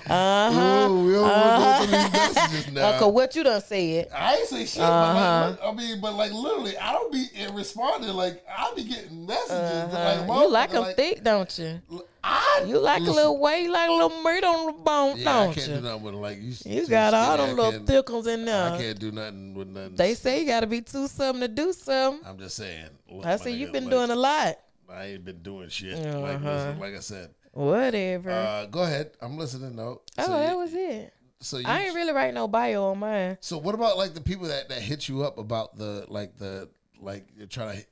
[0.08, 0.88] Uh-huh.
[0.88, 2.92] Ooh, we don't want to go these messages now.
[2.92, 4.08] Uncle, what you done said?
[4.14, 5.56] I ain't say shit, Uh-huh.
[5.56, 8.10] but like, I mean, but like literally, I don't be responding.
[8.10, 9.92] Like I be getting messages.
[9.92, 11.80] Like, Uh, you like them motherfucker, thick, don't you?
[12.28, 15.16] I You like listen, a little weight, you like a little meat on the bone,
[15.18, 15.74] Yeah, don't can't you?
[15.76, 16.54] do nothing with like you.
[16.64, 18.72] You got all them little thickles in there.
[18.72, 19.94] I can't do nothing with nothing.
[19.94, 22.26] They say you got to be two something to do something.
[22.26, 22.88] I'm just saying.
[23.10, 24.58] Look, I see you've been like, doing a lot.
[24.90, 25.98] I ain't been doing shit.
[25.98, 26.50] Like, Uh-huh.
[26.52, 27.30] listen, like I said.
[27.52, 28.30] Whatever.
[28.30, 29.12] Uh, go ahead.
[29.20, 30.02] I'm listening though.
[30.18, 31.12] oh, So that you- was it.
[31.40, 33.36] So you, I ain't really write no bio on mine.
[33.40, 36.68] So what about like the people that that hit you up about the like the
[36.98, 37.86] like you're trying to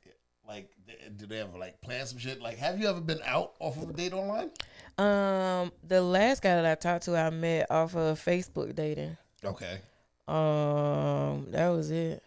[0.48, 0.70] like
[1.16, 2.40] do they ever like plan some shit?
[2.40, 4.50] Like have you ever been out off of a date online?
[4.96, 9.16] Um, the last guy that I talked to, I met off of Facebook dating.
[9.44, 9.80] Okay.
[10.26, 12.22] Um, that was it.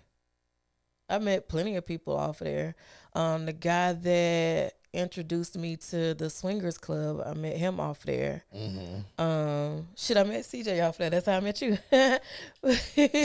[1.10, 2.76] I met plenty of people off of there.
[3.14, 8.44] Um, the guy that introduced me to the swingers club, I met him off there.
[8.56, 9.22] Mm-hmm.
[9.22, 11.10] Um, shit, I met CJ off there.
[11.10, 11.78] That's how I met you.
[12.64, 13.16] CJ,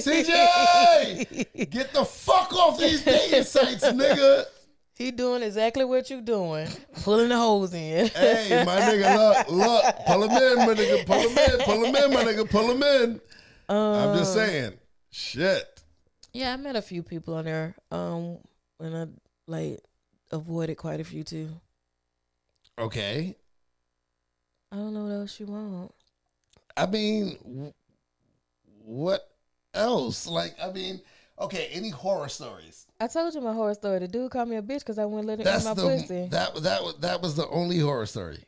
[1.71, 4.47] get the fuck off these dating sites, nigga.
[4.95, 6.69] He doing exactly what you doing,
[7.03, 8.09] pulling the hose in.
[8.15, 11.97] Hey, my nigga, look, look, pull him in, my nigga, pull him in, pull him
[11.97, 13.21] in, my nigga, pull him in.
[13.69, 14.75] I'm just saying,
[15.11, 15.83] shit.
[16.33, 17.75] Yeah, I met a few people on there.
[17.91, 18.39] Um,
[18.81, 19.07] and I
[19.47, 19.81] like
[20.31, 21.49] avoided quite a few too.
[22.79, 23.37] Okay.
[24.71, 25.93] I don't know what else you want.
[26.77, 27.73] I mean,
[28.85, 29.29] what
[29.75, 30.27] else?
[30.27, 31.01] Like, I mean,
[31.41, 32.87] okay, any horror stories?
[33.01, 33.99] I told you my horror story.
[33.99, 35.83] The dude called me a bitch because I wouldn't let him That's in my the
[35.83, 36.29] pussy.
[36.31, 38.45] that that was that was the only horror story.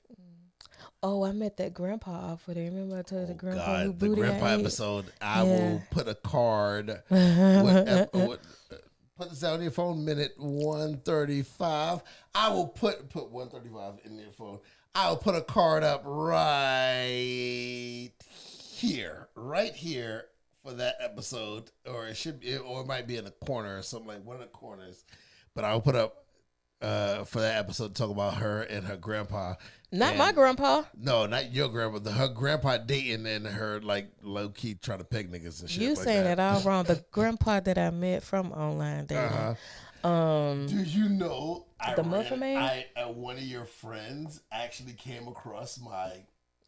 [1.03, 2.65] oh, I met that grandpa off of there.
[2.65, 4.61] Remember I told you the grandpa who Oh, God, the booty I grandpa ate?
[4.61, 5.07] episode.
[5.21, 5.53] I Yeah.
[5.53, 7.03] will put a card.
[7.11, 8.41] with, ep- with,
[8.73, 8.77] uh,
[9.19, 10.05] put this out on your phone.
[10.05, 12.03] Minute one thirty five.
[12.35, 14.61] I will put put one thirty five in your phone.
[14.95, 18.11] I will put a card up right
[18.77, 20.27] here, right here
[20.65, 23.83] for that episode, or it should be, or it might be in a corner or
[23.83, 25.05] something like one of the corners.
[25.55, 26.25] But I will put up
[26.81, 29.55] uh, for that episode to talk about her and her grandpa.
[29.93, 30.83] Not my grandpa.
[30.99, 32.01] No, not your grandpa.
[32.01, 35.83] The, her grandpa dating and her like low key trying to peg niggas and shit.
[35.83, 36.37] You like saying that.
[36.39, 36.85] that all wrong.
[36.85, 39.25] The grandpa that I met from online dating.
[39.25, 39.55] Uh-huh.
[40.09, 42.57] Um, Do you know I The ran- Muffin Man?
[42.59, 46.11] I uh, one of your friends actually came across my.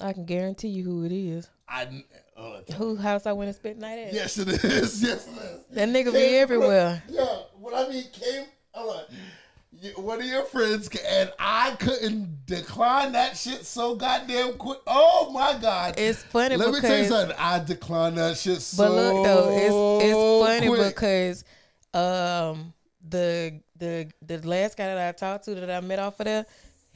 [0.00, 1.48] I can guarantee you who it is.
[1.68, 2.04] I
[2.36, 4.12] uh, Who house I went and spent night at.
[4.12, 4.62] yes it is
[5.02, 5.60] yes it is.
[5.72, 7.02] That nigga be everywhere.
[7.08, 7.24] Yeah,
[7.58, 8.44] what I mean came.
[8.72, 10.02] Hold on.
[10.04, 14.78] One of your friends and I couldn't decline that shit so goddamn quick.
[14.86, 15.94] Oh my god!
[15.98, 17.36] It's funny Let me tell you something.
[17.38, 20.94] I declined that shit so But look though, it's it's funny quick.
[20.94, 21.44] because
[21.92, 22.72] um
[23.06, 26.46] the the the last guy that I talked to that I met off of there,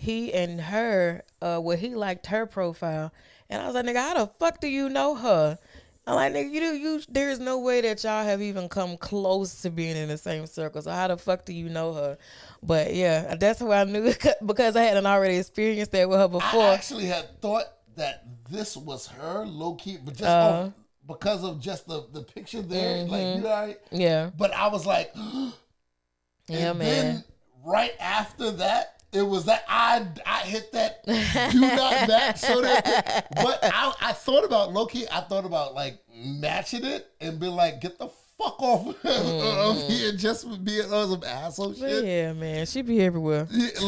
[0.00, 3.12] he and her, uh well he liked her profile.
[3.50, 5.58] And I was like, nigga, how the fuck do you know her?
[6.06, 9.60] I'm like, nigga, you do you there's no way that y'all have even come close
[9.62, 10.80] to being in the same circle.
[10.80, 12.16] So how the fuck do you know her?
[12.62, 14.12] But yeah, that's how I knew
[14.46, 16.62] because I hadn't already experienced that with her before.
[16.70, 17.66] I actually had thought
[17.96, 20.62] that this was her low key, but just Uh-huh.
[20.68, 20.72] off,
[21.06, 23.48] because of just the the picture there, like you know.
[23.52, 24.30] I- yeah.
[24.36, 25.14] But I was like,
[26.48, 26.78] Yeah, man.
[26.78, 27.24] Then
[27.64, 31.04] right after that, it was that I I hit that
[31.52, 33.26] do not match so that.
[33.34, 35.08] But I I thought about Loki.
[35.10, 38.08] I thought about like matching it and be like, get the
[38.38, 42.04] fuck off of here just for being on some asshole shit.
[42.04, 43.44] yeah, man, she be everywhere.
[43.50, 43.80] That's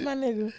[0.00, 0.52] my nigga.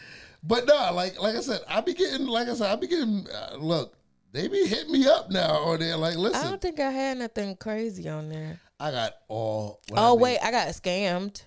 [0.43, 3.27] But no, like like I said, I be getting like I said, I be getting
[3.33, 3.95] uh, look.
[4.33, 5.95] They be hitting me up now on there.
[5.97, 6.45] Like, listen.
[6.45, 8.59] I don't think I had nothing crazy on there.
[8.79, 9.79] I got all.
[9.91, 10.21] I Oh need.
[10.21, 11.43] wait, I got scammed.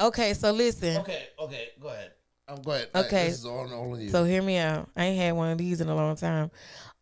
[0.00, 0.96] Okay, so listen.
[0.98, 2.12] Okay, okay, go ahead.
[2.48, 2.88] I'm go ahead.
[2.94, 3.28] Okay.
[3.28, 4.08] this is all, all on you.
[4.08, 4.88] So hear me out.
[4.96, 6.50] I ain't had one of these in a long time.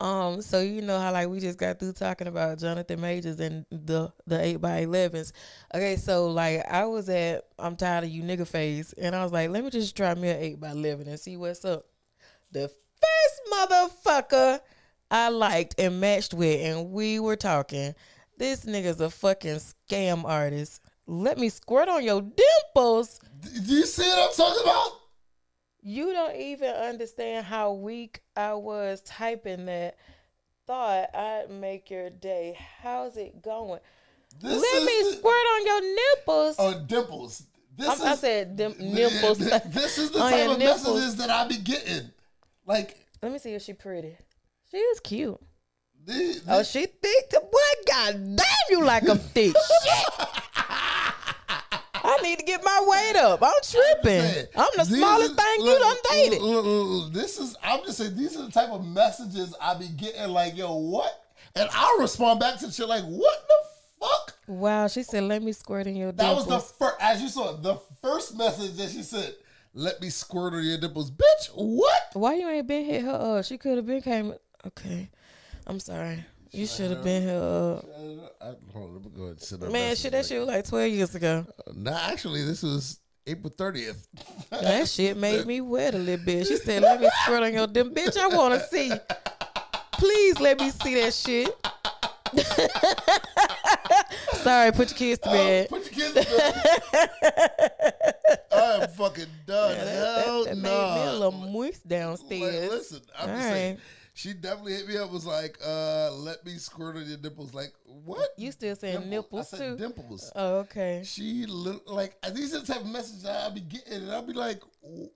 [0.00, 3.64] Um, so you know how like we just got through talking about Jonathan Majors and
[3.70, 5.32] the the eight by elevens.
[5.74, 9.32] Okay, so like I was at I'm tired of you nigga phase, and I was
[9.32, 11.86] like, let me just try me an eight by eleven and see what's up.
[12.52, 14.60] The first motherfucker
[15.10, 17.94] I liked and matched with, and we were talking.
[18.36, 19.60] This nigga's a fucking
[19.90, 20.80] scam artist.
[21.10, 23.18] Let me squirt on your dimples.
[23.40, 24.92] Do you see what I'm talking about?
[25.80, 29.96] You don't even understand how weak I was typing that.
[30.66, 32.58] Thought I'd make your day.
[32.82, 33.80] How's it going?
[34.38, 36.58] This Let me the- squirt on your nipples.
[36.58, 37.42] on dimples.
[37.74, 39.38] This I, I is said dim- nipples.
[39.72, 40.84] This is the type of nipples.
[40.84, 42.10] messages that I be getting.
[42.66, 44.14] Like, Let me see if she pretty.
[44.70, 45.40] She is cute.
[46.04, 47.30] This- Oh, she thick.
[47.30, 50.28] To, boy, god damn, you like a thick shit.
[52.08, 53.42] I need to get my weight up.
[53.42, 54.20] I'm tripping.
[54.22, 56.42] saying, I'm the smallest is- thing you look, done dated.
[56.42, 57.56] look, look, look, This is.
[57.62, 58.16] I'm just saying.
[58.16, 60.28] These are the type of messages I be getting.
[60.28, 61.24] Like, yo, what?
[61.54, 64.34] And I'll respond back to shit like, what the fuck?
[64.46, 66.96] Wow, she said, "Let me squirt in your That was the first.
[67.00, 69.34] As you saw, the first message that she said.
[69.74, 71.50] Let me squirt on your nipples, bitch.
[71.54, 72.08] What?
[72.14, 73.44] Why you ain't been hit her up?
[73.44, 74.34] She could have been came.
[74.66, 75.10] Okay,
[75.66, 76.24] I'm sorry.
[76.50, 77.84] You should have been here up.
[77.84, 80.38] Uh, I, hold on, let me go ahead and her a Man, shit, that shit
[80.38, 81.46] was like 12 years ago.
[81.74, 84.06] Nah, actually, this was April 30th.
[84.50, 86.46] That shit made me wet a little bit.
[86.46, 88.16] She said, "Let me squirt on your dim bitch.
[88.16, 88.92] I want to see.
[89.92, 91.50] Please let me see that shit."
[94.42, 95.68] Sorry, put your kids to Oh, bed.
[95.68, 98.14] put your kids to bed.
[98.52, 99.76] I am fucking done.
[99.76, 100.94] Yeah, that, Hell that, that no.
[100.94, 102.70] made me a little moist downstairs.
[102.70, 103.78] listen, I'm All just saying.
[104.18, 105.12] She definitely hit me up.
[105.12, 107.54] Was like, uh, let me squirt on your nipples.
[107.54, 108.30] Like, what?
[108.36, 109.10] You still saying Dimples.
[109.10, 109.84] nipples I said too?
[109.84, 110.32] Dimples.
[110.34, 111.02] Oh, okay.
[111.04, 114.32] She li- like these are the type of messages I'll be getting, and I'll be
[114.32, 115.12] like, what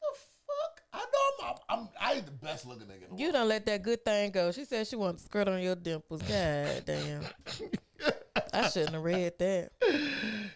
[0.00, 0.82] the fuck?
[0.92, 3.16] I know I'm, I'm, I ain't the best looking nigga.
[3.16, 3.34] You world.
[3.34, 4.50] don't let that good thing go.
[4.50, 6.20] She said she wants to skirt on your dimples.
[6.22, 7.22] God damn.
[8.52, 9.70] I shouldn't have read that.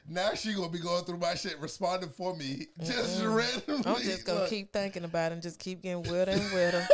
[0.09, 3.83] Now she gonna be going through my shit, responding for me, just randomly.
[3.87, 6.85] I'm just gonna keep thinking about it and just keep getting wetter and wetter.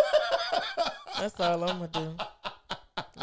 [1.24, 2.16] That's all I'm gonna do.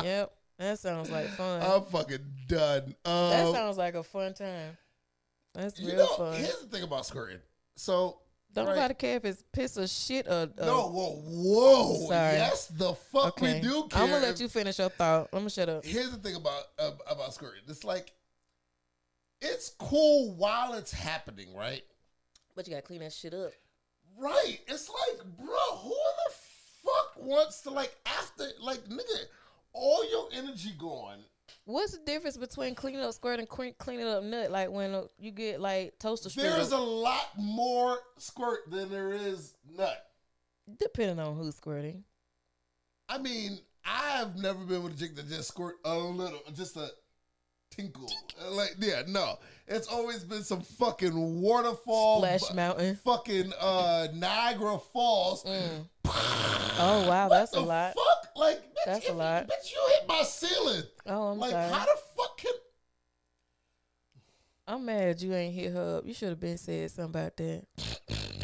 [0.03, 0.33] Yep.
[0.57, 1.61] That sounds like fun.
[1.61, 2.95] I'm fucking done.
[3.05, 4.75] Um, that sounds like a fun time.
[5.53, 6.33] That's you real know, fun.
[6.33, 7.37] here's the thing about skirting.
[7.75, 8.17] So
[8.53, 8.75] Don't right.
[8.75, 10.49] nobody care if it's piss or shit or.
[10.57, 12.37] or no, whoa, whoa, Sorry.
[12.37, 13.55] yes, the fuck okay.
[13.55, 14.01] we do care.
[14.01, 15.29] I'm gonna let you finish your thought.
[15.31, 15.85] I'm gonna shut up.
[15.85, 17.61] here's the thing about uh, about skirting.
[17.67, 18.13] It's like
[19.41, 21.83] it's cool while it's happening, right?
[22.55, 23.51] But you gotta clean that shit up.
[24.17, 24.59] Right.
[24.67, 26.33] It's like, bro, who the
[26.91, 29.25] fuck wants to like after like nigga,
[29.73, 31.19] all your energy gone.
[31.65, 34.51] What's the difference between cleaning up squirt and clean, cleaning up nut?
[34.51, 39.13] Like when uh, you get like toaster strudel, There's a lot more squirt than there
[39.13, 40.05] is nut.
[40.79, 42.03] depending on who's squirting.
[43.09, 46.89] I mean, I've never been with a chick that just squirt a little, just a
[47.71, 48.11] tinkle.
[48.51, 49.39] Like, yeah, no.
[49.67, 52.99] It's always been some fucking waterfall, Splash Mountain.
[53.03, 55.43] fucking uh Niagara Falls.
[55.43, 55.87] Mm.
[56.83, 57.93] Oh wow, that's a lot.
[57.93, 59.43] Fuck, like, bitch, That's if a lot.
[59.47, 60.83] Bitch, you hit my ceiling.
[61.05, 61.69] Oh, I'm like, sorry.
[61.69, 62.53] how the fuck can?
[64.67, 66.07] I'm mad you ain't hit her up.
[66.07, 67.65] You should have been said something about that.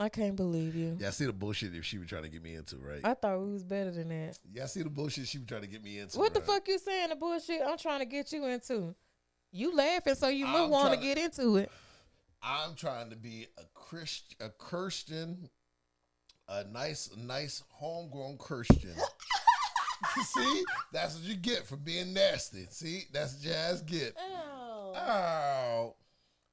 [0.00, 0.96] I can't believe you.
[0.98, 3.02] Yeah, I see the bullshit if she was trying to get me into, right?
[3.04, 4.38] I thought we was better than that.
[4.50, 6.18] yeah, I see the bullshit she was trying to get me into.
[6.18, 8.94] What the fuck you saying the bullshit I'm trying to get you into?
[9.52, 11.70] You laughing, so you I'm must want to get into it.
[12.42, 15.50] I'm trying to be a Christ, a Christian,
[16.48, 18.94] a nice, nice homegrown Christian.
[20.24, 20.64] See,
[20.94, 22.66] that's what you get for being nasty.
[22.70, 24.16] See, that's what your ass get.
[24.18, 24.94] Oh.
[24.96, 25.94] Oh.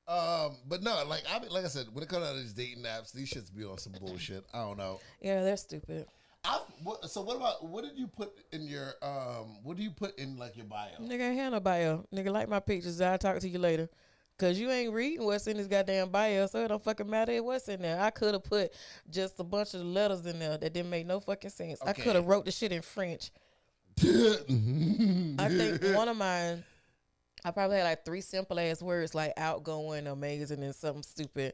[0.08, 2.84] Um, but no, like I like I said, when it comes out of these dating
[2.84, 4.46] apps, these shits be on some bullshit.
[4.54, 5.00] I don't know.
[5.22, 6.06] Yeah, they're stupid.
[6.46, 9.58] I what, so what about what did you put in your um?
[9.64, 10.92] What do you put in like your bio?
[11.02, 12.06] Nigga ain't had no bio.
[12.14, 13.02] Nigga like my pictures.
[13.02, 13.90] I'll talk to you later.
[14.38, 17.68] Cause you ain't reading what's in this goddamn bio, so it don't fucking matter what's
[17.70, 18.00] in there.
[18.00, 18.72] I could have put
[19.10, 21.82] just a bunch of letters in there that didn't make no fucking sense.
[21.82, 23.32] I could have wrote the shit in French.
[24.00, 26.64] I think one of mine,
[27.48, 31.54] I probably had like three simple ass words like outgoing, amazing, and something stupid.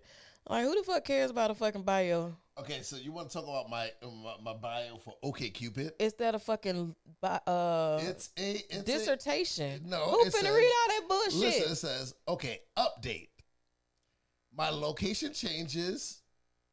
[0.50, 2.36] Like who the fuck cares about a fucking bio?
[2.60, 5.92] Okay, so you want to talk about my my, my bio for OkCupid?
[6.00, 9.84] Is that a fucking uh It's a it's a- dissertation?
[9.86, 11.40] no, who finna says- read all that bullshit?
[11.40, 13.30] Listen, it says, okay, update.
[14.56, 16.22] My location changes.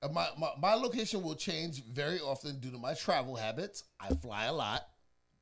[0.03, 3.85] Uh, my, my, my location will change very often due to my travel habits.
[4.01, 4.87] I fly a lot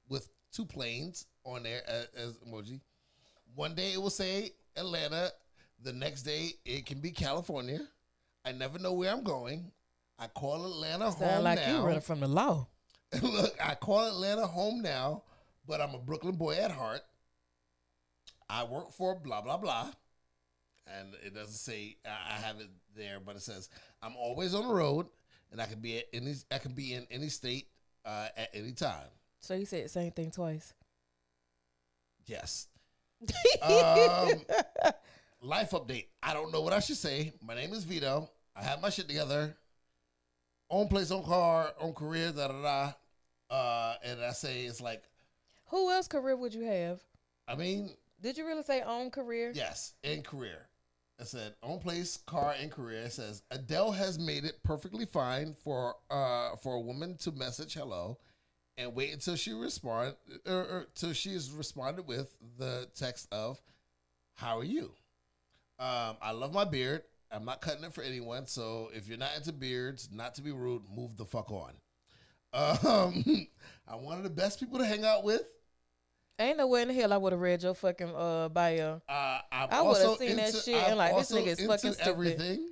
[0.09, 2.81] with two planes on there as, as emoji.
[3.59, 5.33] One day it will say Atlanta.
[5.83, 7.81] The next day it can be California.
[8.45, 9.73] I never know where I'm going.
[10.17, 11.79] I call Atlanta Sound home like now.
[11.79, 12.69] you running from the law.
[13.21, 15.25] Look, I call Atlanta home now,
[15.67, 17.01] but I'm a Brooklyn boy at heart.
[18.49, 19.91] I work for blah blah blah,
[20.87, 23.71] and it doesn't say I have it there, but it says
[24.01, 25.07] I'm always on the road,
[25.51, 27.67] and I can be at any I can be in any state
[28.05, 29.09] uh, at any time.
[29.41, 30.75] So you said the same thing twice.
[32.25, 32.69] Yes.
[33.63, 34.31] Um,
[35.43, 36.07] life update.
[36.23, 37.33] I don't know what I should say.
[37.45, 38.31] My name is Vito.
[38.55, 39.57] I have my shit together.
[40.71, 42.93] Own place, own car, own career, da da da.
[43.55, 45.03] Uh, and I say it's like,
[45.67, 47.01] Who else career would you have?
[47.47, 47.91] I mean,
[48.21, 49.53] Did you really say own career?
[49.55, 50.69] Yes, and career.
[51.21, 53.03] I said own place, car, and career.
[53.03, 57.75] It says Adele has made it perfectly fine for uh for a woman to message
[57.75, 58.19] hello,
[58.79, 60.15] and wait until she respond
[60.47, 63.61] or, or till she is responded with the text of,
[64.35, 64.93] "How are you?"
[65.79, 67.03] Um, I love my beard.
[67.31, 68.47] I'm not cutting it for anyone.
[68.47, 71.73] So if you're not into beards, not to be rude, move the fuck on.
[72.55, 73.47] Um,
[73.89, 75.43] I'm one of the best people to hang out with.
[76.41, 79.03] Ain't no way in the hell I would have read your fucking uh bio.
[79.09, 81.73] Uh, I'm I would've also seen that shit and I'm like, this nigga is into
[81.73, 82.09] fucking stupid.
[82.09, 82.69] everything.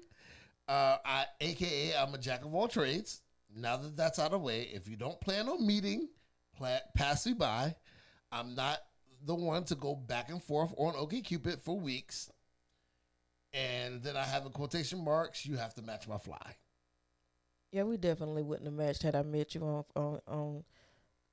[0.68, 3.20] Uh, I, AKA, I'm a jack of all trades.
[3.56, 6.08] Now that that's out of the way, if you don't plan on meeting,
[6.56, 7.74] plan, pass me by.
[8.30, 8.78] I'm not
[9.24, 12.30] the one to go back and forth on OkCupid for weeks.
[13.54, 15.46] And then I have a quotation marks.
[15.46, 16.56] You have to match my fly.
[17.72, 20.64] Yeah, we definitely wouldn't have matched had I met you on on on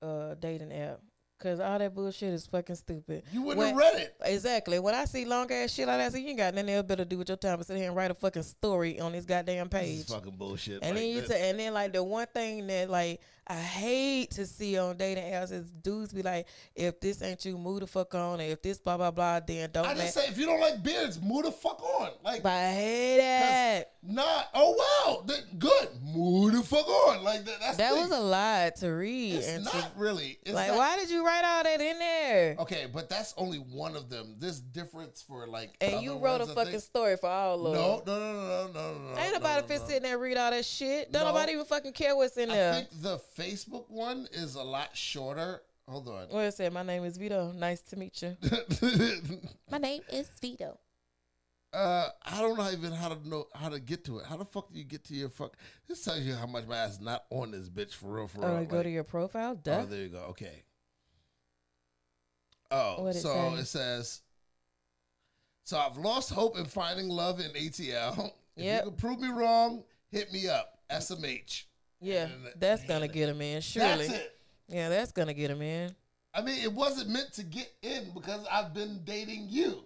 [0.02, 1.02] uh dating app.
[1.44, 3.24] Cause all that bullshit is fucking stupid.
[3.34, 4.16] You wouldn't When- have read it.
[4.24, 4.80] Exactly.
[4.80, 6.86] When I see long ass shit like that, I say you ain't got nothing else
[6.88, 9.12] better to do with your time but sit here and write a fucking story on
[9.12, 10.00] this goddamn This page.
[10.00, 10.80] is fucking bullshit.
[10.82, 14.32] And Like, then you ta- and then like the one thing that like I hate
[14.32, 17.88] to see on dating apps is dudes be like, if this ain't you, move the
[17.88, 19.86] fuck on, and if this blah blah blah, then don't.
[19.86, 22.12] I just say if you don't like beards, move the fuck on.
[22.24, 23.90] Like but I hate that.
[24.02, 24.48] Not.
[24.54, 24.72] Oh
[25.06, 25.90] wow, that, good.
[26.14, 27.24] Move the fuck on.
[27.24, 27.60] Like that.
[27.60, 30.40] That's That was a lot to read It's and not to, really.
[30.44, 32.56] It's like, not- why did you write all that in there?
[32.60, 34.36] Okay, but that's only one of them.
[34.40, 35.72] There's difference for like.
[35.82, 38.04] And you wrote a fucking story for all of No, them.
[38.08, 39.20] no, no, no, no, no, no.
[39.20, 39.88] Ain't nobody no, fit no.
[39.88, 41.12] sitting there read all that shit.
[41.12, 41.28] Don't No.
[41.34, 42.74] nobody even fucking care what's in I there.
[42.74, 45.62] think the Facebook one is a lot shorter.
[45.88, 46.28] Hold on.
[46.30, 46.72] What it said?
[46.74, 47.52] My name is Vito.
[47.52, 48.38] Nice to meet you.
[49.72, 50.78] My name is Vito.
[51.74, 54.26] uh, I don't know even how to know how to get to it.
[54.26, 55.58] How the fuck do you get to your fuck?
[55.88, 58.50] This tells you how much my ass not on this bitch for real, for real.
[58.62, 59.56] Oh, go to your profile.
[59.56, 59.82] Duh.
[59.82, 60.20] Oh, there you go.
[60.30, 60.64] Okay.
[62.72, 63.62] Oh, What'd it so say?
[63.62, 64.22] it says.
[65.66, 68.32] So I've lost hope in finding love in ATL.
[68.56, 68.84] If Yep.
[68.86, 70.80] you can prove me wrong, hit me up.
[70.92, 71.64] SMH.
[72.04, 73.62] Yeah, And that- that's gonna get him in.
[73.62, 74.08] Surely.
[74.08, 74.40] That's it.
[74.68, 75.96] Yeah, that's gonna get him in.
[76.34, 79.86] I mean, it wasn't meant to get in because I've been dating you.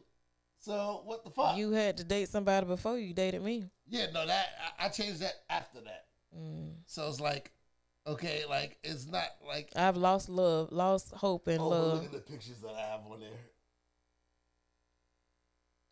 [0.60, 1.58] So what the fuck?
[1.58, 3.70] You had to date somebody before you dated me.
[3.88, 4.48] yeah, no, that
[4.80, 6.06] I, I changed that after that.
[6.38, 6.74] Mm.
[6.86, 7.52] So it's like,
[8.06, 12.06] okay, like it's not like I've lost love, lost hope in oh, but look love.
[12.06, 13.30] at the pictures that I have on there.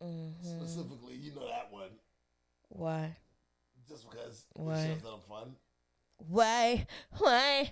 [0.02, 1.90] hmm Specifically, you know that one.
[2.68, 3.16] Why?
[3.88, 4.74] Just because Why?
[4.78, 5.54] it shows that I'm fun.
[6.18, 6.86] Why?
[7.18, 7.70] Why?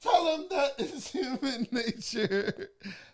[0.00, 2.70] Tell them that is human nature.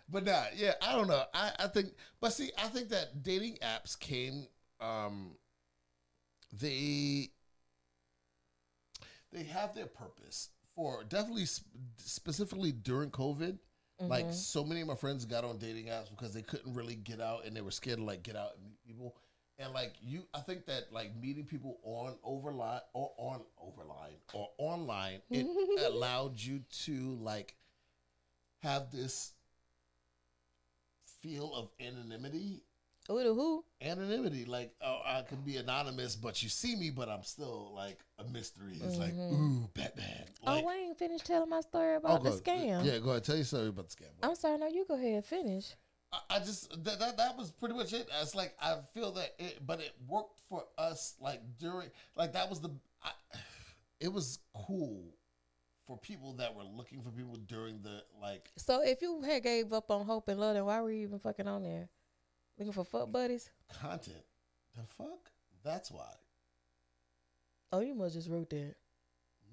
[0.09, 1.23] But nah, yeah, I don't know.
[1.33, 4.47] I, I think, but see, I think that dating apps came,
[4.81, 5.35] um,
[6.51, 7.31] they,
[9.31, 13.57] they have their purpose for definitely sp- specifically during COVID.
[14.07, 14.33] Like Mhm.
[14.33, 17.45] so many of my friends got on dating apps because they couldn't really get out
[17.45, 19.15] and they were scared to like get out and meet people.
[19.59, 24.49] And like you, I think that like meeting people on overline or on overline or
[24.57, 25.45] online, it
[25.85, 27.55] allowed you to like
[28.63, 29.33] have this
[31.21, 32.63] feel of anonymity.
[33.07, 33.65] Who the who?
[33.81, 37.99] Anonymity, like oh, I can be anonymous, but you see me, but I'm still like
[38.19, 38.79] a mystery.
[38.83, 39.63] It's like mm-hmm.
[39.63, 40.25] ooh, Batman.
[40.45, 42.85] Oh, like, oh, I ain't finished telling my story about the go- scam.
[42.85, 43.23] Yeah, go ahead.
[43.23, 44.09] Tell your story about the scam.
[44.23, 44.57] I'm sorry.
[44.59, 45.73] No, you go ahead and finish.
[46.29, 48.09] I, just that, that that was pretty much it.
[48.21, 51.15] It's like I feel that it, but it worked for us.
[51.21, 52.69] Like during, like that was the,
[53.01, 53.11] I,
[53.99, 55.15] it was cool
[55.87, 58.51] for people that were looking for people during the like.
[58.57, 61.19] So if you had gave up on hope and love, then why were you even
[61.19, 61.87] fucking on there?
[62.57, 63.49] Looking for fuck buddies?
[63.81, 64.23] content.
[64.75, 65.31] The fuck?
[65.63, 66.11] That's why.
[67.71, 68.75] Oh, you must just wrote that.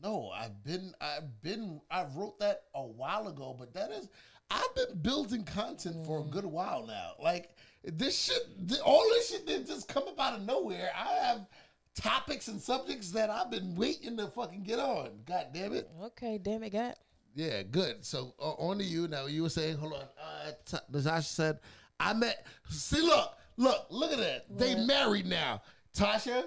[0.02, 4.08] No, I've been, I've been, I wrote that a while ago, but that is,
[4.50, 7.12] I've been building content for a good while now.
[7.22, 7.50] Like
[7.84, 10.90] this shit, all this shit didn't just come up out of nowhere.
[10.96, 11.46] I have
[11.94, 15.10] topics and subjects that I've been waiting to fucking get on.
[15.26, 15.88] God damn it.
[16.02, 16.94] Okay, damn it, God.
[17.34, 18.04] Yeah, good.
[18.04, 19.26] So uh, on to you now.
[19.26, 20.00] You were saying, hold on.
[20.00, 21.58] Uh, T- Natasha said,
[22.00, 22.46] I met.
[22.70, 24.46] See, look, look, look at that.
[24.56, 25.62] They married now.
[25.96, 26.44] Tasha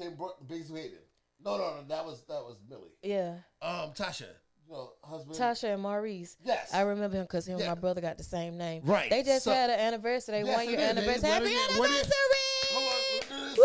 [0.00, 0.70] came brought the biggest.
[0.70, 1.84] No, no, no.
[1.88, 2.92] That was that was Millie.
[3.02, 4.26] Yeah, Um, Tasha,
[4.70, 5.36] know, husband.
[5.38, 6.36] Tasha and Maurice.
[6.44, 6.72] Yes.
[6.74, 8.82] I remember him because him and my brother got the same name.
[8.84, 10.42] Right, They just so- had an anniversary.
[10.42, 11.28] They Yes, one year anniversary.
[11.30, 12.12] Happy wedding- anniversary!
[12.72, 13.58] Hold on, look at this.
[13.58, 13.64] Woo!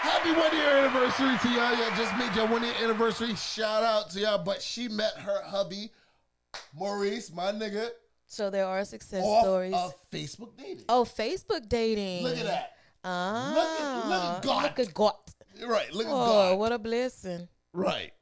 [0.00, 1.74] Happy one year anniversary to y'all.
[1.76, 3.34] Y'all just made your one year anniversary.
[3.34, 4.38] Shout out to y'all.
[4.42, 5.90] But she met her hubby,
[6.74, 7.90] Maurice, my nigga,
[8.26, 9.74] So there are success stories.
[9.74, 10.84] of Facebook dating.
[10.88, 12.22] oh, Facebook dating.
[12.24, 12.72] Look at that.
[13.04, 14.62] Ah, Look at- look at God.
[14.64, 15.14] Look at God.
[15.66, 15.92] Right.
[15.92, 16.16] Look at Oh,
[16.52, 16.58] God.
[16.58, 17.48] what a blessing.
[17.72, 18.12] Right.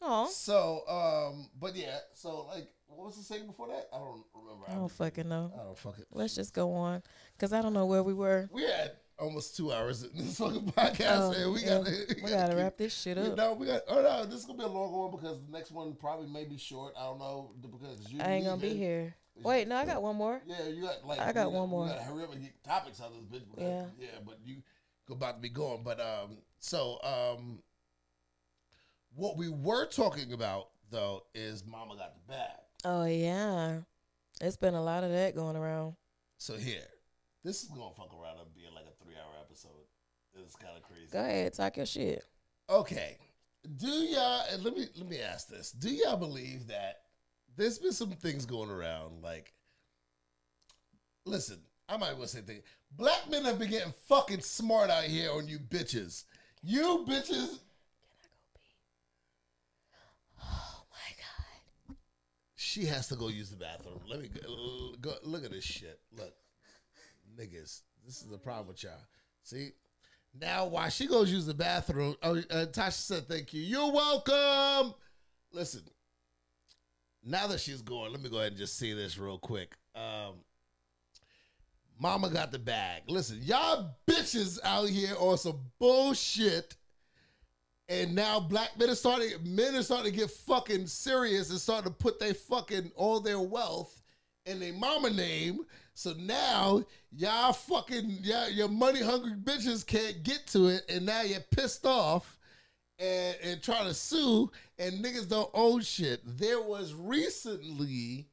[0.00, 3.88] Oh, So, um, but yeah, so like what was the saying before that?
[3.92, 4.64] I don't remember.
[4.68, 5.52] I don't fucking know.
[5.58, 6.04] I don't fucking.
[6.12, 7.02] Let's just go on,
[7.38, 8.48] cause I don't know where we were.
[8.52, 11.52] We had almost two hours in this fucking podcast, Oh, man.
[11.52, 11.68] We yeah.
[11.78, 11.90] gotta,
[12.22, 13.36] We gotta keep- wrap this shit up.
[13.36, 13.82] No, we got.
[13.88, 16.44] Oh no, this is gonna be a long one because the next one probably may
[16.44, 16.94] be short.
[16.98, 18.20] I don't know because you.
[18.20, 19.14] I ain't gonna be here.
[19.42, 20.42] Wait, no, I got one more.
[20.46, 21.20] Yeah, you got like.
[21.20, 21.84] I got we one more.
[21.84, 23.44] We gotta hurry up and get topics out of this bitch.
[23.50, 23.84] because- Yeah.
[23.98, 24.56] Yeah, but you
[25.08, 25.82] go about to be going.
[25.84, 27.58] But um, so um,
[29.14, 32.58] what we were talking about though is Mama got the bag.
[32.84, 33.78] Oh yeah,
[34.40, 35.94] it's been a lot of that going around.
[36.38, 36.86] So here,
[37.42, 39.70] this is gonna fuck around and be like a three-hour episode.
[40.34, 41.08] It's kind of crazy.
[41.12, 42.24] Go ahead, talk your shit.
[42.70, 43.18] Okay.
[43.76, 45.72] Do y'all and let me let me ask this.
[45.72, 47.02] Do y'all believe that
[47.56, 49.52] there's been some things going around like
[51.26, 51.58] listen,
[51.88, 52.62] I might as well say things.
[52.92, 56.24] Black men have been getting fucking smart out here on you bitches.
[56.62, 58.76] You bitches Can I go pee?
[60.40, 61.96] Oh my god.
[62.54, 64.00] she has to go use the bathroom.
[64.08, 65.98] Let me go, go look at this shit.
[66.16, 66.32] Look.
[67.38, 67.82] Niggas.
[68.04, 68.92] This is the problem with y'all.
[69.42, 69.70] See?
[70.40, 73.60] Now while she goes use the bathroom, oh uh, Tasha said thank you.
[73.60, 74.94] You're welcome.
[75.52, 75.82] Listen.
[77.24, 79.74] Now that she's going, let me go ahead and just see this real quick.
[79.94, 80.36] Um
[81.98, 83.02] Mama got the bag.
[83.08, 86.76] Listen, y'all bitches out here on some bullshit.
[87.88, 91.92] And now black men are starting, men are starting to get fucking serious and starting
[91.92, 94.02] to put their fucking all their wealth
[94.46, 95.60] in their mama name.
[95.94, 101.22] So now y'all fucking y'all, your money hungry bitches can't get to it, and now
[101.22, 102.38] you're pissed off
[102.98, 106.20] and, and trying to sue, and niggas don't own shit.
[106.24, 108.28] There was recently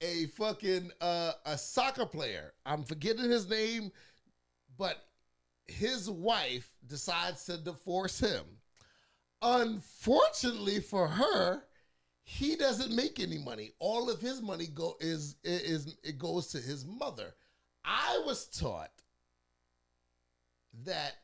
[0.00, 2.52] a fucking uh, a soccer player.
[2.64, 3.90] I'm forgetting his name,
[4.76, 4.96] but
[5.66, 8.44] his wife decides to divorce him.
[9.42, 11.62] Unfortunately for her,
[12.24, 13.72] he doesn't make any money.
[13.78, 17.34] All of his money go is is it goes to his mother.
[17.84, 18.90] I was taught
[20.84, 21.14] that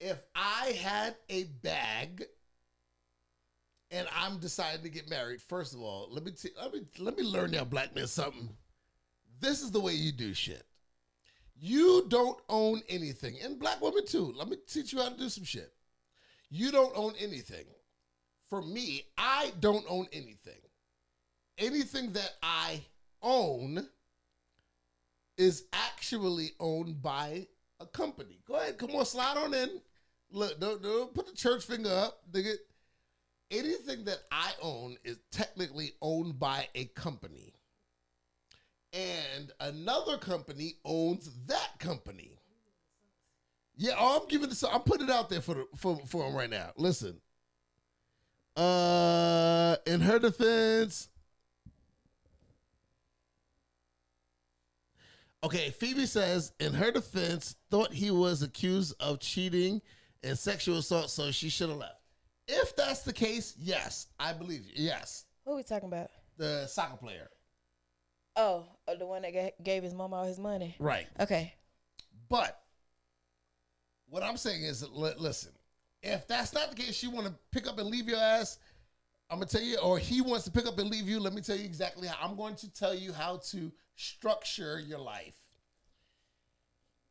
[0.00, 2.24] if I had a bag
[3.92, 7.16] and I'm deciding to get married, first of all, let me t- let me let
[7.16, 8.48] me learn y'all black men something.
[9.38, 10.64] This is the way you do shit.
[11.54, 14.32] You don't own anything, and black women too.
[14.36, 15.72] Let me teach you how to do some shit.
[16.50, 17.66] You don't own anything.
[18.48, 20.60] For me, I don't own anything.
[21.58, 22.82] Anything that I
[23.22, 23.86] own
[25.36, 27.46] is actually owned by
[27.80, 28.40] a company.
[28.46, 29.80] Go ahead, come on, slide on in.
[30.30, 32.54] Look, don't, don't put the church finger up, nigga.
[33.52, 37.52] Anything that I own is technically owned by a company.
[38.92, 42.38] And another company owns that company.
[43.76, 44.64] Yeah, oh, I'm giving this.
[44.64, 46.72] I'm putting it out there for the, for for him right now.
[46.76, 47.20] Listen.
[48.56, 51.08] Uh, in her defense.
[55.44, 59.82] Okay, Phoebe says in her defense, thought he was accused of cheating
[60.22, 62.01] and sexual assault, so she should have left.
[62.48, 64.72] If that's the case, yes, I believe you.
[64.74, 66.10] Yes, Who are we talking about?
[66.36, 67.28] the soccer player,
[68.34, 70.74] Oh, uh, the one that ga- gave his mom all his money.
[70.78, 71.06] right?
[71.20, 71.54] Okay.
[72.28, 72.58] But
[74.08, 75.52] what I'm saying is, li- listen,
[76.02, 78.58] if that's not the case, she want to pick up and leave your ass.
[79.30, 81.20] I'm gonna tell you, or he wants to pick up and leave you.
[81.20, 82.16] Let me tell you exactly how.
[82.26, 85.36] I'm going to tell you how to structure your life.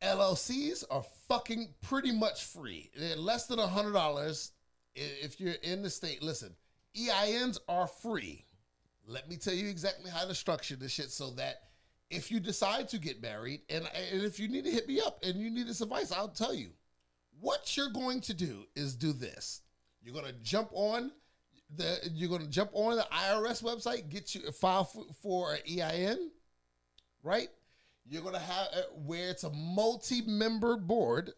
[0.02, 2.90] LLCs are fucking pretty much free.
[2.96, 4.50] They're less than a hundred dollars
[4.94, 6.22] if you're in the state.
[6.22, 6.54] Listen,
[6.96, 8.44] EINs are free.
[9.06, 11.62] Let me tell you exactly how to structure this shit so that
[12.10, 15.18] if you decide to get married and, and if you need to hit me up
[15.24, 16.70] and you need this advice, I'll tell you.
[17.40, 19.62] What you're going to do is do this.
[20.02, 21.10] You're going to jump on
[21.76, 25.54] the you're going to jump on the IRS website, get you a file for, for
[25.54, 26.30] an EIN,
[27.22, 27.48] right?
[28.08, 31.32] You're going to have uh, where it's a multi-member board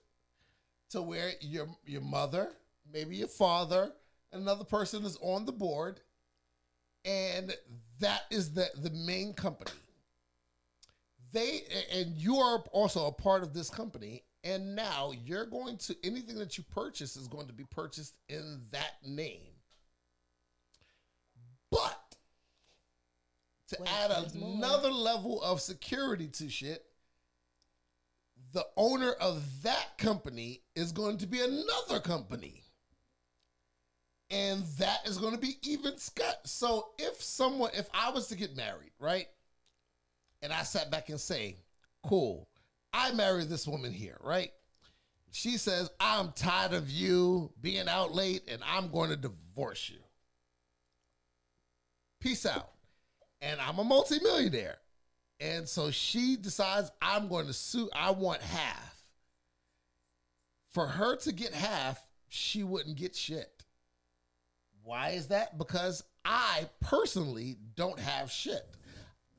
[0.90, 2.52] to where your your mother,
[2.92, 3.92] maybe your father,
[4.32, 6.00] another person is on the board
[7.04, 7.54] and
[8.00, 9.70] that is the the main company.
[11.32, 11.62] They
[11.92, 16.38] and you are also a part of this company and now you're going to anything
[16.38, 19.40] that you purchase is going to be purchased in that name.
[21.70, 22.16] But
[23.68, 24.54] to Wait, add there's more.
[24.56, 26.84] another level of security to shit
[28.52, 32.63] the owner of that company is going to be another company
[34.34, 36.40] and that is going to be even Scott.
[36.44, 39.28] So if someone, if I was to get married, right,
[40.42, 41.56] and I sat back and say,
[42.02, 42.48] "Cool,
[42.92, 44.52] I married this woman here," right?
[45.30, 50.00] She says, "I'm tired of you being out late, and I'm going to divorce you."
[52.20, 52.70] Peace out.
[53.44, 54.78] and I'm a multimillionaire.
[55.38, 59.04] And so she decides I'm going to sue, I want half.
[60.70, 63.53] For her to get half, she wouldn't get shit.
[64.84, 65.58] Why is that?
[65.58, 68.76] Because I personally don't have shit.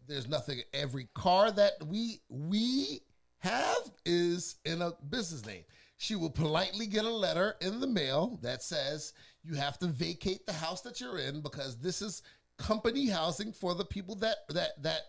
[0.08, 3.02] There's nothing every car that we we
[3.40, 5.64] have is in a business name.
[5.98, 9.14] She will politely get a letter in the mail that says
[9.44, 12.24] you have to vacate the house that you're in because this is
[12.58, 15.02] company housing for the people that that that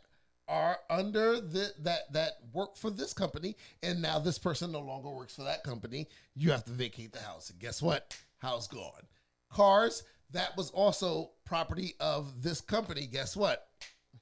[0.49, 5.11] are under the that that work for this company and now this person no longer
[5.11, 9.03] works for that company you have to vacate the house and guess what house gone
[9.51, 13.07] cars that was also property of this company.
[13.07, 13.69] Guess what?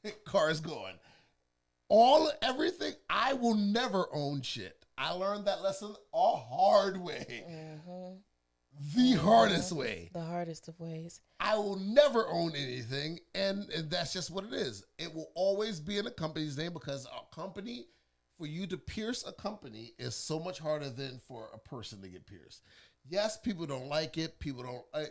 [0.25, 0.95] Car is gone.
[1.89, 4.85] All everything i will never own shit.
[4.97, 7.45] I learned that lesson a hard way.
[7.51, 8.15] Mm-hmm.
[8.97, 9.27] The mm-hmm.
[9.27, 10.11] hardest way.
[10.13, 11.21] The hardest of ways.
[11.41, 14.85] I will never own anything, and, and that's just what it is.
[14.99, 17.87] It will always be in a company's name because a company,
[18.37, 22.09] for you to pierce a company, is so much harder than for a person to
[22.09, 22.63] get pierced.
[23.09, 24.39] Yes, people don't like it.
[24.39, 24.83] People don't.
[24.95, 25.05] Uh,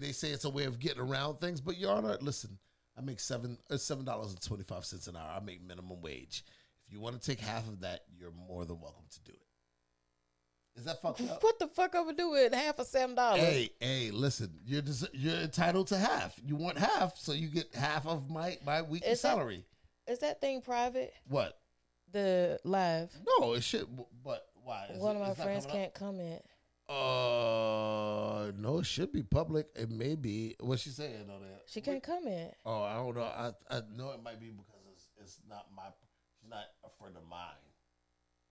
[0.00, 2.58] they say it's a way of getting around things, but Your Honor, listen.
[2.96, 5.30] I make seven uh, seven dollars and twenty five cents an hour.
[5.36, 6.44] I make minimum wage.
[6.86, 10.78] If you want to take half of that, you're more than welcome to do it.
[10.78, 11.42] Is that fucked up?
[11.42, 13.40] What the fuck I would do with half of seven dollars?
[13.40, 16.34] Hey, hey, listen, you're des- you're entitled to half.
[16.44, 19.64] You want half, so you get half of my my weekly Is salary.
[20.06, 21.12] Is that thing private?
[21.28, 21.58] what?
[22.12, 23.10] The live.
[23.40, 23.86] No, it should.
[24.22, 24.86] But why?
[24.92, 26.42] Is One it- of my friends can't comment.
[26.92, 29.66] Uh, no, it should be public.
[29.74, 30.56] It may be.
[30.60, 31.62] What's she saying on that?
[31.66, 32.52] She can't comment.
[32.66, 33.22] Oh, I don't know.
[33.22, 35.84] I I know it might be because it's it's not my.
[36.40, 37.56] She's not a friend of mine.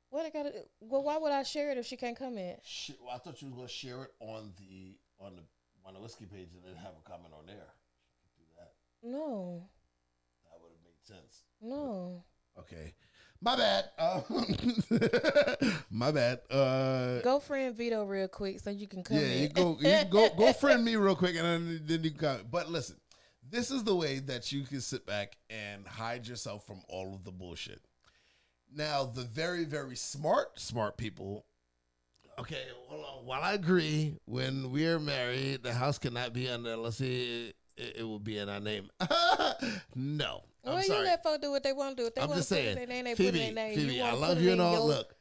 [0.09, 0.51] What I gotta?
[0.80, 2.59] Well, why would I share it if she can't comment?
[2.63, 5.43] She, well, I thought you was gonna share it on the on the
[5.85, 7.68] on the whiskey page and then have a comment on there.
[8.22, 8.73] She could do that.
[9.03, 9.69] No,
[10.45, 11.43] That would have made sense.
[11.61, 12.23] no.
[12.59, 12.93] Okay.
[13.43, 13.85] My bad.
[13.97, 14.23] Um,
[15.89, 16.41] my bad.
[16.49, 19.26] Uh, Go friend Vito real quick so you can comment.
[19.27, 22.19] yeah, you go, you go, go friend me real quick, and then, then you can
[22.19, 22.51] comment.
[22.51, 22.97] But listen,
[23.49, 27.23] this is the way that you can sit back and hide yourself from all of
[27.23, 27.81] the bullshit.
[28.73, 31.45] Now, the very, very smart, smart people.
[32.39, 33.26] Okay, on.
[33.26, 37.53] While I agree, when we are married, the house cannot be under LLC.
[37.82, 38.90] It, it will be in our name.
[39.95, 40.99] no, I'm well, sorry.
[40.99, 42.08] you let folks do what they want to do.
[42.08, 43.68] If they I'm want just to put saying, their name, they put Phoebe, in their
[43.70, 43.78] name.
[43.78, 44.74] Phoebe, I love you and all.
[44.74, 45.16] your- Look,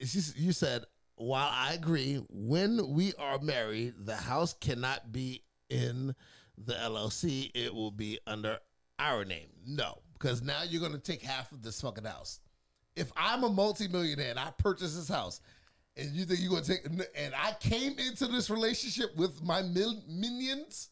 [0.00, 0.84] it's just you said
[1.16, 6.14] while I agree, when we are married, the house cannot be in
[6.56, 7.50] the LLC.
[7.54, 8.58] It will be under
[8.98, 9.48] our name.
[9.66, 12.40] No, because now you're going to take half of this fucking house.
[12.96, 15.40] If I'm a multimillionaire and I purchase this house,
[15.96, 16.86] and you think you're going to take,
[17.16, 20.90] and I came into this relationship with my mil- minions,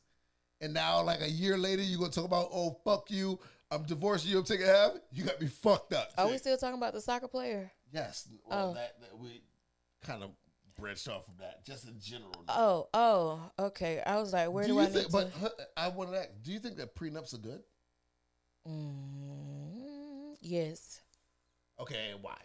[0.60, 3.38] and now like a year later you're going to talk about, oh fuck you,
[3.70, 4.92] I'm divorcing you, I'm taking half.
[5.12, 6.10] You got me fucked up.
[6.18, 7.70] Are we still talking about the soccer player?
[7.92, 8.28] Yes.
[8.48, 8.74] Well, Oh.
[8.74, 9.42] that, that we
[10.04, 10.30] kind of
[10.78, 12.44] branched off from that, just in general.
[12.48, 14.02] Oh, oh, okay.
[14.06, 15.06] I was like, where do, you I think?
[15.06, 15.52] need But to?
[15.76, 17.60] I want to ask: Do you think that prenups are good?
[18.68, 21.00] Mm, yes.
[21.80, 22.36] Okay, and why?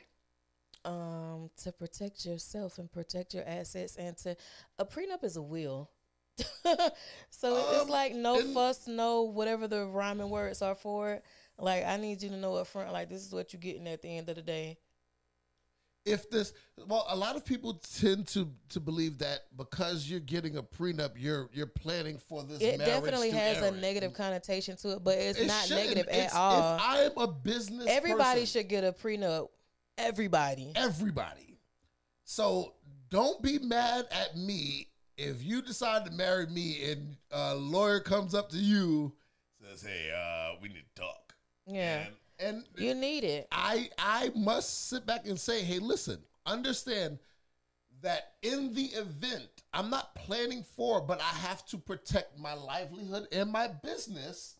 [0.83, 4.35] Um, to protect yourself and protect your assets, and to
[4.79, 5.89] a prenup is a will.
[7.29, 11.23] so it's Um, like no fuss, no whatever the rhyming words are for it.
[11.57, 14.01] Like I need you to know up front, like this is what you're getting at
[14.01, 14.77] the end of the day.
[16.03, 16.53] If this,
[16.87, 21.11] well, a lot of people tend to to believe that because you're getting a prenup,
[21.15, 22.59] you're you're planning for this.
[22.59, 25.89] It definitely has a negative connotation to it, but it's It not shouldn't.
[25.89, 26.75] negative It's- at all.
[26.77, 29.49] If I'm a business, Everybody person, should get a prenup.
[29.99, 30.71] Everybody.
[30.75, 31.59] everybody.
[32.23, 32.73] So
[33.09, 34.87] don't be mad at me
[35.21, 39.13] if you decide to marry me and a lawyer comes up to you
[39.71, 41.33] says, "Hey, uh, we need to talk."
[41.67, 42.05] Yeah.
[42.39, 43.47] And, and You need it.
[43.51, 47.19] I I must sit back and say, "Hey, listen, understand
[48.01, 53.27] that in the event I'm not planning for, but I have to protect my livelihood
[53.31, 54.55] and my business."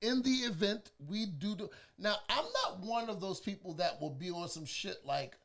[0.00, 1.68] in the event we do, do
[1.98, 5.36] now i'm not one of those people that will be on some shit like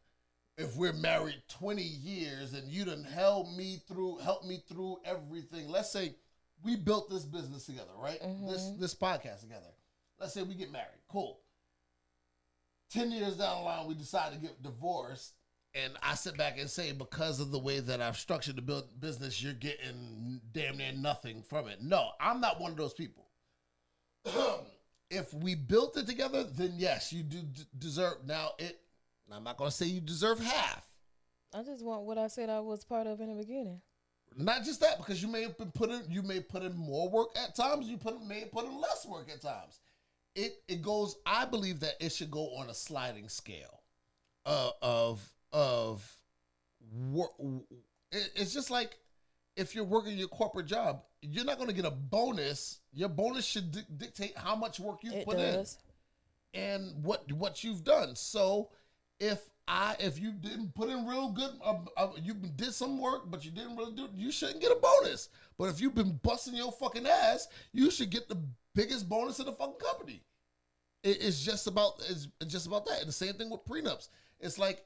[0.58, 5.68] if we're married 20 years and you done help me through help me through everything
[5.68, 6.16] let's say
[6.64, 8.48] we built this business together right mm-hmm.
[8.48, 9.72] this this podcast together
[10.20, 11.40] let's say we get married cool
[12.92, 15.34] 10 years down the line we decide to get divorced
[15.76, 18.90] and I sit back and say, because of the way that I've structured the build
[19.02, 21.82] business, you're getting damn near nothing from it.
[21.82, 23.26] No, I'm not one of those people
[25.10, 28.26] if we built it together, then yes, you do d- deserve.
[28.26, 28.80] Now it.
[29.32, 30.84] I'm not going to say you deserve half.
[31.56, 33.82] I just want what I said I was part of in the beginning.
[34.36, 36.02] Not just that, because you may have been putting.
[36.10, 37.88] You may put in more work at times.
[37.88, 39.80] You put may put in less work at times.
[40.36, 41.18] it it goes.
[41.26, 43.82] I believe that it should go on a sliding scale
[44.48, 46.12] uh, of of
[46.92, 47.34] wor-
[48.12, 48.98] it- It's just like
[49.56, 52.80] if you're working your corporate job, you're not going to get a bonus.
[52.92, 55.78] Your bonus should di- dictate how much work you It put does.
[56.56, 58.16] in and what what you've done.
[58.16, 58.72] So
[59.24, 63.32] if I if you didn't put in real good, uh, uh, you did some work,
[63.32, 65.30] but you didn't really do, you shouldn't get a bonus.
[65.58, 68.38] But if you've been busting your fucking ass, you should get the
[68.76, 70.22] biggest bonus in the fucking company.
[71.04, 73.00] It- it's just about it's just about that.
[73.00, 74.10] And the same thing with prenups.
[74.42, 74.86] It's like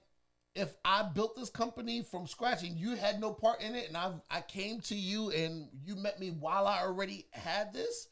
[0.53, 3.97] if I built this company from scratch and you had no part in it, and
[3.97, 8.09] I I came to you and you met me while I already had this,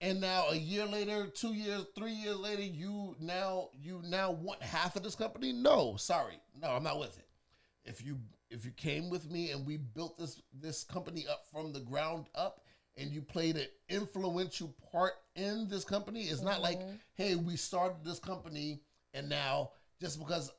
[0.00, 4.62] and now a year later, two years, three years later, you now you now want
[4.62, 5.52] half of this company?
[5.52, 7.28] No, sorry, no, I'm not with it.
[7.84, 8.18] If you
[8.50, 12.26] if you came with me and we built this this company up from the ground
[12.34, 12.60] up
[12.96, 16.94] and you played an influential part in this company, it's not like mm-hmm.
[17.14, 18.80] hey we started this company
[19.14, 19.70] and now
[20.00, 20.52] just because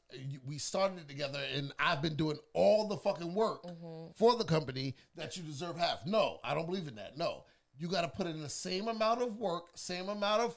[0.45, 4.11] we started it together and I've been doing all the fucking work mm-hmm.
[4.16, 6.06] for the company that you deserve half.
[6.06, 7.18] No, I don't believe in that.
[7.18, 7.45] No,
[7.80, 10.56] you got to put in the same amount of work, same amount of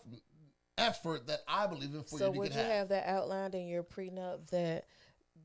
[0.78, 2.66] effort that I believe in for So you to would you half.
[2.70, 4.84] have that outlined in your prenup that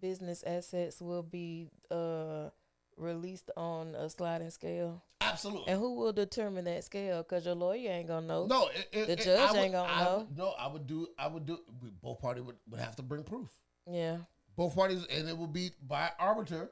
[0.01, 2.49] business assets will be uh
[2.97, 5.03] released on a sliding scale?
[5.21, 5.67] Absolutely.
[5.71, 7.21] And who will determine that scale?
[7.23, 8.45] Because your lawyer ain't gonna know.
[8.47, 10.27] No, it, it, The it- judge I would- ain't gonna I know.
[10.35, 11.07] no, I would do.
[11.19, 11.59] I would do.
[11.81, 13.49] we- Both parties would, would have to bring proof.
[13.89, 14.17] Yeah.
[14.55, 16.71] Both parties, and it will be by arbiter.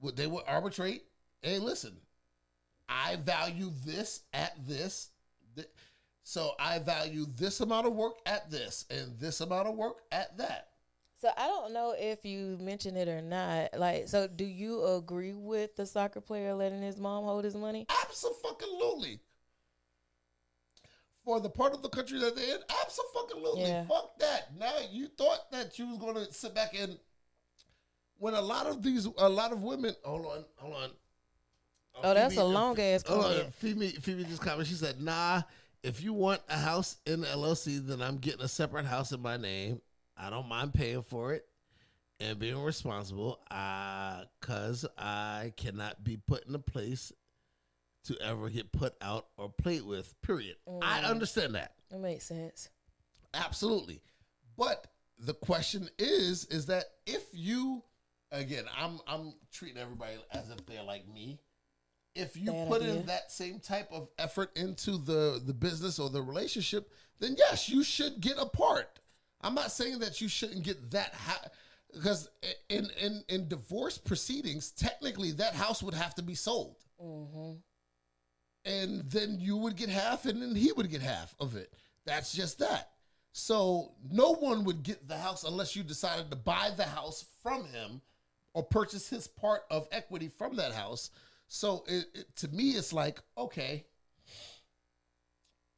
[0.00, 1.04] Would they would arbitrate?
[1.42, 1.96] Hey, listen,
[2.92, 5.10] I value this at this.
[5.56, 5.68] Th-
[6.22, 10.36] So I value this amount of work at this, and this amount of work at
[10.38, 10.68] that.
[11.20, 13.78] So I don't know if you mentioned it or not.
[13.78, 17.86] Like, so do you agree with the soccer player letting his mom hold his money?
[18.02, 19.20] Absolutely.
[21.24, 23.60] For the part of the country that they're in, absolutely.
[23.62, 23.86] Yeah.
[23.86, 24.56] Fuck that.
[24.58, 26.98] Now you thought that you was gonna sit back and
[28.18, 30.90] when a lot of these a lot of women hold on, hold on.
[32.02, 33.22] Oh, that's a long ass on.
[33.22, 33.54] comment.
[33.54, 34.66] Phoebe, Phoebe just commented.
[34.68, 35.42] She said, "Nah,
[35.82, 39.20] if you want a house in the LLC, then I'm getting a separate house in
[39.20, 39.80] my name.
[40.16, 41.46] I don't mind paying for it
[42.20, 43.40] and being responsible.
[43.50, 47.12] Uh, cause I cannot be put in a place
[48.04, 50.14] to ever get put out or played with.
[50.22, 50.56] Period.
[50.82, 52.68] I understand that That makes sense.
[53.34, 54.00] absolutely,
[54.56, 54.86] but
[55.18, 57.82] the question is, is that if you,
[58.32, 61.38] again, I'm I'm treating everybody as if they're like me.
[62.14, 62.94] If you Bad put idea.
[62.94, 66.90] in that same type of effort into the the business or the relationship,
[67.20, 69.00] then yes, you should get a part.
[69.40, 71.48] I'm not saying that you shouldn't get that ha-
[71.92, 72.28] because
[72.68, 77.52] in in in divorce proceedings, technically that house would have to be sold, mm-hmm.
[78.64, 81.72] and then you would get half, and then he would get half of it.
[82.04, 82.90] That's just that.
[83.32, 87.64] So no one would get the house unless you decided to buy the house from
[87.64, 88.02] him
[88.52, 91.10] or purchase his part of equity from that house.
[91.52, 93.84] So it, it, to me, it's like okay,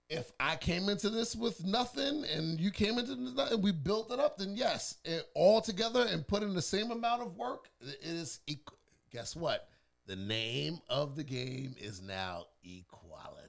[0.09, 4.13] if I came into this with nothing and you came into nothing and we built
[4.13, 7.69] it up, then yes, it, all together and put in the same amount of work,
[7.81, 8.39] it is.
[8.49, 8.77] equ-
[9.11, 9.69] Guess what?
[10.07, 13.44] The name of the game is now equality.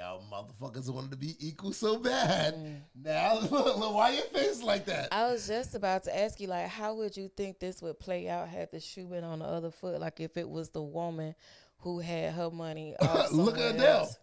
[0.00, 2.54] Y'all motherfuckers wanted to be equal so bad.
[2.54, 2.80] Mm.
[3.04, 5.08] Now, look, why your face like that?
[5.12, 8.26] I was just about to ask you, like, how would you think this would play
[8.26, 10.00] out had the shoe been on the other foot?
[10.00, 11.34] Like, if it was the woman
[11.80, 12.96] who had her money.
[13.30, 13.98] Look at Adele.
[13.98, 14.16] else.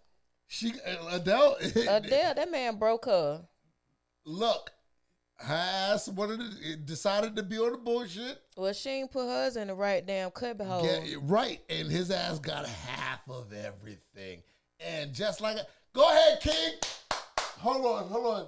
[0.48, 1.58] She uh, Adele.
[1.62, 3.46] Adele, that man broke her.
[4.26, 4.72] Look,
[5.38, 8.42] has wanted to, decided to be on the bullshit.
[8.56, 10.90] Well, she ain't put hers in the right damn cubby hole.
[11.22, 14.42] Right, and his ass got half of everything.
[14.80, 15.58] And just like,
[15.94, 16.74] go ahead, King.
[17.60, 18.48] Hold on, hold on.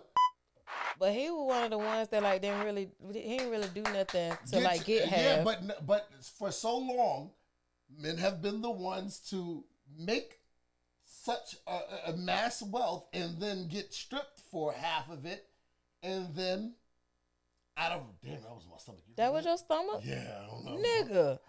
[1.00, 3.82] But he was one of the ones that like didn't really he didn't really do
[3.82, 5.20] nothing to Get- like get half.
[5.20, 7.32] Yeah, but but for so long,
[7.98, 9.64] men have been the ones to
[9.98, 10.40] make
[11.06, 15.46] such a, a mass wealth and then get stripped for half of it,
[16.04, 16.76] and then
[17.78, 19.02] out of damn, that was my stomach.
[19.08, 20.82] You that heard was your stomach, yeah, I don't know.
[20.88, 21.40] nigga.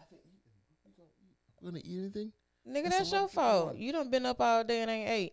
[1.61, 2.33] You gonna eat anything?
[2.71, 3.77] Nigga, That's that's your fault.
[3.77, 5.33] You done been up all day and ain't ate.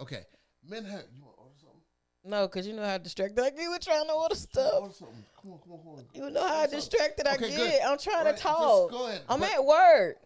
[0.00, 0.22] Okay,
[0.68, 1.02] men have.
[1.14, 1.80] You want to order something?
[2.24, 4.94] No, cause you know how distracted I get with trying to order Order stuff.
[4.96, 5.24] something.
[5.40, 6.04] Come on, come on, come on.
[6.12, 7.56] You know how Order distracted I get.
[7.56, 7.80] good.
[7.86, 8.90] I'm trying Right, to talk.
[8.90, 9.22] go ahead.
[9.28, 10.16] I'm But- at work.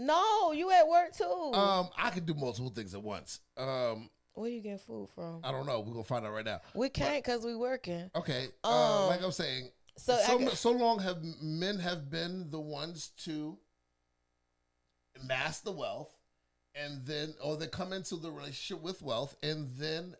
[0.00, 1.24] No, you at work too.
[1.24, 3.40] Um, I can do multiple things at once.
[3.56, 5.40] Um, Where you getting food from?
[5.42, 5.80] I don't know.
[5.80, 6.60] We're gonna find out right now.
[6.74, 8.08] We can't cause we working.
[8.14, 8.48] Okay.
[8.64, 12.60] uh, Um, like I'm saying, so so got- so long have men have been the
[12.60, 13.58] ones to
[15.22, 16.10] amass the wealth,
[16.74, 20.14] and then or they come into the relationship with wealth and then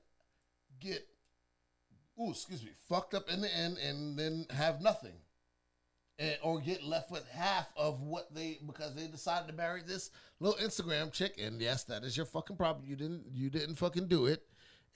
[0.80, 1.06] get
[2.20, 5.14] ooh excuse me fucked up in the end and then have nothing.
[6.20, 10.10] And, or get left with half of what they because they decided to marry this
[10.40, 12.84] little Instagram chick and yes that is your fucking problem.
[12.86, 14.42] You didn't you didn't fucking do it.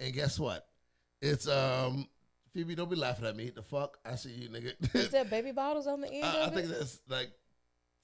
[0.00, 0.66] And guess what?
[1.20, 2.08] It's um
[2.52, 3.50] Phoebe don't be laughing at me.
[3.50, 3.98] The fuck?
[4.04, 4.74] I see you nigga.
[4.94, 6.24] Is there baby bottles on the end?
[6.24, 7.30] I, think that's like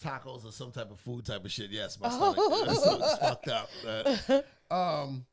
[0.03, 1.71] tacos or some type of food type of shit.
[1.71, 3.71] Yes, my stomach it's fucked up.
[3.87, 4.41] Uh,
[4.75, 5.25] um,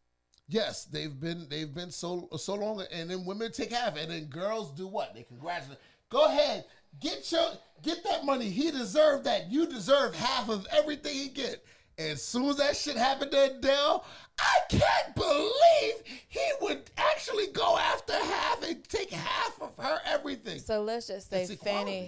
[0.48, 4.26] yes, they've been they've been so so long, and then women take half, and then
[4.26, 5.14] girls do what?
[5.14, 5.80] They congratulate.
[6.10, 6.66] Go ahead,
[7.00, 7.50] get your
[7.82, 8.50] get that money.
[8.50, 9.52] He deserved that.
[9.52, 11.64] You deserve half of everything he get.
[11.98, 14.06] As soon as that shit happened to Adele,
[14.38, 20.60] I can't believe he would actually go after half and take half of her everything.
[20.60, 21.56] So let's just say Fanny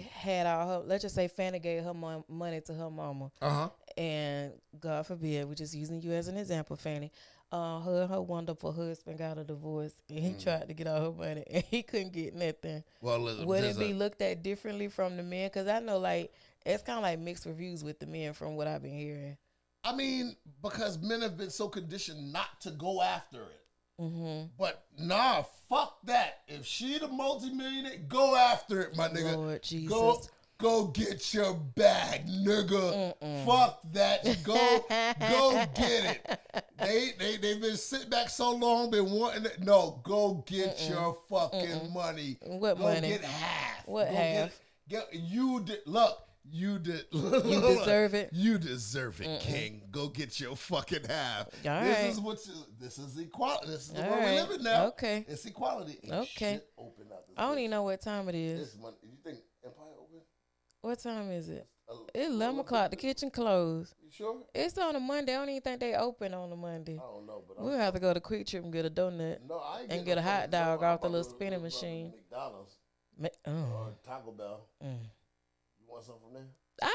[0.12, 0.78] had all her.
[0.86, 3.68] Let's just say Fanny gave her mon- money to her mama, Uh huh.
[3.96, 7.10] and God forbid, we're just using you as an example, Fanny.
[7.50, 11.00] Uh, her and her wonderful husband got a divorce, and he tried to get all
[11.00, 12.84] her money, and he couldn't get nothing.
[13.00, 15.46] Well, listen, Would it be a- looked at differently from the men?
[15.46, 16.30] Because I know, like,
[16.66, 19.38] it's kind of like mixed reviews with the men from what I've been hearing.
[19.84, 23.60] I mean, because men have been so conditioned not to go after it.
[24.00, 24.46] Mm-hmm.
[24.58, 26.40] But nah, fuck that.
[26.46, 29.36] If she the multimillionaire, go after it, my nigga.
[29.36, 29.88] Lord Jesus.
[29.88, 30.20] Go,
[30.58, 33.14] go get your bag, nigga.
[33.44, 34.24] Fuck that.
[34.44, 36.40] Go, go get it.
[36.78, 39.60] They, they, they've been sitting back so long, been wanting it.
[39.62, 42.38] No, go get your fucking money.
[42.42, 43.08] What go money?
[43.08, 43.86] get half.
[43.86, 44.60] What Go half?
[44.88, 46.18] Get, get, you did, look.
[46.50, 47.04] You did.
[47.12, 48.30] You deserve it.
[48.32, 49.82] You deserve it, King.
[49.90, 51.46] Go get your fucking half.
[51.46, 52.10] All this right.
[52.10, 52.38] is what.
[52.46, 53.66] You, this is equality.
[53.68, 54.30] This is the All world right.
[54.34, 54.86] we live in now.
[54.88, 55.24] Okay.
[55.28, 55.98] It's equality.
[56.04, 56.54] Ain't Okay.
[56.54, 57.24] shit Open up.
[57.36, 58.72] I don't even know what time it is.
[58.72, 58.96] This money.
[59.02, 60.20] You think Empire open?
[60.82, 61.66] What time is it?
[62.14, 62.90] It's 11 o'clock.
[62.90, 63.94] The kitchen closed.
[64.02, 64.36] You sure?
[64.54, 65.34] It's on a Monday.
[65.34, 66.94] I don't even think they open on a Monday.
[66.94, 69.38] I don't know, but I'm, We'll have to go to QuikTrip and get a donut.
[69.48, 72.12] no, I ain't and get a hot dog off the little spinning machine.
[72.14, 72.74] McDonald's
[73.18, 73.88] Ma- or oh.
[74.06, 74.66] Taco Bell.
[74.84, 74.98] Mm.
[75.98, 76.48] You want something from there?
[76.82, 76.94] I,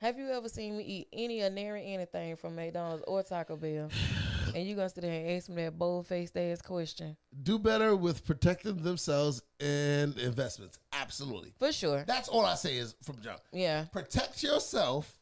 [0.00, 3.90] have you ever seen me eat any or near anything from McDonald's or Taco Bell?
[4.54, 7.16] and you gonna sit there and ask me that bold faced ass question?
[7.42, 10.78] Do better with protecting themselves and investments.
[10.94, 11.52] Absolutely.
[11.58, 12.04] For sure.
[12.06, 13.40] That's all I say is from jump.
[13.52, 13.84] Yeah.
[13.92, 15.18] protect yourself,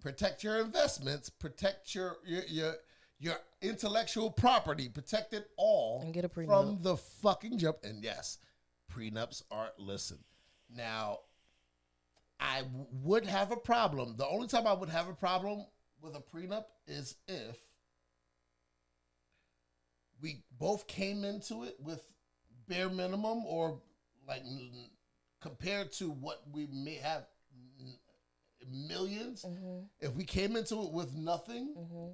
[0.00, 2.74] protect your investments, protect your your your,
[3.18, 6.46] your intellectual property, protect it all And get a prenup.
[6.46, 7.78] from the fucking jump.
[7.84, 8.38] And yes,
[8.90, 10.18] prenups are listen.
[10.74, 11.18] Now,
[12.42, 12.62] I
[13.02, 14.16] would have a problem.
[14.16, 15.64] The only time I would have a problem
[16.00, 17.56] with a prenup is if
[20.20, 22.02] we both came into it with
[22.68, 23.80] bare minimum or
[24.26, 24.42] like
[25.40, 27.26] compared to what we may have
[27.80, 27.98] n-
[28.90, 29.80] 1000000s mm-hmm.
[30.00, 32.12] if we came into it with nothing mm-hmm.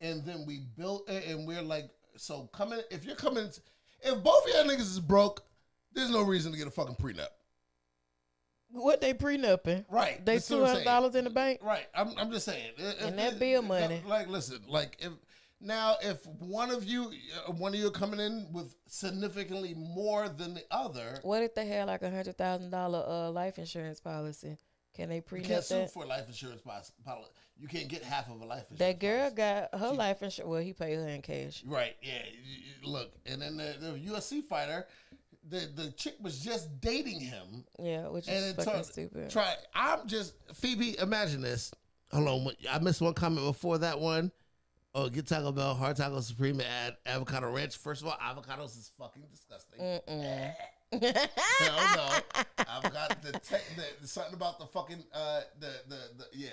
[0.00, 3.48] and then we built it and we're like so coming if you're coming
[4.02, 5.44] if both of y'all niggas is broke
[5.92, 7.26] there's no reason to get a fucking prenup
[8.76, 9.84] What they prenupping?
[9.90, 11.60] Right, They two hundred dollars in the bank.
[11.62, 11.86] Right.
[11.94, 12.72] I'm, I'm just saying.
[12.76, 14.02] If- And that bill money.
[14.06, 15.12] Like, listen, like if
[15.60, 17.10] now if one of you,
[17.48, 21.54] uh, one of you are coming in with significantly more than the other, What if
[21.54, 24.58] they had like a hundred thousand dollar uh life insurance policy?
[24.94, 25.92] Can they you prenup can't sue that?
[25.92, 26.92] for a life insurance policy.
[27.58, 28.78] You can't get half of a life insurance.
[28.78, 29.36] That girl policy.
[29.36, 30.50] got her life insurance.
[30.50, 31.62] Well, he paid her in cash.
[31.66, 31.96] Right.
[32.02, 32.22] Yeah.
[32.32, 34.86] you- you- Look, and then the, the UFC fighter,
[35.48, 39.30] the the chick was just dating him, Yeah, which and is fucking turned- stupid.
[39.30, 39.54] Try.
[39.74, 40.98] I'm just Phoebe.
[40.98, 41.72] Imagine this.
[42.12, 42.52] Hold on.
[42.70, 44.30] I missed one comment before that one.
[44.94, 47.76] Oh, get Taco Bell, hard taco supreme, add avocado ranch.
[47.76, 49.78] First of all, avocados is fucking disgusting.
[49.78, 50.54] Mm-mm.
[50.92, 52.44] Hell no.
[52.66, 53.14] Avocado.
[53.22, 53.56] The, te-
[54.00, 56.48] the something about the fucking uh the the, the yeah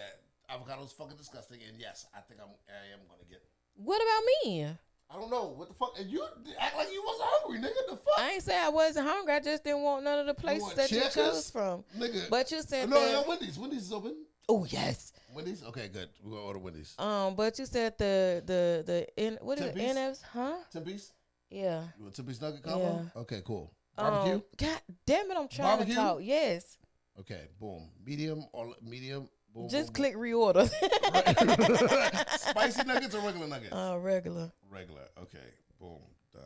[0.52, 1.60] avocados fucking disgusting.
[1.70, 3.41] And yes, I think I'm I am gonna get.
[3.76, 4.68] What about me?
[5.14, 5.94] I don't know what the fuck.
[5.99, 6.23] And you
[6.60, 7.90] act like you wasn't hungry, nigga.
[7.91, 9.34] The fuck, I ain't say I wasn't hungry.
[9.34, 11.14] I just didn't want none of the places want that you Checkers?
[11.14, 11.84] chose from.
[11.98, 12.30] nigga.
[12.30, 13.11] But you said no, that.
[13.11, 13.60] no, Wendy's.
[13.60, 14.15] Wendy's is open.
[14.49, 15.14] oh yes.
[15.34, 15.64] Wendy's.
[15.64, 16.10] Okay, good.
[16.23, 16.95] We're gonna order Wendy's.
[16.98, 19.76] Um, but you said the the the in what is it?
[19.76, 20.22] NFs?
[20.23, 20.56] Huh?
[20.72, 21.14] Ten piece.
[21.49, 21.84] Yeah.
[21.98, 23.06] You want ten piece nugget combo?
[23.15, 23.72] Okay, cool.
[23.98, 24.41] Um, Barbecue.
[24.57, 25.38] God damn it!
[25.38, 25.94] I'm trying Barbecue?
[25.94, 26.19] to talk.
[26.22, 26.77] Yes.
[27.19, 27.90] Okay, boom.
[28.03, 29.30] Medium or medium.
[29.53, 29.69] Boom.
[29.69, 30.67] Just boom, click reorder.
[32.39, 33.73] Spicy nuggets or regular nuggets?
[33.73, 34.51] uh, regular.
[34.69, 35.03] regular.
[35.21, 35.38] Okay,
[35.80, 35.99] boom.
[36.34, 36.43] Done.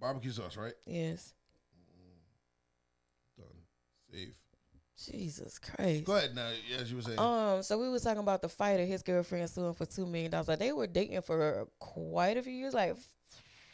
[0.00, 0.72] Barbecue sauce, right?
[0.86, 1.34] Yes.
[3.36, 3.46] Done.
[4.10, 4.34] Save.
[5.06, 6.04] Jesus Christ.
[6.04, 6.50] Go ahead now.
[6.78, 7.18] As you were saying.
[7.18, 10.48] Um, so we was talking about the fighter, his girlfriend suing for two million dollars.
[10.48, 12.96] Like they were dating for quite a few years, like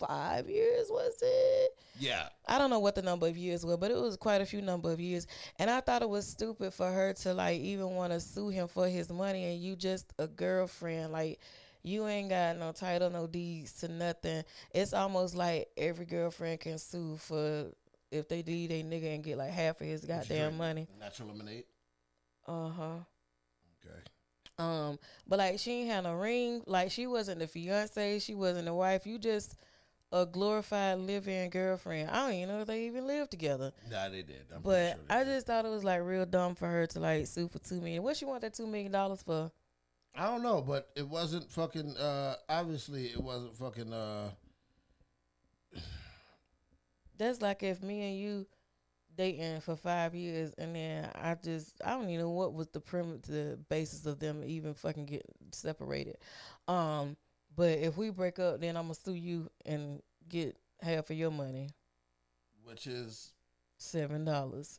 [0.07, 1.73] five years, was it?
[1.99, 2.29] Yeah.
[2.49, 4.63] I don't know what the number of years were, but it was quite a few
[4.63, 5.27] number of years.
[5.59, 8.69] And I thought it was stupid for her to like even want to sue him
[8.69, 11.13] for his money and you just a girlfriend.
[11.13, 11.41] Like
[11.83, 14.45] you ain't got no title, no deeds to nothing.
[14.73, 17.67] It's almost like every girlfriend can sue for
[18.11, 20.89] if they leave a nigga and get like half of his goddamn money.
[20.99, 21.65] Natural lemonade.
[22.47, 22.97] Uh huh.
[23.85, 24.01] Okay.
[24.59, 26.63] Um, but like she ain't had no ring.
[26.67, 28.19] Like she wasn't the fiance.
[28.19, 29.07] She wasn't the wife.
[29.07, 29.57] You just
[30.13, 32.11] a glorified live-in girlfriend.
[32.11, 33.73] I don't even know if they even live together.
[33.91, 34.47] Nah, they did.
[34.55, 35.35] I'm But sure they I did.
[35.35, 38.03] just thought it was like real dumb for her to like sue for two million.
[38.03, 39.51] What she want that two million dollars for?
[40.15, 41.97] I don't know, but it wasn't fucking.
[41.97, 43.93] uh Obviously, it wasn't fucking.
[43.93, 44.31] uh
[47.19, 48.47] That's like if me and you
[49.17, 52.81] dating for five years and then I just I don't even know what was the
[52.81, 56.17] premise the basis of them even fucking getting separated.
[56.69, 57.17] Um
[57.61, 61.31] but if we break up then I'm gonna sue you and get half of your
[61.31, 61.69] money.
[62.65, 63.33] Which is,
[63.77, 64.79] Seven dollars.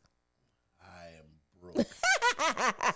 [0.82, 1.88] I am broke.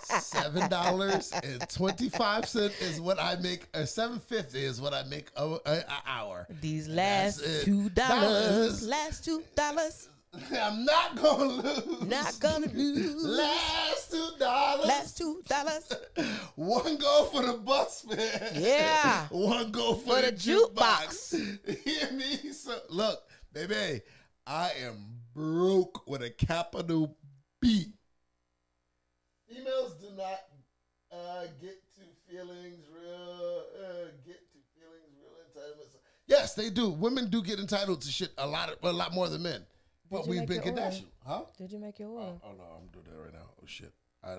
[0.02, 3.68] Seven dollars and twenty five cent is what I make.
[3.74, 6.48] Or seven fifty is what I make a, a, a hour.
[6.60, 7.88] These last two.
[7.90, 8.86] Dollars.
[8.86, 10.08] Last two dollars.
[10.60, 12.02] I'm not gonna lose.
[12.02, 13.24] Not gonna lose.
[13.24, 14.86] Last two dollars.
[14.86, 15.92] Last two dollars.
[16.56, 18.50] One go for the bus fare.
[18.54, 19.26] Yeah.
[19.30, 21.84] One go for, For the, the jukebox.
[21.84, 22.52] Hear me?
[22.52, 23.20] So look,
[23.52, 24.02] baby,
[24.46, 27.16] I am broke with a capital
[27.60, 27.92] B.
[29.48, 30.40] Females do not
[31.12, 33.62] uh, get to feelings real.
[33.78, 35.96] Uh, get to feelings real entitlements.
[36.26, 36.90] Yes, they do.
[36.90, 39.64] Women do get entitled to shit a lot, a lot more than men.
[40.10, 40.80] But you we've been your order?
[40.82, 41.42] conditioned, huh?
[41.58, 42.38] Did you make your oh, order?
[42.44, 43.50] oh no, I'm doing that right now.
[43.60, 43.92] Oh shit.
[44.22, 44.36] I,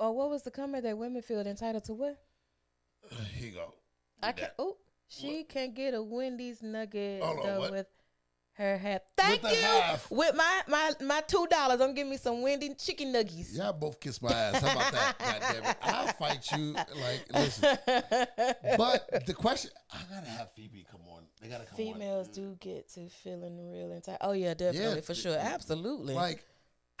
[0.00, 2.18] Oh, what was the comment that women feel entitled to what?
[3.34, 3.74] here you go.
[4.22, 4.54] I can that.
[4.58, 4.76] Oh,
[5.08, 7.70] she can't get a Wendy's nugget Hold on, what?
[7.72, 7.86] with
[8.58, 9.02] her half.
[9.16, 9.56] Thank the you.
[9.56, 10.10] half.
[10.10, 13.56] With my my my two dollars, I'm giving me some Wendy chicken nuggies.
[13.56, 14.60] Y'all both kiss my ass.
[14.60, 15.18] How about that?
[15.18, 15.76] God damn it.
[15.82, 16.72] I'll fight you.
[16.72, 17.78] Like, listen.
[18.76, 21.22] But the question, I gotta have Phoebe come on.
[21.40, 21.92] They gotta come on.
[21.94, 22.34] Females on.
[22.34, 24.18] do get to feeling real entitled.
[24.20, 26.14] Oh yeah, definitely Yeah, for sure, absolutely.
[26.14, 26.44] Like,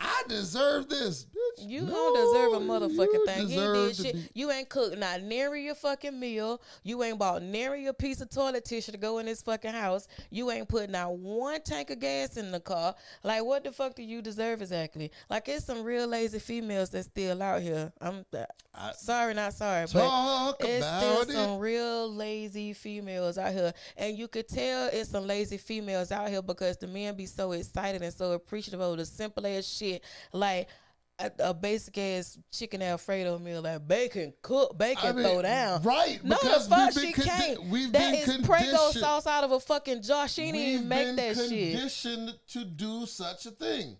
[0.00, 1.68] I deserve this, bitch.
[1.68, 3.48] You No, don't deserve a motherfucking thing.
[3.48, 4.14] You ain't deserve did shit.
[4.14, 6.62] be- You ain't cooked not nary your fucking meal.
[6.84, 10.06] You ain't bought nary a piece of toilet tissue to go in this fucking house.
[10.30, 12.94] You ain't put not one tank of gas in the car.
[13.24, 15.10] Like, what the fuck do you deserve exactly?
[15.28, 17.92] Like, it's some real lazy females that's still out here.
[18.00, 18.44] I'm uh,
[18.74, 21.32] I- sorry, not sorry, but Talk it's still about it.
[21.32, 26.28] some real lazy females out here, and you could tell it's some lazy females out
[26.28, 29.87] here because the men be so excited and so appreciative of the simple ass shit,
[30.32, 30.68] like
[31.20, 35.82] a, a basic ass chicken alfredo meal, like bacon cook, bacon I mean, throw down.
[35.82, 37.64] right, No, because the fuck she condi- can't.
[37.64, 40.28] we've That been is Prego conditioned- sauce out of a fucking jar.
[40.28, 43.96] She didn't even make that shit conditioned to do such a thing.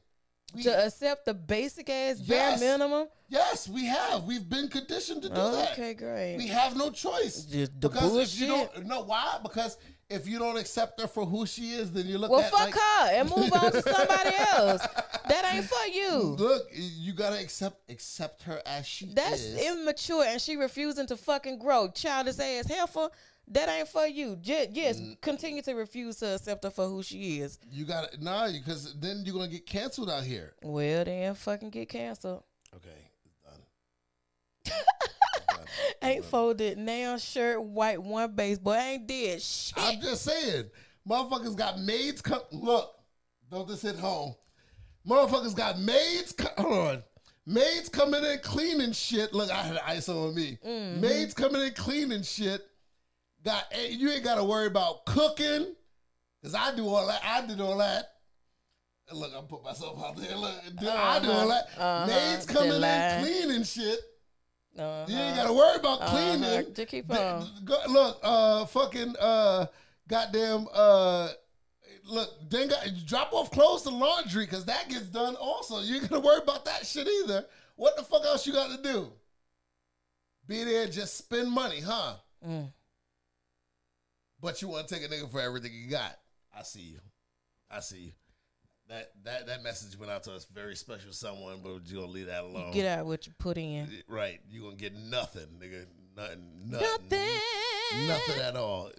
[0.55, 2.60] We- to accept the basic ass bare Yes.
[2.60, 3.09] minimum.
[3.28, 4.23] yes, we have.
[4.24, 5.73] We've been conditioned to do that.
[5.73, 6.36] Okay, great.
[6.39, 7.43] We have no choice.
[7.43, 8.74] Just the because if you bullshit.
[8.74, 9.77] don't know why, because
[10.10, 12.74] if you don't accept her for who she is, then you look Well, fuck like,
[12.74, 14.86] her and move on to somebody else.
[15.28, 16.12] That ain't for you.
[16.39, 19.14] Look, you gotta accept accept her as she is.
[19.14, 19.60] That's is.
[19.66, 21.89] immature, and she refusing to fucking grow.
[21.90, 23.09] Childish ass heifer.
[23.51, 24.36] That ain't for you.
[24.36, 25.20] Just, yes, Mm.
[25.22, 27.59] continue to refuse to accept her for who she is.
[27.70, 30.52] you gotta nah, because then you're gonna get canceled out here.
[30.62, 32.43] Well, then fucking get canceled.
[32.74, 34.74] Okay, it's done.
[36.03, 38.74] Ain't folded nail shirt, white one base, baseball.
[38.74, 39.74] Ain't did shit.
[39.77, 40.65] I'm just saying,
[41.09, 42.40] motherfuckers got maids come.
[42.53, 42.95] Look,
[43.51, 44.35] don't this hit home.
[45.07, 46.32] Motherfuckers got maids.
[46.32, 47.03] Co- hold on.
[47.47, 49.32] Maids coming in cleaning shit.
[49.32, 50.59] Look, I had ISO on me.
[50.66, 51.01] Mm-hmm.
[51.01, 52.61] Maids coming in cleaning shit.
[53.45, 55.74] Got you ain't got to worry about cooking,
[56.43, 57.23] cause I do all that.
[57.24, 58.05] I did all that.
[59.11, 60.36] Look, I put myself out there.
[60.36, 61.69] Look, do- I do all that.
[61.78, 62.07] Uh-huh.
[62.07, 63.99] Maids coming in cleaning shit.
[64.79, 65.05] Uh-huh.
[65.09, 66.11] You ain't gotta worry about Uh-huh.
[66.17, 66.75] cleaning.
[66.75, 67.49] Just keep Th- on.
[67.89, 69.67] look, uh, fucking, uh,
[70.09, 71.31] goddamn, uh,
[72.05, 75.81] look, then got, drop off clothes to laundry because that gets done also.
[75.81, 77.47] You ain't gonna worry about that shit either.
[77.77, 79.13] What the fuck else you got to do?
[80.47, 82.17] Be there, just spend money, huh?
[82.47, 82.73] Mm.
[84.41, 86.19] But you want to take a nigga for everything you got.
[86.57, 87.01] I see you.
[87.71, 88.13] I see you.
[88.89, 92.27] That that that message went out to us very special someone, but you gonna leave
[92.27, 92.73] that alone.
[92.73, 93.89] Get out what you put in.
[94.09, 94.40] Right.
[94.48, 95.85] You gonna get nothing, nigga.
[96.16, 96.43] Nothing.
[96.66, 96.81] Nothing.
[97.10, 98.09] Nothing.
[98.09, 98.90] Nothing at all.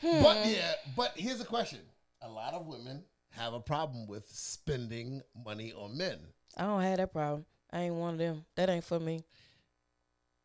[0.00, 0.22] Hmm.
[0.22, 1.78] But yeah, but here's a question.
[2.22, 6.18] A lot of women have a problem with spending money on men.
[6.56, 7.44] I don't have that problem.
[7.72, 8.44] I ain't one of them.
[8.56, 9.24] That ain't for me.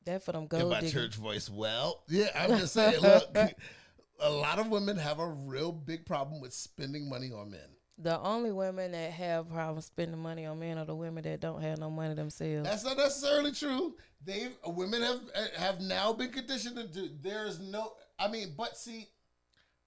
[0.06, 0.94] That for them In my diggers.
[0.94, 3.28] church voice, well, yeah, I'm just saying, look,
[4.20, 7.75] a lot of women have a real big problem with spending money on men.
[7.98, 11.62] The only women that have problems spending money on men are the women that don't
[11.62, 12.68] have no money themselves.
[12.68, 13.96] That's not necessarily true.
[14.26, 15.22] They've women have
[15.56, 17.10] have now been conditioned to do.
[17.22, 17.94] There is no.
[18.20, 19.08] I mean, but see,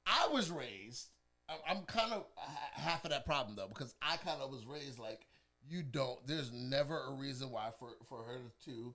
[0.06, 1.08] I was raised.
[1.50, 2.24] I'm- I'm kind of
[2.72, 5.26] half of that problem though because I kind of was raised like
[5.66, 6.26] you don't.
[6.26, 8.94] There's never a reason why for for her to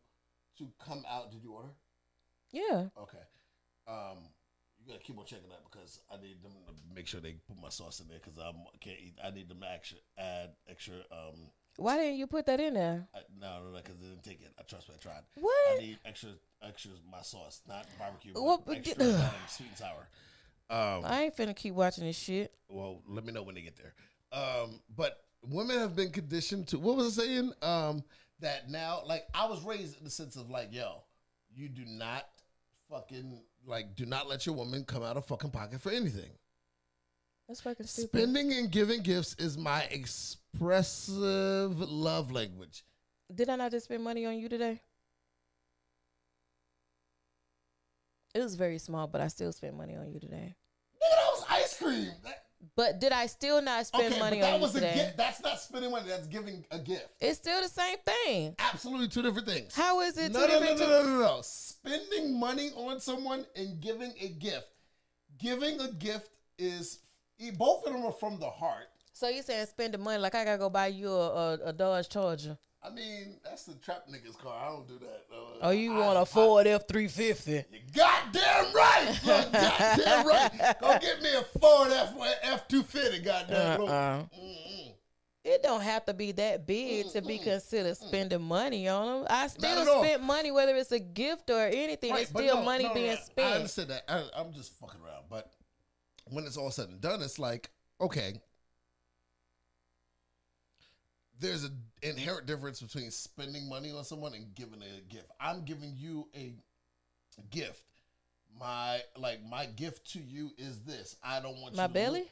[0.58, 1.32] to come out.
[1.32, 1.70] Did you order?
[2.52, 2.88] yeah.
[3.00, 3.18] Okay.
[3.88, 4.30] Um,
[4.86, 7.62] you gotta keep on checking that because I need them to make sure they put
[7.62, 9.18] my sauce in there because I can't eat.
[9.24, 10.96] I need them to extra add extra.
[11.12, 13.08] Um, Why didn't you put that in there?
[13.16, 14.52] I, no, no, no, because they didn't take it.
[14.60, 15.24] I trust me, I tried.
[15.36, 15.54] What?
[15.74, 16.30] I need extra,
[16.62, 18.34] extra my sauce, not barbecue.
[18.36, 20.08] Well, extra um, sweet and sour.
[20.70, 22.54] Um, I ain't finna keep watching this shit.
[22.70, 23.94] well, let me know when they get there.
[24.32, 27.54] Um, but women have been conditioned to what was I saying?
[27.62, 28.04] Um,
[28.40, 31.04] that now, like I was raised in the sense of like, yo,
[31.56, 32.28] you do not
[32.90, 36.32] fucking like, do not let your woman come out of fucking pocket for anything.
[37.48, 38.18] That's fucking stupid.
[38.18, 42.84] Spending and giving gifts is my expressive love language.
[43.34, 44.82] Did I not just spend money on you today?
[48.34, 50.56] It was very small, but I still spent money on you today.
[50.96, 52.12] Nigga, that was ice cream.
[52.24, 52.43] That-
[52.76, 55.18] But did I still not spend okay, money but that on you was a gift.
[55.18, 56.08] That's not spending money.
[56.08, 57.08] That's giving a gift.
[57.20, 58.56] It's still the same thing.
[58.60, 59.76] Absolutely two different things.
[59.76, 61.40] How is it no, two no, no, no, no, no, no.
[61.44, 64.68] Spending money on someone and giving a gift.
[65.38, 67.00] Giving a gift is
[67.58, 68.88] both of them are from the heart.
[69.14, 72.10] So you're saying spending money like I gotta go buy you a, a, a Dodge
[72.10, 72.58] Charger?
[72.86, 74.54] I mean, that's the trap niggas car.
[74.62, 75.24] I don't do that.
[75.34, 77.64] Uh, Oh, you I- want I- a Ford F three fifty?
[77.72, 79.20] You goddamn right.
[79.26, 80.76] Look, goddamn right.
[80.82, 83.20] Go get me a Ford F F two fifty.
[83.20, 83.82] Goddamn.
[83.82, 84.24] Uh-uh.
[85.46, 89.28] It don't have to be that big to be considered spending money on them.
[89.30, 90.02] I still all.
[90.04, 92.12] spent money, whether it's a gift or anything.
[92.12, 93.54] Right, it's still no, money no, being I spent.
[93.56, 94.04] understand that.
[94.08, 95.24] I, I'm just fucking around.
[95.30, 95.52] But
[96.30, 97.70] when it's all said and done, it's like,
[98.00, 98.36] okay,
[101.44, 105.28] there's an inherent difference between spending money on someone and giving a gift.
[105.40, 106.54] I'm giving you a
[107.52, 107.84] gift.
[108.60, 111.18] My like my gift to you is this.
[111.24, 112.26] I don't want My you to belly?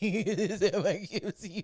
[0.00, 1.62] Jesus, am I guilty you?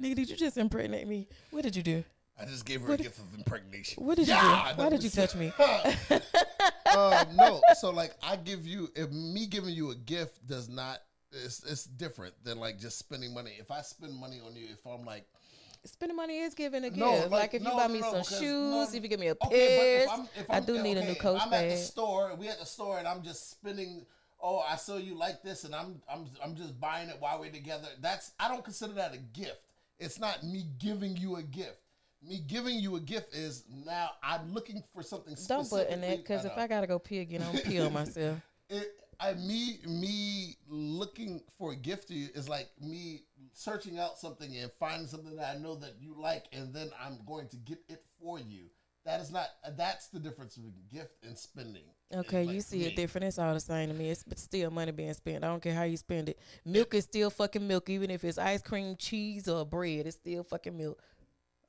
[0.00, 1.28] Nigga, did you just impregnate me?
[1.50, 2.04] What did you do?
[2.40, 4.04] I just gave her What a did- gift of impregnation.
[4.04, 4.82] What did you Yeah, do?
[4.82, 5.52] Why did you touch me?
[6.96, 10.98] um, no, so like I give you, if me giving you a gift does not,
[11.32, 13.52] it's it's different than like just spending money.
[13.58, 15.26] If I spend money on you, if I'm like,
[15.84, 16.98] Spending money is giving a gift.
[16.98, 19.20] No, like, like, if you buy no, me no, some shoes, no- if you give
[19.20, 21.70] me a okay, pair, if I'm, if I do need a new coach I'm at
[21.70, 22.34] the store.
[22.38, 24.04] We at the store, and I'm just spending.
[24.40, 27.50] Oh, I saw you like this, and I'm I'm I'm just buying it while we're
[27.50, 27.88] together.
[28.00, 29.60] That's I don't consider that a gift.
[29.98, 31.78] It's not me giving you a gift.
[32.22, 35.36] Me giving you a gift is now I'm looking for something.
[35.46, 36.56] Don't put in that because if.
[36.56, 38.38] I gotta go pee again, I'm pee on myself.
[38.68, 43.22] it I me me looking for a gift to you is like me
[43.52, 47.18] searching out something and finding something that I know that you like and then I'm
[47.26, 48.66] going to get it for you.
[49.04, 49.46] That is not
[49.76, 51.82] that's the difference between gift and spending.
[52.14, 52.84] Okay, Like, you see me.
[52.86, 53.26] it different.
[53.26, 54.10] It's all the same to me.
[54.10, 55.44] It's but still money being spent.
[55.44, 56.38] I don't care how you spend it.
[56.64, 60.06] Milk is still fucking milk, even if it's ice cream, cheese, or bread.
[60.06, 61.02] It's still fucking milk.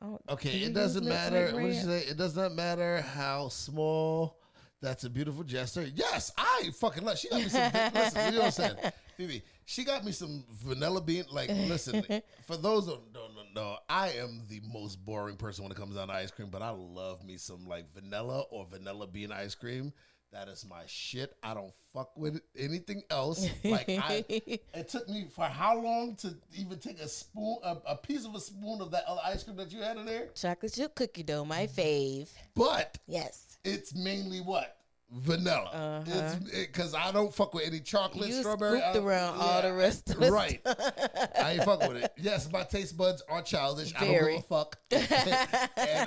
[0.01, 1.51] Oh, okay, do it doesn't matter.
[1.53, 1.99] What you say?
[1.99, 4.38] It does not matter how small.
[4.81, 5.87] That's a beautiful gesture.
[5.93, 7.17] Yes, I fucking love.
[7.17, 7.71] She got me some.
[7.93, 8.75] listen, you know what I'm saying,
[9.17, 9.43] Phoebe?
[9.65, 11.25] She got me some vanilla bean.
[11.29, 12.03] Like, listen,
[12.47, 16.07] for those who don't know, I am the most boring person when it comes down
[16.07, 19.91] to ice cream, but I love me some like vanilla or vanilla bean ice cream.
[20.31, 21.35] That is my shit.
[21.41, 23.47] I don't fuck with anything else.
[23.63, 27.95] Like, I, it took me for how long to even take a spoon, a, a
[27.95, 30.27] piece of a spoon of that other ice cream that you had in there?
[30.35, 32.29] Chocolate chip cookie dough, my fave.
[32.53, 33.48] But Yes.
[33.63, 34.75] It's mainly what
[35.11, 36.03] vanilla.
[36.05, 36.35] It's
[36.67, 38.35] because I don't fuck with any chocolate, Uh-huh.
[38.35, 38.81] You strawberry.
[38.81, 40.61] I- around all the rest of Right.
[40.65, 42.11] I ain't fuck with it.
[42.17, 43.93] Yes, my taste buds are childish.
[43.95, 44.77] I don't give a fuck.
[44.91, 45.03] and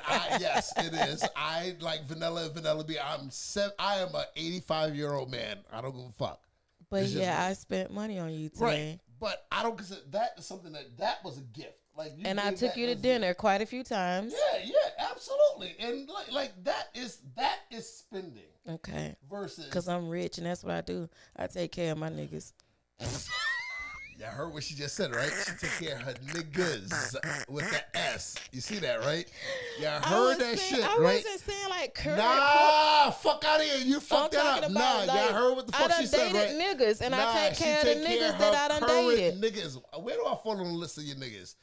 [0.07, 1.25] I yes, it is.
[1.35, 2.99] I like vanilla and vanilla bean.
[3.05, 5.59] I'm seven, I am a 85 year old man.
[5.73, 6.41] I don't give a fuck.
[6.91, 7.45] But It's yeah.
[7.45, 8.65] I spent money on you today.
[8.65, 8.99] Right.
[9.19, 11.81] But I don't consider that something that that was a gift.
[11.97, 14.33] Like you And I took you to dinner quite a few times.
[14.55, 15.75] Yeah, yeah, absolutely.
[15.79, 19.15] And like like that is that is spending Okay.
[19.31, 21.09] versus Cause I'm rich and that's what I do.
[21.37, 22.53] I take care of my niggas.
[24.19, 25.33] Y'all heard what she just said, right?
[25.45, 27.15] She take care of her niggas
[27.49, 28.37] with the S.
[28.53, 29.27] You see that, right?
[29.81, 31.25] Y'all I heard that saying- shit, I right?
[31.25, 32.19] wasn't saying like current.
[32.19, 33.79] Nah, fuck out of here.
[33.85, 34.71] You I'm fucked that up.
[34.71, 36.79] Nah, like, y'all heard what the I fuck she said, dated right?
[36.79, 39.41] niggas and Nah, I take care of the niggas that I done dated.
[39.43, 39.83] Niggas.
[40.01, 41.57] Where do I fall on the list of your niggas?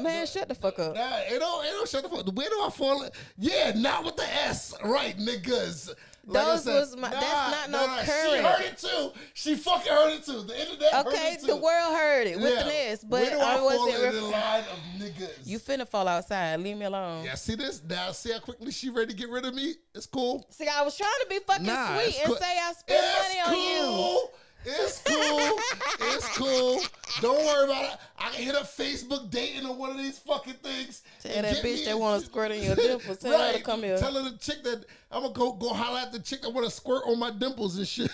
[0.00, 0.94] Man, do- shut the fuck up.
[0.94, 2.26] Nah, it don't, it don't shut the fuck.
[2.36, 3.08] Where do I fall?
[3.38, 5.92] Yeah, not with the S, right, niggas.
[6.26, 8.46] Like Those said, was my- that's not no She current.
[8.46, 9.12] heard it too.
[9.34, 10.40] She fucking heard it too.
[10.40, 11.48] The internet heard Okay, it too.
[11.48, 12.60] the world heard it with Yeah.
[12.64, 14.04] an S, but Where do I, I fall wasn't.
[14.04, 15.30] in the line of niggas?
[15.44, 16.58] you finna fall outside.
[16.60, 17.24] Leave me alone.
[17.26, 18.10] yeah, see this now?
[18.12, 19.74] See how quickly she ready to get rid of me?
[19.94, 20.46] It's cool.
[20.48, 22.36] See, I was trying to be fucking Nah, sweet and cool.
[22.36, 24.28] say I spent money on you.
[24.66, 25.58] It's cool.
[26.00, 26.80] it's cool.
[27.20, 27.98] Don't worry about it.
[28.18, 31.02] I can hit a Facebook dating or one of these fucking things.
[31.22, 33.98] Tell and that bitch that wanna squirt in your dimples, tell her to come here.
[33.98, 36.66] Tell her the chick that I'm gonna go go holler at the chick that want
[36.66, 38.10] to squirt on my dimples and shit.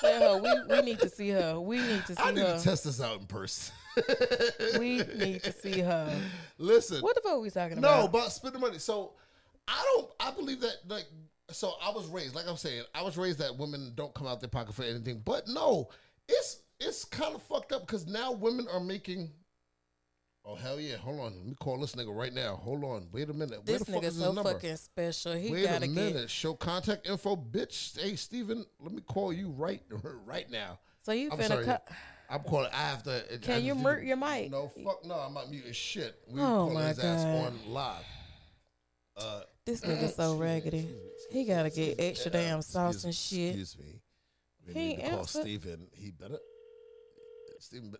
[0.00, 1.60] Tell her we, we need to see her.
[1.60, 2.58] We need to see I need her.
[2.58, 3.72] to test this out in person.
[4.78, 6.12] we need to see her.
[6.58, 7.98] Listen, What the fuck are we talking about?
[8.00, 8.32] No, about?
[8.32, 8.78] spending money.
[8.78, 9.12] So
[9.68, 10.10] I don't.
[10.18, 11.04] I believe that like.
[11.52, 14.40] So I was raised, like I'm saying, I was raised that women don't come out
[14.40, 15.22] their pocket for anything.
[15.24, 15.88] But no,
[16.28, 19.30] it's it's kind of fucked up because now women are making.
[20.44, 20.96] Oh hell yeah!
[20.96, 22.56] Hold on, let me call this nigga right now.
[22.56, 23.58] Hold on, wait a minute.
[23.58, 24.52] Where this the fuck nigga is so number?
[24.54, 25.34] fucking special.
[25.34, 26.12] He Wait gotta a minute.
[26.14, 26.30] get.
[26.30, 28.00] Show contact info, bitch.
[28.00, 29.82] Hey Steven, let me call you right
[30.24, 30.78] right now.
[31.02, 31.86] So you I'm finna cut.
[32.30, 32.70] I'm calling.
[32.72, 33.22] I have to.
[33.34, 34.50] I Can you just mute your mic?
[34.50, 35.14] No, fuck no.
[35.16, 36.16] I'm not muting shit.
[36.28, 38.04] We Oh, calling his ass on live.
[39.16, 40.88] Uh, This nigga so raggedy.
[41.30, 43.50] He gotta get extra damn sauce and shit.
[43.56, 44.00] Excuse me.
[44.66, 45.42] We He need to call answered.
[45.42, 45.86] Steven.
[45.92, 46.38] He better.
[47.58, 47.90] Steven.
[47.90, 47.98] Be-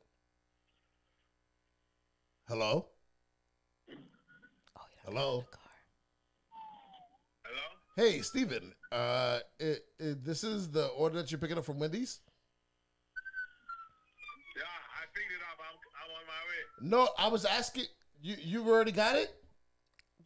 [2.49, 2.87] Hello.
[3.91, 5.45] Oh, Hello.
[7.45, 7.63] Hello?
[7.97, 8.73] Hey, Steven.
[8.91, 12.21] Uh, it, it, this is the order that you're picking up from Wendy's.
[14.57, 15.59] Yeah, I picked it up.
[15.61, 17.07] I'm, I'm on my way.
[17.07, 17.85] No, I was asking.
[18.23, 19.35] You you've already got it.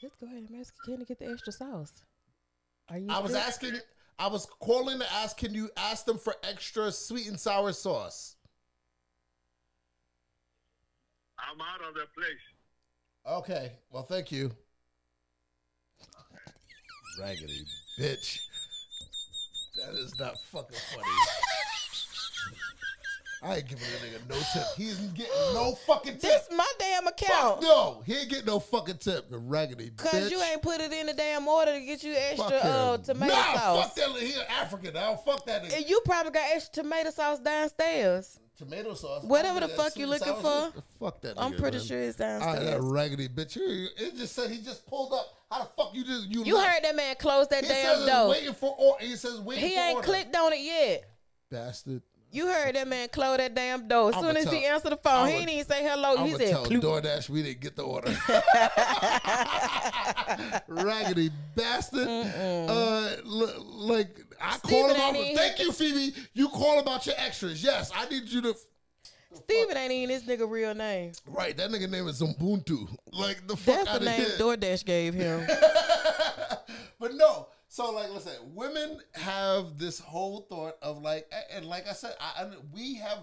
[0.05, 2.03] Just go ahead and ask Ken to get the extra sauce.
[2.91, 3.07] Are you?
[3.09, 3.81] I was still- asking.
[4.19, 5.39] I was calling to ask.
[5.39, 8.37] Can you ask them for extra sweet and sour sauce?
[11.39, 12.37] I'm out of the place.
[13.27, 13.73] Okay.
[13.91, 14.55] Well, thank you.
[17.19, 17.65] Raggedy
[17.99, 18.41] bitch.
[19.77, 21.07] That is not fucking funny.
[23.45, 24.63] I ain't giving a nigga no tip.
[24.77, 26.23] He isn't getting no fucking tip.
[26.23, 27.63] This my damn Fuck account.
[27.63, 28.03] no.
[28.07, 29.29] He ain't getting no fucking tip.
[29.31, 29.99] The raggedy bitch.
[29.99, 33.35] Cause you ain't put it in the damn order to get you extra uh, tomato
[33.35, 33.85] nah, sauce.
[33.85, 34.23] fuck that.
[34.23, 34.97] He an African.
[34.97, 35.77] I don't fuck that nigga.
[35.77, 38.41] And you probably got extra tomato sauce downstairs.
[38.57, 39.25] Tomato sauce.
[39.25, 40.73] Whatever the fuck you looking for.
[41.01, 41.35] Fuck that.
[41.37, 41.87] I'm nigga, pretty man.
[41.87, 42.81] sure it's Ah, that downstairs.
[42.85, 43.57] raggedy bitch.
[43.59, 45.27] It just said he just pulled up.
[45.51, 46.45] How the fuck you just you?
[46.45, 46.69] You left?
[46.69, 48.29] heard that man close that He damn says door.
[48.31, 50.07] waiting for or he says waiting He ain't order.
[50.07, 51.05] clicked on it yet.
[51.51, 52.03] Bastard.
[52.35, 54.13] You heard that man close that damn door.
[54.13, 56.17] As soon as he answered the phone, he didn't even say hello.
[56.17, 56.65] I'm he said, tell.
[56.65, 58.11] DoorDash we didn't get the order.
[60.69, 62.09] Raggedy bastard.
[62.09, 65.15] Uh, l- like I call Steven him out.
[65.37, 66.13] Thank you, Phoebe.
[66.33, 67.63] You call about your extras.
[67.63, 68.55] Yes, I need you to.
[69.33, 71.13] Steven ain't even this nigga real name.
[71.29, 72.89] Right, that nigga name is Ubuntu.
[73.13, 74.39] Like the fuck That's the name here.
[74.39, 75.47] DoorDash gave him.
[77.01, 77.49] But no.
[77.75, 82.45] So like, listen, women have this whole thought of like, and like I said, I,
[82.45, 83.19] I we have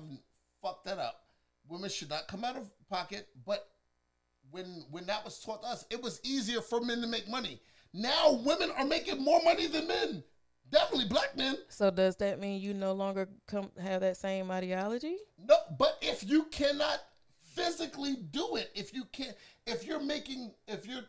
[0.62, 1.22] fucked that up.
[1.70, 3.70] Women should not come out of pocket, but
[4.50, 7.62] when when that was taught to us, it was easier for men to make money.
[7.94, 10.22] Now women are making more money than men.
[10.70, 11.56] Definitely black men.
[11.70, 15.16] so does that mean you no longer come have that same ideology?
[15.42, 17.00] No, but if you cannot
[17.56, 21.06] physically do it, if you can't, if you're making, if you're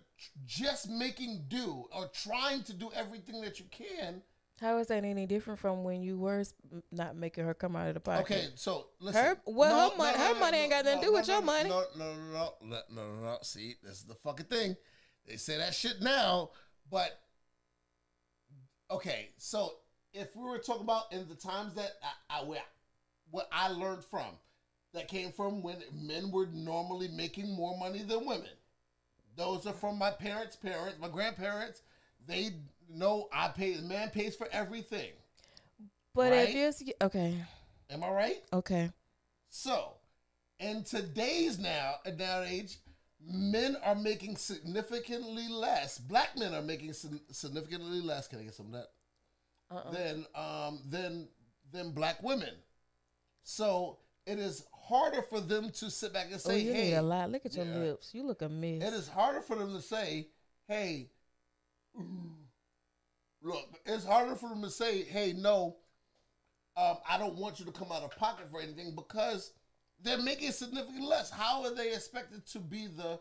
[0.47, 4.23] just making do or trying to do everything that you can,
[4.61, 6.45] How is that any different from when you were
[6.93, 8.25] not making her come out of the pocket?
[8.25, 9.21] Okay, so listen.
[9.23, 11.47] Her- well, her money- her money ain't got nothing to do with no, your no,
[11.47, 11.69] money.
[11.69, 13.39] No, no, no, no, no, no, no, no.
[13.43, 14.77] See, this is the fucking thing.
[15.27, 16.51] They say that shit now,
[16.91, 17.19] but
[18.91, 19.31] okay.
[19.37, 19.73] So
[20.13, 21.93] if we were talking about in the times that
[22.31, 22.61] I, I where,
[23.31, 24.37] what I learned from,
[24.93, 28.51] that came from when men were normally making more money than women.
[29.37, 31.83] Those are from my parents' parents, my grandparents.
[32.27, 32.51] They
[32.89, 33.75] know I pay.
[33.75, 35.11] The man pays for everything.
[36.15, 36.49] But Right?
[36.51, 37.43] if it's okay,
[37.91, 38.43] Am I right?
[38.53, 38.91] okay,
[39.49, 39.95] So,
[40.61, 42.77] in today's now now and age,
[43.21, 45.99] men are making significantly less.
[45.99, 48.29] Black men are making significantly less.
[48.29, 48.89] Can I get some of that?
[49.71, 49.91] Uh-uh.
[49.91, 51.29] Than um than
[51.73, 52.55] than black women.
[53.43, 57.03] So it is harder for them to sit back and oh, say, you "Hey." a
[57.03, 57.31] lot.
[57.31, 57.79] Look at your Yeah.
[57.79, 58.15] lips.
[58.15, 58.83] You look a mess.
[58.83, 60.29] It is harder for them to say,
[60.67, 61.11] "Hey."
[63.45, 65.77] Look, it's harder for them to say, "Hey, no,
[66.77, 69.53] um, I don't want you to come out of pocket for anything," because
[70.01, 71.31] they're making significantly less.
[71.31, 73.19] How are they expected to be the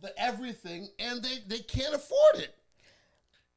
[0.00, 2.54] the everything, and they they can't afford it?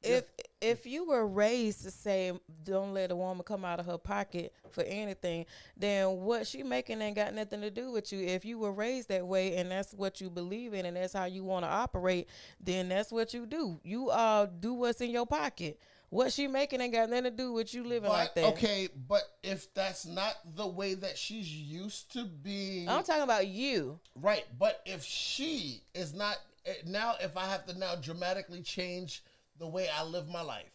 [0.02, 0.24] If
[0.60, 2.32] if you were raised to say
[2.64, 5.46] don't let a woman come out of her pocket for anything,
[5.76, 8.26] then what she making ain't got nothing to do with you.
[8.26, 11.24] If you were raised that way and that's what you believe in and that's how
[11.24, 12.28] you want to operate,
[12.60, 13.80] then that's what you do.
[13.82, 15.80] You uh do what's in your pocket.
[16.10, 18.44] What she making ain't got nothing to do with you living like that.
[18.46, 23.46] okay, but if that's not the way that she's used to being, I'm talking about
[23.46, 24.00] you.
[24.16, 24.44] right?
[24.58, 29.22] But if she is not eh, now, if I have to now dramatically change
[29.60, 30.74] the way I live my life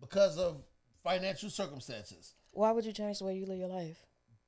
[0.00, 0.62] because of
[1.02, 3.96] financial circumstances, Why would you change the way you live your life?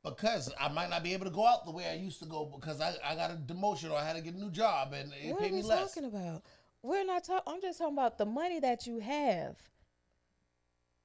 [0.04, 2.44] because I might not be able to go out the way I used to go
[2.54, 5.10] because I, I got a demotion or I had to get a new job and
[5.14, 5.66] it What paid me less.
[5.66, 6.42] What are we talking about?
[6.82, 7.54] We're not talking.
[7.54, 9.56] I'm just talking about the money that you have.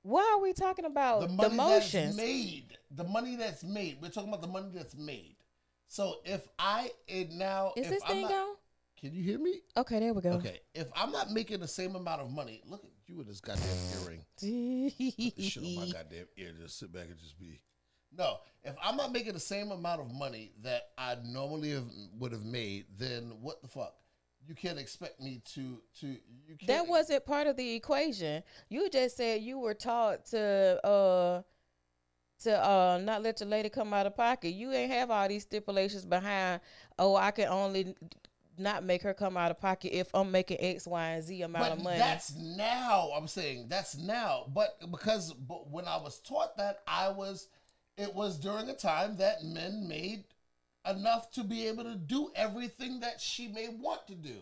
[0.01, 3.99] Why are we talking about the money that's made, the money that's made.
[4.01, 5.37] We're talking about the money that's made.
[5.87, 8.55] So if I it now Is if this I'm thing not, on?
[8.99, 9.61] Can you hear me?
[9.77, 10.31] Okay, there we go.
[10.31, 13.39] Okay, if I'm not making the same amount of money, look at you with this
[13.39, 13.65] goddamn
[14.03, 14.25] earring.
[14.99, 16.51] This shit on my goddamn ear.
[16.59, 17.61] Just sit back and just be.
[18.11, 21.85] No, if I'm not making the same amount of money that I normally have,
[22.17, 23.93] would have made, then what the fuck?
[24.45, 26.07] You can't expect me to to.
[26.07, 26.67] You can't.
[26.67, 28.43] that wasn't part of the equation.
[28.69, 31.41] You just said you were taught to uh
[32.43, 34.49] to uh not let your lady come out of pocket.
[34.49, 36.61] You ain't have all these stipulations behind.
[36.97, 37.95] Oh, I can only
[38.59, 41.65] not make her come out of pocket if I'm making X, Y, and Z amount
[41.65, 41.97] But of money.
[41.97, 43.09] that's now.
[43.15, 44.45] I'm saying that's now.
[44.53, 47.47] But because but when I was taught that, I was.
[47.97, 50.23] It was during a time that men made
[50.89, 54.37] enough to be able to do everything that she may want to do.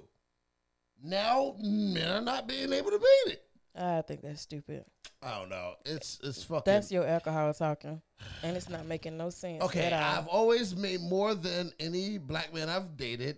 [1.04, 3.44] Now men are not being able to beat it.
[3.76, 4.86] I think that's stupid.
[5.22, 5.74] I don't know.
[5.86, 6.64] It's it's fucking.
[6.66, 8.02] That's your alcohol talking,
[8.44, 9.64] and it's not making no sense.
[9.64, 9.92] okay.
[9.92, 13.38] I've always made more than any black man I've dated.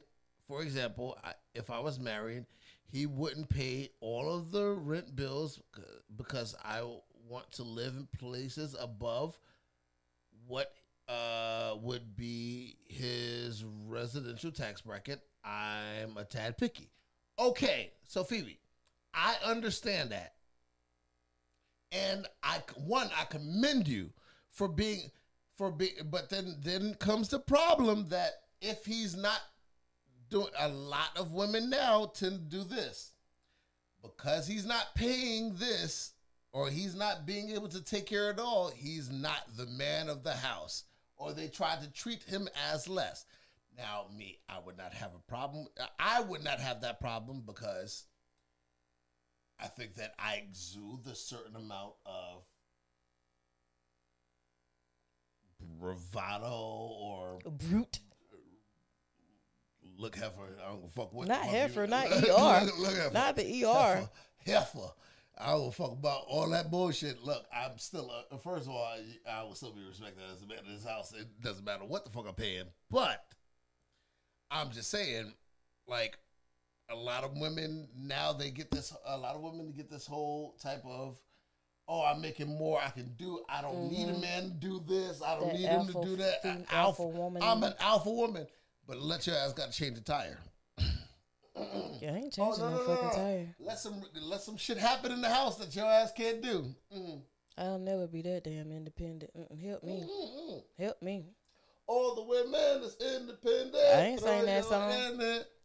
[0.49, 2.45] For example, I, if I was married,
[2.91, 5.61] he wouldn't pay all of the rent bills
[6.17, 6.83] because I
[7.29, 9.39] want to live in places above
[10.47, 10.73] what
[11.07, 15.21] uh, would be his residential tax bracket.
[15.45, 16.91] I'm a tad picky.
[17.39, 18.59] Okay, so Phoebe,
[19.13, 20.33] I understand that.
[21.91, 24.11] and I one I commend you
[24.51, 25.11] for being
[25.57, 29.39] for being but then then comes the problem that if he's not
[30.29, 33.11] doing a lot of women now tend to do this.
[34.01, 36.13] Because he's not paying this
[36.51, 40.09] or he's not being able to take care of it all he's not the man
[40.09, 40.85] of the house.
[41.17, 43.25] Or they try to treat him as less.
[43.75, 45.67] Now me I would not have a problem
[45.99, 48.05] I would not have that problem because
[49.59, 52.45] I think that I exude a certain amount of
[55.79, 57.99] bravado or Brute.
[59.99, 60.41] Look heifer.
[60.65, 61.27] I don't fuck what.
[61.27, 62.71] Not heifer, not Look- ER.
[62.79, 63.13] look heifer.
[63.13, 63.67] Not the ER.
[63.67, 64.09] Heifer.
[64.45, 64.91] heifer.
[65.41, 67.23] I don't fuck about all that bullshit.
[67.23, 68.11] Look, I'm still.
[68.31, 70.83] A, first of all, I, I will still be respected as a man in this
[70.85, 71.13] house.
[71.13, 73.23] It doesn't matter what the fuck I'm paying, but
[74.51, 75.33] I'm just saying,
[75.87, 76.17] like
[76.89, 78.93] a lot of women now they get this.
[79.05, 81.17] A lot of women get this whole type of.
[81.87, 82.79] Oh, I'm making more.
[82.85, 83.39] I can do.
[83.49, 85.23] I don't need a man to do this.
[85.23, 86.45] I don't That need him to do that.
[86.45, 87.41] I- alpha woman.
[87.41, 88.45] I'm an alpha woman,
[88.89, 90.39] but let your ass got to change the tire.
[92.01, 93.55] Yeah, I ain't Oh, changing no, fucking tire.
[93.59, 96.73] Let some let some shit happen in the house that your ass can't do.
[96.95, 97.19] Mm.
[97.57, 99.31] I'll never be that damn independent.
[99.35, 100.05] Mm-mm, help me.
[100.09, 100.63] Mm-mm.
[100.77, 101.25] Help me.
[101.85, 103.75] All the women is independent.
[103.75, 104.89] I ain't saying that song.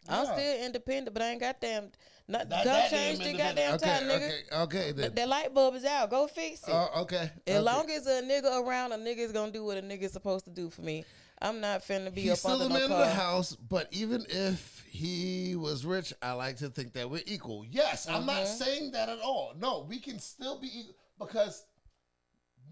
[0.09, 0.33] I'm Yeah.
[0.35, 1.93] still independent, but I ain't got damn.
[2.27, 4.17] Not, Not go change the goddamn time, nigga.
[4.17, 5.15] okay, Okay, okay then.
[5.15, 6.11] That light bulb is out.
[6.11, 6.75] Go fix it.
[6.75, 7.31] Uh, okay.
[7.47, 7.61] as okay.
[7.61, 10.47] long as a nigga around, a nigga is gonna do what a nigga is supposed
[10.47, 11.05] to do for me.
[11.41, 13.01] I'm not finna be He's still the no man car.
[13.03, 17.23] of the house, but even if he was rich, I like to think that we're
[17.27, 17.65] equal.
[17.71, 18.57] Yes, I'm not Mm-hmm.
[18.65, 19.53] saying that at all.
[19.59, 21.65] No, we can still be equal because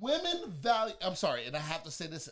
[0.00, 0.94] women value.
[1.02, 2.28] I'm sorry, and I have to say this: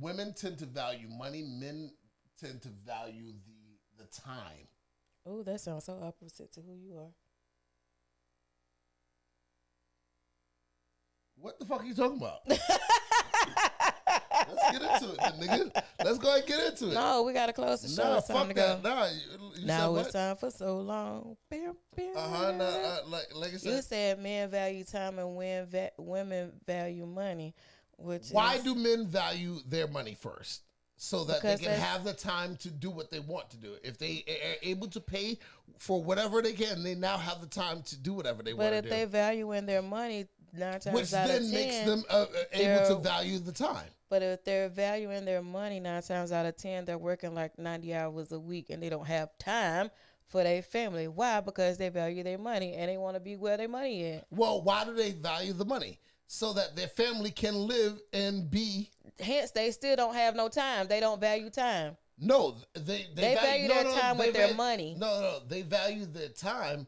[0.00, 1.42] women tend to value money.
[1.42, 1.90] Men
[2.38, 4.68] tend to value the the time.
[5.26, 7.10] Oh, that sounds so opposite to who you are.
[11.36, 12.40] What the fuck are you talking about?
[14.48, 15.82] Let's get into it, nigga.
[16.04, 16.94] Let's go ahead and get into it.
[16.94, 18.08] No, we gotta close the show.
[18.08, 18.82] nah, it's time fuck to that.
[18.82, 18.88] go.
[18.88, 20.12] Nah, you, you now it's what?
[20.12, 21.36] time for so long.
[21.52, 21.56] Uh
[22.16, 22.52] huh.
[22.52, 26.52] Nah, uh, like, like I said, You said, men value time and women va- women
[26.66, 27.54] value money,
[27.96, 30.62] which why is, do men value their money first?
[30.96, 33.74] So that Because they can have the time to do what they want to do.
[33.82, 35.38] If they are able to pay
[35.78, 38.82] for whatever they can, they now have the time to do whatever they want to
[38.82, 38.88] do.
[38.88, 41.78] But if they value in their money nine times Which out then of ten, makes
[41.80, 43.88] them uh, uh, able to value the time.
[44.14, 47.92] But if they're valuing their money nine times out of ten, they're working like ninety
[47.92, 49.90] hours a week and they don't have time
[50.28, 51.08] for their family.
[51.08, 51.40] Why?
[51.40, 54.22] Because they value their money and they want to be where their money is.
[54.30, 55.98] Well, why do they value the money?
[56.28, 58.88] So that their family can live and be.
[59.18, 60.86] Hence, they still don't have no time.
[60.86, 61.96] They don't value time.
[62.16, 64.94] No, they they, They value their time with their money.
[64.96, 66.86] No, no, they value their time.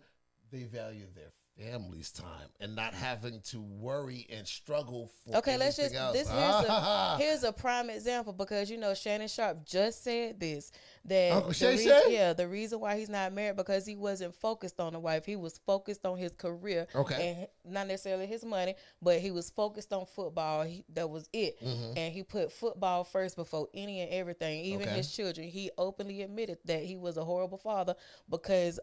[0.53, 5.37] They value their family's time and not having to worry and struggle for.
[5.39, 6.13] Okay, let's just else.
[6.13, 10.71] this here's a here's a prime example because you know Shannon Sharpe just said this
[11.07, 12.15] that Uncle Shay reason, Shay?
[12.15, 15.37] yeah the reason why he's not married because he wasn't focused on the wife he
[15.37, 17.49] was focused on his career Okay.
[17.65, 21.57] and not necessarily his money but he was focused on football he, that was it
[21.63, 24.89] and he put football first before any and everything even Mm-hmm.
[24.89, 24.97] Okay.
[24.99, 27.95] his children he openly admitted that he was a horrible father
[28.29, 28.79] because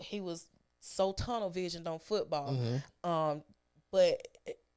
[0.00, 0.46] he was
[0.80, 3.10] so tunnel visioned on football Mm-hmm.
[3.10, 3.42] um
[3.92, 4.20] but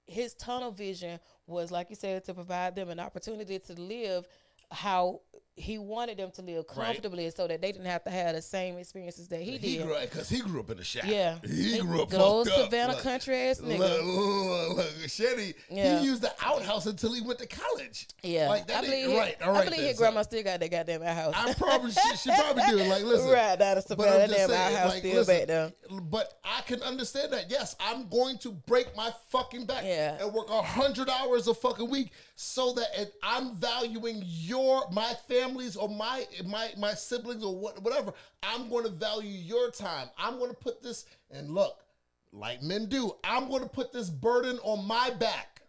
[0.05, 4.25] his tunnel vision was like you said to provide them an opportunity to live
[4.71, 5.21] how
[5.59, 6.85] he wanted them to live Right.
[6.88, 9.88] comfortably so that they didn't have to have the same experiences that he, He did
[10.01, 11.03] because he grew up in the shack.
[11.05, 12.65] yeah he grew up those fucked up.
[12.71, 15.99] savannah Look, country ass nigga look, look, Shetty, Yeah.
[15.99, 18.07] he used the outhouse until he went to college.
[18.23, 18.77] yeah like that.
[18.77, 21.01] i believe, he- right, all I believe then, his so- grandma still got that goddamn
[21.01, 22.77] house I probably she, she probably do.
[22.77, 25.38] Like, listen, right down the But savannah I'm that damn saying, house like, still listen,
[25.38, 25.71] back there
[26.01, 27.49] But I can understand that.
[27.49, 30.17] Yes, I'm going to break my fucking back Yeah.
[30.23, 35.13] and work a hundred hours a fucking week so that it, I'm valuing your my
[35.49, 38.13] family's or my my my siblings or what whatever.
[38.43, 40.09] I'm going to value your time.
[40.17, 41.79] I'm going to put this and look
[42.31, 43.13] like men do.
[43.23, 45.61] I'm going to put this burden on my back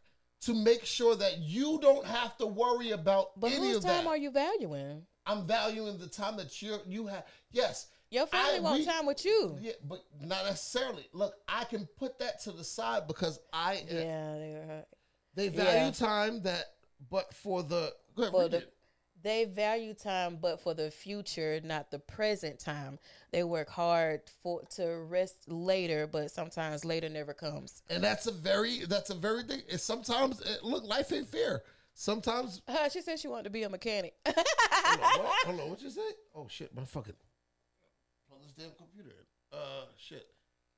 [0.42, 4.06] to make sure that you don't have to worry about but any whose of time
[4.06, 7.24] are you valuing I'm valuing the time that you you have.
[7.50, 11.06] Yes, your family I- want we- time with you yeah, but not necessarily.
[11.12, 14.84] Look, I can put that to the side because I yeah they were
[15.34, 15.90] they value Yeah.
[15.92, 16.64] time that,
[17.10, 18.64] but for the for the.
[19.22, 22.98] They value time but for the future not the present time
[23.32, 28.32] they work hard for to rest later but sometimes later never comes and that's a
[28.32, 29.62] very that's a very thing.
[29.68, 31.62] It's sometimes it, look, life ain't fair.
[31.94, 34.38] Sometimes uh, she said she wanted to be a mechanic hold
[35.00, 35.46] on, what?
[35.46, 36.00] hold on, what you say?
[36.34, 37.14] Oh shit, my fucking
[38.28, 39.58] plug this damn computer in.
[39.58, 40.26] Uh, shit.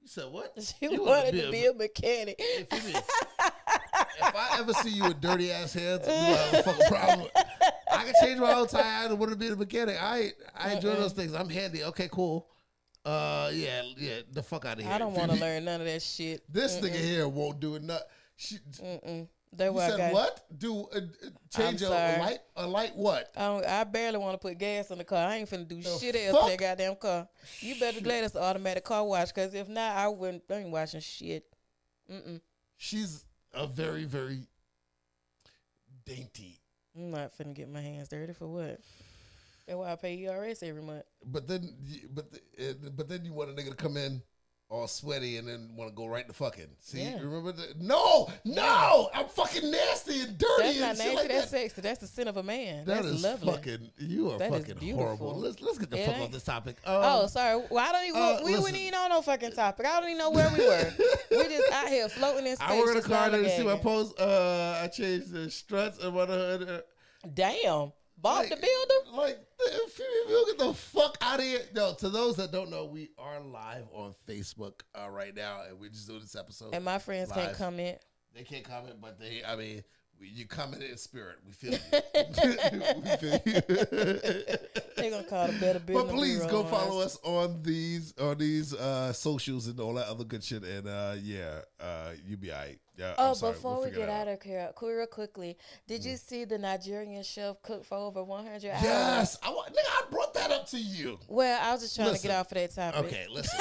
[0.00, 0.52] You said what?
[0.80, 2.98] she You wanted to be a mechanic Hey, Phoebe,
[4.20, 7.28] if I ever see you with dirty ass hands, you have a fucking problem.
[7.90, 9.96] I can change my own tire and want to be a mechanic.
[10.00, 11.34] I I enjoy those things.
[11.34, 11.84] I'm handy.
[11.84, 12.48] Okay, cool.
[13.04, 14.20] Uh, yeah, yeah.
[14.30, 14.92] The fuck out of here.
[14.92, 17.82] i don't want to learn none of that shit This nigga here won't do it.
[17.82, 18.02] Not.
[18.36, 19.26] She, Mm-mm.
[19.54, 20.40] That's you said got what?
[20.58, 21.00] Do uh, uh,
[21.54, 22.38] change a, light?
[22.56, 23.30] A light what?
[23.36, 25.28] I, don't, I barely want to put gas in the car.
[25.28, 27.28] I ain't finna do The shit else in that goddamn car.
[27.60, 28.04] You better Shit.
[28.04, 30.44] glad it's automatic car wash, cause if not, I wouldn't.
[30.48, 31.44] I ain't washing shit.
[32.10, 32.40] Mm-mm.
[32.78, 34.46] She's a very very
[36.04, 36.60] dainty.
[36.96, 38.80] I'm not finna get my hands dirty for what?
[39.66, 41.04] That's why I pay ERS every month.
[41.24, 41.74] But then,
[42.12, 42.38] but the,
[42.70, 44.20] uh, but then you want a nigga to come in
[44.72, 46.66] all sweaty and then want to go right to fucking.
[46.80, 47.18] See, Yeah.
[47.20, 51.14] remember the no, no, I'm fucking nasty and dirty That's and not nasty.
[51.16, 51.60] like that's that.
[51.60, 51.80] sexy.
[51.82, 52.86] That's the sin of a man.
[52.86, 53.52] That that's is lovely.
[53.52, 53.90] fucking.
[53.98, 55.38] You are That fucking horrible.
[55.38, 56.76] Let's let's get the It fuck ain't- off this topic.
[56.86, 57.62] oh, Um, sorry.
[57.70, 58.22] Well, I don't even.
[58.22, 59.84] uh, we wouldn't even on no fucking topic.
[59.86, 60.92] I don't even know where we were.
[61.30, 62.68] we just out here floating in space.
[62.68, 63.30] I work in a car.
[63.36, 64.18] You see my post?
[64.18, 66.30] Uh, I changed the struts and what.
[66.30, 66.80] Uh,
[67.34, 67.92] Damn,
[68.22, 69.16] Bob like, the Builder.
[69.16, 71.60] Like, if you, if you get the fuck out of here.
[71.74, 75.78] No, to those that don't know, we are live on Facebook uh, right now, and
[75.80, 76.72] we're just doing this episode.
[76.72, 77.98] And my friends can't comment.
[78.34, 79.82] They can't comment, but they, I mean,
[80.28, 81.36] you comment in spirit.
[81.46, 81.78] We feel you.
[83.02, 83.60] we feel you.
[84.96, 86.04] They gonna call the better business.
[86.04, 90.24] but please go follow us on these on these uh, socials and all that other
[90.24, 90.62] good shit.
[90.64, 92.78] And uh, yeah, uh, you be alright.
[92.96, 93.14] Yeah.
[93.18, 93.54] Oh, sorry.
[93.54, 95.56] before We'll we get it out of here, real quickly,
[95.88, 98.82] did you see the Nigerian chef cook for over 100 hours?
[98.82, 99.48] Yes, I.
[99.48, 101.18] Nigga, I brought that up to you.
[101.28, 103.06] Well, I was just trying to get off of that topic.
[103.06, 103.58] Okay, listen.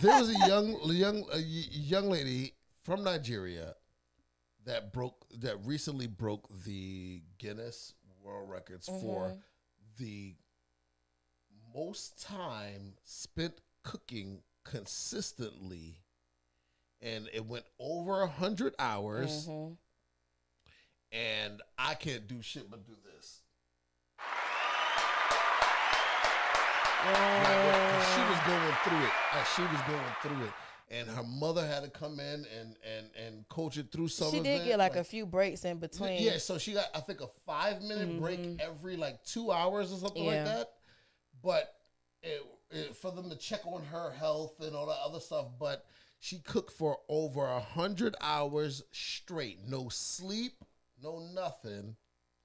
[0.00, 3.74] there was a young young a young lady from Nigeria
[4.66, 9.38] that broke that recently broke the Guinness World Records for Mm-hmm.
[9.98, 10.34] the
[11.74, 16.02] most time spent cooking consistently
[17.00, 19.76] and it went over a hundred hours Mhm.
[21.12, 23.42] and I can't do shit but do this.
[27.06, 29.12] Like, 'cause she was going through it.
[29.34, 30.52] Like, she was going through it,
[30.88, 34.30] and her mother had to come in and and and coach it through some.
[34.30, 36.22] She did get like, a few breaks in between.
[36.22, 39.98] Yeah, so she got I think a five minute break every like two hours or
[39.98, 40.32] something Mm-hmm.
[40.32, 40.44] Yeah.
[40.44, 40.68] like that.
[41.42, 41.74] But
[42.22, 45.84] it, it, for them to check on her health and all that other stuff, but
[46.18, 50.64] she cooked for over a hundred hours straight, no sleep,
[51.02, 51.96] no nothing.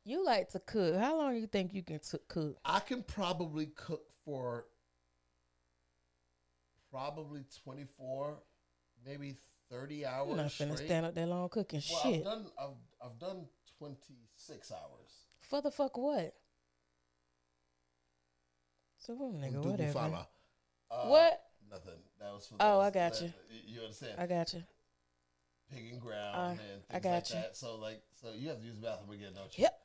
[0.04, 0.96] You like to cook.
[0.98, 2.58] How long you think you can t- cook?
[2.66, 4.66] I can probably cook for
[6.92, 8.38] probably 24,
[9.06, 9.36] maybe
[9.70, 10.32] 30 hours.
[10.32, 10.86] I'm not finna straight.
[10.88, 12.18] stand up that long cooking Well, shit.
[12.20, 12.70] I've done I've,
[13.12, 13.46] I've done
[13.78, 15.12] 26 hours.
[15.42, 16.34] For the fuck what?
[18.98, 20.28] So nigga, Dugu whatever.
[20.92, 21.42] Uh, What?
[21.70, 21.94] Nothing.
[22.20, 23.34] That was for Oh, those I got that- you.
[23.66, 24.20] You understand?
[24.20, 24.64] I got you.
[25.72, 27.36] Picking ground Uh, and things I got like you.
[27.36, 27.56] that.
[27.56, 29.64] So like, so you have to use the bathroom again, don't you?
[29.64, 29.81] Yep.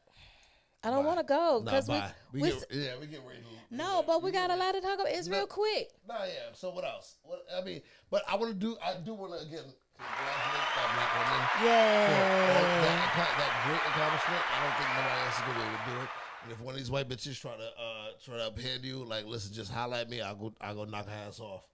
[0.84, 3.40] I don't want to go Nah, because we, we, we get, yeah, we get ready.
[3.40, 5.08] To, no, but we got a lot to talk about.
[5.08, 5.90] It's real quick.
[6.06, 6.52] Nah, yeah.
[6.54, 7.16] So what else?
[7.24, 8.76] What I mean, but I want to do.
[8.84, 9.64] I do want to again
[9.96, 12.06] congratulate that black woman Yeah.
[12.52, 14.42] that, that, that great accomplishment.
[14.46, 16.10] I don't think nobody else is gonna be able to do it.
[16.44, 19.26] And if one of these white bitches try to uh try to uphand you, like
[19.26, 20.20] listen, just highlight me.
[20.20, 20.52] I'll go.
[20.60, 21.66] I'll go knock her ass off.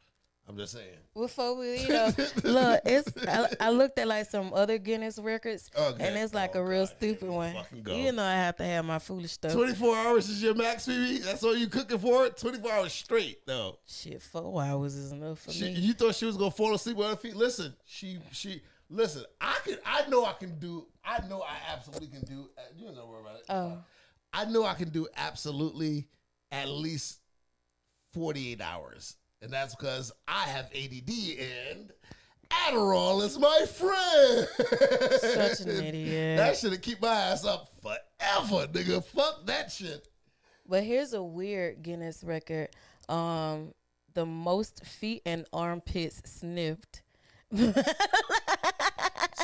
[0.49, 0.97] I'm just saying.
[1.15, 2.13] Before we, you know,
[2.43, 6.05] look, it's I, I looked at like some other Guinness records, Okay.
[6.05, 6.95] and it's like Oh, a real God.
[6.97, 7.55] stupid one.
[7.87, 9.53] You know, I have to have my foolish stuff.
[9.53, 11.19] 24 hours is your max, Phoebe.
[11.19, 12.37] That's all you cooking for it.
[12.37, 13.79] 24 hours straight, though.
[13.87, 15.71] Shit, four hours is enough for She, me.
[15.75, 17.37] you thought she was gonna fall asleep with her feet?
[17.37, 19.25] Listen, she she listen.
[19.41, 20.87] I can I know I can do.
[21.05, 22.51] I know I absolutely can do.
[22.59, 23.45] uh, You ain't gonna worry about it.
[23.49, 23.79] Oh.
[24.33, 26.09] I know I can do absolutely
[26.51, 27.21] at least
[28.13, 31.11] forty eight hours, and that's because I have ADD
[31.71, 31.93] and
[32.51, 34.49] Adderall is my friend.
[35.21, 36.37] Such an idiot.
[36.39, 39.05] That should keep my ass up forever, nigga.
[39.05, 40.07] Fuck that shit.
[40.69, 42.69] But here's a weird Guinness record.
[43.09, 43.73] Um,
[44.15, 47.03] the most feet and armpits sniffed.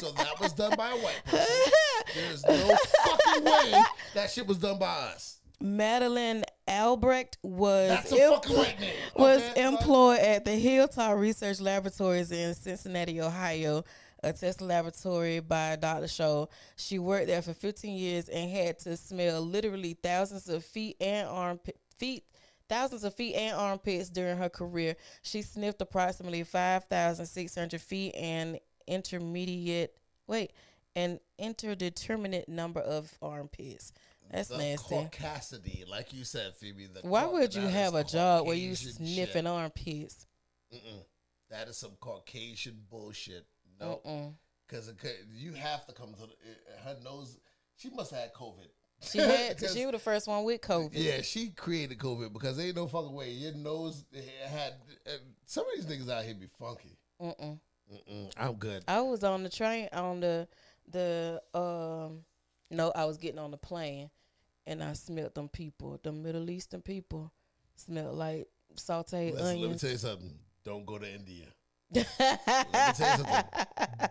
[0.00, 1.72] So that was done by a white person.
[2.14, 3.82] There's no fucking way
[4.14, 5.37] that shit was done by us.
[5.60, 8.92] Madeline Albrecht was That's a fucking white name.
[9.16, 9.66] was okay?
[9.66, 13.84] employed at the Hilltop Research Laboratories in Cincinnati, Ohio,
[14.22, 16.06] a test laboratory by Dr.
[16.06, 16.48] Scholl.
[16.76, 21.28] She worked there for 15 years and had to smell literally thousands of feet and
[21.28, 22.24] armpit feet.
[22.68, 24.94] Thousands of feet and armpits during her career.
[25.22, 29.96] She sniffed approximately 5,600 feet and intermediate,
[30.26, 30.52] wait,
[30.94, 33.92] an interdeterminate number of armpits.
[34.30, 34.94] That's the nasty.
[34.94, 36.86] Caucasity, like you said, Phoebe.
[36.86, 39.46] The Why would you have a job where you sniffing shit.
[39.46, 40.26] armpits?
[40.74, 41.04] Mm-mm.
[41.50, 43.46] That is some Caucasian bullshit.
[43.80, 44.00] No,
[44.66, 44.92] because
[45.32, 47.38] you have to come to the, her nose.
[47.76, 48.66] She must have had COVID.
[49.00, 50.90] She had she was the first one with COVID.
[50.92, 54.04] Yeah, she created COVID because there ain't no fucking way your nose
[54.46, 54.74] had.
[55.06, 55.10] uh,
[55.46, 56.98] Some of these niggas out here be funky.
[57.22, 57.58] Mm-mm.
[57.92, 58.84] Mm-mm, I'm good.
[58.86, 60.46] I was on the train on the
[60.90, 62.24] the um
[62.70, 64.10] no, I was getting on the plane
[64.68, 67.32] and I smelled them people, the Middle Eastern people
[67.74, 70.30] smelled like sauteed Listen, let me tell you something.
[70.64, 71.46] Don't go to India.
[71.90, 73.44] Let me tell you something.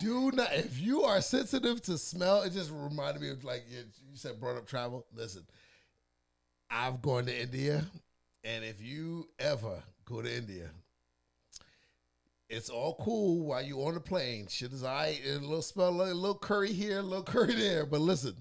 [0.00, 0.52] Do not.
[0.52, 3.78] If you are sensitive to smell, it just reminded me of like you,
[4.10, 5.06] you said brought up travel.
[5.14, 5.44] Listen,
[6.68, 7.86] I've gone to India,
[8.42, 10.70] and if you ever go to India,
[12.50, 14.48] it's all cool while you on the plane.
[14.48, 15.20] Shit is alright.
[15.24, 17.86] A little smell, a little curry here, a little curry there.
[17.86, 18.34] But listen,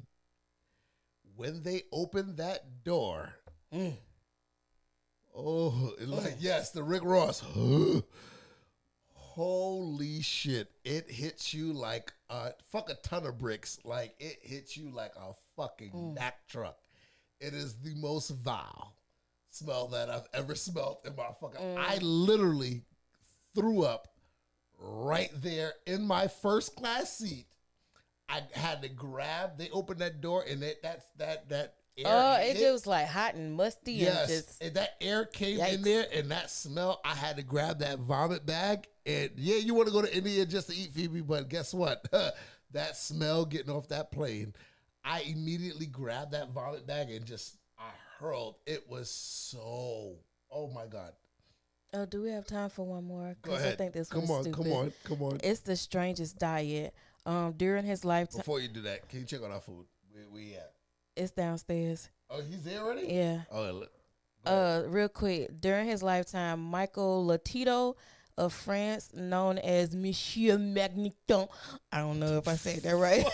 [1.38, 3.34] when they open that door,
[3.74, 3.96] Mm.
[5.36, 7.42] oh, like yes, the Rick Ross.
[9.14, 10.72] Holy shit!
[10.84, 13.80] It hits you like a fuck a ton of bricks.
[13.84, 16.78] Like it hits you like a fucking Mack truck.
[17.40, 18.94] It is the most vile
[19.52, 21.78] smell that I've ever smelled in my fucking.
[21.78, 22.82] I literally
[23.54, 24.08] threw up
[24.80, 27.46] right there in my first class seat.
[28.30, 29.58] I had to grab.
[29.58, 31.76] They opened that door, and it, that's that that.
[32.00, 35.26] Air Oh, it just was like hot and musty Yes, and just and that air
[35.26, 37.02] came in there, and that smell.
[37.04, 40.46] I had to grab that vomit bag, and yeah, you want to go to India
[40.46, 42.08] just to eat Phoebe, but guess what?
[42.72, 44.54] that smell getting off that plane,
[45.04, 47.90] I immediately grabbed that vomit bag and just I
[48.20, 48.58] hurled.
[48.68, 50.18] It was so.
[50.52, 51.14] Oh my god!
[51.94, 53.36] Oh, do we have time for one more?
[53.42, 53.74] Go 'Cause ahead.
[53.74, 54.64] I think this come on, stupid.
[54.64, 55.40] come on, come on.
[55.44, 56.94] It's the strangest diet.
[57.28, 59.86] Um, during his lifetime, Before you do that, can you check on our food?
[60.12, 60.72] Where we at?
[61.16, 62.10] it's downstairs.
[62.30, 63.08] Oh, he's there already.
[63.08, 63.42] Yeah.
[63.52, 63.92] Oh, look.
[64.46, 67.96] Uh, real quick, during his lifetime, Michael Lotito
[68.38, 71.50] of France, known as Monsieur Magneton.
[71.92, 73.26] I don't know if I said that right.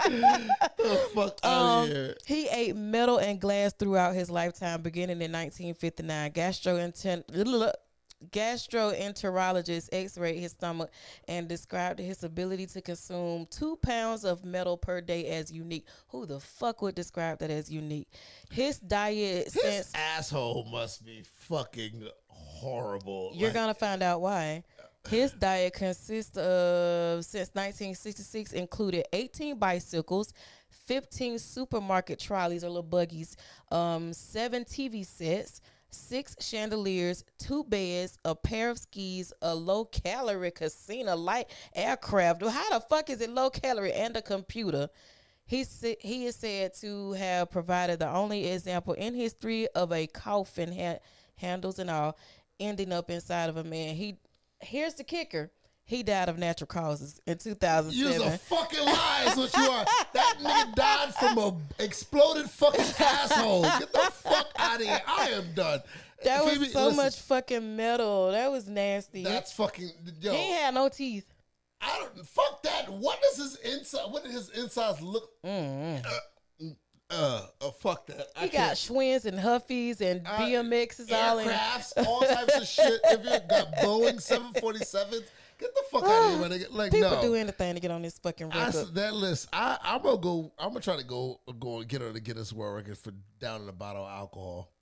[0.78, 6.32] the fuck Um, he ate metal and glass throughout his lifetime, beginning in 1959.
[6.32, 7.74] Gastroenter-
[8.30, 10.90] gastroenterologist x-rayed his stomach
[11.28, 15.86] and described his ability to consume two pounds of metal per day as unique.
[16.08, 18.08] Who the fuck would describe that as unique?
[18.50, 23.32] His diet This since asshole must be fucking horrible.
[23.34, 24.64] You're Like, gonna find out why.
[25.08, 30.34] His diet consists of since 1966 included 18 bicycles,
[30.68, 33.34] 15 supermarket trolleys or little buggies,
[33.72, 40.52] um, seven TV sets, six chandeliers, two beds, a pair of skis, a low calorie
[40.56, 42.42] Cessna light aircraft.
[42.42, 44.88] How the fuck is it low calorie and a computer?
[45.46, 45.64] He
[46.00, 51.00] he is said to have provided the only example in history of a coffin ha-
[51.36, 52.16] handles and all
[52.60, 53.96] ending up inside of a man.
[53.96, 54.16] He
[54.60, 55.50] here's the kicker.
[55.90, 59.84] He died of natural causes in You're a fucking lie, is what you are.
[60.14, 63.62] That nigga died from a exploded fucking asshole.
[63.62, 65.00] Get the fuck out of here.
[65.04, 65.80] I am done.
[66.22, 68.30] That was so listen, much fucking metal.
[68.30, 69.24] That was nasty.
[69.24, 70.30] That's fucking yo.
[70.32, 71.26] he ain't had no teeth.
[71.80, 72.88] I don't fuck that.
[72.92, 74.12] What does his inside?
[74.12, 75.28] What did his insides look?
[75.42, 75.98] Uh,
[77.10, 78.28] uh, uh, fuck that.
[78.36, 78.44] I Mm-hmm.
[78.44, 78.78] He got can't.
[78.78, 82.06] Schwinns and Huffies and BMXs all in.
[82.06, 83.00] all types of shit.
[83.04, 85.24] If you got Boeing seven forty sevens,
[85.60, 86.66] get the fuck out of here, my nigga.
[86.72, 87.22] Like People no.
[87.22, 88.94] do anything to get on this fucking I, record.
[88.94, 90.52] that list, I, I'm gonna go.
[90.58, 93.12] I'm gonna try to go go and get her to get us world record for
[93.38, 94.72] down in a bottle of alcohol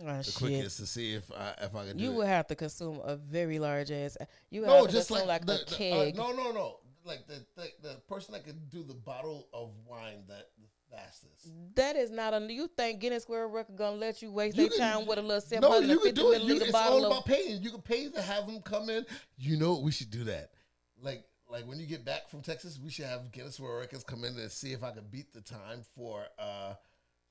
[0.00, 0.34] oh, the shit.
[0.34, 3.16] quickest to see if I if I can do You would have to consume a
[3.16, 4.16] very large ass.
[4.50, 6.16] You would no, have to just consume like, like, the, a the- uh, keg.
[6.16, 6.76] no, no, no.
[7.04, 10.50] Like the, the the person that could do the bottle of wine that
[11.74, 12.52] That is not a.
[12.52, 15.68] You think Guinness World Record gonna let you waste their time with a little seven
[15.68, 16.42] No, you and can fifty do it.
[16.42, 17.12] You, milliliter it's bottle all of?
[17.12, 17.62] about paying.
[17.62, 19.06] You can pay to have them come in.
[19.36, 20.50] You know, we should do that.
[21.00, 24.24] Like, like when you get back from Texas, we should have Guinness World Records come
[24.24, 26.74] in and see if I can beat the time for uh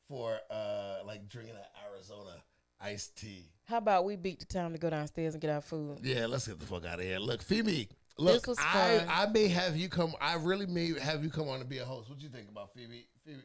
[0.07, 2.43] for uh like drinking an Arizona
[2.80, 3.51] iced tea.
[3.65, 5.99] How about we beat the time to go downstairs and get our food?
[6.03, 7.19] Yeah, let's get the fuck out of here.
[7.19, 7.90] Look, Phoebe.
[8.17, 9.06] Look, I.
[9.07, 10.14] I may have you come.
[10.19, 12.09] I really may have you come on to be a host.
[12.09, 13.07] What do you think about Phoebe?
[13.25, 13.41] Phoebe,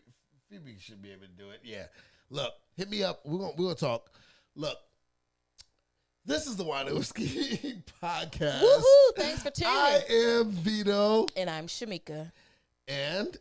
[0.51, 1.61] Phoebe should be able to do it.
[1.65, 1.85] Yeah.
[2.31, 3.21] Look, hit me up.
[3.25, 4.11] We're gonna we're gonna talk.
[4.55, 4.77] Look,
[6.25, 8.61] this is the Whine and Whiskey podcast.
[8.61, 9.17] Woohoo!
[9.17, 9.73] Thanks for tuning.
[9.73, 9.79] In.
[9.79, 12.33] I am Vito, and I'm Shameka.
[12.89, 13.37] and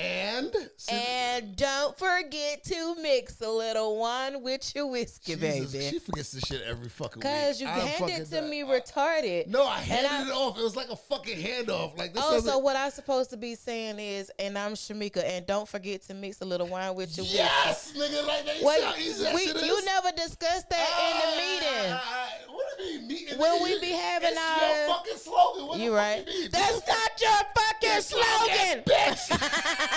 [0.00, 0.54] and
[0.90, 5.90] And don't forget to mix a little wine with your whiskey, Jesus, baby.
[5.90, 7.30] She forgets this shit every fucking week.
[7.32, 9.46] Cause you handed it to me retarded.
[9.48, 10.58] No, I handed I- it off.
[10.58, 11.98] It was like a fucking handoff.
[11.98, 12.22] Like this.
[12.26, 16.02] Oh, so what I'm supposed to be saying is, and I'm Shameka, and don't forget
[16.02, 17.38] to mix a little wine with your whiskey.
[17.38, 18.58] Yes, nigga, like that.
[18.60, 19.66] You Well, see how easy that we, shit is?
[19.66, 21.92] you never discussed that in the meeting.
[21.92, 22.02] Ah,
[22.48, 23.38] ah, what do you mean meeting?
[23.38, 25.66] When we be having it's our- your fucking slogan.
[25.66, 26.26] What You right?
[26.26, 26.48] You?
[26.48, 28.84] That's not your fucking slogan.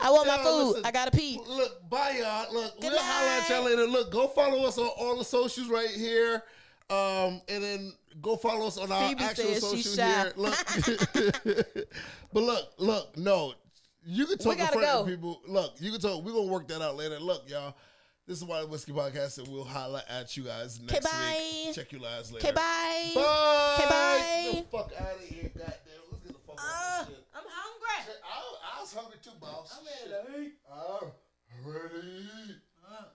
[0.00, 0.66] I want my food.
[0.68, 1.40] listen, I gotta pee.
[1.46, 2.52] Look, bye y'all.
[2.52, 3.86] Look, Good we'll holler at y'all later.
[3.86, 6.42] Look, go follow us on all the socials right here.
[6.88, 10.32] Um, and then go follow us on our Phoebe actual says she's social here.
[10.36, 10.54] Look,
[12.32, 13.54] but look, look, no,
[14.04, 15.40] you can talk gotta front people.
[15.48, 16.22] Look, you can talk.
[16.24, 17.18] We're gonna work that out later.
[17.18, 17.74] Look, y'all.
[18.28, 21.38] This is Why and Whiskey Podcast, and we'll holler at you guys next bye.
[21.64, 21.74] week.
[21.76, 22.52] Check you guys later.
[22.52, 23.12] Bye.
[23.14, 23.84] Bye.
[23.88, 24.50] Bye.
[24.52, 25.76] Get the fuck out of here, goddamn.
[26.10, 27.25] Let's get the fuck Uh, out of this shit.
[27.86, 28.04] I'm.
[28.22, 29.70] I, I was hungry too, boss.
[29.74, 30.54] I'm ready to eat.
[30.66, 32.60] I'm ready to eat.
[32.86, 33.10] Uh,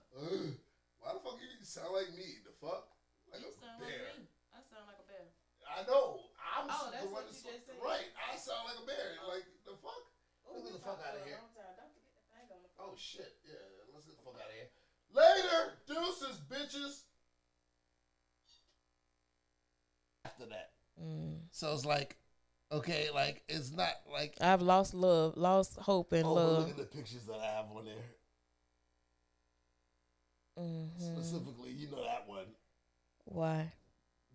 [1.00, 2.40] why the fuck you sound like me?
[2.44, 2.88] The fuck?
[3.32, 4.12] Like a bear.
[4.52, 5.24] I sound like a bear.
[5.64, 6.28] I know.
[6.36, 7.80] I'm Oh, the that's one what that's you just said.
[7.80, 8.08] right.
[8.20, 9.16] I sound like a bear.
[9.24, 10.04] Like the fuck?
[10.44, 11.40] Let's get the fuck out of here.
[12.78, 13.40] Oh shit.
[13.48, 13.56] Yeah,
[13.94, 14.68] let's get the fuck out of here.
[15.16, 17.08] Later, deuces, bitches.
[20.24, 20.70] After that.
[21.50, 22.16] So it's like,
[22.72, 26.76] okay, like it's not like I've lost love, lost hope and oh, but look at
[26.76, 27.94] the pictures that I have on there.
[30.58, 31.14] Mm-hmm.
[31.14, 32.46] Specifically, you know that one.
[33.24, 33.72] Why?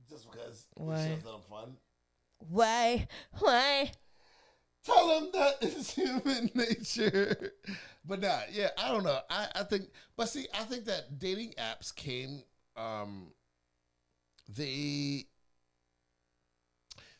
[0.10, 0.96] Just because Why?
[0.96, 1.78] it shows that I'm fun.
[2.40, 3.08] Why?
[3.40, 3.92] Why?
[4.84, 7.54] Tell them that it's human nature.
[8.06, 9.20] But nah, yeah, I don't know.
[9.30, 12.42] I, I think, but see, I think that dating apps came,
[12.78, 13.28] um,
[14.48, 15.26] they,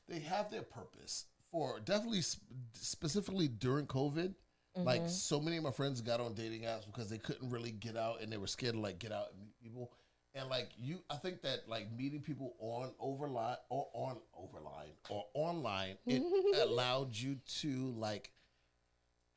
[0.08, 4.34] they have their purpose for definitely sp- specifically during COVID.
[4.76, 5.10] Like mm-hmm.
[5.10, 8.22] so many of my friends got on dating apps because they couldn't really get out
[8.22, 9.92] and they were scared to like get out and meet people.
[10.36, 15.26] And like you, I think that like meeting people on overline or on overline or
[15.34, 16.22] online, it
[16.62, 18.30] allowed you to like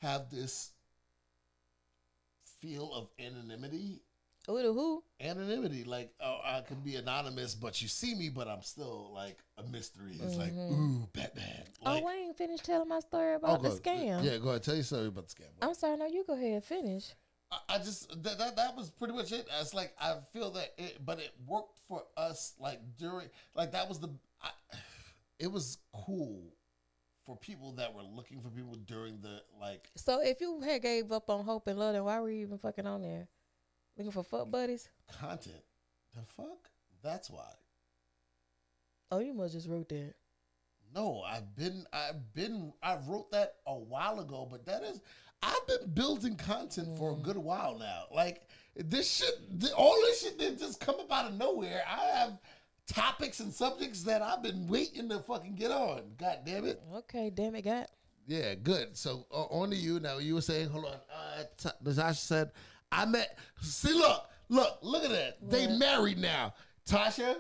[0.03, 0.73] have this
[2.61, 4.03] feel of anonymity.
[4.51, 5.05] Who the who?
[5.21, 9.39] Anonymity, like oh, I can be anonymous, but you see me, but I'm still like
[9.59, 10.19] a mystery.
[10.21, 11.03] It's like mm-hmm.
[11.03, 11.63] ooh, Batman.
[11.85, 14.25] Like, oh, I ain't finished telling my story about the scam.
[14.25, 14.65] Yeah, go ahead.
[14.65, 15.51] Tell your story about the scam.
[15.63, 15.97] I'm sorry.
[15.97, 17.15] No, you go ahead and finish.
[17.53, 19.47] I, I just that, that that was pretty much it.
[19.61, 22.55] It's like I feel that it, but it worked for us.
[22.59, 24.09] Like during, like that was the,
[24.43, 24.51] I,
[25.39, 26.43] it was cool
[27.25, 29.91] for people that were looking for people during the like.
[29.97, 32.59] So if you had gave up on hope and love, then why were you even
[32.59, 33.29] fucking on there?
[34.01, 34.89] Looking for fuck buddies?
[35.21, 35.63] content.
[36.17, 36.71] The fuck?
[37.03, 37.53] That's why.
[39.11, 40.15] Oh, you must just wrote that.
[40.95, 45.03] No, I've been, I've been, I wrote that a while ago, but that is,
[45.43, 48.05] I've been building content for a good while now.
[48.11, 51.83] Like this shit, all this shit didn't just come up out of nowhere.
[51.87, 52.39] I have
[52.87, 56.05] topics and subjects that I've been waiting to fucking get on.
[56.17, 56.81] God damn it.
[56.95, 57.87] Okay, damn it, God.
[58.27, 58.97] Yeah, good.
[58.97, 60.17] So uh, on to you now.
[60.17, 60.93] You were saying, hold on.
[60.93, 62.53] Uh, T- Natasha said,
[62.93, 63.39] I met.
[63.63, 65.39] See, look, look, look at that.
[65.49, 66.55] They married now.
[66.89, 67.37] Tasha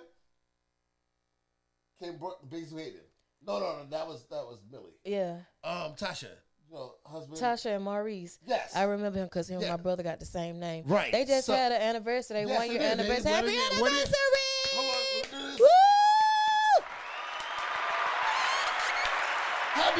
[2.02, 2.18] came
[2.50, 3.00] bigs Hayden.
[3.46, 3.86] No, no, no.
[3.90, 4.92] That was that was Millie.
[5.04, 6.28] Yeah, Um, Tasha,
[6.68, 7.38] you know, husband.
[7.40, 8.38] Tasha and Maurice.
[8.46, 8.74] Yes.
[8.76, 9.68] I remember him because him Yeah.
[9.68, 10.84] and my brother got the same name.
[10.86, 11.10] Right.
[11.10, 12.44] They just So- had an anniversary.
[12.44, 13.30] They Yes, one year anniversary.
[13.32, 14.14] Happy anniversary!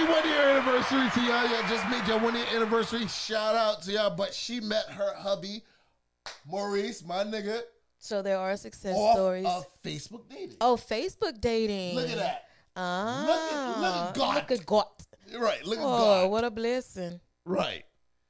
[0.01, 1.47] Happy one year anniversary to y'all.
[1.47, 3.07] Y'all just made your one year anniversary.
[3.07, 4.15] Shout out to y'all.
[4.17, 5.63] But she met her hubby,
[6.49, 7.61] Maurice, my nigga,
[7.99, 9.45] So there are success off stories.
[9.47, 10.57] of Facebook dating.
[10.63, 11.97] oh, Facebook dating.
[11.97, 12.45] Look at that.
[12.77, 14.35] Ah, Look at- look at God.
[14.37, 14.87] Look at God.
[15.43, 15.89] Right, look at Oh,
[16.23, 16.31] God.
[16.31, 17.21] what a blessing.
[17.45, 17.85] Right.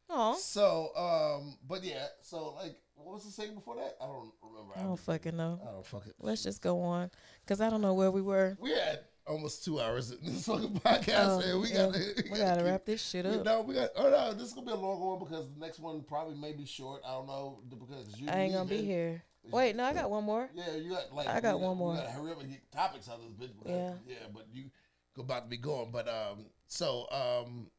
[0.09, 3.97] Oh, So, um, but yeah, so like, what was the saying before that?
[4.01, 4.73] I don't remember.
[4.77, 5.61] I don't fucking know.
[5.63, 6.13] I don't fucking.
[6.19, 7.11] Let's just go on
[7.45, 8.57] because I don't know where we were.
[8.61, 11.61] We had almost two hours in this fucking podcast, Oh, man.
[11.61, 11.75] We yeah.
[11.87, 11.99] gotta,
[12.33, 13.45] We gotta keep- wrap this shit we- up.
[13.45, 13.91] No, we got.
[13.97, 16.53] Oh no, this is gonna be a long one because the next one probably may
[16.53, 17.03] be short.
[17.07, 18.29] I don't know because you.
[18.29, 19.23] I ain't gonna be here.
[19.51, 20.49] Wait, no, I got one more.
[20.55, 21.27] Yeah, you got like.
[21.27, 21.95] I got you one more.
[21.95, 23.69] Gotta hurry up and get topics out of this bitch.
[23.69, 23.93] Yeah.
[24.07, 24.65] Yeah, but you
[25.17, 25.91] go about to be going.
[25.91, 27.71] But um, so um,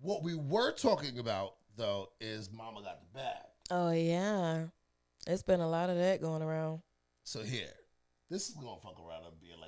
[0.00, 3.36] what we were talking about though is Mama got the bag.
[3.70, 4.64] Oh yeah,
[5.26, 6.80] it's been a lot of that going around.
[7.24, 7.68] So here,
[8.30, 9.67] this is gonna fuck around and be like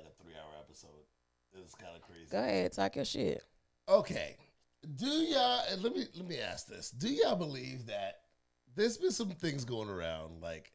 [1.71, 2.27] It's kind of crazy.
[2.29, 3.43] Go ahead, talk your shit.
[3.87, 4.35] Okay,
[4.95, 5.63] do y'all?
[5.71, 8.15] And let me let me ask this: Do y'all believe that
[8.75, 10.41] there's been some things going around?
[10.41, 10.73] Like,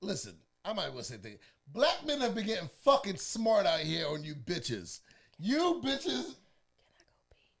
[0.00, 0.34] listen,
[0.64, 1.40] I might want to say things.
[1.74, 5.00] Black men have been getting fucking smart out here on you bitches.
[5.38, 6.06] You bitches.
[6.06, 7.52] Can I go pee?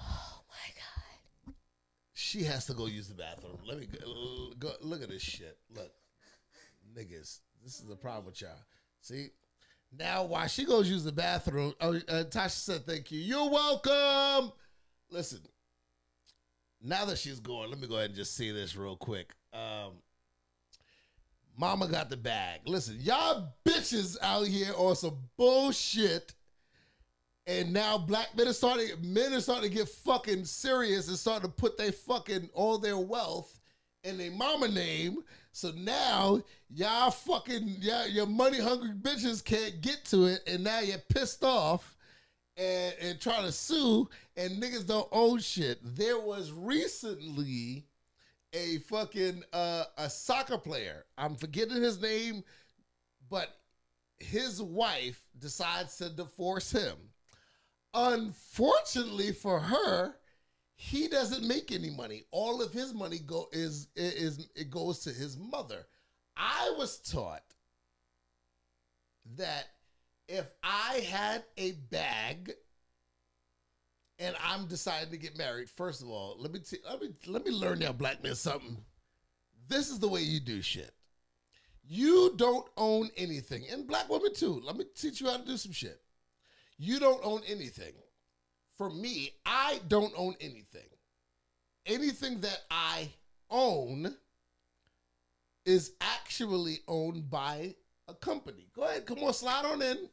[0.00, 1.54] Oh my god.
[2.14, 3.58] She has to go use the bathroom.
[3.64, 5.56] Let me go, go look at this shit.
[5.72, 5.92] Look,
[6.96, 8.50] niggas, this is the problem with y'all.
[9.02, 9.28] See,
[9.96, 13.18] now while she goes use the bathroom, oh, uh, Tasha said thank you.
[13.18, 14.52] You're welcome.
[15.10, 15.40] Listen,
[16.82, 19.32] now that she's going, let me go ahead and just see this real quick.
[19.52, 19.94] Um,
[21.56, 22.60] Mama got the bag.
[22.64, 26.34] Listen, y'all bitches out here on some bullshit.
[27.46, 31.50] And now black men are starting, men are starting to get fucking serious and starting
[31.50, 33.58] to put their fucking all their wealth
[34.04, 35.18] in their mama name.
[35.52, 40.80] So now y'all fucking y'all, your money hungry bitches can't get to it, and now
[40.80, 41.96] you're pissed off
[42.56, 45.78] and, and trying to sue, and niggas don't own shit.
[45.82, 47.86] There was recently
[48.52, 51.04] a fucking uh, a soccer player.
[51.18, 52.44] I'm forgetting his name,
[53.28, 53.48] but
[54.18, 56.96] his wife decides to divorce him.
[57.92, 60.14] Unfortunately for her,
[60.82, 62.24] he doesn't make any money.
[62.30, 65.86] All of his money go is is it goes to his mother.
[66.38, 67.42] I was taught
[69.36, 69.66] that
[70.26, 72.54] if I had a bag
[74.18, 77.44] and I'm deciding to get married, first of all, let me t- let me let
[77.44, 78.78] me learn y'all black men something.
[79.68, 80.94] This is the way you do shit.
[81.86, 84.62] You don't own anything, and black women too.
[84.64, 86.00] Let me teach you how to do some shit.
[86.78, 87.92] You don't own anything.
[88.80, 90.88] For me, I don't own anything.
[91.84, 93.10] Anything that I
[93.50, 94.16] own
[95.66, 97.74] is actually owned by
[98.08, 98.68] a company.
[98.74, 100.08] Go ahead, come on, slide on in.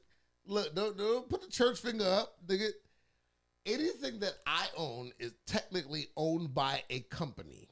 [0.46, 2.68] Look, don't, don't put the church finger up, nigga.
[3.66, 7.70] Anything that I own is technically owned by a company.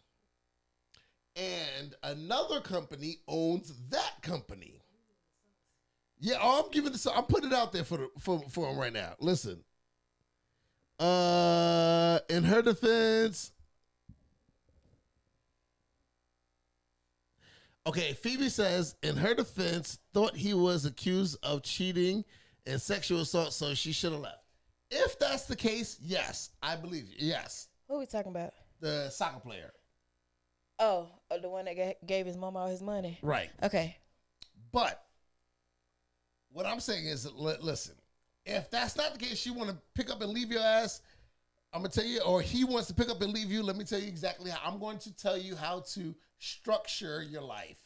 [1.36, 4.80] And another company owns that company.
[6.22, 7.06] Yeah, oh, I'm giving this.
[7.06, 9.16] I'm putting it out there for the, for for him right now.
[9.20, 9.62] Listen.
[11.00, 13.52] Uh, in her defense,
[17.86, 18.14] okay.
[18.14, 22.24] Phoebe says, in her defense, thought he was accused of cheating
[22.66, 24.40] and sexual assault, so she should have left.
[24.92, 27.16] If that's the case, yes, I believe you.
[27.18, 28.54] Yes, Who we talking about?
[28.80, 29.72] the soccer player,
[30.78, 33.18] Oh, uh, the one that ga- gave his mom all his money.
[33.22, 33.50] right?
[33.64, 33.98] Okay.
[34.72, 35.04] But
[36.52, 37.96] what I'm saying is, li- listen,
[38.46, 41.02] if that's not the case, she want to pick up and leave your ass.
[41.74, 43.64] I'm gonna tell you, or he wants to pick up and leave you.
[43.64, 44.60] Let me tell you exactly how.
[44.66, 47.80] I'm going to tell you how to structure your life.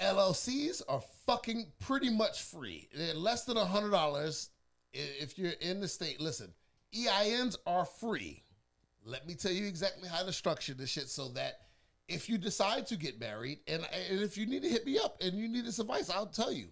[0.00, 2.88] LLCs are fucking pretty much free.
[2.94, 4.50] They're less than hundred dollars
[4.92, 6.20] if you're in the state.
[6.20, 6.52] Listen,
[6.94, 8.42] EINs are free.
[9.04, 11.60] Let me tell you exactly how to structure this shit so that
[12.08, 15.22] if you decide to get married, and, and if you need to hit me up
[15.22, 16.68] and you need this advice, I'll tell you.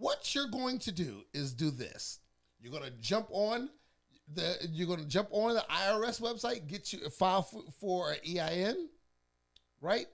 [0.00, 2.18] What you're going to do is do this.
[2.60, 3.70] You're going to jump on
[4.34, 8.12] the you're going to jump on the IRS website, get you a file for, for
[8.12, 8.88] an EIN,
[9.80, 10.06] right?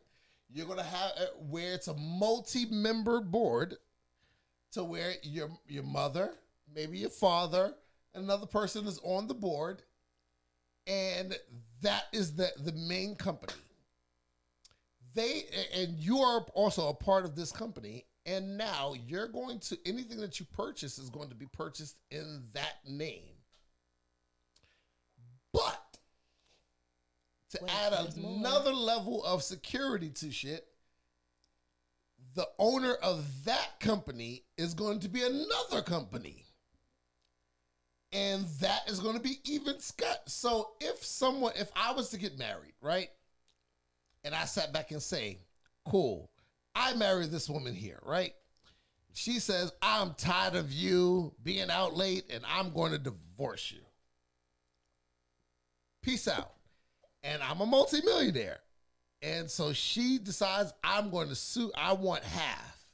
[0.52, 3.76] You're going to have uh, where it's a multi-member board
[4.72, 6.32] to where your your mother,
[6.74, 7.74] maybe your father,
[8.14, 9.82] another person is on the board
[10.86, 11.36] and
[11.82, 13.52] that is the the main company
[15.14, 19.78] they and you are also a part of this company and now you're going to
[19.86, 23.22] anything that you purchase is going to be purchased in that name
[25.52, 25.98] but
[27.50, 28.36] to Wait, add there's more.
[28.36, 30.66] another level of security to shit
[32.34, 36.44] the owner of that company is going to be another company
[38.12, 40.22] and that is going to be even Scott.
[40.26, 43.10] So if someone, if I was to get married, right,
[44.24, 45.38] and I sat back and say,
[45.84, 46.30] "Cool,
[46.76, 48.34] I married this woman here," right?
[49.14, 53.80] She says, "I'm tired of you being out late, and I'm going to divorce you."
[56.02, 56.52] Peace out.
[57.24, 58.60] And I'm a multimillionaire,
[59.22, 61.72] and so she decides I'm going to sue.
[61.74, 62.86] I want half.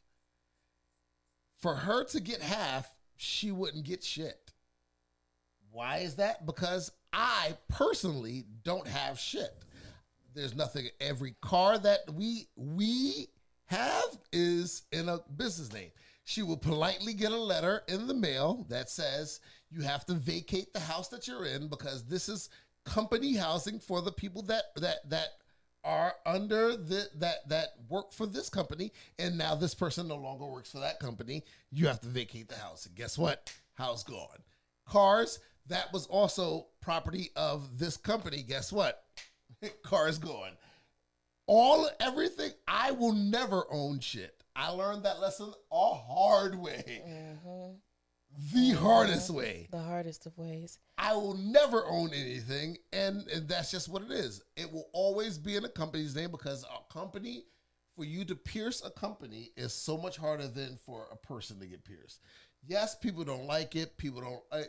[1.58, 4.52] For her to get half, she wouldn't get shit.
[5.70, 6.46] Why is that?
[6.46, 9.54] Because I personally don't have shit.
[10.34, 10.88] There's nothing.
[11.00, 13.28] Every car that we we
[13.72, 15.90] have is in a business name.
[16.24, 20.72] She will politely get a letter in the mail that says you have to vacate
[20.72, 22.50] the house that you're in because this is
[22.84, 25.28] company housing for the people that that that
[25.84, 28.92] are under the that that work for this company.
[29.18, 31.42] And now this person no longer works for that company.
[31.70, 32.86] You have to vacate the house.
[32.86, 33.52] And guess what?
[33.74, 34.42] House gone.
[34.86, 38.42] Cars that was also property of this company.
[38.42, 39.04] Guess what?
[39.82, 40.52] Cars gone
[41.54, 47.02] all everything i will never own shit i learned that lesson a hard way
[48.54, 50.78] the hardest way The hardest of ways.
[50.96, 54.42] I will never own anything, and, and that's just what it is.
[54.56, 57.44] It will always be in a company's name because a company,
[57.94, 61.66] for you to pierce a company, is so much harder than for a person to
[61.66, 62.20] get pierced.
[62.66, 63.98] Yes, people don't like it.
[63.98, 64.42] People don't.
[64.50, 64.62] Uh,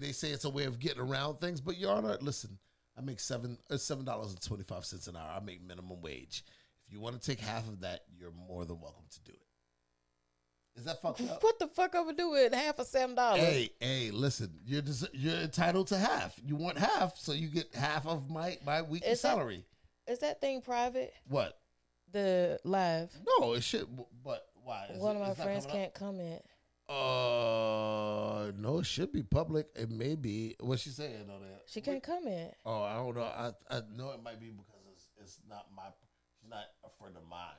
[0.00, 2.58] they say it's a way of getting around things, but Your Honor, listen.
[2.96, 5.30] I make seven uh, seven dollars and twenty five cents an hour.
[5.36, 6.44] I make minimum wage.
[6.86, 10.78] If you want to take half of that, you're more than welcome to do it.
[10.78, 11.42] Is that fucked up?
[11.42, 13.40] What the fuck I would do with half of seven dollars?
[13.42, 16.34] Hey, hey, listen, you're des- you're entitled to half.
[16.44, 19.64] You want half, so you get half of my my weekly Is salary.
[20.06, 21.12] Is that thing private?
[21.28, 21.58] what?
[22.10, 23.10] The live.
[23.38, 23.86] No, it should.
[24.22, 24.86] But why?
[24.92, 26.42] Is One it- of my friends can't comment.
[26.92, 29.66] Uh, no, it should be public.
[29.74, 30.56] It may be.
[30.60, 31.62] What's she saying on that?
[31.66, 32.52] She can't comment.
[32.66, 33.22] Oh, I don't know.
[33.22, 35.84] I I know it might be because it's it's not my.
[36.40, 37.56] She's not a friend of mine.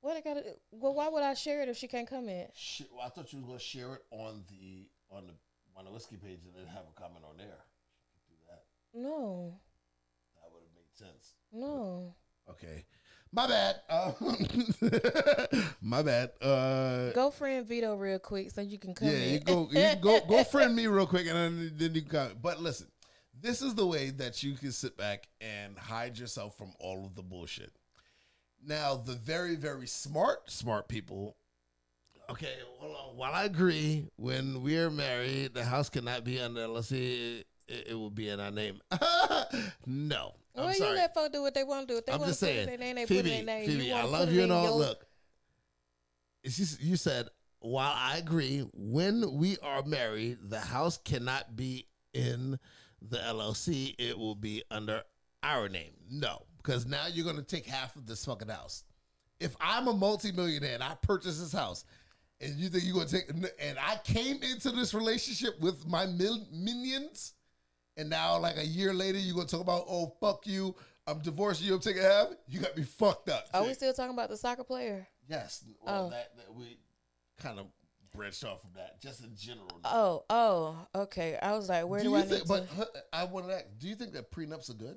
[0.00, 0.42] What I gotta?
[0.70, 2.50] Well, why would I share it if she can't comment?
[2.54, 5.34] She, well, I thought you was gonna share it on the on the
[5.76, 7.58] on the whiskey page and then have a comment on there.
[8.12, 8.64] She could do that.
[8.94, 9.58] No,
[10.36, 11.34] That would have made sense.
[11.52, 12.14] no.
[12.50, 12.84] Okay.
[13.34, 13.76] My bad.
[13.88, 14.12] Uh,
[15.80, 16.32] my bad.
[16.40, 19.16] Uh, Go friend Vito real quick so you can comment.
[19.16, 22.02] yeah, you go, you go, go friend me real quick, and then, then you.
[22.02, 22.40] Comment.
[22.42, 22.88] But listen,
[23.40, 27.14] this is the way that you can sit back and hide yourself from all of
[27.14, 27.72] the bullshit.
[28.64, 31.36] Now, the very, very smart, smart people.
[32.30, 37.44] Okay, well, while I agree, when we are married, the house cannot be under LLC.
[37.72, 38.80] It, it will be in our name.
[39.86, 40.90] no, I'm well, sorry.
[40.90, 41.98] you let folks do what they want to do.
[41.98, 43.58] If they I'm want just to put saying, their name, they put Phoebe, in their
[43.60, 43.68] name.
[43.68, 44.64] Phoebe, I love you and all.
[44.64, 45.06] your- Look,
[46.80, 47.28] you said
[47.60, 52.58] while I agree, when we are married, the house cannot be in
[53.00, 53.94] the LLC.
[53.98, 55.02] It will be under
[55.42, 55.92] our name.
[56.10, 58.84] No, because now you're going to take half of this fucking house.
[59.40, 61.84] If I'm a multimillionaire and I purchase this house,
[62.40, 66.06] and you think you're going to take, and I came into this relationship with my
[66.06, 67.34] mil- minions,
[67.96, 70.74] and now like a year later you're going to talk about, oh fuck you,
[71.06, 72.28] I'm divorcing you, I'm taking half.
[72.48, 73.46] You got me fucked up.
[73.54, 75.06] Are we still talking about the soccer player?
[75.28, 75.64] Yes.
[75.84, 76.10] Well, Oh.
[76.10, 76.78] that, that we
[77.40, 77.66] kind of
[78.14, 79.80] branched off from that, just in general.
[79.84, 81.38] Oh, oh, okay.
[81.42, 82.42] I was like, where do, you I think?
[82.42, 82.88] need But to?
[83.12, 84.96] I want to ask: Do you think that prenups are good?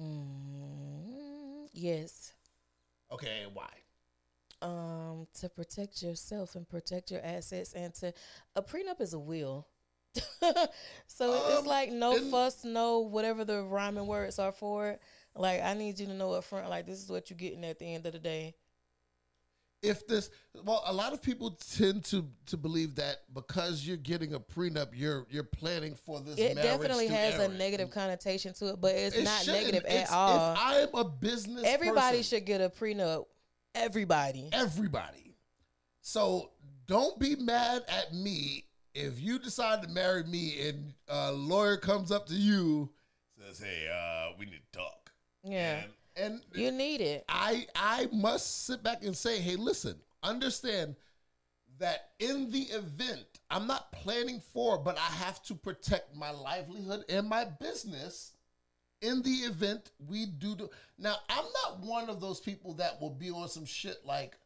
[0.00, 2.32] Mm, yes.
[3.12, 3.68] Okay, and why?
[4.60, 8.12] Um, to protect yourself and protect your assets, and to
[8.56, 9.66] a prenup is a will.
[11.06, 15.02] so it's Um, like no fuss, no whatever the rhyming words are for it.
[15.34, 17.78] Like I need you to know up front, like this is what you're getting at
[17.78, 18.54] the end of the day.
[19.80, 20.30] If this,
[20.64, 24.88] well, a lot of people tend to to believe that because you're getting a prenup,
[24.92, 26.36] you're you're planning for this.
[26.36, 29.66] It definitely has a negative connotation to it, but it's It not shouldn't.
[29.66, 30.52] negative It's- at all.
[30.54, 33.26] If I'm a business, Everybody person, should get a prenup.
[33.76, 34.48] Everybody.
[34.52, 35.36] everybody.
[36.00, 36.50] So
[36.86, 38.64] don't be mad at me
[39.06, 42.90] if you decide to marry me and a lawyer comes up to you
[43.48, 45.10] says, "Hey, uh, we need to talk."
[45.44, 45.82] Yeah.
[46.16, 47.24] And, and You need it.
[47.28, 50.96] I I must sit back and say, hey, listen, understand
[51.78, 57.04] that in the event I'm not planning for, but I have to protect my livelihood
[57.08, 58.32] and my business.
[59.00, 60.68] In the event we do, do
[60.98, 64.36] now, I'm not one of those people that will be on some shit like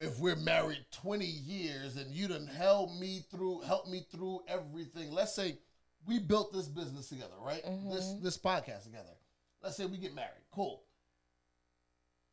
[0.00, 5.10] if we're married 20 years and you done held me through, help me through everything.
[5.10, 5.58] Let's say
[6.06, 7.64] we built this business together, right?
[7.64, 7.90] Mm-hmm.
[7.90, 9.14] This this podcast together.
[9.62, 10.44] Let's say we get married.
[10.52, 10.82] Cool.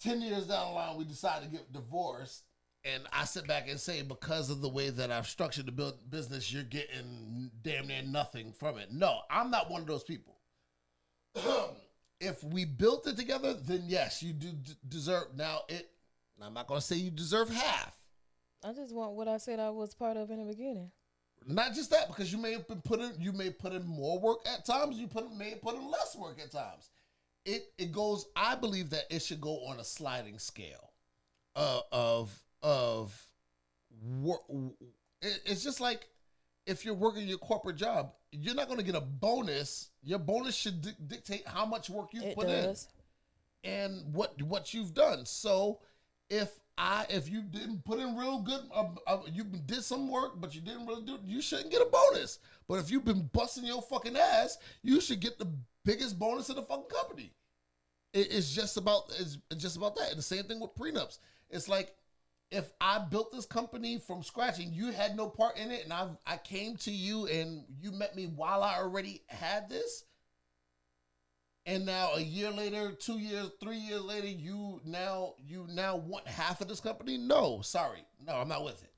[0.02, 2.44] 10 years down the line, we decide to get divorced.
[2.84, 6.10] And I sit back and say, because of the way that I've structured the build
[6.10, 8.92] business, you're getting damn near nothing from it.
[8.92, 10.38] No, I'm not one of those people.
[12.20, 15.28] if we built it together, then yes, you do d- deserve.
[15.36, 15.90] Now, it.
[16.42, 17.96] I'm not going to say you deserve half.
[18.66, 20.92] I just want what I said I was part of in the beginning.
[21.46, 24.40] Not just that, because you may have been putting you may put in more work
[24.48, 24.98] at times.
[24.98, 26.90] You put may put in less work at times.
[27.46, 28.28] It it goes.
[28.36, 30.94] I believe that it should go on a sliding scale,
[31.58, 33.22] uh, of of
[34.22, 34.42] work.
[35.22, 36.08] It, it's just like
[36.66, 39.90] if you're working your corporate job, you're not going to get a bonus.
[40.02, 42.88] Your bonus should di- dictate how much work you It put does.
[43.66, 45.26] in and what what you've done.
[45.26, 45.80] So
[46.34, 50.42] if I if you didn't put in real good, uh, uh, you did some work,
[50.42, 52.40] but you didn't really do, you shouldn't get a bonus.
[52.68, 55.48] But if you've been busting your fucking ass, you should get the
[55.86, 57.32] biggest bonus in the fucking company.
[58.14, 60.10] It- it's just about it's just about that.
[60.10, 61.20] And the same thing with prenups.
[61.52, 61.96] It's like
[62.50, 65.94] if I built this company from scratch and you had no part in it, and
[65.94, 70.06] I I came to you and you met me while I already had this,
[71.66, 76.28] and now a year later, two years, three years later, you now you now want
[76.28, 77.18] half of this company?
[77.18, 78.94] No, sorry, no, I'm not with it.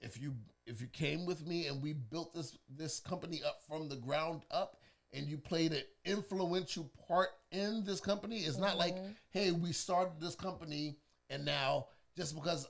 [0.00, 0.34] If you
[0.66, 4.42] if you came with me and we built this this company up from the ground
[4.50, 4.76] up,
[5.12, 9.12] and you played an influential part in this company, it's not like mm-hmm.
[9.30, 10.96] hey, we started this company
[11.30, 11.86] and now
[12.16, 12.68] just because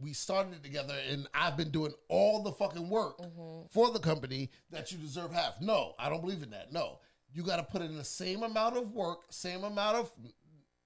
[0.00, 3.66] we started it together and I've been doing all the fucking work mm-hmm.
[3.70, 5.60] for the company that you deserve half.
[5.60, 6.72] No, I don't believe in that.
[6.72, 7.00] No,
[7.34, 10.10] you got to put in the same amount of work, same amount of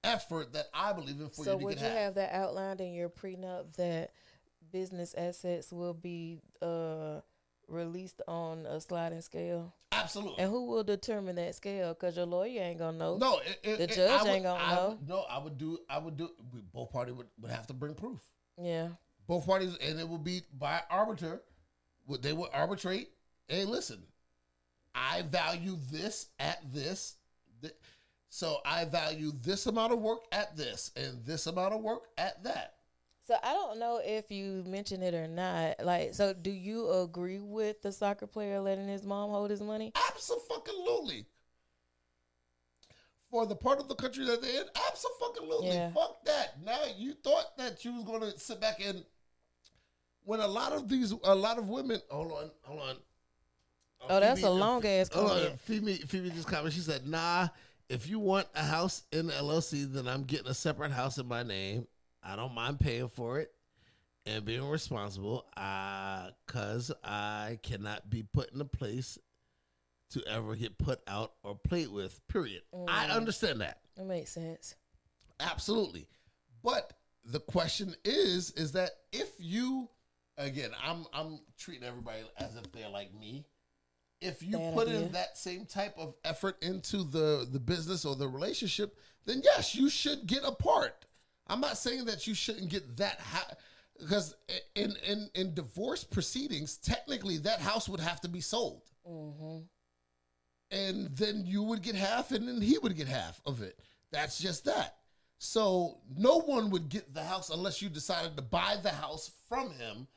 [0.04, 1.96] effort that I believe in for So you to would you half.
[1.96, 4.10] have that outlined in your prenup that
[4.72, 7.20] business assets will be uh
[7.68, 9.74] released on a sliding scale?
[9.92, 10.38] Absolutely.
[10.42, 11.92] And who will determine that scale?
[11.94, 13.16] Because your lawyer ain't gonna know.
[13.18, 14.98] No, it, it, The it- judge I would- ain't gonna I know.
[15.06, 15.78] no, I would do.
[15.90, 16.30] I would do.
[16.52, 18.20] we- Both parties would, would have to bring proof.
[18.60, 18.88] Yeah.
[19.26, 21.42] Both parties, and it will be by arbiter.
[22.06, 23.10] Would they would arbitrate?
[23.48, 24.02] Hey, listen,
[24.98, 27.16] I value this at this.
[27.62, 27.74] Th-
[28.28, 32.42] So I value this amount of work at this, and this amount of work at
[32.44, 32.74] that.
[33.26, 35.84] So I don't know if you mentioned it or not.
[35.84, 39.92] Like, so do you agree with the soccer player letting his mom hold his money?
[40.08, 41.26] Absolutely.
[43.30, 45.68] For the part of the country that they're in, absolutely.
[45.68, 45.92] Yeah.
[45.92, 46.62] Fuck that.
[46.64, 49.04] Now you thought that you was gonna sit back and
[50.24, 52.96] when a lot of these a lot of women hold on, hold on.
[54.08, 55.60] Oh, that's a long ass on, comment.
[55.60, 56.72] Phoebe, Phoebe just comment.
[56.72, 57.48] She said, "Nah,
[57.88, 61.26] if you want a house in the LLC, then I'm getting a separate house in
[61.26, 61.86] my name.
[62.22, 63.52] I don't mind paying for it
[64.26, 69.18] and being responsible, uh, cause I cannot be put in a place
[70.10, 72.20] to ever get put out or played with.
[72.28, 72.62] Period.
[72.88, 73.10] I Mm.
[73.12, 74.74] understand that That makes sense.
[75.40, 76.08] absolutely,
[76.62, 76.94] but
[77.24, 79.88] the question is, is that if you,
[80.38, 83.44] again, I'm I'm treating everybody as if they're like me.
[84.20, 85.00] If you Bad put idea.
[85.02, 89.74] in that same type of effort into the the business or the relationship, then yes,
[89.74, 91.04] you should get a part.
[91.46, 93.54] I'm not saying that you shouldn't get that ha-
[93.98, 94.34] because
[94.74, 99.58] in in in divorce proceedings, technically that house would have to be sold, Mm-hmm.
[100.70, 103.78] and then you would get half, and then he would get half of it.
[104.10, 104.96] That's just that.
[105.38, 109.70] So no one would get the house unless you decided to buy the house from
[109.70, 110.08] him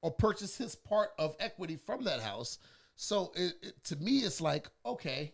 [0.00, 2.58] or purchase his part of equity from that house.
[3.00, 5.32] So it, it, to me, it's like okay,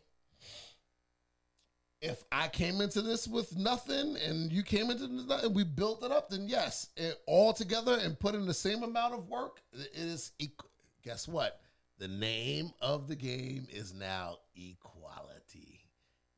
[2.01, 6.05] if I came into this with nothing and you came into nothing and we built
[6.05, 9.61] it up, then yes, it, all together and put in the same amount of work,
[9.73, 10.31] it is.
[10.41, 10.69] equ-
[11.03, 11.61] Guess what?
[11.99, 15.35] The name of the game is now equality.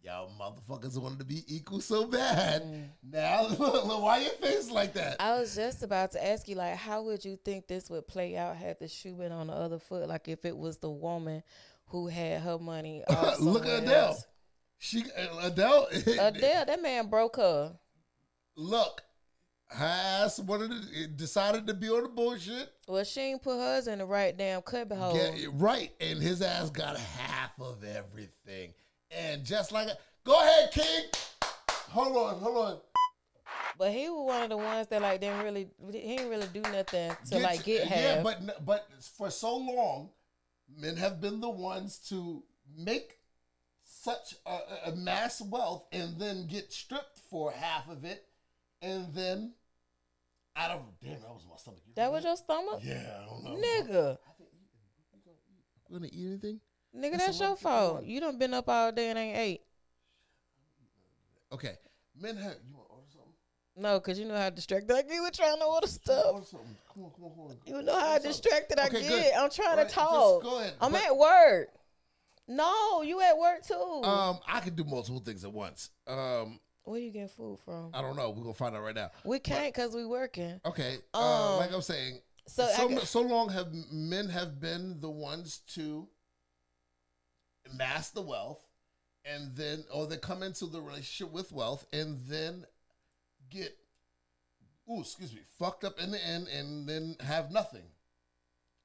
[0.08, 2.62] Y'all motherfuckers wanted to be equal so bad.
[2.62, 2.88] Mm.
[3.12, 5.16] Now, look, why your face like that?
[5.20, 8.34] I was just about to ask you, like, how would you think this would play
[8.34, 10.08] out had the shoe been on the other foot?
[10.08, 11.42] Like, if it was the woman
[11.88, 13.04] who had her money.
[13.38, 14.06] Look at Adele.
[14.06, 14.24] else.
[14.78, 15.88] She uh, Adele.
[15.92, 17.76] Adele, that man broke her.
[18.56, 19.02] Look,
[19.68, 22.70] has wanted to, decided to be on the bullshit.
[22.86, 25.12] Well, she ain't put hers in the right damn cubby hole.
[25.12, 28.72] Get, right, and his ass got half of everything.
[29.10, 29.88] And just like,
[30.24, 31.04] go ahead, King.
[31.90, 32.78] Hold on, hold on.
[33.78, 36.60] But he was one of the ones that like didn't really he didn't really do
[36.60, 37.98] nothing to Get- like get uh, half.
[38.00, 40.10] Yeah, but but for so long,
[40.76, 42.42] men have been the ones to
[42.76, 43.18] make
[43.84, 48.24] such a, a mass wealth and then get stripped for half of it,
[48.82, 49.54] and then
[50.56, 51.80] out of damn, that was my stomach.
[51.86, 54.18] You that heard was your stomach, yeah, I don't know, nigga.
[55.88, 56.60] You gonna eat anything?
[56.98, 58.04] Nigga, That's that's your fault.
[58.04, 59.60] You done been up all day and ain't ate.
[61.52, 61.74] Okay,
[62.20, 62.54] men have.
[62.66, 63.32] You want to order something?
[63.76, 66.48] No, cause you know how distracted I get with trying to order Order stuff.
[66.48, 66.76] something.
[66.92, 67.56] Come on, come on, come on.
[67.64, 69.08] You know how Order distracted I get.
[69.08, 69.32] good.
[69.38, 70.42] I'm trying Right, to talk.
[70.42, 70.74] go ahead.
[70.80, 71.68] I'm But- at work.
[72.50, 73.74] No, you at work too.
[73.74, 75.90] Um, I can do multiple things at once.
[76.06, 77.90] Um, Where you getting food from?
[77.92, 78.30] I don't know.
[78.30, 79.10] We're gonna find out right now.
[79.24, 80.58] We can't cause we working.
[80.64, 80.98] Okay.
[81.14, 85.10] uh, Um, like I'm saying, so so got- so long have men have been the
[85.10, 86.08] ones to
[87.72, 88.60] amass the wealth,
[89.24, 92.64] and then or they come into the relationship with wealth, and then
[93.50, 93.76] get,
[94.90, 97.84] ooh, excuse me, fucked up in the end, and then have nothing.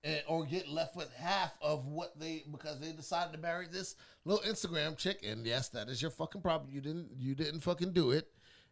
[0.05, 3.95] And, or get left with half of what they because they decided to marry this
[4.25, 6.69] little Instagram chick, and yes, that is your fucking problem.
[6.71, 8.29] You didn't you didn't fucking do it,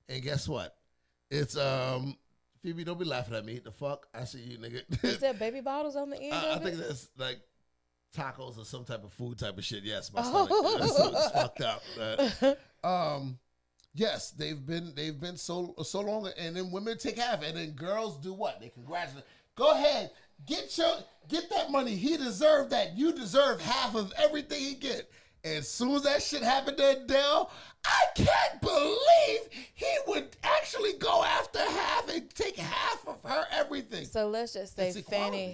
[0.10, 0.76] and guess what?
[1.30, 2.18] It's um
[2.62, 3.60] Phoebe, don't be laughing at me.
[3.60, 4.84] The fuck, I see you, nigga.
[5.04, 7.40] Is there baby bottles on the end I, think that's like
[8.16, 9.84] tacos or some type of food type of shit.
[9.84, 10.50] Yes, my stomach
[10.88, 11.84] so- fucked up.
[12.00, 12.54] Uh,
[12.88, 13.38] um,
[13.94, 17.72] yes, they've been they've been so so long, and then women take half, and then
[17.72, 18.60] girls do what?
[18.60, 19.26] They congratulate.
[19.56, 20.12] Go ahead,
[20.46, 20.94] get your
[21.30, 21.96] get that money.
[21.96, 22.98] He deserved that.
[22.98, 25.10] You deserve half of everything he get.
[25.44, 27.52] As soon as that shit happened to Adele,
[27.84, 34.06] I can't believe he would actually go after half and take half of her everything.
[34.06, 35.02] So let's just say Fanny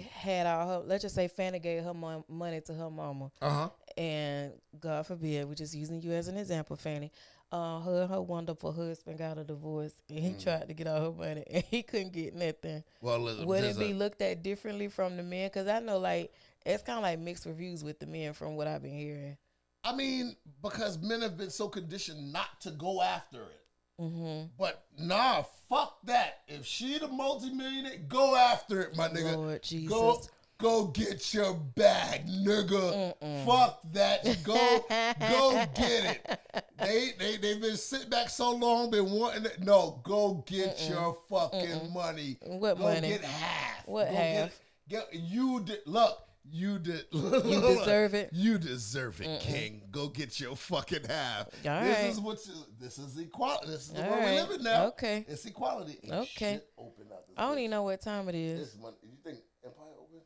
[0.12, 0.78] had all her.
[0.86, 3.68] Let's just say Fanny gave her mon- money to her mama, Uh huh.
[3.96, 7.10] and God forbid, we're just using you as an example, Fanny.
[7.50, 11.00] Uh, her and her wonderful husband got a divorce, and he tried to get all
[11.00, 12.84] her money, and he couldn't get nothing.
[13.00, 15.46] Well, listen, Would it be a- looked at differently from the men?
[15.48, 16.30] Because I know, like,
[16.66, 19.38] it's kind of like mixed reviews with the men from what I've been hearing.
[19.84, 23.60] I mean, because men have been so conditioned not to go after it.
[24.00, 24.46] Mm-hmm.
[24.58, 26.40] But nah, fuck that.
[26.46, 29.36] If she the multimillionaire, go after it, my nigga.
[29.36, 29.88] Lord Jesus.
[29.88, 30.20] Go,
[30.58, 33.14] go get your bag, nigga.
[33.44, 34.24] Fuck that.
[34.44, 36.40] Go, go get it.
[36.78, 39.60] They, they, they've been sitting back so long, been wanting it.
[39.62, 42.36] No, go get your fucking money.
[42.42, 43.08] What go money?
[43.08, 43.86] get half.
[43.86, 44.60] What Go half?
[44.88, 46.27] Get, get, you did, look.
[46.50, 47.04] You did.
[47.12, 48.30] You deserve it.
[48.32, 49.82] You deserve it, King.
[49.90, 51.46] Go get your fucking half.
[51.46, 51.64] All this
[51.98, 52.10] right.
[52.10, 52.38] is what.
[52.46, 53.66] You, this is equality.
[53.68, 54.30] This is the All world right.
[54.34, 54.86] we live in now.
[54.88, 55.24] Okay.
[55.28, 55.98] It's equality.
[56.02, 56.52] Ain't Okay.
[56.54, 57.58] shit open this I don't bitch.
[57.60, 58.60] even know what time it is.
[58.72, 58.96] This money.
[59.02, 60.20] You think Empire open?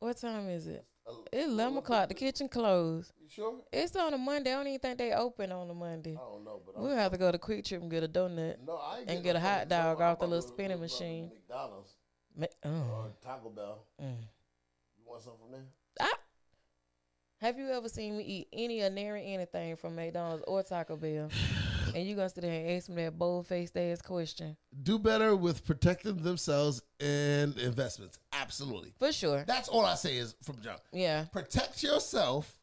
[0.00, 0.84] What time is it?
[1.32, 2.08] It's 11 o'clock.
[2.08, 3.12] The kitchen closed.
[3.22, 3.54] You sure?
[3.72, 4.52] It's on a Monday.
[4.52, 6.12] I don't even think they open on a Monday.
[6.12, 8.56] I don't know, but I'm, We'll have to go to QuikTrip and get a donut.
[8.66, 10.00] no, I ain't and get a hot dog.
[10.00, 11.30] Off the little spinning machine.
[11.32, 11.90] McDonald's
[12.36, 13.06] Ma- or oh.
[13.22, 13.84] Taco Bell.
[14.02, 14.16] Mm.
[15.16, 15.66] You want something from there?
[16.00, 16.12] I,
[17.40, 21.30] have you ever seen me eat any or near anything from McDonald's or Taco Bell?
[21.94, 24.56] and you gonna sit there and ask me that bold faced ass question?
[24.82, 28.18] Do better with protecting themselves and investments.
[28.32, 28.92] Absolutely.
[28.98, 29.44] For sure.
[29.46, 30.80] That's all I say is from jump.
[30.92, 31.24] Yeah.
[31.32, 32.58] protect yourself,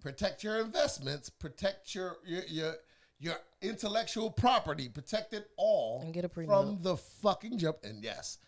[0.00, 2.74] protect your investments, protect your your your,
[3.18, 6.46] your intellectual property, protect it all And get a prenup.
[6.46, 7.78] from the fucking jump.
[7.84, 8.38] And yes,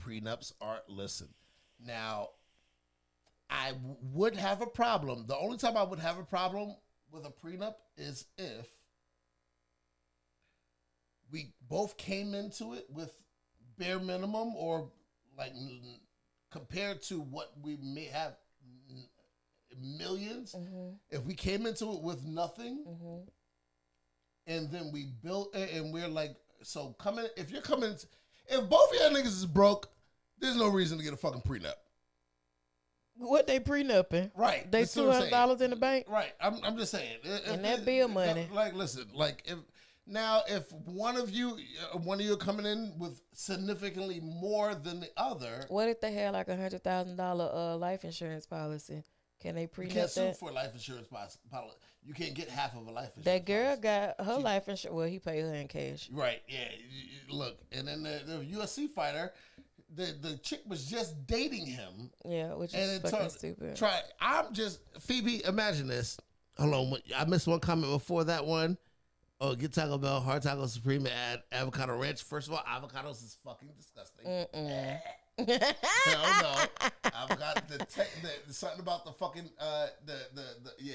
[0.00, 1.28] prenups are listen.
[1.84, 2.28] Now,
[3.52, 3.72] I
[4.12, 5.26] would have a problem.
[5.26, 6.74] The only time I would have a problem
[7.10, 8.66] with a prenup is if
[11.30, 13.12] we both came into it with
[13.78, 14.90] bare minimum or
[15.36, 15.52] like
[16.50, 18.36] compared to what we may have
[18.90, 19.08] n-
[20.00, 20.90] 1000000s mm-hmm.
[21.10, 23.22] if we came into it with nothing mm-hmm.
[24.46, 27.94] and then we built it and we're like so coming if you're coming
[28.48, 29.88] if both of y'all niggas is broke
[30.38, 31.74] there's no reason to get a fucking prenup
[33.22, 34.30] What they prenupping?
[34.36, 36.06] Right, They two hundred dollars in the bank.
[36.08, 36.32] Right.
[36.40, 37.18] I'm, I'm just saying.
[37.22, 38.48] If- And that bill money.
[38.52, 39.58] Like, listen, like if
[40.06, 41.56] now if one of you,
[41.94, 46.12] uh, one of you coming in with significantly more than the other, What if they
[46.12, 49.04] had like a hundred thousand dollar uh life insurance policy?
[49.40, 50.38] Can they you prenup can't sue that?
[50.38, 51.38] for a life insurance policy.
[52.04, 53.24] You can't get half of a life insurance.
[53.24, 53.82] That girl policy.
[53.82, 54.96] got her life insurance.
[54.96, 56.08] Well, he paid her in cash.
[56.12, 56.42] Right.
[56.48, 56.68] Yeah.
[56.78, 59.32] you- you- Look, and then the, the UFC fighter,
[59.94, 63.76] the the chick was just dating him, Yeah, which is fucking turned- stupid.
[63.76, 64.00] Try.
[64.20, 65.44] I'm just Phoebe.
[65.44, 66.18] Imagine this.
[66.58, 66.98] Hold on.
[67.16, 68.76] I missed one comment before that one.
[69.40, 72.22] Oh, get Taco Bell, hard taco supreme, add avocado ranch.
[72.22, 74.24] First of all, avocados is fucking disgusting.
[74.24, 75.00] Mm-mm.
[75.38, 76.90] Hell no.
[77.12, 78.02] Avocado, the, te-
[78.46, 80.94] the something about the fucking uh the the, the yeah,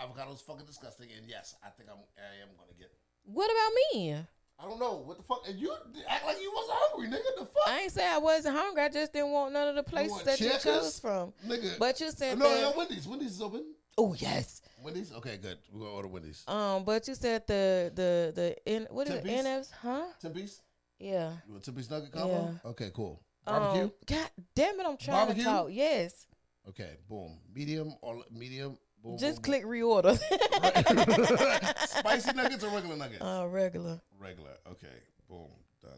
[0.00, 1.08] avocados fucking disgusting.
[1.18, 2.90] And yes, I think I'm I am gonna get.
[3.24, 4.16] What about me?
[4.62, 5.42] I don't know what the fuck.
[5.48, 5.72] And you
[6.08, 7.40] act like you wasn't hungry, nigga.
[7.40, 8.82] The fuck, I ain't say I wasn't hungry.
[8.82, 10.62] I just didn't want none of the places want that you Checkers?
[10.64, 11.32] chose from.
[11.46, 11.78] nigga.
[11.78, 12.60] But you said no, that.
[12.60, 13.08] no, Wendy's.
[13.08, 13.64] Wendy's is open.
[13.98, 14.62] oh yes.
[14.82, 15.12] Wendy's.
[15.12, 15.58] Okay, good.
[15.72, 16.44] We're gonna order Wendy's.
[16.46, 19.24] Um, but you said the the the in what is it?
[19.24, 19.70] NFs?
[19.72, 20.04] Huh?
[20.20, 20.62] Ten piece.
[20.98, 21.32] Yeah.
[21.46, 22.54] You want ten piece nugget combo?
[22.64, 23.20] Okay, cool.
[23.46, 23.90] Um, Barbecue.
[24.06, 24.86] God damn it!
[24.86, 25.42] I'm trying Barbecue?
[25.42, 25.68] to talk.
[25.70, 26.26] Yes.
[26.68, 27.38] Okay, boom.
[27.52, 28.78] Medium or medium.
[29.02, 29.18] Boom.
[29.18, 30.16] Just boom, click reorder.
[31.88, 33.22] Spicy nuggets or regular nuggets?
[33.22, 34.00] uh, regular.
[34.18, 34.52] regular.
[34.70, 34.86] Okay,
[35.28, 35.48] boom.
[35.82, 35.92] Done.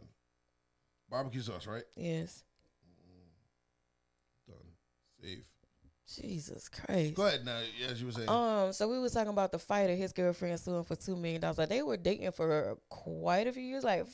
[1.10, 1.82] Barbecue sauce, right?
[1.96, 2.44] Yes.
[4.48, 4.56] Done.
[5.20, 5.44] Save.
[6.16, 7.14] Jesus Christ.
[7.14, 7.60] Go ahead now.
[7.88, 8.28] As you were saying.
[8.28, 11.58] Um, so we was talking about the fighter, his girlfriend suing for two million dollars.
[11.58, 14.06] Like they were dating for quite a few years, like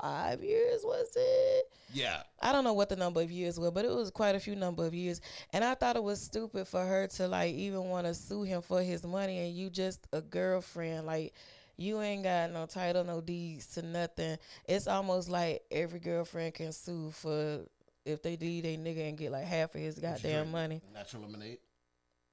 [0.00, 1.66] five years, was it?
[1.94, 2.22] yeah.
[2.42, 4.56] I don't know what the number of years were, but it was quite a few
[4.56, 5.20] number of years.
[5.52, 8.60] And I thought it was stupid for her to like even want to sue him
[8.60, 11.06] for his money and you just a girlfriend.
[11.06, 11.34] Like
[11.76, 14.36] you ain't got no title, no deeds to nothing.
[14.66, 17.60] It's almost like every girlfriend can sue for
[18.04, 20.82] if they leave a nigga and get like half of his goddamn money.
[20.92, 21.58] Natural lemonade.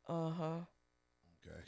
[0.08, 0.58] Uh huh.
[1.46, 1.62] Okay.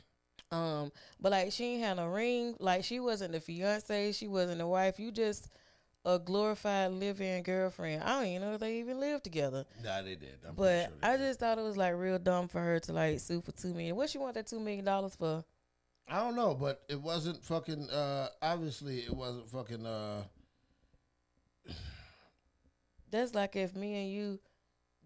[0.51, 2.55] Um, but like she ain't had no ring.
[2.59, 4.11] Like she wasn't the fiance.
[4.11, 4.99] She wasn't the wife.
[4.99, 5.49] You just
[6.05, 8.03] a glorified live-in girlfriend.
[8.03, 9.65] I don't even know if they even lived together.
[9.83, 10.39] Nah, they did.
[10.47, 11.27] I'm But sure they I did.
[11.27, 13.95] just thought it was like real dumb for her to like sue for two million.
[13.95, 15.43] What she want that two million dollars for?
[16.07, 17.89] I don't know, but it wasn't fucking.
[17.89, 19.85] uh Obviously, it wasn't fucking.
[19.85, 20.23] uh
[23.11, 24.39] That's like if me and you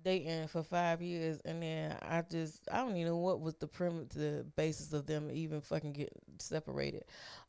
[0.03, 3.67] dating for five years and then I just I don't even know what was the
[3.67, 7.03] premise the basis of them even fucking get separated.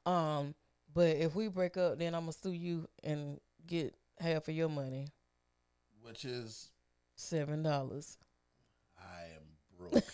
[0.06, 0.54] Um
[0.98, 4.68] but if we break up then I'm gonna sue you and get half of your
[4.68, 5.06] money.
[6.02, 6.70] Which is,
[7.14, 8.16] Seven dollars.
[8.98, 10.04] I am broke.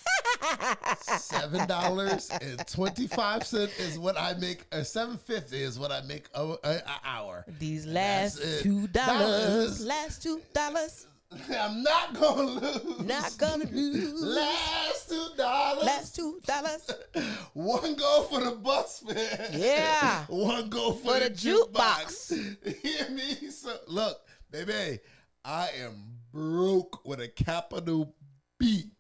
[1.01, 4.67] Seven dollars and twenty five cent is what I make.
[4.73, 7.47] Or seven fifty is what I make a, a, a hour.
[7.59, 8.87] These last two.
[8.89, 9.85] Dollars.
[9.87, 11.07] Last two dollars.
[11.59, 13.01] I'm not gonna lose.
[13.01, 14.23] Not gonna lose.
[14.23, 15.85] Last two dollars.
[15.85, 16.91] Last two dollars.
[17.55, 19.49] One go for the bus fare.
[19.53, 20.25] Yeah.
[20.29, 22.83] One go for, For the, the jukebox.
[22.83, 23.51] Hear me?
[23.51, 24.19] So look,
[24.51, 25.01] baby,
[25.45, 28.15] I am broke with a capital
[28.59, 28.91] B.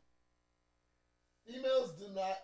[1.47, 2.39] Females do not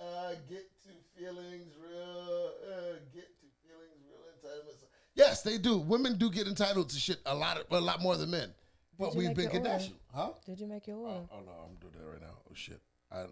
[0.00, 2.50] uh, get to feelings real.
[2.66, 4.84] Uh, get to feelings real entitlements.
[5.14, 5.78] Yes, they do.
[5.78, 8.52] Women do get entitled to shit a lot, a lot more than men.
[8.98, 9.68] But you we've been your order?
[9.70, 10.30] conditioned, huh?
[10.46, 11.26] Did you make your order?
[11.30, 12.38] Oh, oh no, I'm doing that right now.
[12.48, 12.80] Oh shit.
[13.10, 13.24] I,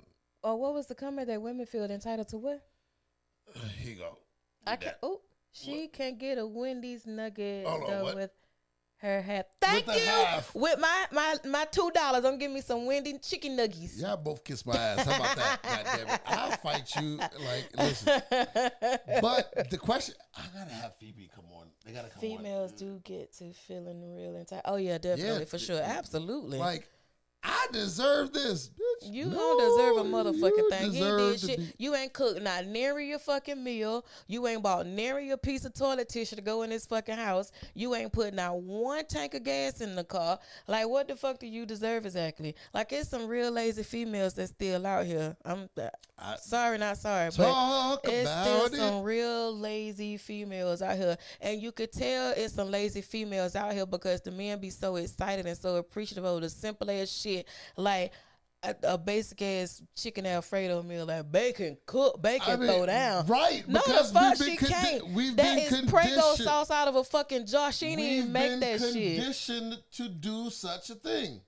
[0.44, 2.62] Oh, what was the comment that women feel entitled to what?
[3.78, 4.18] here you go.
[4.66, 4.98] I can that.
[5.02, 5.20] Oh,
[5.52, 8.14] she can't get a Wendy's nugget Hold on, though what?
[8.16, 8.30] with
[9.02, 9.46] her half.
[9.60, 10.06] Thank the you.
[10.06, 10.54] half.
[10.54, 14.00] With my my my two dollars, I'm giving me some Wendy chicken nuggies.
[14.00, 15.04] Y'all both kiss my ass.
[15.04, 15.62] How about that?
[15.62, 16.20] God damn it.
[16.26, 17.16] I'll fight you.
[17.16, 18.22] Like, listen.
[19.20, 21.66] But the question, I gotta have Phoebe come on.
[21.84, 22.36] They gotta come on.
[22.38, 22.78] Females on.
[22.78, 24.62] do get to feeling real entitled.
[24.64, 26.58] Oh yeah, definitely Yeah, for sure, absolutely.
[26.58, 26.88] Like,
[27.44, 29.12] I deserve this, bitch.
[29.12, 30.92] You No, don't deserve a motherfucking thing.
[30.92, 31.58] You ain't deserve did shit.
[31.58, 34.04] be- You ain't cooked not nary a fucking meal.
[34.28, 37.50] You ain't bought nary a piece of toilet tissue to go in this fucking house.
[37.74, 40.38] You ain't put not one tank of gas in the car.
[40.68, 42.54] Like, what the fuck do you deserve exactly?
[42.72, 45.36] Like, it's some real lazy females that's still out here.
[45.44, 45.88] I'm uh,
[46.18, 51.16] I- sorry, not sorry, but Talk it's still about some real lazy females out here,
[51.40, 54.94] and you could tell it's some lazy females out here because the men be so
[54.96, 57.31] excited and so appreciative of the simple ass shit,
[57.76, 58.12] like
[58.64, 63.26] a, a basic ass chicken alfredo meal, like bacon cook, bacon I mean, throw down.
[63.26, 65.08] right, No, because the fuck she condi- can't.
[65.08, 67.72] we've That been is Prego conditioned- sauce out of a fucking jar.
[67.72, 69.16] She didn't even make been that shit.
[69.18, 71.40] conditioned to do such a thing.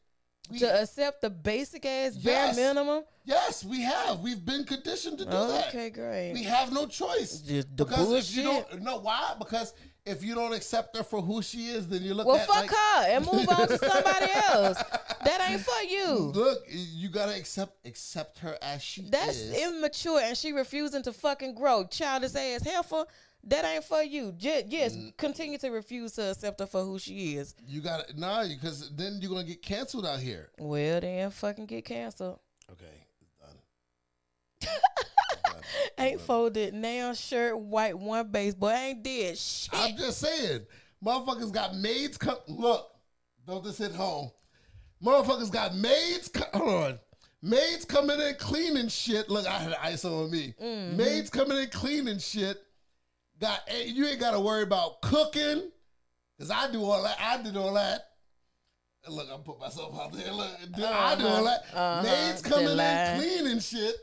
[0.51, 2.57] We- To accept the basic ass bare Yes.
[2.57, 3.05] minimum.
[3.25, 4.19] yes, we have.
[4.21, 5.69] We've been conditioned to do that.
[5.69, 6.33] Okay, great.
[6.35, 7.39] We have no choice.
[7.39, 9.73] Just the because if you don't know why, because
[10.07, 12.71] if you don't accept her for who she is, then you look Well, fuck like,
[12.71, 14.83] her and move on to somebody else.
[15.25, 16.15] That ain't for you.
[16.35, 19.11] Look, you gotta accept accept her as she is.
[19.11, 19.57] That's is.
[19.63, 21.87] immature, and she refusing to fucking grow.
[21.87, 23.05] Childish ass heifer.
[23.47, 24.33] That ain't for you.
[24.33, 25.17] Just, yes, Mm.
[25.19, 27.55] continue to refuse to accept her for who she is.
[27.67, 30.51] you gotta nah, because then you're gonna get canceled out here.
[30.59, 32.39] Well, then fucking get canceled.
[32.71, 33.07] Okay,
[33.41, 34.71] done.
[35.99, 39.71] Ain't folded nail shirt, white one base, but ain't did shit.
[39.73, 40.61] I'm just saying,
[41.05, 42.37] motherfuckers got maids come.
[42.49, 42.91] Look,
[43.47, 44.31] don't just hit home.
[45.03, 46.29] Motherfuckers got maids.
[46.29, 46.99] Co- hold on.
[47.43, 49.29] Maids coming in cleaning shit.
[49.29, 50.55] Look, I had ISO on me.
[50.63, 50.97] Mm-hmm.
[50.97, 52.57] Maids coming in cleaning shit.
[53.39, 55.71] got you ain't got to worry about cooking,
[56.39, 57.19] cause I do all that.
[57.21, 58.01] I did all that.
[59.07, 60.33] Look, I put myself out there.
[60.33, 61.65] Look, do- I do all that.
[61.75, 62.03] Uh-huh.
[62.03, 63.95] Maids coming in cleaning shit.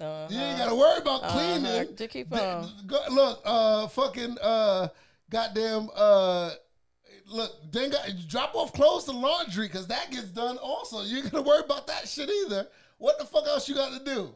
[0.00, 0.28] Uh-huh.
[0.30, 1.32] You ain't gotta worry about Uh-huh.
[1.38, 1.96] cleaning.
[1.96, 2.70] Just keep on.
[3.10, 4.88] look, uh, fucking, uh,
[5.30, 6.50] goddamn, uh,
[7.26, 11.02] look, then got, drop off clothes to laundry because that gets done also.
[11.02, 12.66] You ain't gonna worry about that shit either.
[12.98, 14.34] What the fuck else you got to do?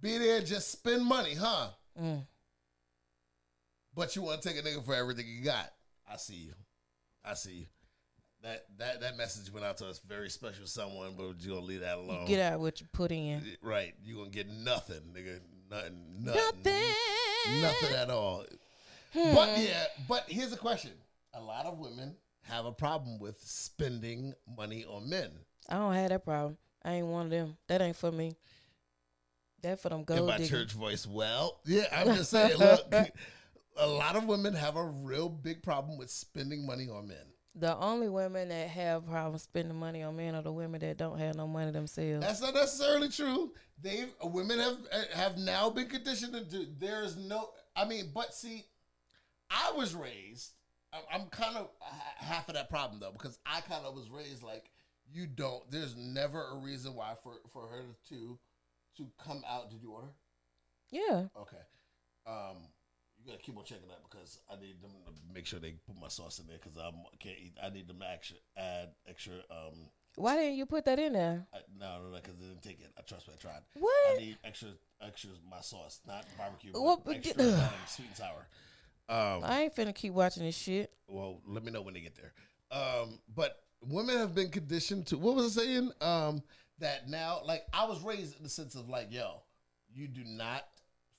[0.00, 1.68] Be there, just spend money, huh?
[2.00, 2.26] Mm.
[3.94, 5.72] But you want to take a nigga for everything you got.
[6.10, 6.54] I see you.
[7.24, 7.66] I see you.
[8.42, 11.80] That that that message went out to us very special someone, but you gonna leave
[11.80, 12.26] that alone.
[12.26, 13.42] Get out what you put in.
[13.62, 13.94] Right.
[14.02, 15.40] You gonna get nothing, nigga.
[15.70, 15.94] Nothing.
[16.20, 16.54] Nothing.
[16.64, 17.62] Nothing.
[17.62, 18.44] Nothing at all.
[19.12, 19.34] Hmm.
[19.34, 20.90] But yeah, but here's a question.
[21.34, 25.30] A lot of women have a problem with spending money on men.
[25.68, 26.56] I don't have that problem.
[26.84, 27.56] I ain't one of them.
[27.68, 28.36] That ain't for me.
[29.62, 30.50] That for them In my diggers.
[30.50, 32.84] church voice, well, yeah, I'm just saying, look,
[33.76, 37.31] a lot of women have a real big problem with spending money on men.
[37.54, 41.18] The only women that have problems spending money on men are the women that don't
[41.18, 42.24] have no money themselves.
[42.24, 43.52] That's not necessarily true.
[43.82, 44.78] They've women have
[45.12, 46.66] have now been conditioned to do.
[46.78, 47.50] There is no.
[47.76, 48.64] I mean, but see,
[49.50, 50.52] I was raised.
[50.94, 51.68] I'm- I'm kind of
[52.16, 54.70] half of that problem though because I kind of was raised like
[55.10, 55.70] you don't.
[55.70, 58.38] There's never a reason why for for her to
[58.96, 59.70] to come out.
[59.70, 60.08] Did you order?
[60.90, 61.26] yeah.
[61.38, 61.56] Okay.
[62.26, 62.68] Um,
[63.24, 66.00] you gotta keep on checking that because I need them to make sure they put
[66.00, 67.56] my sauce in there because I can't eat.
[67.62, 69.34] I need them to extra add extra.
[69.50, 71.46] Um, Why didn't you put that in there?
[71.54, 72.90] I, no, no, no, because they didn't take it.
[72.98, 73.60] I trust me, I tried.
[73.74, 73.92] What?
[74.12, 74.68] I need extra,
[75.00, 76.72] extra my sauce, not barbecue.
[76.74, 78.46] Well, but but extra get- um, sweet and sour.
[79.08, 80.92] Um, I ain't finna keep watching this shit.
[81.08, 82.32] well, let me know when they get there.
[82.70, 85.92] Um, but women have been conditioned to what was I saying?
[86.00, 86.42] Um,
[86.78, 89.42] that now, like I was raised in the sense of like, yo,
[89.94, 90.64] you do not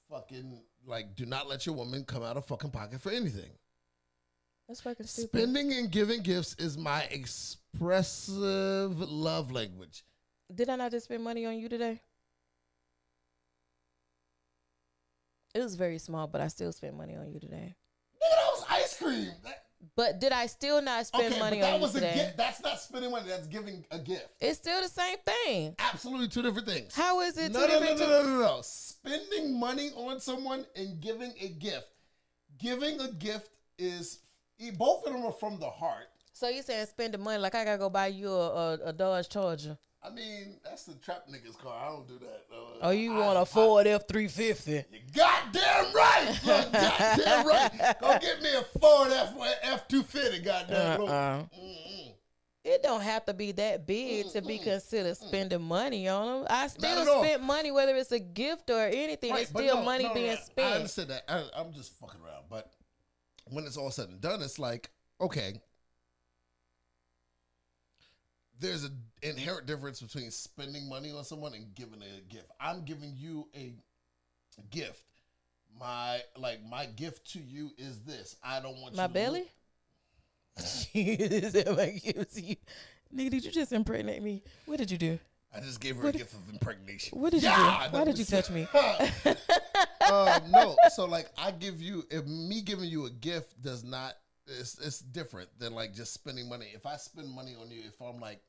[0.09, 3.51] fucking like, do not let your woman come out of fucking pocket for anything.
[4.67, 5.37] That's fucking stupid.
[5.37, 10.03] Spending and giving gifts is my expressive love language.
[10.53, 12.01] Did I not just spend money on you today?
[15.53, 17.75] It was very small, but I still spent money on you today.
[18.15, 19.31] Nigga, that was ice cream.
[19.43, 19.62] That-
[19.95, 22.37] But did I still not spend okay, money but that on you was a gift.
[22.37, 23.27] That's not spending money.
[23.27, 24.27] That's giving a gift.
[24.39, 25.75] It's still the same thing.
[25.79, 26.95] Absolutely two different things.
[26.95, 27.99] How is it no, two no, no, different?
[27.99, 28.59] no, no, no, no.
[28.63, 31.87] Spending money on someone and giving a gift.
[32.57, 34.19] Giving a gift is
[34.77, 36.07] both of them are from the heart.
[36.31, 38.93] So you're saying spend the money like I gotta go buy you a, a, a
[38.93, 39.77] Dodge Charger?
[40.05, 41.73] I mean, that's the trap niggas car.
[41.81, 42.43] I don't do that.
[42.51, 44.83] Uh, Oh, you I- want I- a Ford F three fifty?
[44.91, 46.39] You goddamn right.
[46.45, 47.95] Look, goddamn right.
[48.01, 49.33] Go get me a Ford F
[49.63, 50.39] F two fifty.
[50.39, 50.99] Goddamn.
[50.99, 51.09] look.
[51.09, 51.43] Uh-uh.
[52.65, 56.47] It don't have to be that big to be considered spending money on them.
[56.49, 57.21] I still all.
[57.23, 59.31] spent money, whether it's a gift or anything.
[59.31, 60.67] Right, it's still no, money no, no, being I spent.
[60.71, 61.23] I understand that.
[61.27, 62.43] I, I'm just fucking around.
[62.49, 62.71] But
[63.49, 65.55] when it's all said and done, it's like, okay,
[68.59, 72.47] there's an inherent difference between spending money on someone and giving a gift.
[72.59, 73.73] I'm giving you a
[74.69, 75.03] gift.
[75.79, 78.35] My like my gift to you is this.
[78.43, 79.51] I don't want My you to belly?
[80.93, 82.41] Jesus, am I guilty?
[82.43, 82.55] you?
[83.15, 84.43] Nigga, did you just impregnate me?
[84.65, 85.19] What did you do?
[85.55, 87.19] I just gave her What a gift of impregnation.
[87.19, 87.97] What did you Yeah, do?
[87.97, 88.67] Why did you touch me?
[90.11, 94.13] um, no, so like I give you, if me giving you a gift does not,
[94.47, 96.67] it's it's different than like just spending money.
[96.73, 98.41] If I spend money on you, if I'm like,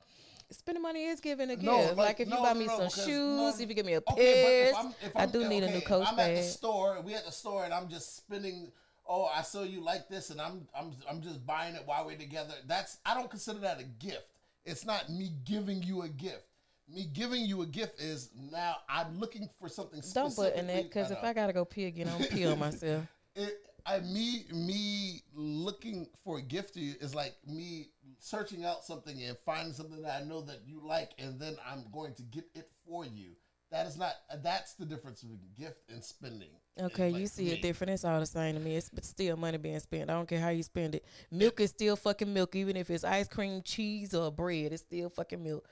[0.50, 1.64] Spending money is giving a gift.
[1.64, 3.86] No, like, like, if you buy no, me no, some shoes, no, if you give
[3.86, 7.00] me a okay, purse, if I do need a new coach I'm at the store.
[7.04, 8.70] We at the store, and I'm just spending.
[9.06, 12.16] Oh, I saw you like this, and I'm I'm I'm just buying it while we're
[12.16, 12.54] together.
[12.66, 14.26] That's I don't consider that a gift.
[14.64, 16.44] It's not me giving you a gift.
[16.92, 20.02] Me giving you a gift is now I'm looking for something.
[20.12, 21.22] Don't put in that because if.
[21.22, 23.04] I gotta go pee again, I'm pee on myself.
[23.34, 28.84] it I me me looking for a gift to you is like me searching out
[28.84, 32.22] something and finding something that I know that you like and then I'm going to
[32.22, 33.30] get it for you.
[33.70, 34.12] That is not
[34.42, 36.50] that's the difference between gift and spending.
[36.80, 37.50] Okay, Like, you see me.
[37.52, 37.92] it different.
[37.92, 38.76] It's all the same to me.
[38.76, 40.10] It's still money being spent.
[40.10, 41.04] I don't care how you spend it.
[41.30, 44.72] Milk is still fucking milk, even if it's ice cream, cheese, or bread.
[44.72, 45.66] It's still fucking milk.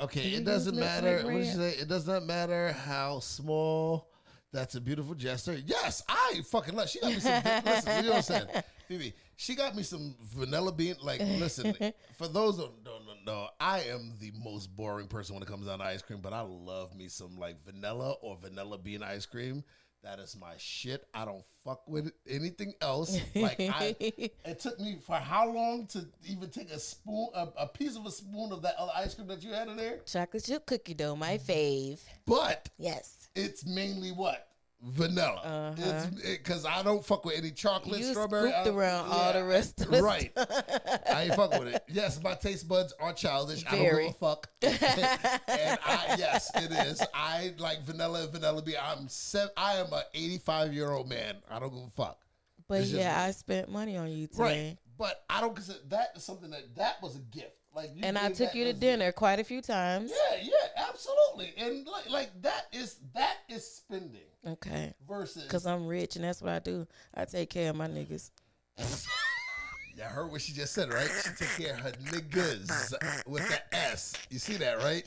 [0.00, 1.24] Okay, it doesn't milk to make matter.
[1.24, 1.70] What did you say?
[1.70, 4.08] It does not matter how small.
[4.52, 5.56] That's a beautiful gesture.
[5.64, 6.88] Yes, I fucking love.
[6.90, 7.42] She got me some.
[7.64, 8.46] listen, you know what I'm saying,
[8.88, 9.12] Phoebe?
[9.40, 10.96] She got me some vanilla bean.
[11.00, 11.74] Like, listen,
[12.18, 15.78] for those who don't know, I am the most boring person when it comes down
[15.78, 16.20] to ice cream.
[16.20, 19.64] But I love me some like vanilla or vanilla bean ice cream.
[20.02, 21.06] That is my shit.
[21.14, 23.18] I don't fuck with anything else.
[23.34, 27.66] Like, I, it took me for how long to even take a spoon, a, a
[27.66, 30.00] piece of a spoon of that other ice cream that you had in there?
[30.04, 32.00] Chocolate chip cookie dough, my fave.
[32.26, 33.30] But Yes.
[33.34, 34.49] it's mainly what
[34.82, 35.74] vanilla.
[35.76, 36.06] It's
[36.38, 38.04] because I don't fuck with any chocolate, Uh-huh.
[38.06, 38.52] You strawberry.
[38.52, 40.32] I- around all the rest of the Right.
[40.36, 41.82] I ain't fuck with it.
[41.88, 43.64] Yes, my taste buds are childish.
[43.66, 44.48] I don't give a fuck.
[44.62, 47.02] and I yes, it is.
[47.14, 48.78] I like vanilla and vanilla beer.
[48.82, 51.36] I'm seven, I am a 85 year old man.
[51.50, 52.18] I don't give a fuck.
[52.68, 54.42] But It's yeah, I spent money on you today.
[54.42, 54.76] Right.
[54.96, 57.56] But I don't consider that is something that that was a gift.
[57.74, 60.10] Like you And I took you to dinner quite a few times.
[60.10, 61.54] Yeah, yeah, absolutely.
[61.56, 64.94] And like like that is that is spending Okay.
[65.06, 66.86] versus Cause I'm rich and that's what I do.
[67.14, 68.30] I take care of my niggas.
[69.96, 71.10] Y'all heard what she just said, right?
[71.22, 72.92] She take care of her niggas
[73.26, 74.14] with the S.
[74.30, 75.04] You see that, right?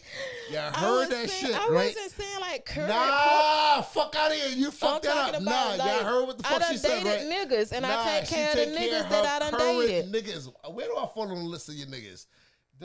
[0.51, 1.95] Y'all I heard that saying- shit, I right?
[1.95, 2.89] wasn't saying like current.
[2.89, 4.49] Nah, fuck out of here.
[4.55, 5.41] You I'm fucked that talking up.
[5.41, 7.49] Nah, like, y'all heard what the I fuck she said, dated right?
[7.49, 10.11] niggas and Nah, I take care of the niggas that I done dated.
[10.13, 10.53] Niggas.
[10.71, 12.27] Where do I fall on the list of your niggas?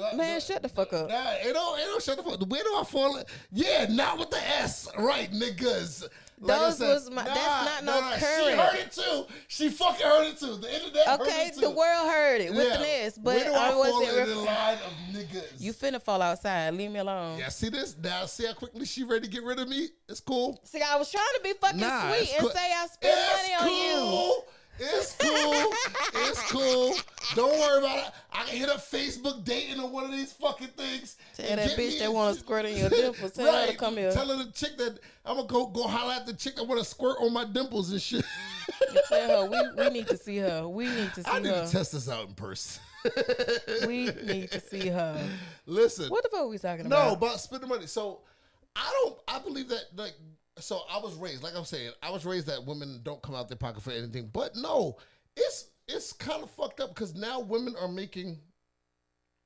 [0.02, 1.08] I- Man, do- shut the fuck up.
[1.08, 2.40] Nah, it don't, it don't shut the fuck.
[2.48, 3.22] Where do I fall?
[3.52, 6.06] Yeah, not with the S, right, niggas.
[6.40, 8.60] Like Those said, was my- that's not no She current.
[8.60, 9.26] heard it too.
[9.48, 10.54] She fucking heard it too.
[10.54, 11.62] The internet heard Okay, it too.
[11.62, 12.74] the world heard it with Yeah.
[12.78, 15.44] an S, but Where do I I fall in the line of niggas?
[15.60, 16.74] you finna fall outside.
[16.74, 17.38] Leave me alone.
[17.40, 17.96] yeah, see this?
[18.00, 19.88] Now see how quickly she ready to get rid of me?
[20.08, 20.60] It's cool.
[20.62, 22.50] See, I was trying to be fucking Nah, sweet and cool.
[22.50, 24.42] say I spent money on you.
[24.80, 25.72] It's cool.
[26.14, 26.94] it's cool.
[27.34, 28.12] Don't worry about it.
[28.32, 31.16] I can hit a Facebook dating or one of these fucking things.
[31.36, 34.12] Tell and that bitch that wanna squirt in your dimples, tell her to come here.
[34.12, 36.84] Tell her the chick that I'm gonna go go holler at the chick that wanna
[36.84, 38.24] squirt on my dimples and shit.
[39.08, 40.68] Tell her we, we need to see her.
[40.68, 41.66] We need to see I need her.
[41.66, 42.82] to test this out in person.
[43.86, 45.28] we need to see her.
[45.66, 46.08] Listen.
[46.08, 47.06] What the fuck are we talking about?
[47.08, 47.40] No, about?
[47.40, 47.86] spending money.
[47.86, 48.20] So
[48.76, 49.18] I don't.
[49.26, 50.14] I believe that like.
[50.60, 53.48] So I was raised, like I'm saying, I was raised that women don't come out
[53.48, 54.30] their pocket for anything.
[54.32, 54.96] But no,
[55.36, 58.38] it's it's kind of fucked up because now women are making.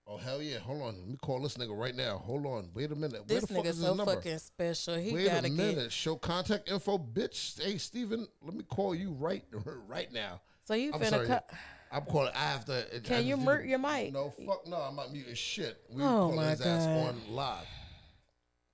[0.07, 0.58] Oh hell yeah!
[0.58, 2.18] Hold on, let me call this nigga right now.
[2.18, 3.20] Hold on, wait a minute.
[3.28, 4.15] Where this the nigga is so number?
[4.16, 4.97] fucking special.
[4.97, 5.76] He Wait a gotta minute.
[5.76, 5.92] get.
[5.92, 7.62] Show contact info, bitch.
[7.62, 9.44] Hey Steven, let me call you right
[9.86, 10.41] right now.
[10.65, 11.49] So you I'm finna cut.
[11.92, 12.32] I'm calling.
[12.34, 12.84] I have to.
[12.97, 14.12] I Can you just mute your mic?
[14.12, 14.76] No, fuck no.
[14.78, 15.78] I'm not muting shit.
[15.91, 17.66] We Oh, calling his ass on live.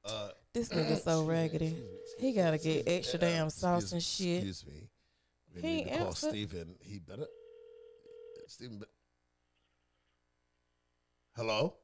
[0.05, 1.77] Uh, This nigga so raggedy.
[2.18, 4.39] He gotta get extra damn sauce and shit.
[4.44, 4.89] Excuse me.
[5.55, 6.31] We He need to call answered.
[6.31, 6.75] Steven.
[6.81, 7.27] He better.
[8.47, 8.78] Steven.
[8.78, 8.86] Be-
[11.36, 11.75] Hello.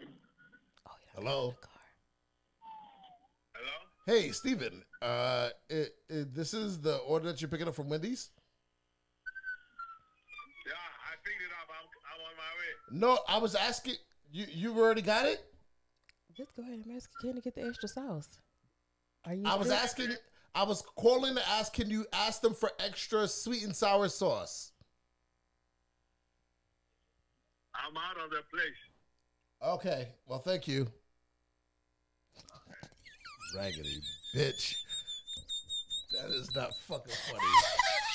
[0.00, 1.54] Oh, Hello.
[3.54, 3.72] Hello?
[4.06, 4.82] Hey, Steven.
[5.00, 8.30] Uh, it, it, this is the order that you're picking up from Wendy's.
[10.66, 11.68] Yeah, I picked it up.
[11.70, 13.16] I'm, I'm on my way.
[13.16, 13.94] No, I was asking.
[14.32, 15.44] You you've already got it.
[16.40, 18.38] Just go ahead and ask Ken to get the extra sauce.
[19.26, 19.42] Are you?
[19.44, 20.16] I was still- asking.
[20.54, 21.74] I was calling to ask.
[21.74, 24.72] Can you ask them for extra sweet and sour sauce?
[27.74, 28.72] I'm out of the place.
[29.62, 30.08] Okay.
[30.26, 30.90] Well, thank you.
[33.54, 34.00] Raggedy
[34.34, 34.76] bitch.
[36.12, 37.42] That is not fucking funny.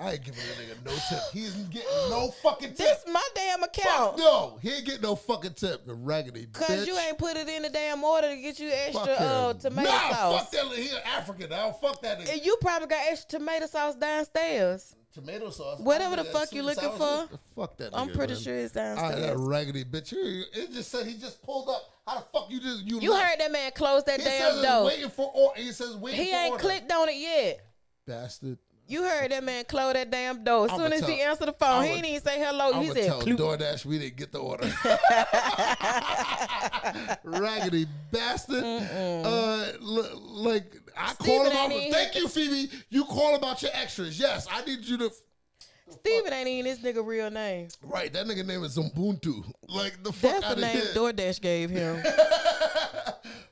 [0.00, 1.18] I ain't giving a nigga no tip.
[1.32, 2.78] He isn't getting no fucking tip.
[2.78, 4.18] This my damn Fuck account.
[4.18, 4.58] no.
[4.62, 5.84] He ain't getting no fucking tip.
[5.86, 6.54] The raggedy bitch.
[6.54, 9.90] Cause you ain't put it in the damn order to get you extra uh, tomato
[9.90, 10.40] nah, sauce.
[10.40, 10.76] fuck that.
[10.78, 11.52] He an African.
[11.52, 12.32] I don't fuck that nigga.
[12.32, 14.96] And you probably got extra tomato sauce downstairs.
[15.12, 15.80] Tomato sauce.
[15.80, 17.28] Whatever the fuck you looking for.
[17.56, 17.90] Fuck that.
[17.92, 18.42] I'm nigga, pretty man.
[18.42, 19.36] sure it's Ah, that downstairs.
[19.40, 20.12] raggedy bitch.
[20.14, 21.82] It just said he just pulled up.
[22.06, 23.00] How the fuck you just you?
[23.00, 23.24] You left?
[23.24, 24.86] heard that man close that He damn door.
[24.86, 26.62] waiting for or he says waiting He ain't order.
[26.62, 27.60] clicked on it yet.
[28.06, 28.58] Bastard.
[28.90, 30.68] You heard that man close that damn door.
[30.68, 32.72] As soon as he answered the phone, he didn't even say hello.
[32.72, 33.22] I'm he said, tell.
[33.22, 34.66] DoorDash we didn't get the order.
[37.24, 38.64] Raggedy bastard.
[38.64, 41.70] Uh, l- like I call Steven him out.
[41.92, 42.68] Thank you, Phoebe.
[42.88, 44.18] You call about your extras.
[44.18, 45.10] Yes, I need you to.
[45.88, 47.68] Steven ain't even this nigga real name.
[47.84, 49.44] Right, that nigga name is Ubuntu.
[49.68, 50.94] Like the fuck That's out the name here.
[50.94, 52.02] DoorDash gave him.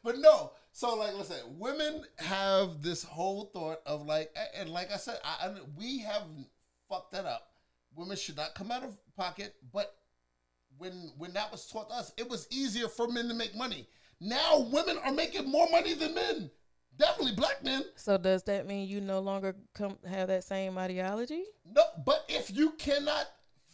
[0.05, 0.53] But no.
[0.79, 5.49] So like, listen, women have this whole thought of like, and like I said, I,
[5.49, 6.23] I we have
[6.89, 7.49] fucked that up.
[7.97, 9.97] Women should not come out of pocket, but
[10.77, 13.89] when when that was taught to us, it was easier for men to make money.
[14.21, 16.49] Now women are making more money than men.
[16.97, 17.83] Definitely black men.
[17.97, 21.43] so does that mean you no longer come have that same ideology?
[21.69, 23.27] No, but if you cannot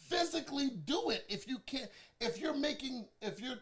[0.09, 3.59] physically do it, if you can't, if you're making, if you're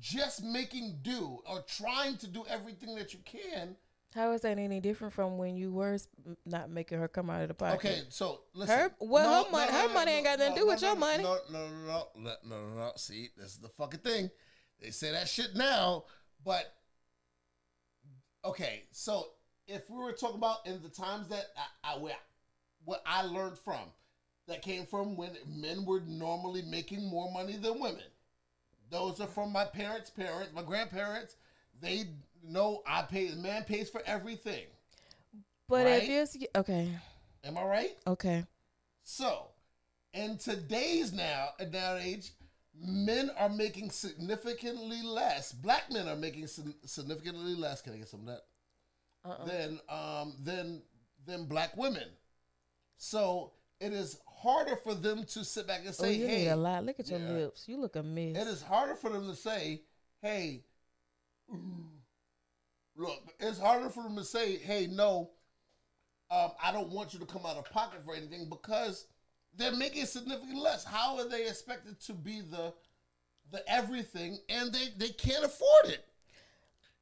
[0.00, 3.76] just making do or trying to do everything that you can,
[4.14, 5.98] How is that any different from when you were
[6.46, 7.78] not making her come out of the pocket?
[7.78, 8.74] Okay, so listen.
[8.78, 11.00] Her- well, her money- her money ain't got nothing to do with no, your no,
[11.00, 11.22] money.
[11.22, 12.92] No, no, no, no, no, no, no, no.
[12.96, 14.30] See, this is the fucking thing.
[14.80, 16.04] They say that shit now,
[16.44, 16.72] but
[18.44, 18.84] okay.
[18.92, 19.26] So
[19.66, 21.46] if we were talking about in the times that
[21.84, 22.14] I, I where,
[22.84, 23.90] what I learned from,
[24.46, 28.04] that came from when men were normally making more money than women.
[28.90, 31.36] Those are from my parents' parents, my grandparents.
[31.80, 32.04] They
[32.42, 33.28] know I pay.
[33.28, 34.64] The man pays for everything.
[35.68, 36.02] But Right?
[36.04, 36.90] if it's okay,
[37.44, 37.96] Am I right?
[38.06, 38.44] okay,
[39.02, 39.48] So,
[40.14, 42.30] in today's now now and age,
[42.78, 45.52] men are making significantly less.
[45.52, 47.82] Black men are making significantly less.
[47.82, 48.42] Can I get some of that?
[49.24, 49.44] Uh-uh.
[49.44, 50.82] Than um than
[51.26, 52.08] than black women.
[52.96, 56.56] So it is harder for them to sit back and oh, say, you "Hey." a
[56.56, 56.84] lot.
[56.84, 57.30] Look at your Yeah.
[57.30, 57.68] lips.
[57.68, 58.36] You look a mess.
[58.36, 59.82] It is harder for them to say,
[60.20, 60.64] "Hey."
[62.98, 65.30] Look, it's harder for them to say, "Hey, no,
[66.30, 69.06] um, I don't want you to come out of pocket for anything," because
[69.54, 70.84] they're making significantly less.
[70.84, 72.72] How are they expected to be the
[73.50, 76.08] the everything, and they they can't afford it?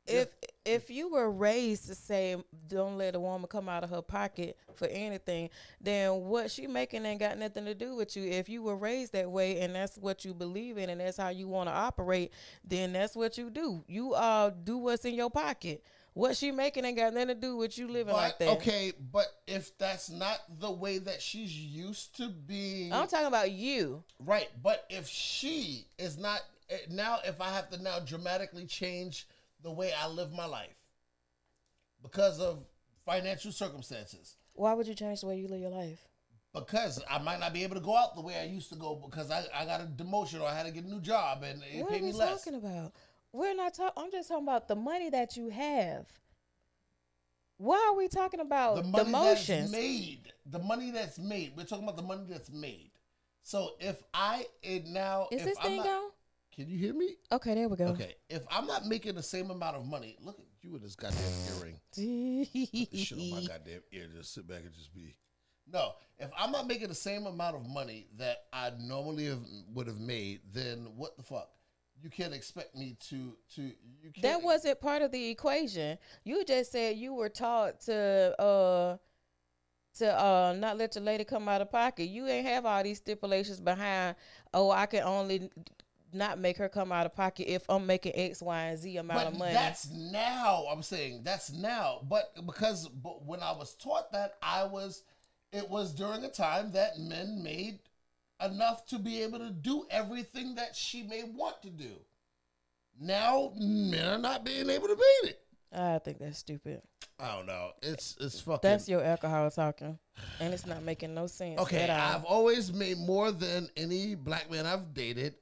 [0.06, 0.28] If
[0.64, 2.36] if you were raised to say
[2.68, 5.50] don't let a woman come out of her pocket for anything,
[5.80, 8.24] then what she making ain't got nothing to do with you.
[8.30, 11.28] If you were raised that way and that's what you believe in and that's how
[11.28, 12.32] you want to operate,
[12.64, 13.84] then that's what you do.
[13.86, 15.82] You uh do what's in your pocket.
[16.14, 18.48] What she making ain't got nothing to do with you living like that.
[18.50, 23.50] okay, but if that's not the way that she's used to being, I'm talking about
[23.50, 24.04] you.
[24.20, 29.26] Right, but if she is not eh, now, if I have to now dramatically change
[29.64, 30.78] the way I live my life
[32.02, 32.64] because of
[33.04, 35.98] financial circumstances, Why would you change the way you live your life?
[36.54, 38.94] because I might not be able to go out the way I used to go
[39.04, 41.60] because I, I got a demotion or I had to get a new job and
[41.64, 42.16] it What paid me less.
[42.16, 42.92] What are we talking about?
[43.32, 44.04] We're not talking.
[44.04, 46.06] I'm just talking about the money that you have.
[47.56, 51.54] Why are we talking about The money that's made, the money that's made.
[51.56, 52.92] We're talking about the money that's made.
[53.42, 56.10] So if I it now, Is if this I'm thing not- on?
[56.54, 57.16] Can you hear me?
[57.32, 57.86] Okay, there we go.
[57.86, 60.94] Okay, if I'm not making the same amount of money, look at you with this
[60.94, 61.20] goddamn
[61.58, 61.80] earring.
[62.94, 64.06] shit on my goddamn ear.
[64.14, 65.16] Just sit back and just be.
[65.66, 69.40] No, if I'm not making the same amount of money that I normally have,
[69.72, 71.48] would have made, then what the fuck?
[72.00, 73.62] You can't expect me to to.
[73.62, 74.22] You can't.
[74.22, 75.98] that wasn't part of the equation.
[76.22, 78.96] You just said you were taught to uh
[79.98, 82.04] to uh not let your lady come out of pocket.
[82.04, 84.14] You ain't have all these stipulations behind.
[84.52, 85.50] Oh, I can only
[86.14, 89.20] not make her come out of pocket if I'm making X, Y, and Z amount
[89.20, 89.52] But of money.
[89.52, 90.64] that's now.
[90.70, 92.00] I'm saying that's now.
[92.08, 95.02] But because but when I was taught that, I was.
[95.52, 97.78] It was during a time that men made
[98.44, 101.92] enough to be able to do everything that she may want to do.
[103.00, 105.40] Now men are not being able to beat it.
[105.72, 106.82] I think that's stupid.
[107.18, 107.70] I don't know.
[107.82, 108.60] It's it's fucking.
[108.68, 109.98] That's your alcohol talking,
[110.40, 111.60] and it's not making no sense.
[111.60, 111.88] Okay.
[111.88, 115.34] I've always made more than any black man I've dated.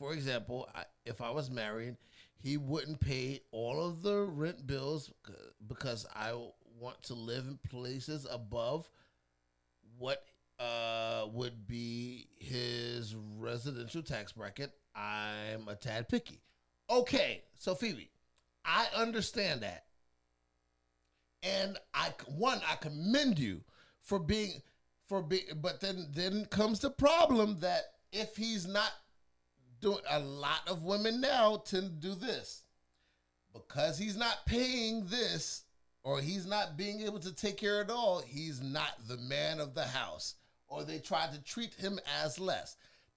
[0.00, 1.96] For example, I, if I was married,
[2.42, 5.12] he wouldn't pay all of the rent bills
[5.68, 6.32] because I
[6.80, 8.88] want to live in places above
[9.98, 10.24] what
[10.58, 14.72] uh, would be his residential tax bracket.
[14.96, 16.40] I'm a tad picky.
[16.88, 18.10] Okay, so Phoebe,
[18.64, 19.84] I understand that
[21.42, 23.62] and I one I commend you
[24.02, 24.62] for being
[25.06, 28.90] for being but then then comes the problem that if he's not
[29.80, 32.62] doing a lot of women now tend to do this.
[33.52, 35.64] Because he's not paying this
[36.02, 39.60] or he's not being able to take care of it all he's not the man
[39.60, 40.36] of the house.
[40.68, 42.76] Or they try to treat him as less.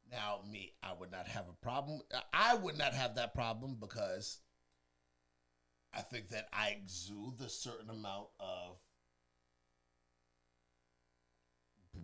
[0.09, 2.01] Now me I would not have a problem
[2.33, 4.39] I would not have that problem because
[5.93, 8.79] I think that I exude a certain amount of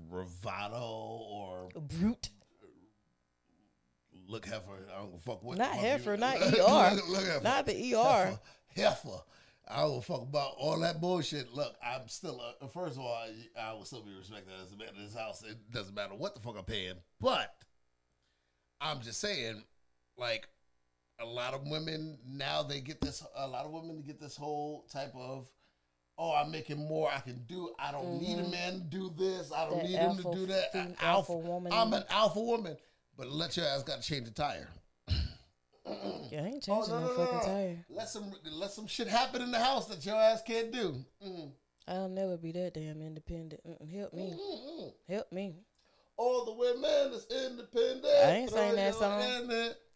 [0.09, 2.29] bravado or brute.
[4.30, 4.72] Look heifer.
[4.93, 5.58] I don't give a fuck what.
[5.58, 7.01] Not heifer, not Look- ER.
[7.09, 7.43] look heifer.
[7.43, 7.98] Not the ER.
[7.98, 8.40] Heifer,
[8.75, 9.22] heifer.
[9.72, 11.53] I don't fuck about all that bullshit.
[11.53, 12.41] Look, I'm still.
[12.61, 15.14] A, first of all, I, I will still be respected as a man in this
[15.16, 15.43] house.
[15.43, 17.53] It doesn't matter what the fuck I'm paying, but
[18.82, 19.64] I'm just saying,
[20.17, 20.48] like
[21.19, 23.24] a lot of women now they get this.
[23.35, 25.48] A lot of women get this whole type of.
[26.17, 27.09] Oh, I'm making more.
[27.09, 27.69] I can do.
[27.80, 29.53] I don't need a man to do this.
[29.53, 30.75] I don't That need him to do that.
[30.75, 31.72] I- alpha woman.
[31.72, 32.75] I'm an alpha woman,
[33.19, 34.69] but let your ass got to change the tire.
[36.31, 37.85] Yeah, I ain't Oh, changing no, fucking tire.
[37.89, 41.03] Let some let some shit happen in the house that your ass can't do.
[41.25, 41.49] Mm.
[41.88, 43.61] I'll never be that damn independent.
[43.65, 44.31] Mm-mm, help me.
[44.39, 44.93] Mm-mm.
[45.07, 45.56] Help me.
[46.17, 48.06] All the women is independent.
[48.06, 49.22] I ain't saying that song.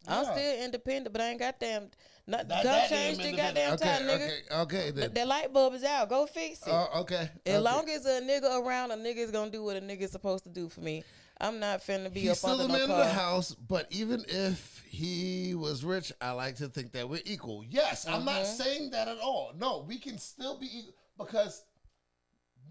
[0.08, 0.32] I'm Yeah.
[0.34, 1.92] still independent, but I ain't got damn.
[2.26, 3.82] Not, Not go change the goddamn independent.
[3.82, 4.26] time, nigga.
[4.26, 5.14] okay, Okay, okay then.
[5.14, 6.10] That light bulb is out.
[6.10, 6.74] Go fix it.
[6.74, 7.30] Uh, okay.
[7.45, 7.60] as okay.
[7.60, 10.45] long as a nigga around, a nigga is gonna do what a nigga is supposed
[10.45, 11.03] to do for me.
[11.40, 13.00] I'm not finna be He's still the no man car.
[13.02, 17.22] of the house, but even if he was rich, I like to think that we're
[17.26, 17.64] equal.
[17.70, 18.56] Yes, I'm not Mm-hmm.
[18.56, 19.52] saying that at all.
[19.58, 21.64] No, we can still be equal because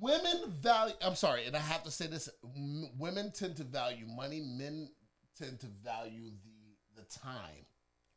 [0.00, 0.94] women value.
[1.02, 2.28] I'm sorry, and I have to say this:
[2.98, 4.40] women tend to value money.
[4.40, 4.88] Men
[5.36, 7.66] tend to value the the time.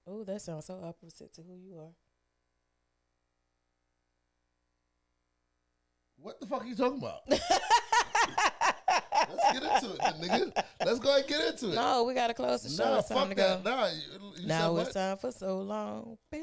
[0.07, 1.91] Oh, that sounds so opposite to who you are.
[6.17, 7.21] What the fuck are you talking about?
[9.29, 10.63] Let's get into it, nigga.
[10.85, 11.75] Let's go ahead and get into it.
[11.75, 12.89] No, we gotta close the show.
[12.89, 13.63] nah, it's time fuck to that.
[13.63, 13.69] go.
[13.69, 14.93] Nah, you, you now it's what?
[14.93, 16.17] time for so long.
[16.33, 16.37] Uh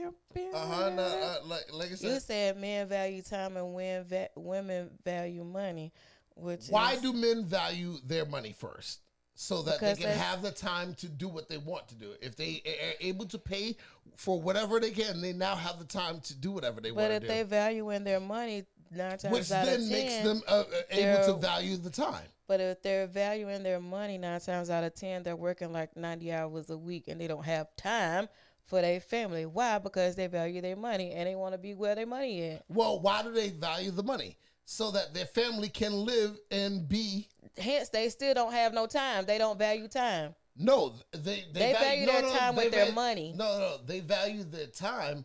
[0.55, 0.91] huh.
[0.91, 4.91] Nah, uh, like, like I said, You said, men value time and women va- women
[5.05, 5.93] value money,
[6.35, 9.01] which why is, do men value their money first?
[9.35, 12.13] So that Because they can have the time to do what they want to do.
[12.21, 13.77] If they are able to pay
[14.17, 17.21] for whatever they can, they now have the time to do whatever they want to
[17.21, 17.27] do.
[17.27, 20.19] But if they value in their money nine times which out then of ten, makes
[20.19, 22.27] them uh, uh, able to value the time.
[22.53, 26.31] But if they're valuing their money nine times out of ten, they're working like ninety
[26.31, 28.29] hours a week and they don't have time
[28.67, 29.47] for their family.
[29.47, 29.79] Why?
[29.79, 32.61] Because they value their money and they want to be where their money is.
[32.69, 34.37] Well, why do they value the money?
[34.67, 37.27] So that their family can live and be.
[37.57, 39.25] Hence, they still don't have no time.
[39.25, 40.35] They don't value time.
[40.55, 43.33] No, they they, They value their time with they their money.
[43.35, 45.25] No, no, they value their time.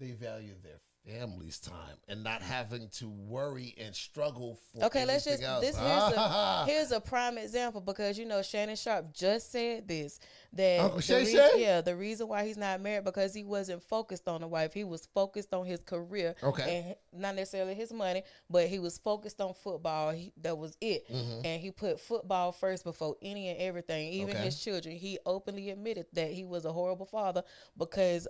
[0.00, 4.84] They value their family's time and not having to worry and struggle for.
[4.86, 5.60] Okay, let's just else.
[5.64, 10.18] this here's a here's a prime example because you know Shannon Sharpe just said this
[10.54, 11.62] that Uncle the Shay reason, Shay?
[11.62, 14.84] yeah the reason why he's not married because he wasn't focused on the wife he
[14.84, 16.96] was focused on his career Okay.
[17.12, 21.04] and not necessarily his money but he was focused on football he, that was it
[21.10, 24.36] and he put football first before any and everything even Mm-hmm.
[24.36, 24.44] Okay.
[24.46, 27.42] his children he openly admitted that he was a horrible father
[27.76, 28.26] because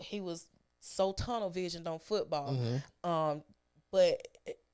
[0.00, 0.46] he was
[0.80, 2.52] so tunnel visioned on football.
[2.52, 3.10] Mm-hmm.
[3.10, 3.42] Um,
[3.90, 4.26] but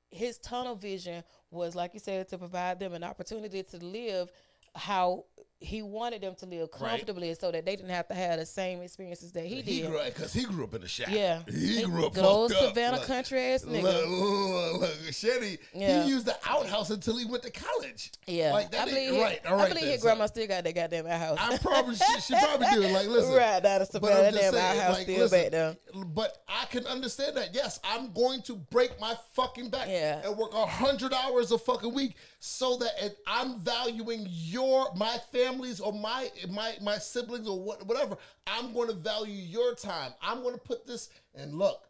[0.09, 4.31] his tunnel vision was, like you said, to provide them an opportunity to live
[4.75, 5.25] how
[5.63, 6.89] he wanted them to live Right.
[6.91, 9.91] comfortably, so that they didn't have to have the same experiences that he, He did.
[10.05, 11.07] because he grew up in the shack.
[11.09, 12.63] Yeah, he grew up Good old fucked.
[12.75, 14.09] Savannah Look, country ass Look, nigga.
[14.09, 16.03] look, look, Shetty, Yeah.
[16.03, 18.11] he used the outhouse until he went to college.
[18.27, 18.81] Yeah, like that.
[18.81, 21.05] I believe, he- right, all I believe then, his so- grandma still got that goddamn
[21.05, 21.37] house.
[21.41, 22.81] I probably she, she probably do.
[22.81, 25.41] Like, listen, right down to But Savannah, that just damn saying, house like, still listen,
[25.41, 25.75] back there.
[26.05, 27.53] But I can understand that.
[27.53, 30.21] Yes, I'm going to break my fucking back Yeah.
[30.27, 35.17] and work a hundred hours a fucking week so that it, I'm valuing your my
[35.53, 38.17] family's or my my my siblings or what whatever.
[38.47, 40.13] I'm going to value your time.
[40.21, 41.83] I'm going to put this and look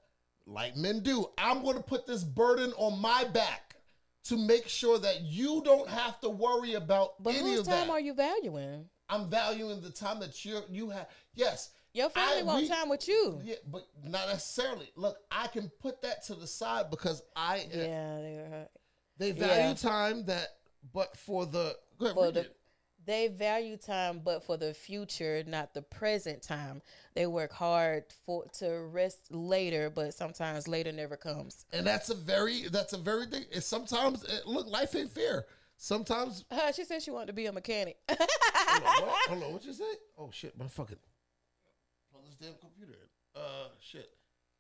[0.46, 1.28] like men do.
[1.38, 3.76] I'm going to put this burden on my back
[4.26, 7.90] to make sure that you don't have to worry about But any whose of time
[7.90, 8.86] are you valuing?
[9.10, 11.08] I'm valuing the time that you you have.
[11.34, 13.42] Yes, Your family I- want time with you.
[13.44, 14.90] yeah, but not necessarily.
[14.96, 18.68] Look, I can put that to the side because I Yeah, they were.
[19.18, 19.74] they value Yeah.
[19.76, 20.48] time that,
[20.94, 22.50] but for the For the-.
[23.06, 26.82] They value time but for the future not the present time
[27.16, 32.16] they work hard for to rest later but sometimes later never comes and that's a
[32.16, 33.46] very that's a very thing.
[33.52, 35.46] It's sometimes it, look, life ain't fair.
[35.78, 38.22] Sometimes uh, she said she wanted to be a mechanic hold
[38.84, 39.30] on, what?
[39.30, 39.84] hold on, what you say?
[40.18, 40.98] Oh shit, my fucking
[42.12, 43.42] plug this damn computer in.
[43.42, 44.10] Uh, shit.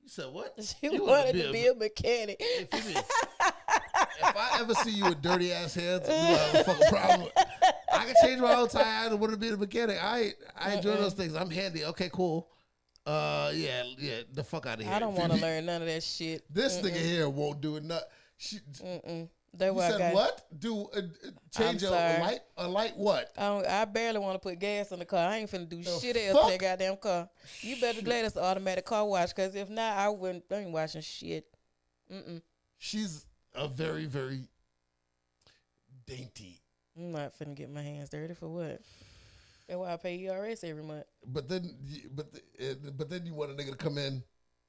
[0.02, 0.54] You said what?
[0.82, 3.00] she You wanted to be a mechanic Hey, Phoebe,
[4.22, 7.30] if I ever see you with dirty ass hands, you have a fucking problem.
[7.92, 9.98] I can change my own tire and want to be a mechanic.
[10.02, 11.36] I I enjoy those things.
[11.36, 11.86] I'm handy.
[11.86, 12.50] Okay, cool.
[13.06, 14.22] Uh, yeah, yeah.
[14.32, 14.94] The fuck out of here.
[14.94, 17.84] i don't want to learn none of that shit This nigga here won't do it.
[17.84, 18.04] Not.
[18.38, 18.60] She,
[19.54, 20.46] That's you why I said got what?
[20.58, 21.02] Do uh,
[21.56, 22.40] change a, light?
[22.58, 23.32] A light what?
[23.38, 25.30] I, don't, I barely want to put gas in the car.
[25.30, 27.30] I ain't finna do The shit else in that goddamn car.
[27.62, 30.46] You better glad it's an automatic car wash, cause if not, I wouldn't.
[30.50, 31.46] I ain't washing shit.
[32.12, 32.42] Mm-mm.
[32.78, 33.26] She's
[33.56, 34.48] a very very
[36.06, 36.62] dainty.
[36.98, 38.82] I'm not finna get my hands dirty for what?
[39.68, 41.06] That's why I pay ERS every month.
[41.26, 41.76] But then,
[42.14, 42.40] but the,
[42.72, 44.22] uh, but then you want a nigga to come in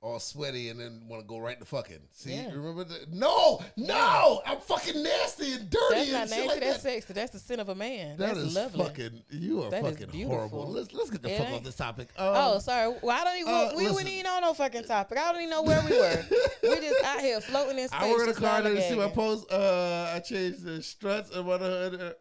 [0.05, 1.99] all sweaty and then want to go right to fucking.
[2.13, 2.51] See, Yeah.
[2.53, 6.47] remember the no, no, I'm fucking nasty and dirty That's and not nasty.
[6.49, 6.93] like that's that.
[6.93, 7.13] sexy.
[7.15, 8.19] That's the sin of a man.
[8.19, 8.85] That that's is lovely.
[8.85, 9.23] fucking.
[9.31, 10.71] You are That fucking horrible.
[10.71, 12.09] Let's let's get the It fuck ain't- off this topic.
[12.19, 12.95] oh, Um, sorry.
[13.03, 13.55] Well, I don't even.
[13.55, 15.17] uh, we wouldn't even on no fucking topic.
[15.19, 16.25] I don't even know where we were.
[16.63, 18.01] we just out here floating in space.
[18.01, 18.63] I work in a car.
[18.69, 19.51] You see my post?
[19.51, 21.63] Uh, I changed the struts and what.
[21.63, 22.13] Uh,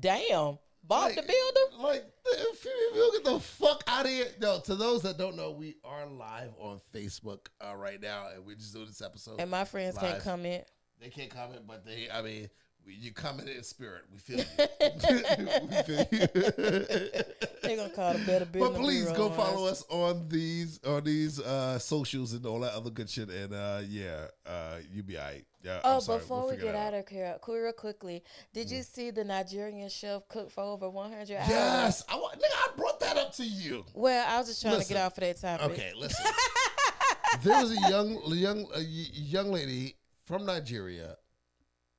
[0.00, 0.58] Damn,
[0.88, 1.82] Bob like, the Builder.
[1.82, 4.26] Like, if you, if you get the fuck out of here.
[4.40, 8.44] No, to those that don't know, we are live on Facebook uh, right now, and
[8.46, 9.38] we're just doing this episode.
[9.38, 10.64] And my friends can't comment.
[10.98, 12.48] They can't comment, but they, I mean, we,
[12.94, 14.02] you comment in spirit.
[14.12, 14.44] We feel you.
[15.70, 17.22] we feel you.
[17.62, 18.70] They gonna call the better business.
[18.70, 22.88] but please go follow us on these on these uh, socials and all that other
[22.88, 23.28] good shit.
[23.28, 25.44] And uh, yeah, uh, you be alright.
[25.62, 25.80] Yeah.
[25.84, 26.20] Oh, sorry.
[26.20, 28.22] before We'll we get it out of here, real quickly,
[28.54, 31.48] did you see the Nigerian chef cook for over 100 hours?
[31.48, 32.14] Yes, I.
[32.14, 33.84] Nigga, I brought that up to you.
[33.92, 35.72] Well, I was just trying to get off of that topic.
[35.72, 36.24] Okay, listen.
[37.42, 41.16] there was a young young a young lady from Nigeria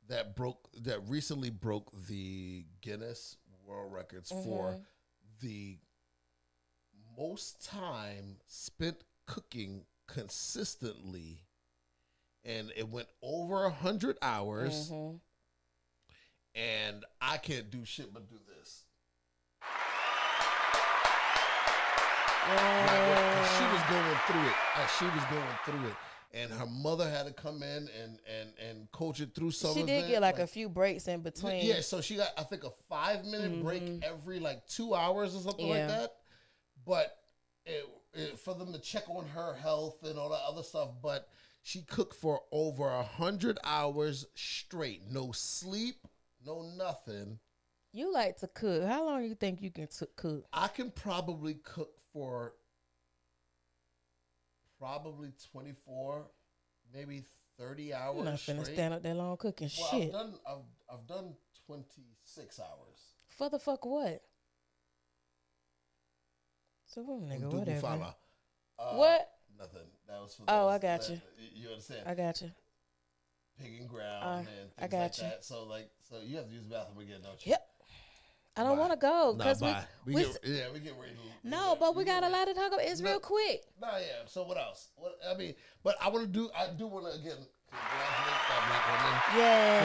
[0.09, 4.77] that broke that recently broke the Guinness World Records for
[5.41, 5.77] the
[7.17, 11.43] most time spent cooking consistently
[12.43, 15.11] and it went over a hundred hours, hmm
[16.55, 18.85] and I can't do shit but do this.
[22.49, 24.55] Like, she was going through it.
[24.75, 25.95] Uh, she was going through it,
[26.31, 29.73] and her mother had to come in and and and coach it through some.
[29.73, 31.65] She did get like, a few breaks in between.
[31.65, 35.41] Yeah, so she got I think a five minute break every like two hours or
[35.41, 35.75] something Mm-hmm.
[35.75, 35.87] Yeah.
[35.87, 36.11] like that.
[36.85, 37.17] But
[37.65, 41.27] it, it, for them to check on her health and all that other stuff, but
[41.61, 46.07] she cooked for over a hundred hours straight, no sleep,
[46.45, 47.39] no nothing.
[47.91, 48.83] You like to cook.
[48.85, 50.45] How long you think you can t- cook?
[50.53, 52.53] I can probably cook for
[54.79, 56.25] probably twenty four,
[56.93, 57.23] maybe
[57.57, 58.19] thirty hours.
[58.19, 58.73] I'm not finna straight.
[58.75, 60.05] stand up that long cooking Well, shit.
[60.07, 60.57] I've done I've
[60.93, 61.33] I've done
[61.65, 62.99] twenty six hours.
[63.29, 64.21] For the fuck what?
[66.85, 67.79] So nigga, Dugu whatever.
[67.81, 68.15] Fala.
[68.79, 69.29] Uh, What?
[69.57, 69.87] Nothing.
[70.07, 70.43] That was for.
[70.47, 71.21] Oh, those I got that- you.
[71.53, 72.07] You understand?
[72.07, 72.51] I got you.
[73.61, 75.23] Picking ground Uh, and things I got like you.
[75.23, 75.43] that.
[75.45, 77.51] So like, so you have to use the bathroom again, don't you?
[77.51, 77.68] Yep.
[78.57, 79.83] I don't want to go because bye.
[80.05, 81.13] we, we, we, get, yeah, we get ready.
[81.13, 82.81] To, no, but we got a lot to talk about.
[82.81, 83.63] It's real quick.
[83.79, 84.25] Nah, yeah.
[84.25, 84.89] So what else?
[84.97, 86.49] What I mean, but I want to do.
[86.57, 87.37] I do want to again
[87.71, 89.15] congratulate that black woman.
[89.37, 89.79] Yeah.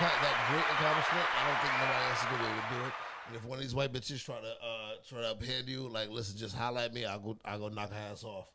[0.00, 1.26] that, that great accomplishment.
[1.30, 2.94] I don't think nobody else is gonna be able to do it.
[3.28, 6.10] And if one of these white bitches try to uh try to uphand you, like
[6.10, 7.04] listen, just highlight me.
[7.04, 7.38] I'll go.
[7.44, 8.50] I'll go knock her ass off.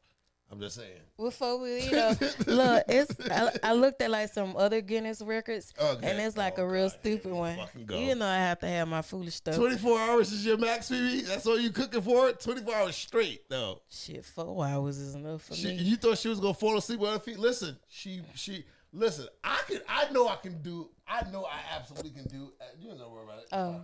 [0.51, 0.99] I'm just saying.
[1.17, 2.15] Before we, you know,
[2.45, 6.07] look, it's I, I looked at like some other Guinness records, Okay.
[6.07, 6.97] and it's like Oh, a real God.
[6.99, 7.57] stupid one.
[7.89, 9.55] You know, I have to have my foolish stuff.
[9.55, 11.21] 24 hours is your max, Phoebe?
[11.21, 12.31] That's all you cooking for?
[12.31, 13.81] 24 hours straight, though.
[13.89, 15.73] Shit, four hours is enough for She, me.
[15.75, 17.39] you thought she was gonna fall asleep with her feet?
[17.39, 19.27] Listen, she she listen.
[19.43, 20.89] I can I know I can do.
[21.07, 22.53] I know I absolutely can do.
[22.61, 23.47] uh, You ain't gonna worry about it.
[23.51, 23.81] Oh.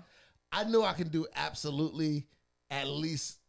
[0.51, 2.27] I know I can do absolutely
[2.69, 3.39] at least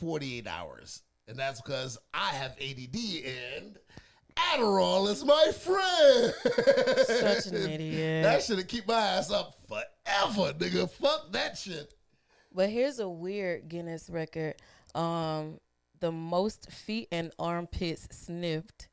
[0.00, 2.96] 48 hours, and that's because I have ADD
[3.56, 3.78] and.
[4.54, 6.32] Adderall is my friend.
[7.06, 8.22] Such an idiot.
[8.22, 10.88] That should keep my ass up forever, nigga.
[10.88, 11.92] Fuck that shit.
[12.54, 14.54] But here's a weird Guinness record.
[14.94, 15.58] Um,
[15.98, 18.86] the most feet and armpits sniffed.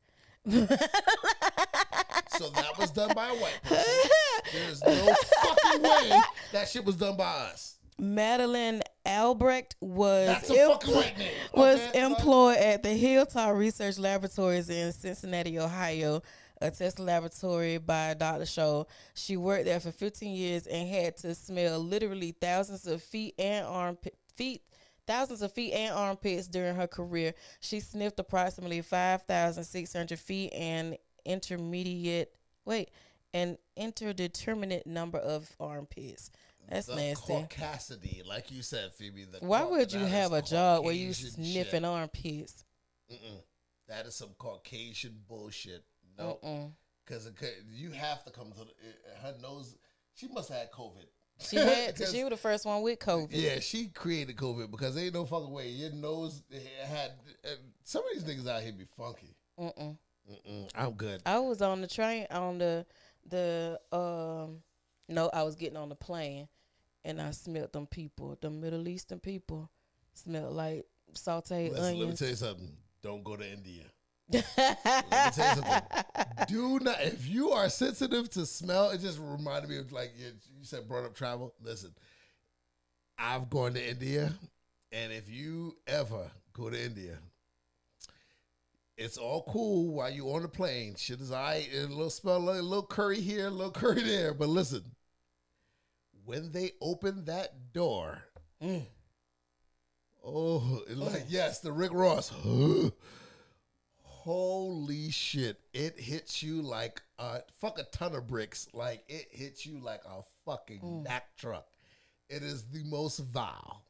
[2.38, 4.10] So that was done by a white person.
[4.52, 6.20] There's no fucking way
[6.52, 7.78] that shit was done by us.
[7.98, 11.30] Madeline Albrecht was That's a fucking white name.
[11.54, 16.22] was employed at the Hilltop Research Laboratories in Cincinnati, Ohio,
[16.60, 18.44] a test laboratory by Dr.
[18.44, 18.86] Scholl.
[19.14, 23.64] She worked there for 15 years and had to smell literally thousands of feet and
[23.66, 24.62] armpit feet.
[25.06, 27.34] Thousands of feet and armpits during her career.
[27.60, 32.90] She sniffed approximately 5,600 feet and intermediate, wait,
[33.32, 36.30] an interdeterminate number of armpits.
[36.68, 37.32] That's the nasty.
[37.32, 39.24] Caucasity, like you said, Phoebe.
[39.24, 41.84] The Why would you have a job where you sniffing shit.
[41.84, 42.64] armpits?
[43.12, 43.42] Mm-mm.
[43.88, 45.84] That is some Caucasian bullshit.
[46.18, 46.38] No,
[47.04, 47.30] because
[47.70, 49.76] you have to come to the, her nose.
[50.14, 51.06] She must have had COVID.
[51.38, 53.28] She had she was the first one with COVID.
[53.30, 56.42] Yeah, she created COVID because there ain't no fucking way your nose
[56.84, 57.12] had.
[57.44, 57.50] Uh,
[57.84, 59.36] some of these niggas out here be funky.
[59.60, 59.96] Mm-mm.
[60.30, 61.22] Mm-mm, I'm good.
[61.24, 62.86] I was on the train on the
[63.28, 64.62] the um
[65.08, 66.48] no, I was getting on the plane
[67.06, 69.70] and I smelled them people, the Middle Eastern people
[70.12, 72.68] smelled like sauteed Listen, let me tell you something.
[73.02, 73.84] Don't go to India.
[74.28, 75.82] Let me tell you something.
[76.48, 77.00] Do not.
[77.00, 80.26] If you are sensitive to smell, it just reminded me of like you,
[80.58, 81.54] you said, brought up travel.
[81.62, 81.92] Listen,
[83.16, 84.32] I've gone to India,
[84.90, 87.18] and if you ever go to India,
[88.98, 90.96] it's all cool while you on the plane.
[90.96, 91.68] Shit is alright.
[91.72, 94.34] A little smell, a little curry here, a little curry there.
[94.34, 94.82] But listen,
[96.26, 98.22] when they open that door,
[98.62, 98.84] Mm.
[100.24, 102.30] oh, like yes, the Rick Ross.
[104.02, 105.60] Holy shit!
[105.72, 108.66] It hits you like a fuck a ton of bricks.
[108.72, 111.66] Like it hits you like a fucking Mack truck.
[112.28, 113.84] It is the most vile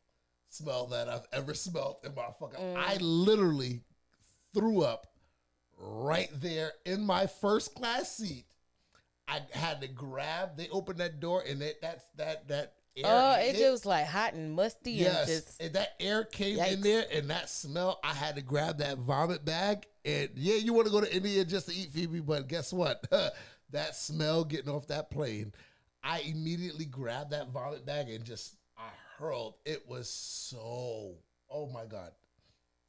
[0.51, 2.77] smell that I've ever smelled in my fucking.
[2.77, 3.81] I literally
[4.53, 5.07] threw up
[5.79, 8.45] right there in my first class seat.
[9.29, 10.57] I had to grab.
[10.57, 12.75] They opened that door, and it, that's that that.
[12.99, 16.25] Air Oh, it just was like hot and musty Yes, and just and that air
[16.25, 18.01] came in there, and that smell.
[18.03, 21.45] I had to grab that vomit bag, and yeah, you want to go to India
[21.45, 23.07] just to eat Phoebe, but guess what?
[23.71, 25.53] that smell getting off that plane,
[26.03, 28.89] I immediately grabbed that vomit bag and just I
[29.19, 29.57] hurled.
[29.67, 31.17] It was so.
[31.51, 32.13] Oh my god!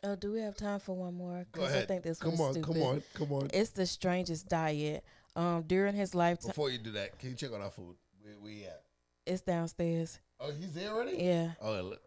[0.04, 1.46] Oh, do we have time for one more?
[1.52, 1.84] Go 'Cause ahead.
[1.84, 2.74] I think this come on, stupid.
[2.74, 3.50] come on, come on.
[3.54, 5.04] It's the strangest diet.
[5.38, 7.96] Um, during his lifetime, Before you do that, can you check on our food?
[8.24, 8.82] Where we at?
[9.26, 10.20] it's downstairs.
[10.40, 11.18] Oh, he's there already.
[11.18, 11.52] Yeah.
[11.62, 12.02] Oh, look.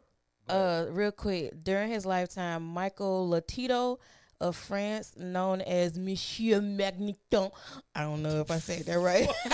[0.48, 3.98] Uh, real quick, during his lifetime, Michael Lotito
[4.40, 7.52] of France, known as Monsieur Magneton.
[7.94, 9.28] I don't know if I said that right.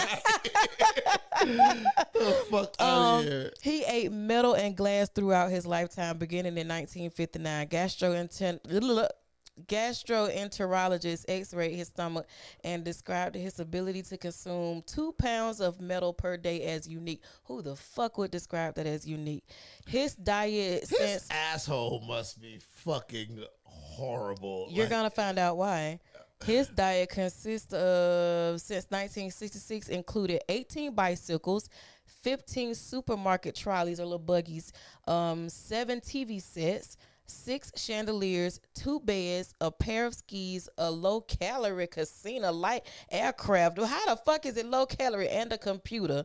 [2.14, 7.68] the fuck Um, he ate metal and glass throughout his lifetime, beginning in 1959.
[7.68, 9.08] Gastroenter-
[9.66, 12.26] gastroenterologist x-rayed his stomach
[12.64, 17.22] and described his ability to consume two pounds of metal per day as unique.
[17.44, 19.44] Who the fuck would describe that as unique?
[19.86, 24.68] His diet His since asshole must be fucking horrible.
[24.70, 26.00] You're Like, gonna find out why.
[26.44, 31.70] His diet consists of since 1966 included 18 bicycles,
[32.04, 34.70] 15 supermarket trolleys or little buggies,
[35.08, 41.88] um, seven TV sets, six chandeliers, two beds, a pair of skis, a low calorie
[41.92, 43.78] Cessna light aircraft.
[43.78, 46.24] How the fuck is it low calorie and a computer?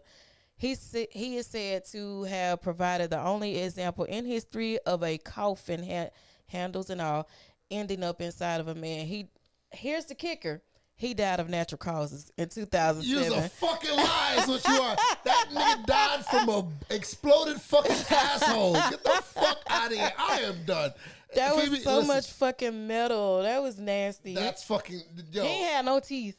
[0.58, 0.76] He
[1.12, 6.12] he is said to have provided the only example in history of a coffin ha-
[6.48, 7.28] handles and all
[7.72, 9.08] ending up inside of a man.
[9.08, 9.28] He
[9.72, 10.62] here's the kicker.
[11.02, 13.40] He died of natural causes in You's 2007.
[13.44, 14.96] a fucking lie is what you are.
[15.26, 18.74] That nigga died from a exploded fucking asshole.
[18.74, 20.12] Get the fuck out of here.
[20.16, 20.92] I am done.
[21.34, 23.42] that was so listen, much fucking metal.
[23.42, 24.36] That was nasty.
[24.36, 25.44] That's fucking yo.
[25.44, 26.38] he ain't had no teeth.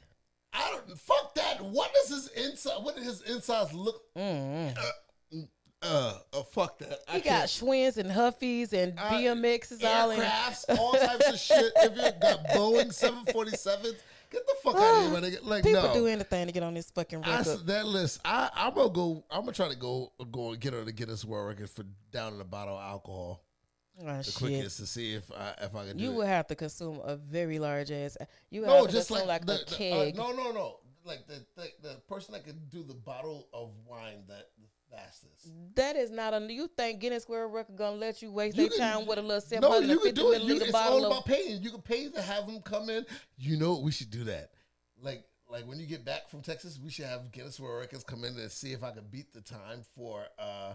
[0.52, 1.60] I don't fuck that.
[1.64, 2.84] What does his inside?
[2.84, 4.00] What did his insides look?
[4.14, 4.68] Uh,
[5.82, 7.00] uh, uh, fuck that.
[7.08, 7.16] I Mm-hmm.
[7.16, 7.50] He got can't.
[7.50, 10.78] Schwinns and Huffies and BMXs all in.
[10.78, 11.72] all types of shit.
[11.76, 13.96] If you got Boeing seven forty sevens,
[14.32, 15.38] get the fuck out of here, my nigga.
[15.44, 15.94] Like People no.
[15.94, 17.66] do anything to get on this fucking I, record.
[17.66, 19.24] that list, I, I'm gonna go.
[19.30, 21.84] I'm gonna try to go go and get her to get us world record for
[22.10, 23.44] down in a bottle of alcohol
[24.00, 24.34] oh, the shit.
[24.34, 26.14] quickest to see if I if I can do You it.
[26.16, 28.16] would have to consume a very large ass.
[28.50, 30.16] You would no, have to just consume like, like, the, a the- uh, keg.
[30.16, 30.76] no, no, no.
[31.04, 34.50] Like the, the the person that could do the bottle of wine that
[35.74, 36.52] That is not a.
[36.52, 39.62] You think Guinness World Record gonna let you waste their time with a little seven
[39.62, 40.42] No, hundred can fifty do it.
[40.42, 41.12] You, milliliter it's bottle all of?
[41.12, 41.62] about paying.
[41.62, 43.06] You can pay to have them come in.
[43.36, 44.50] You know, we should do that.
[45.00, 48.24] Like, like when you get back from Texas, we should have Guinness World Records come
[48.24, 50.74] in and see if I can beat the time for, uh,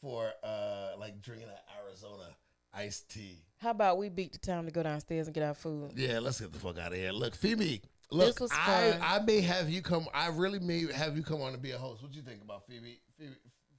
[0.00, 2.36] for uh, like drinking an Arizona
[2.72, 3.38] iced tea.
[3.58, 5.92] How about we beat the time to go downstairs and get our food?
[5.96, 7.12] Yeah, let's get the fuck out of here.
[7.12, 7.80] Look, Phoebe.
[8.10, 9.00] Look, This was I, fun.
[9.02, 10.06] I may have you come.
[10.12, 12.02] I really may have you come on to be a host.
[12.02, 13.00] What do you think about Phoebe?
[13.18, 13.34] Phoebe,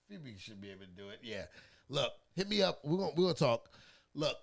[0.07, 1.19] Phoebe should be able to do it.
[1.23, 1.43] Yeah.
[1.89, 2.79] Look, hit me up.
[2.83, 3.69] We're gonna we're gonna talk.
[4.13, 4.37] Look,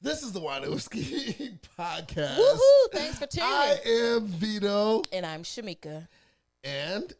[0.00, 2.36] this is the Whiskey podcast.
[2.36, 2.92] Woohoo!
[2.92, 3.48] Thanks for tuning.
[3.48, 3.54] In.
[3.54, 6.08] I am Vito, and I'm Shameka.
[6.64, 7.12] and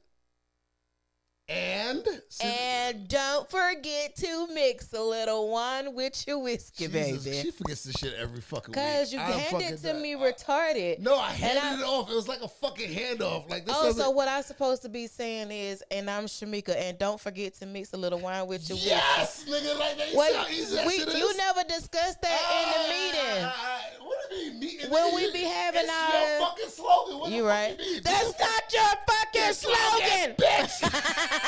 [1.52, 2.06] and
[2.42, 7.42] And don't forget to mix a little wine with your whiskey, Jesus, baby.
[7.42, 8.82] She forgets this shit every fucking week.
[8.84, 10.98] Cause you handed it to me I- retarded.
[11.00, 12.10] No, I handed I- it off.
[12.10, 13.50] It was like a fucking handoff.
[13.50, 13.74] Like this.
[13.78, 17.54] Oh, so what I'm supposed to be saying is, and I'm Shameka, and don't forget
[17.54, 18.90] to mix a little wine with your whiskey.
[18.90, 20.10] Yes, nigga, like that.
[20.12, 21.14] You Well, see how easy that we, shit is?
[21.18, 23.44] you never discussed that in the meeting.
[23.44, 24.90] Ah, ah, ah, what do you mean meeting?
[24.90, 27.18] When we be having our- your fucking slogan.
[27.18, 27.78] What You right?
[27.78, 28.00] You?
[28.00, 30.36] That's not your fucking slogan.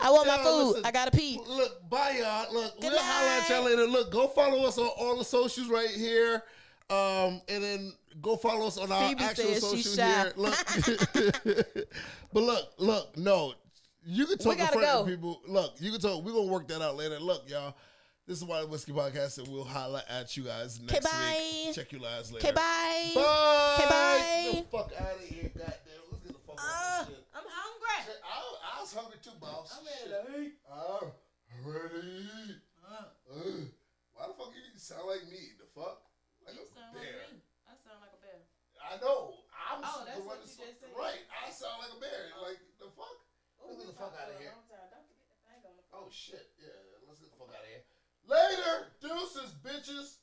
[0.00, 0.66] I want my food.
[0.68, 1.40] listen, I gotta pee.
[1.46, 2.52] Look, bye y'all.
[2.52, 3.86] Look, Good we'll holler at y'all later.
[3.86, 6.42] Look, go follow us on all the socials right here.
[6.88, 10.22] Um, and then go follow us on our Phoebe actual says she's social shy.
[10.22, 10.32] here.
[10.36, 10.54] Look,
[12.32, 13.54] but look, look, no,
[14.04, 15.04] you can talk front go.
[15.04, 15.40] people.
[15.48, 16.24] Look, you can talk.
[16.24, 17.18] We're gonna work that out later.
[17.18, 17.74] Look, y'all.
[18.28, 21.40] This is Whine and Whiskey Podcast, and we'll holler at you guys next bye.
[21.64, 21.74] week.
[21.76, 22.44] Check you guys later.
[22.44, 23.12] Okay, bye.
[23.14, 23.76] Bye.
[23.78, 24.50] Okay, bye.
[24.52, 25.76] Get the fuck out of here, goddamn.
[26.10, 27.25] Let's get the fuck out of this shit.
[27.86, 28.10] I'm hungry.
[28.10, 29.70] Shit, I, I was hungry too, boss.
[29.70, 30.54] I'm ready to eat.
[30.66, 32.58] I'm ready to eat.
[32.82, 33.10] Uh,
[34.14, 35.54] why the fuck you sound like me?
[35.58, 36.02] The fuck?
[36.46, 37.26] Like a bear.
[37.66, 38.38] I sound like a bear.
[38.78, 39.42] I know.
[39.50, 40.94] I'm Oh, that's the one what that's you just said.
[40.94, 41.22] right.
[41.30, 42.30] I sound like a bear.
[42.38, 43.18] Like the fuck?
[43.58, 44.54] Let's get the fuck out of here.
[45.90, 46.54] Oh shit.
[46.62, 46.70] Yeah,
[47.10, 47.82] let's get the fuck out of here.
[48.30, 50.22] Later, deuces, bitches.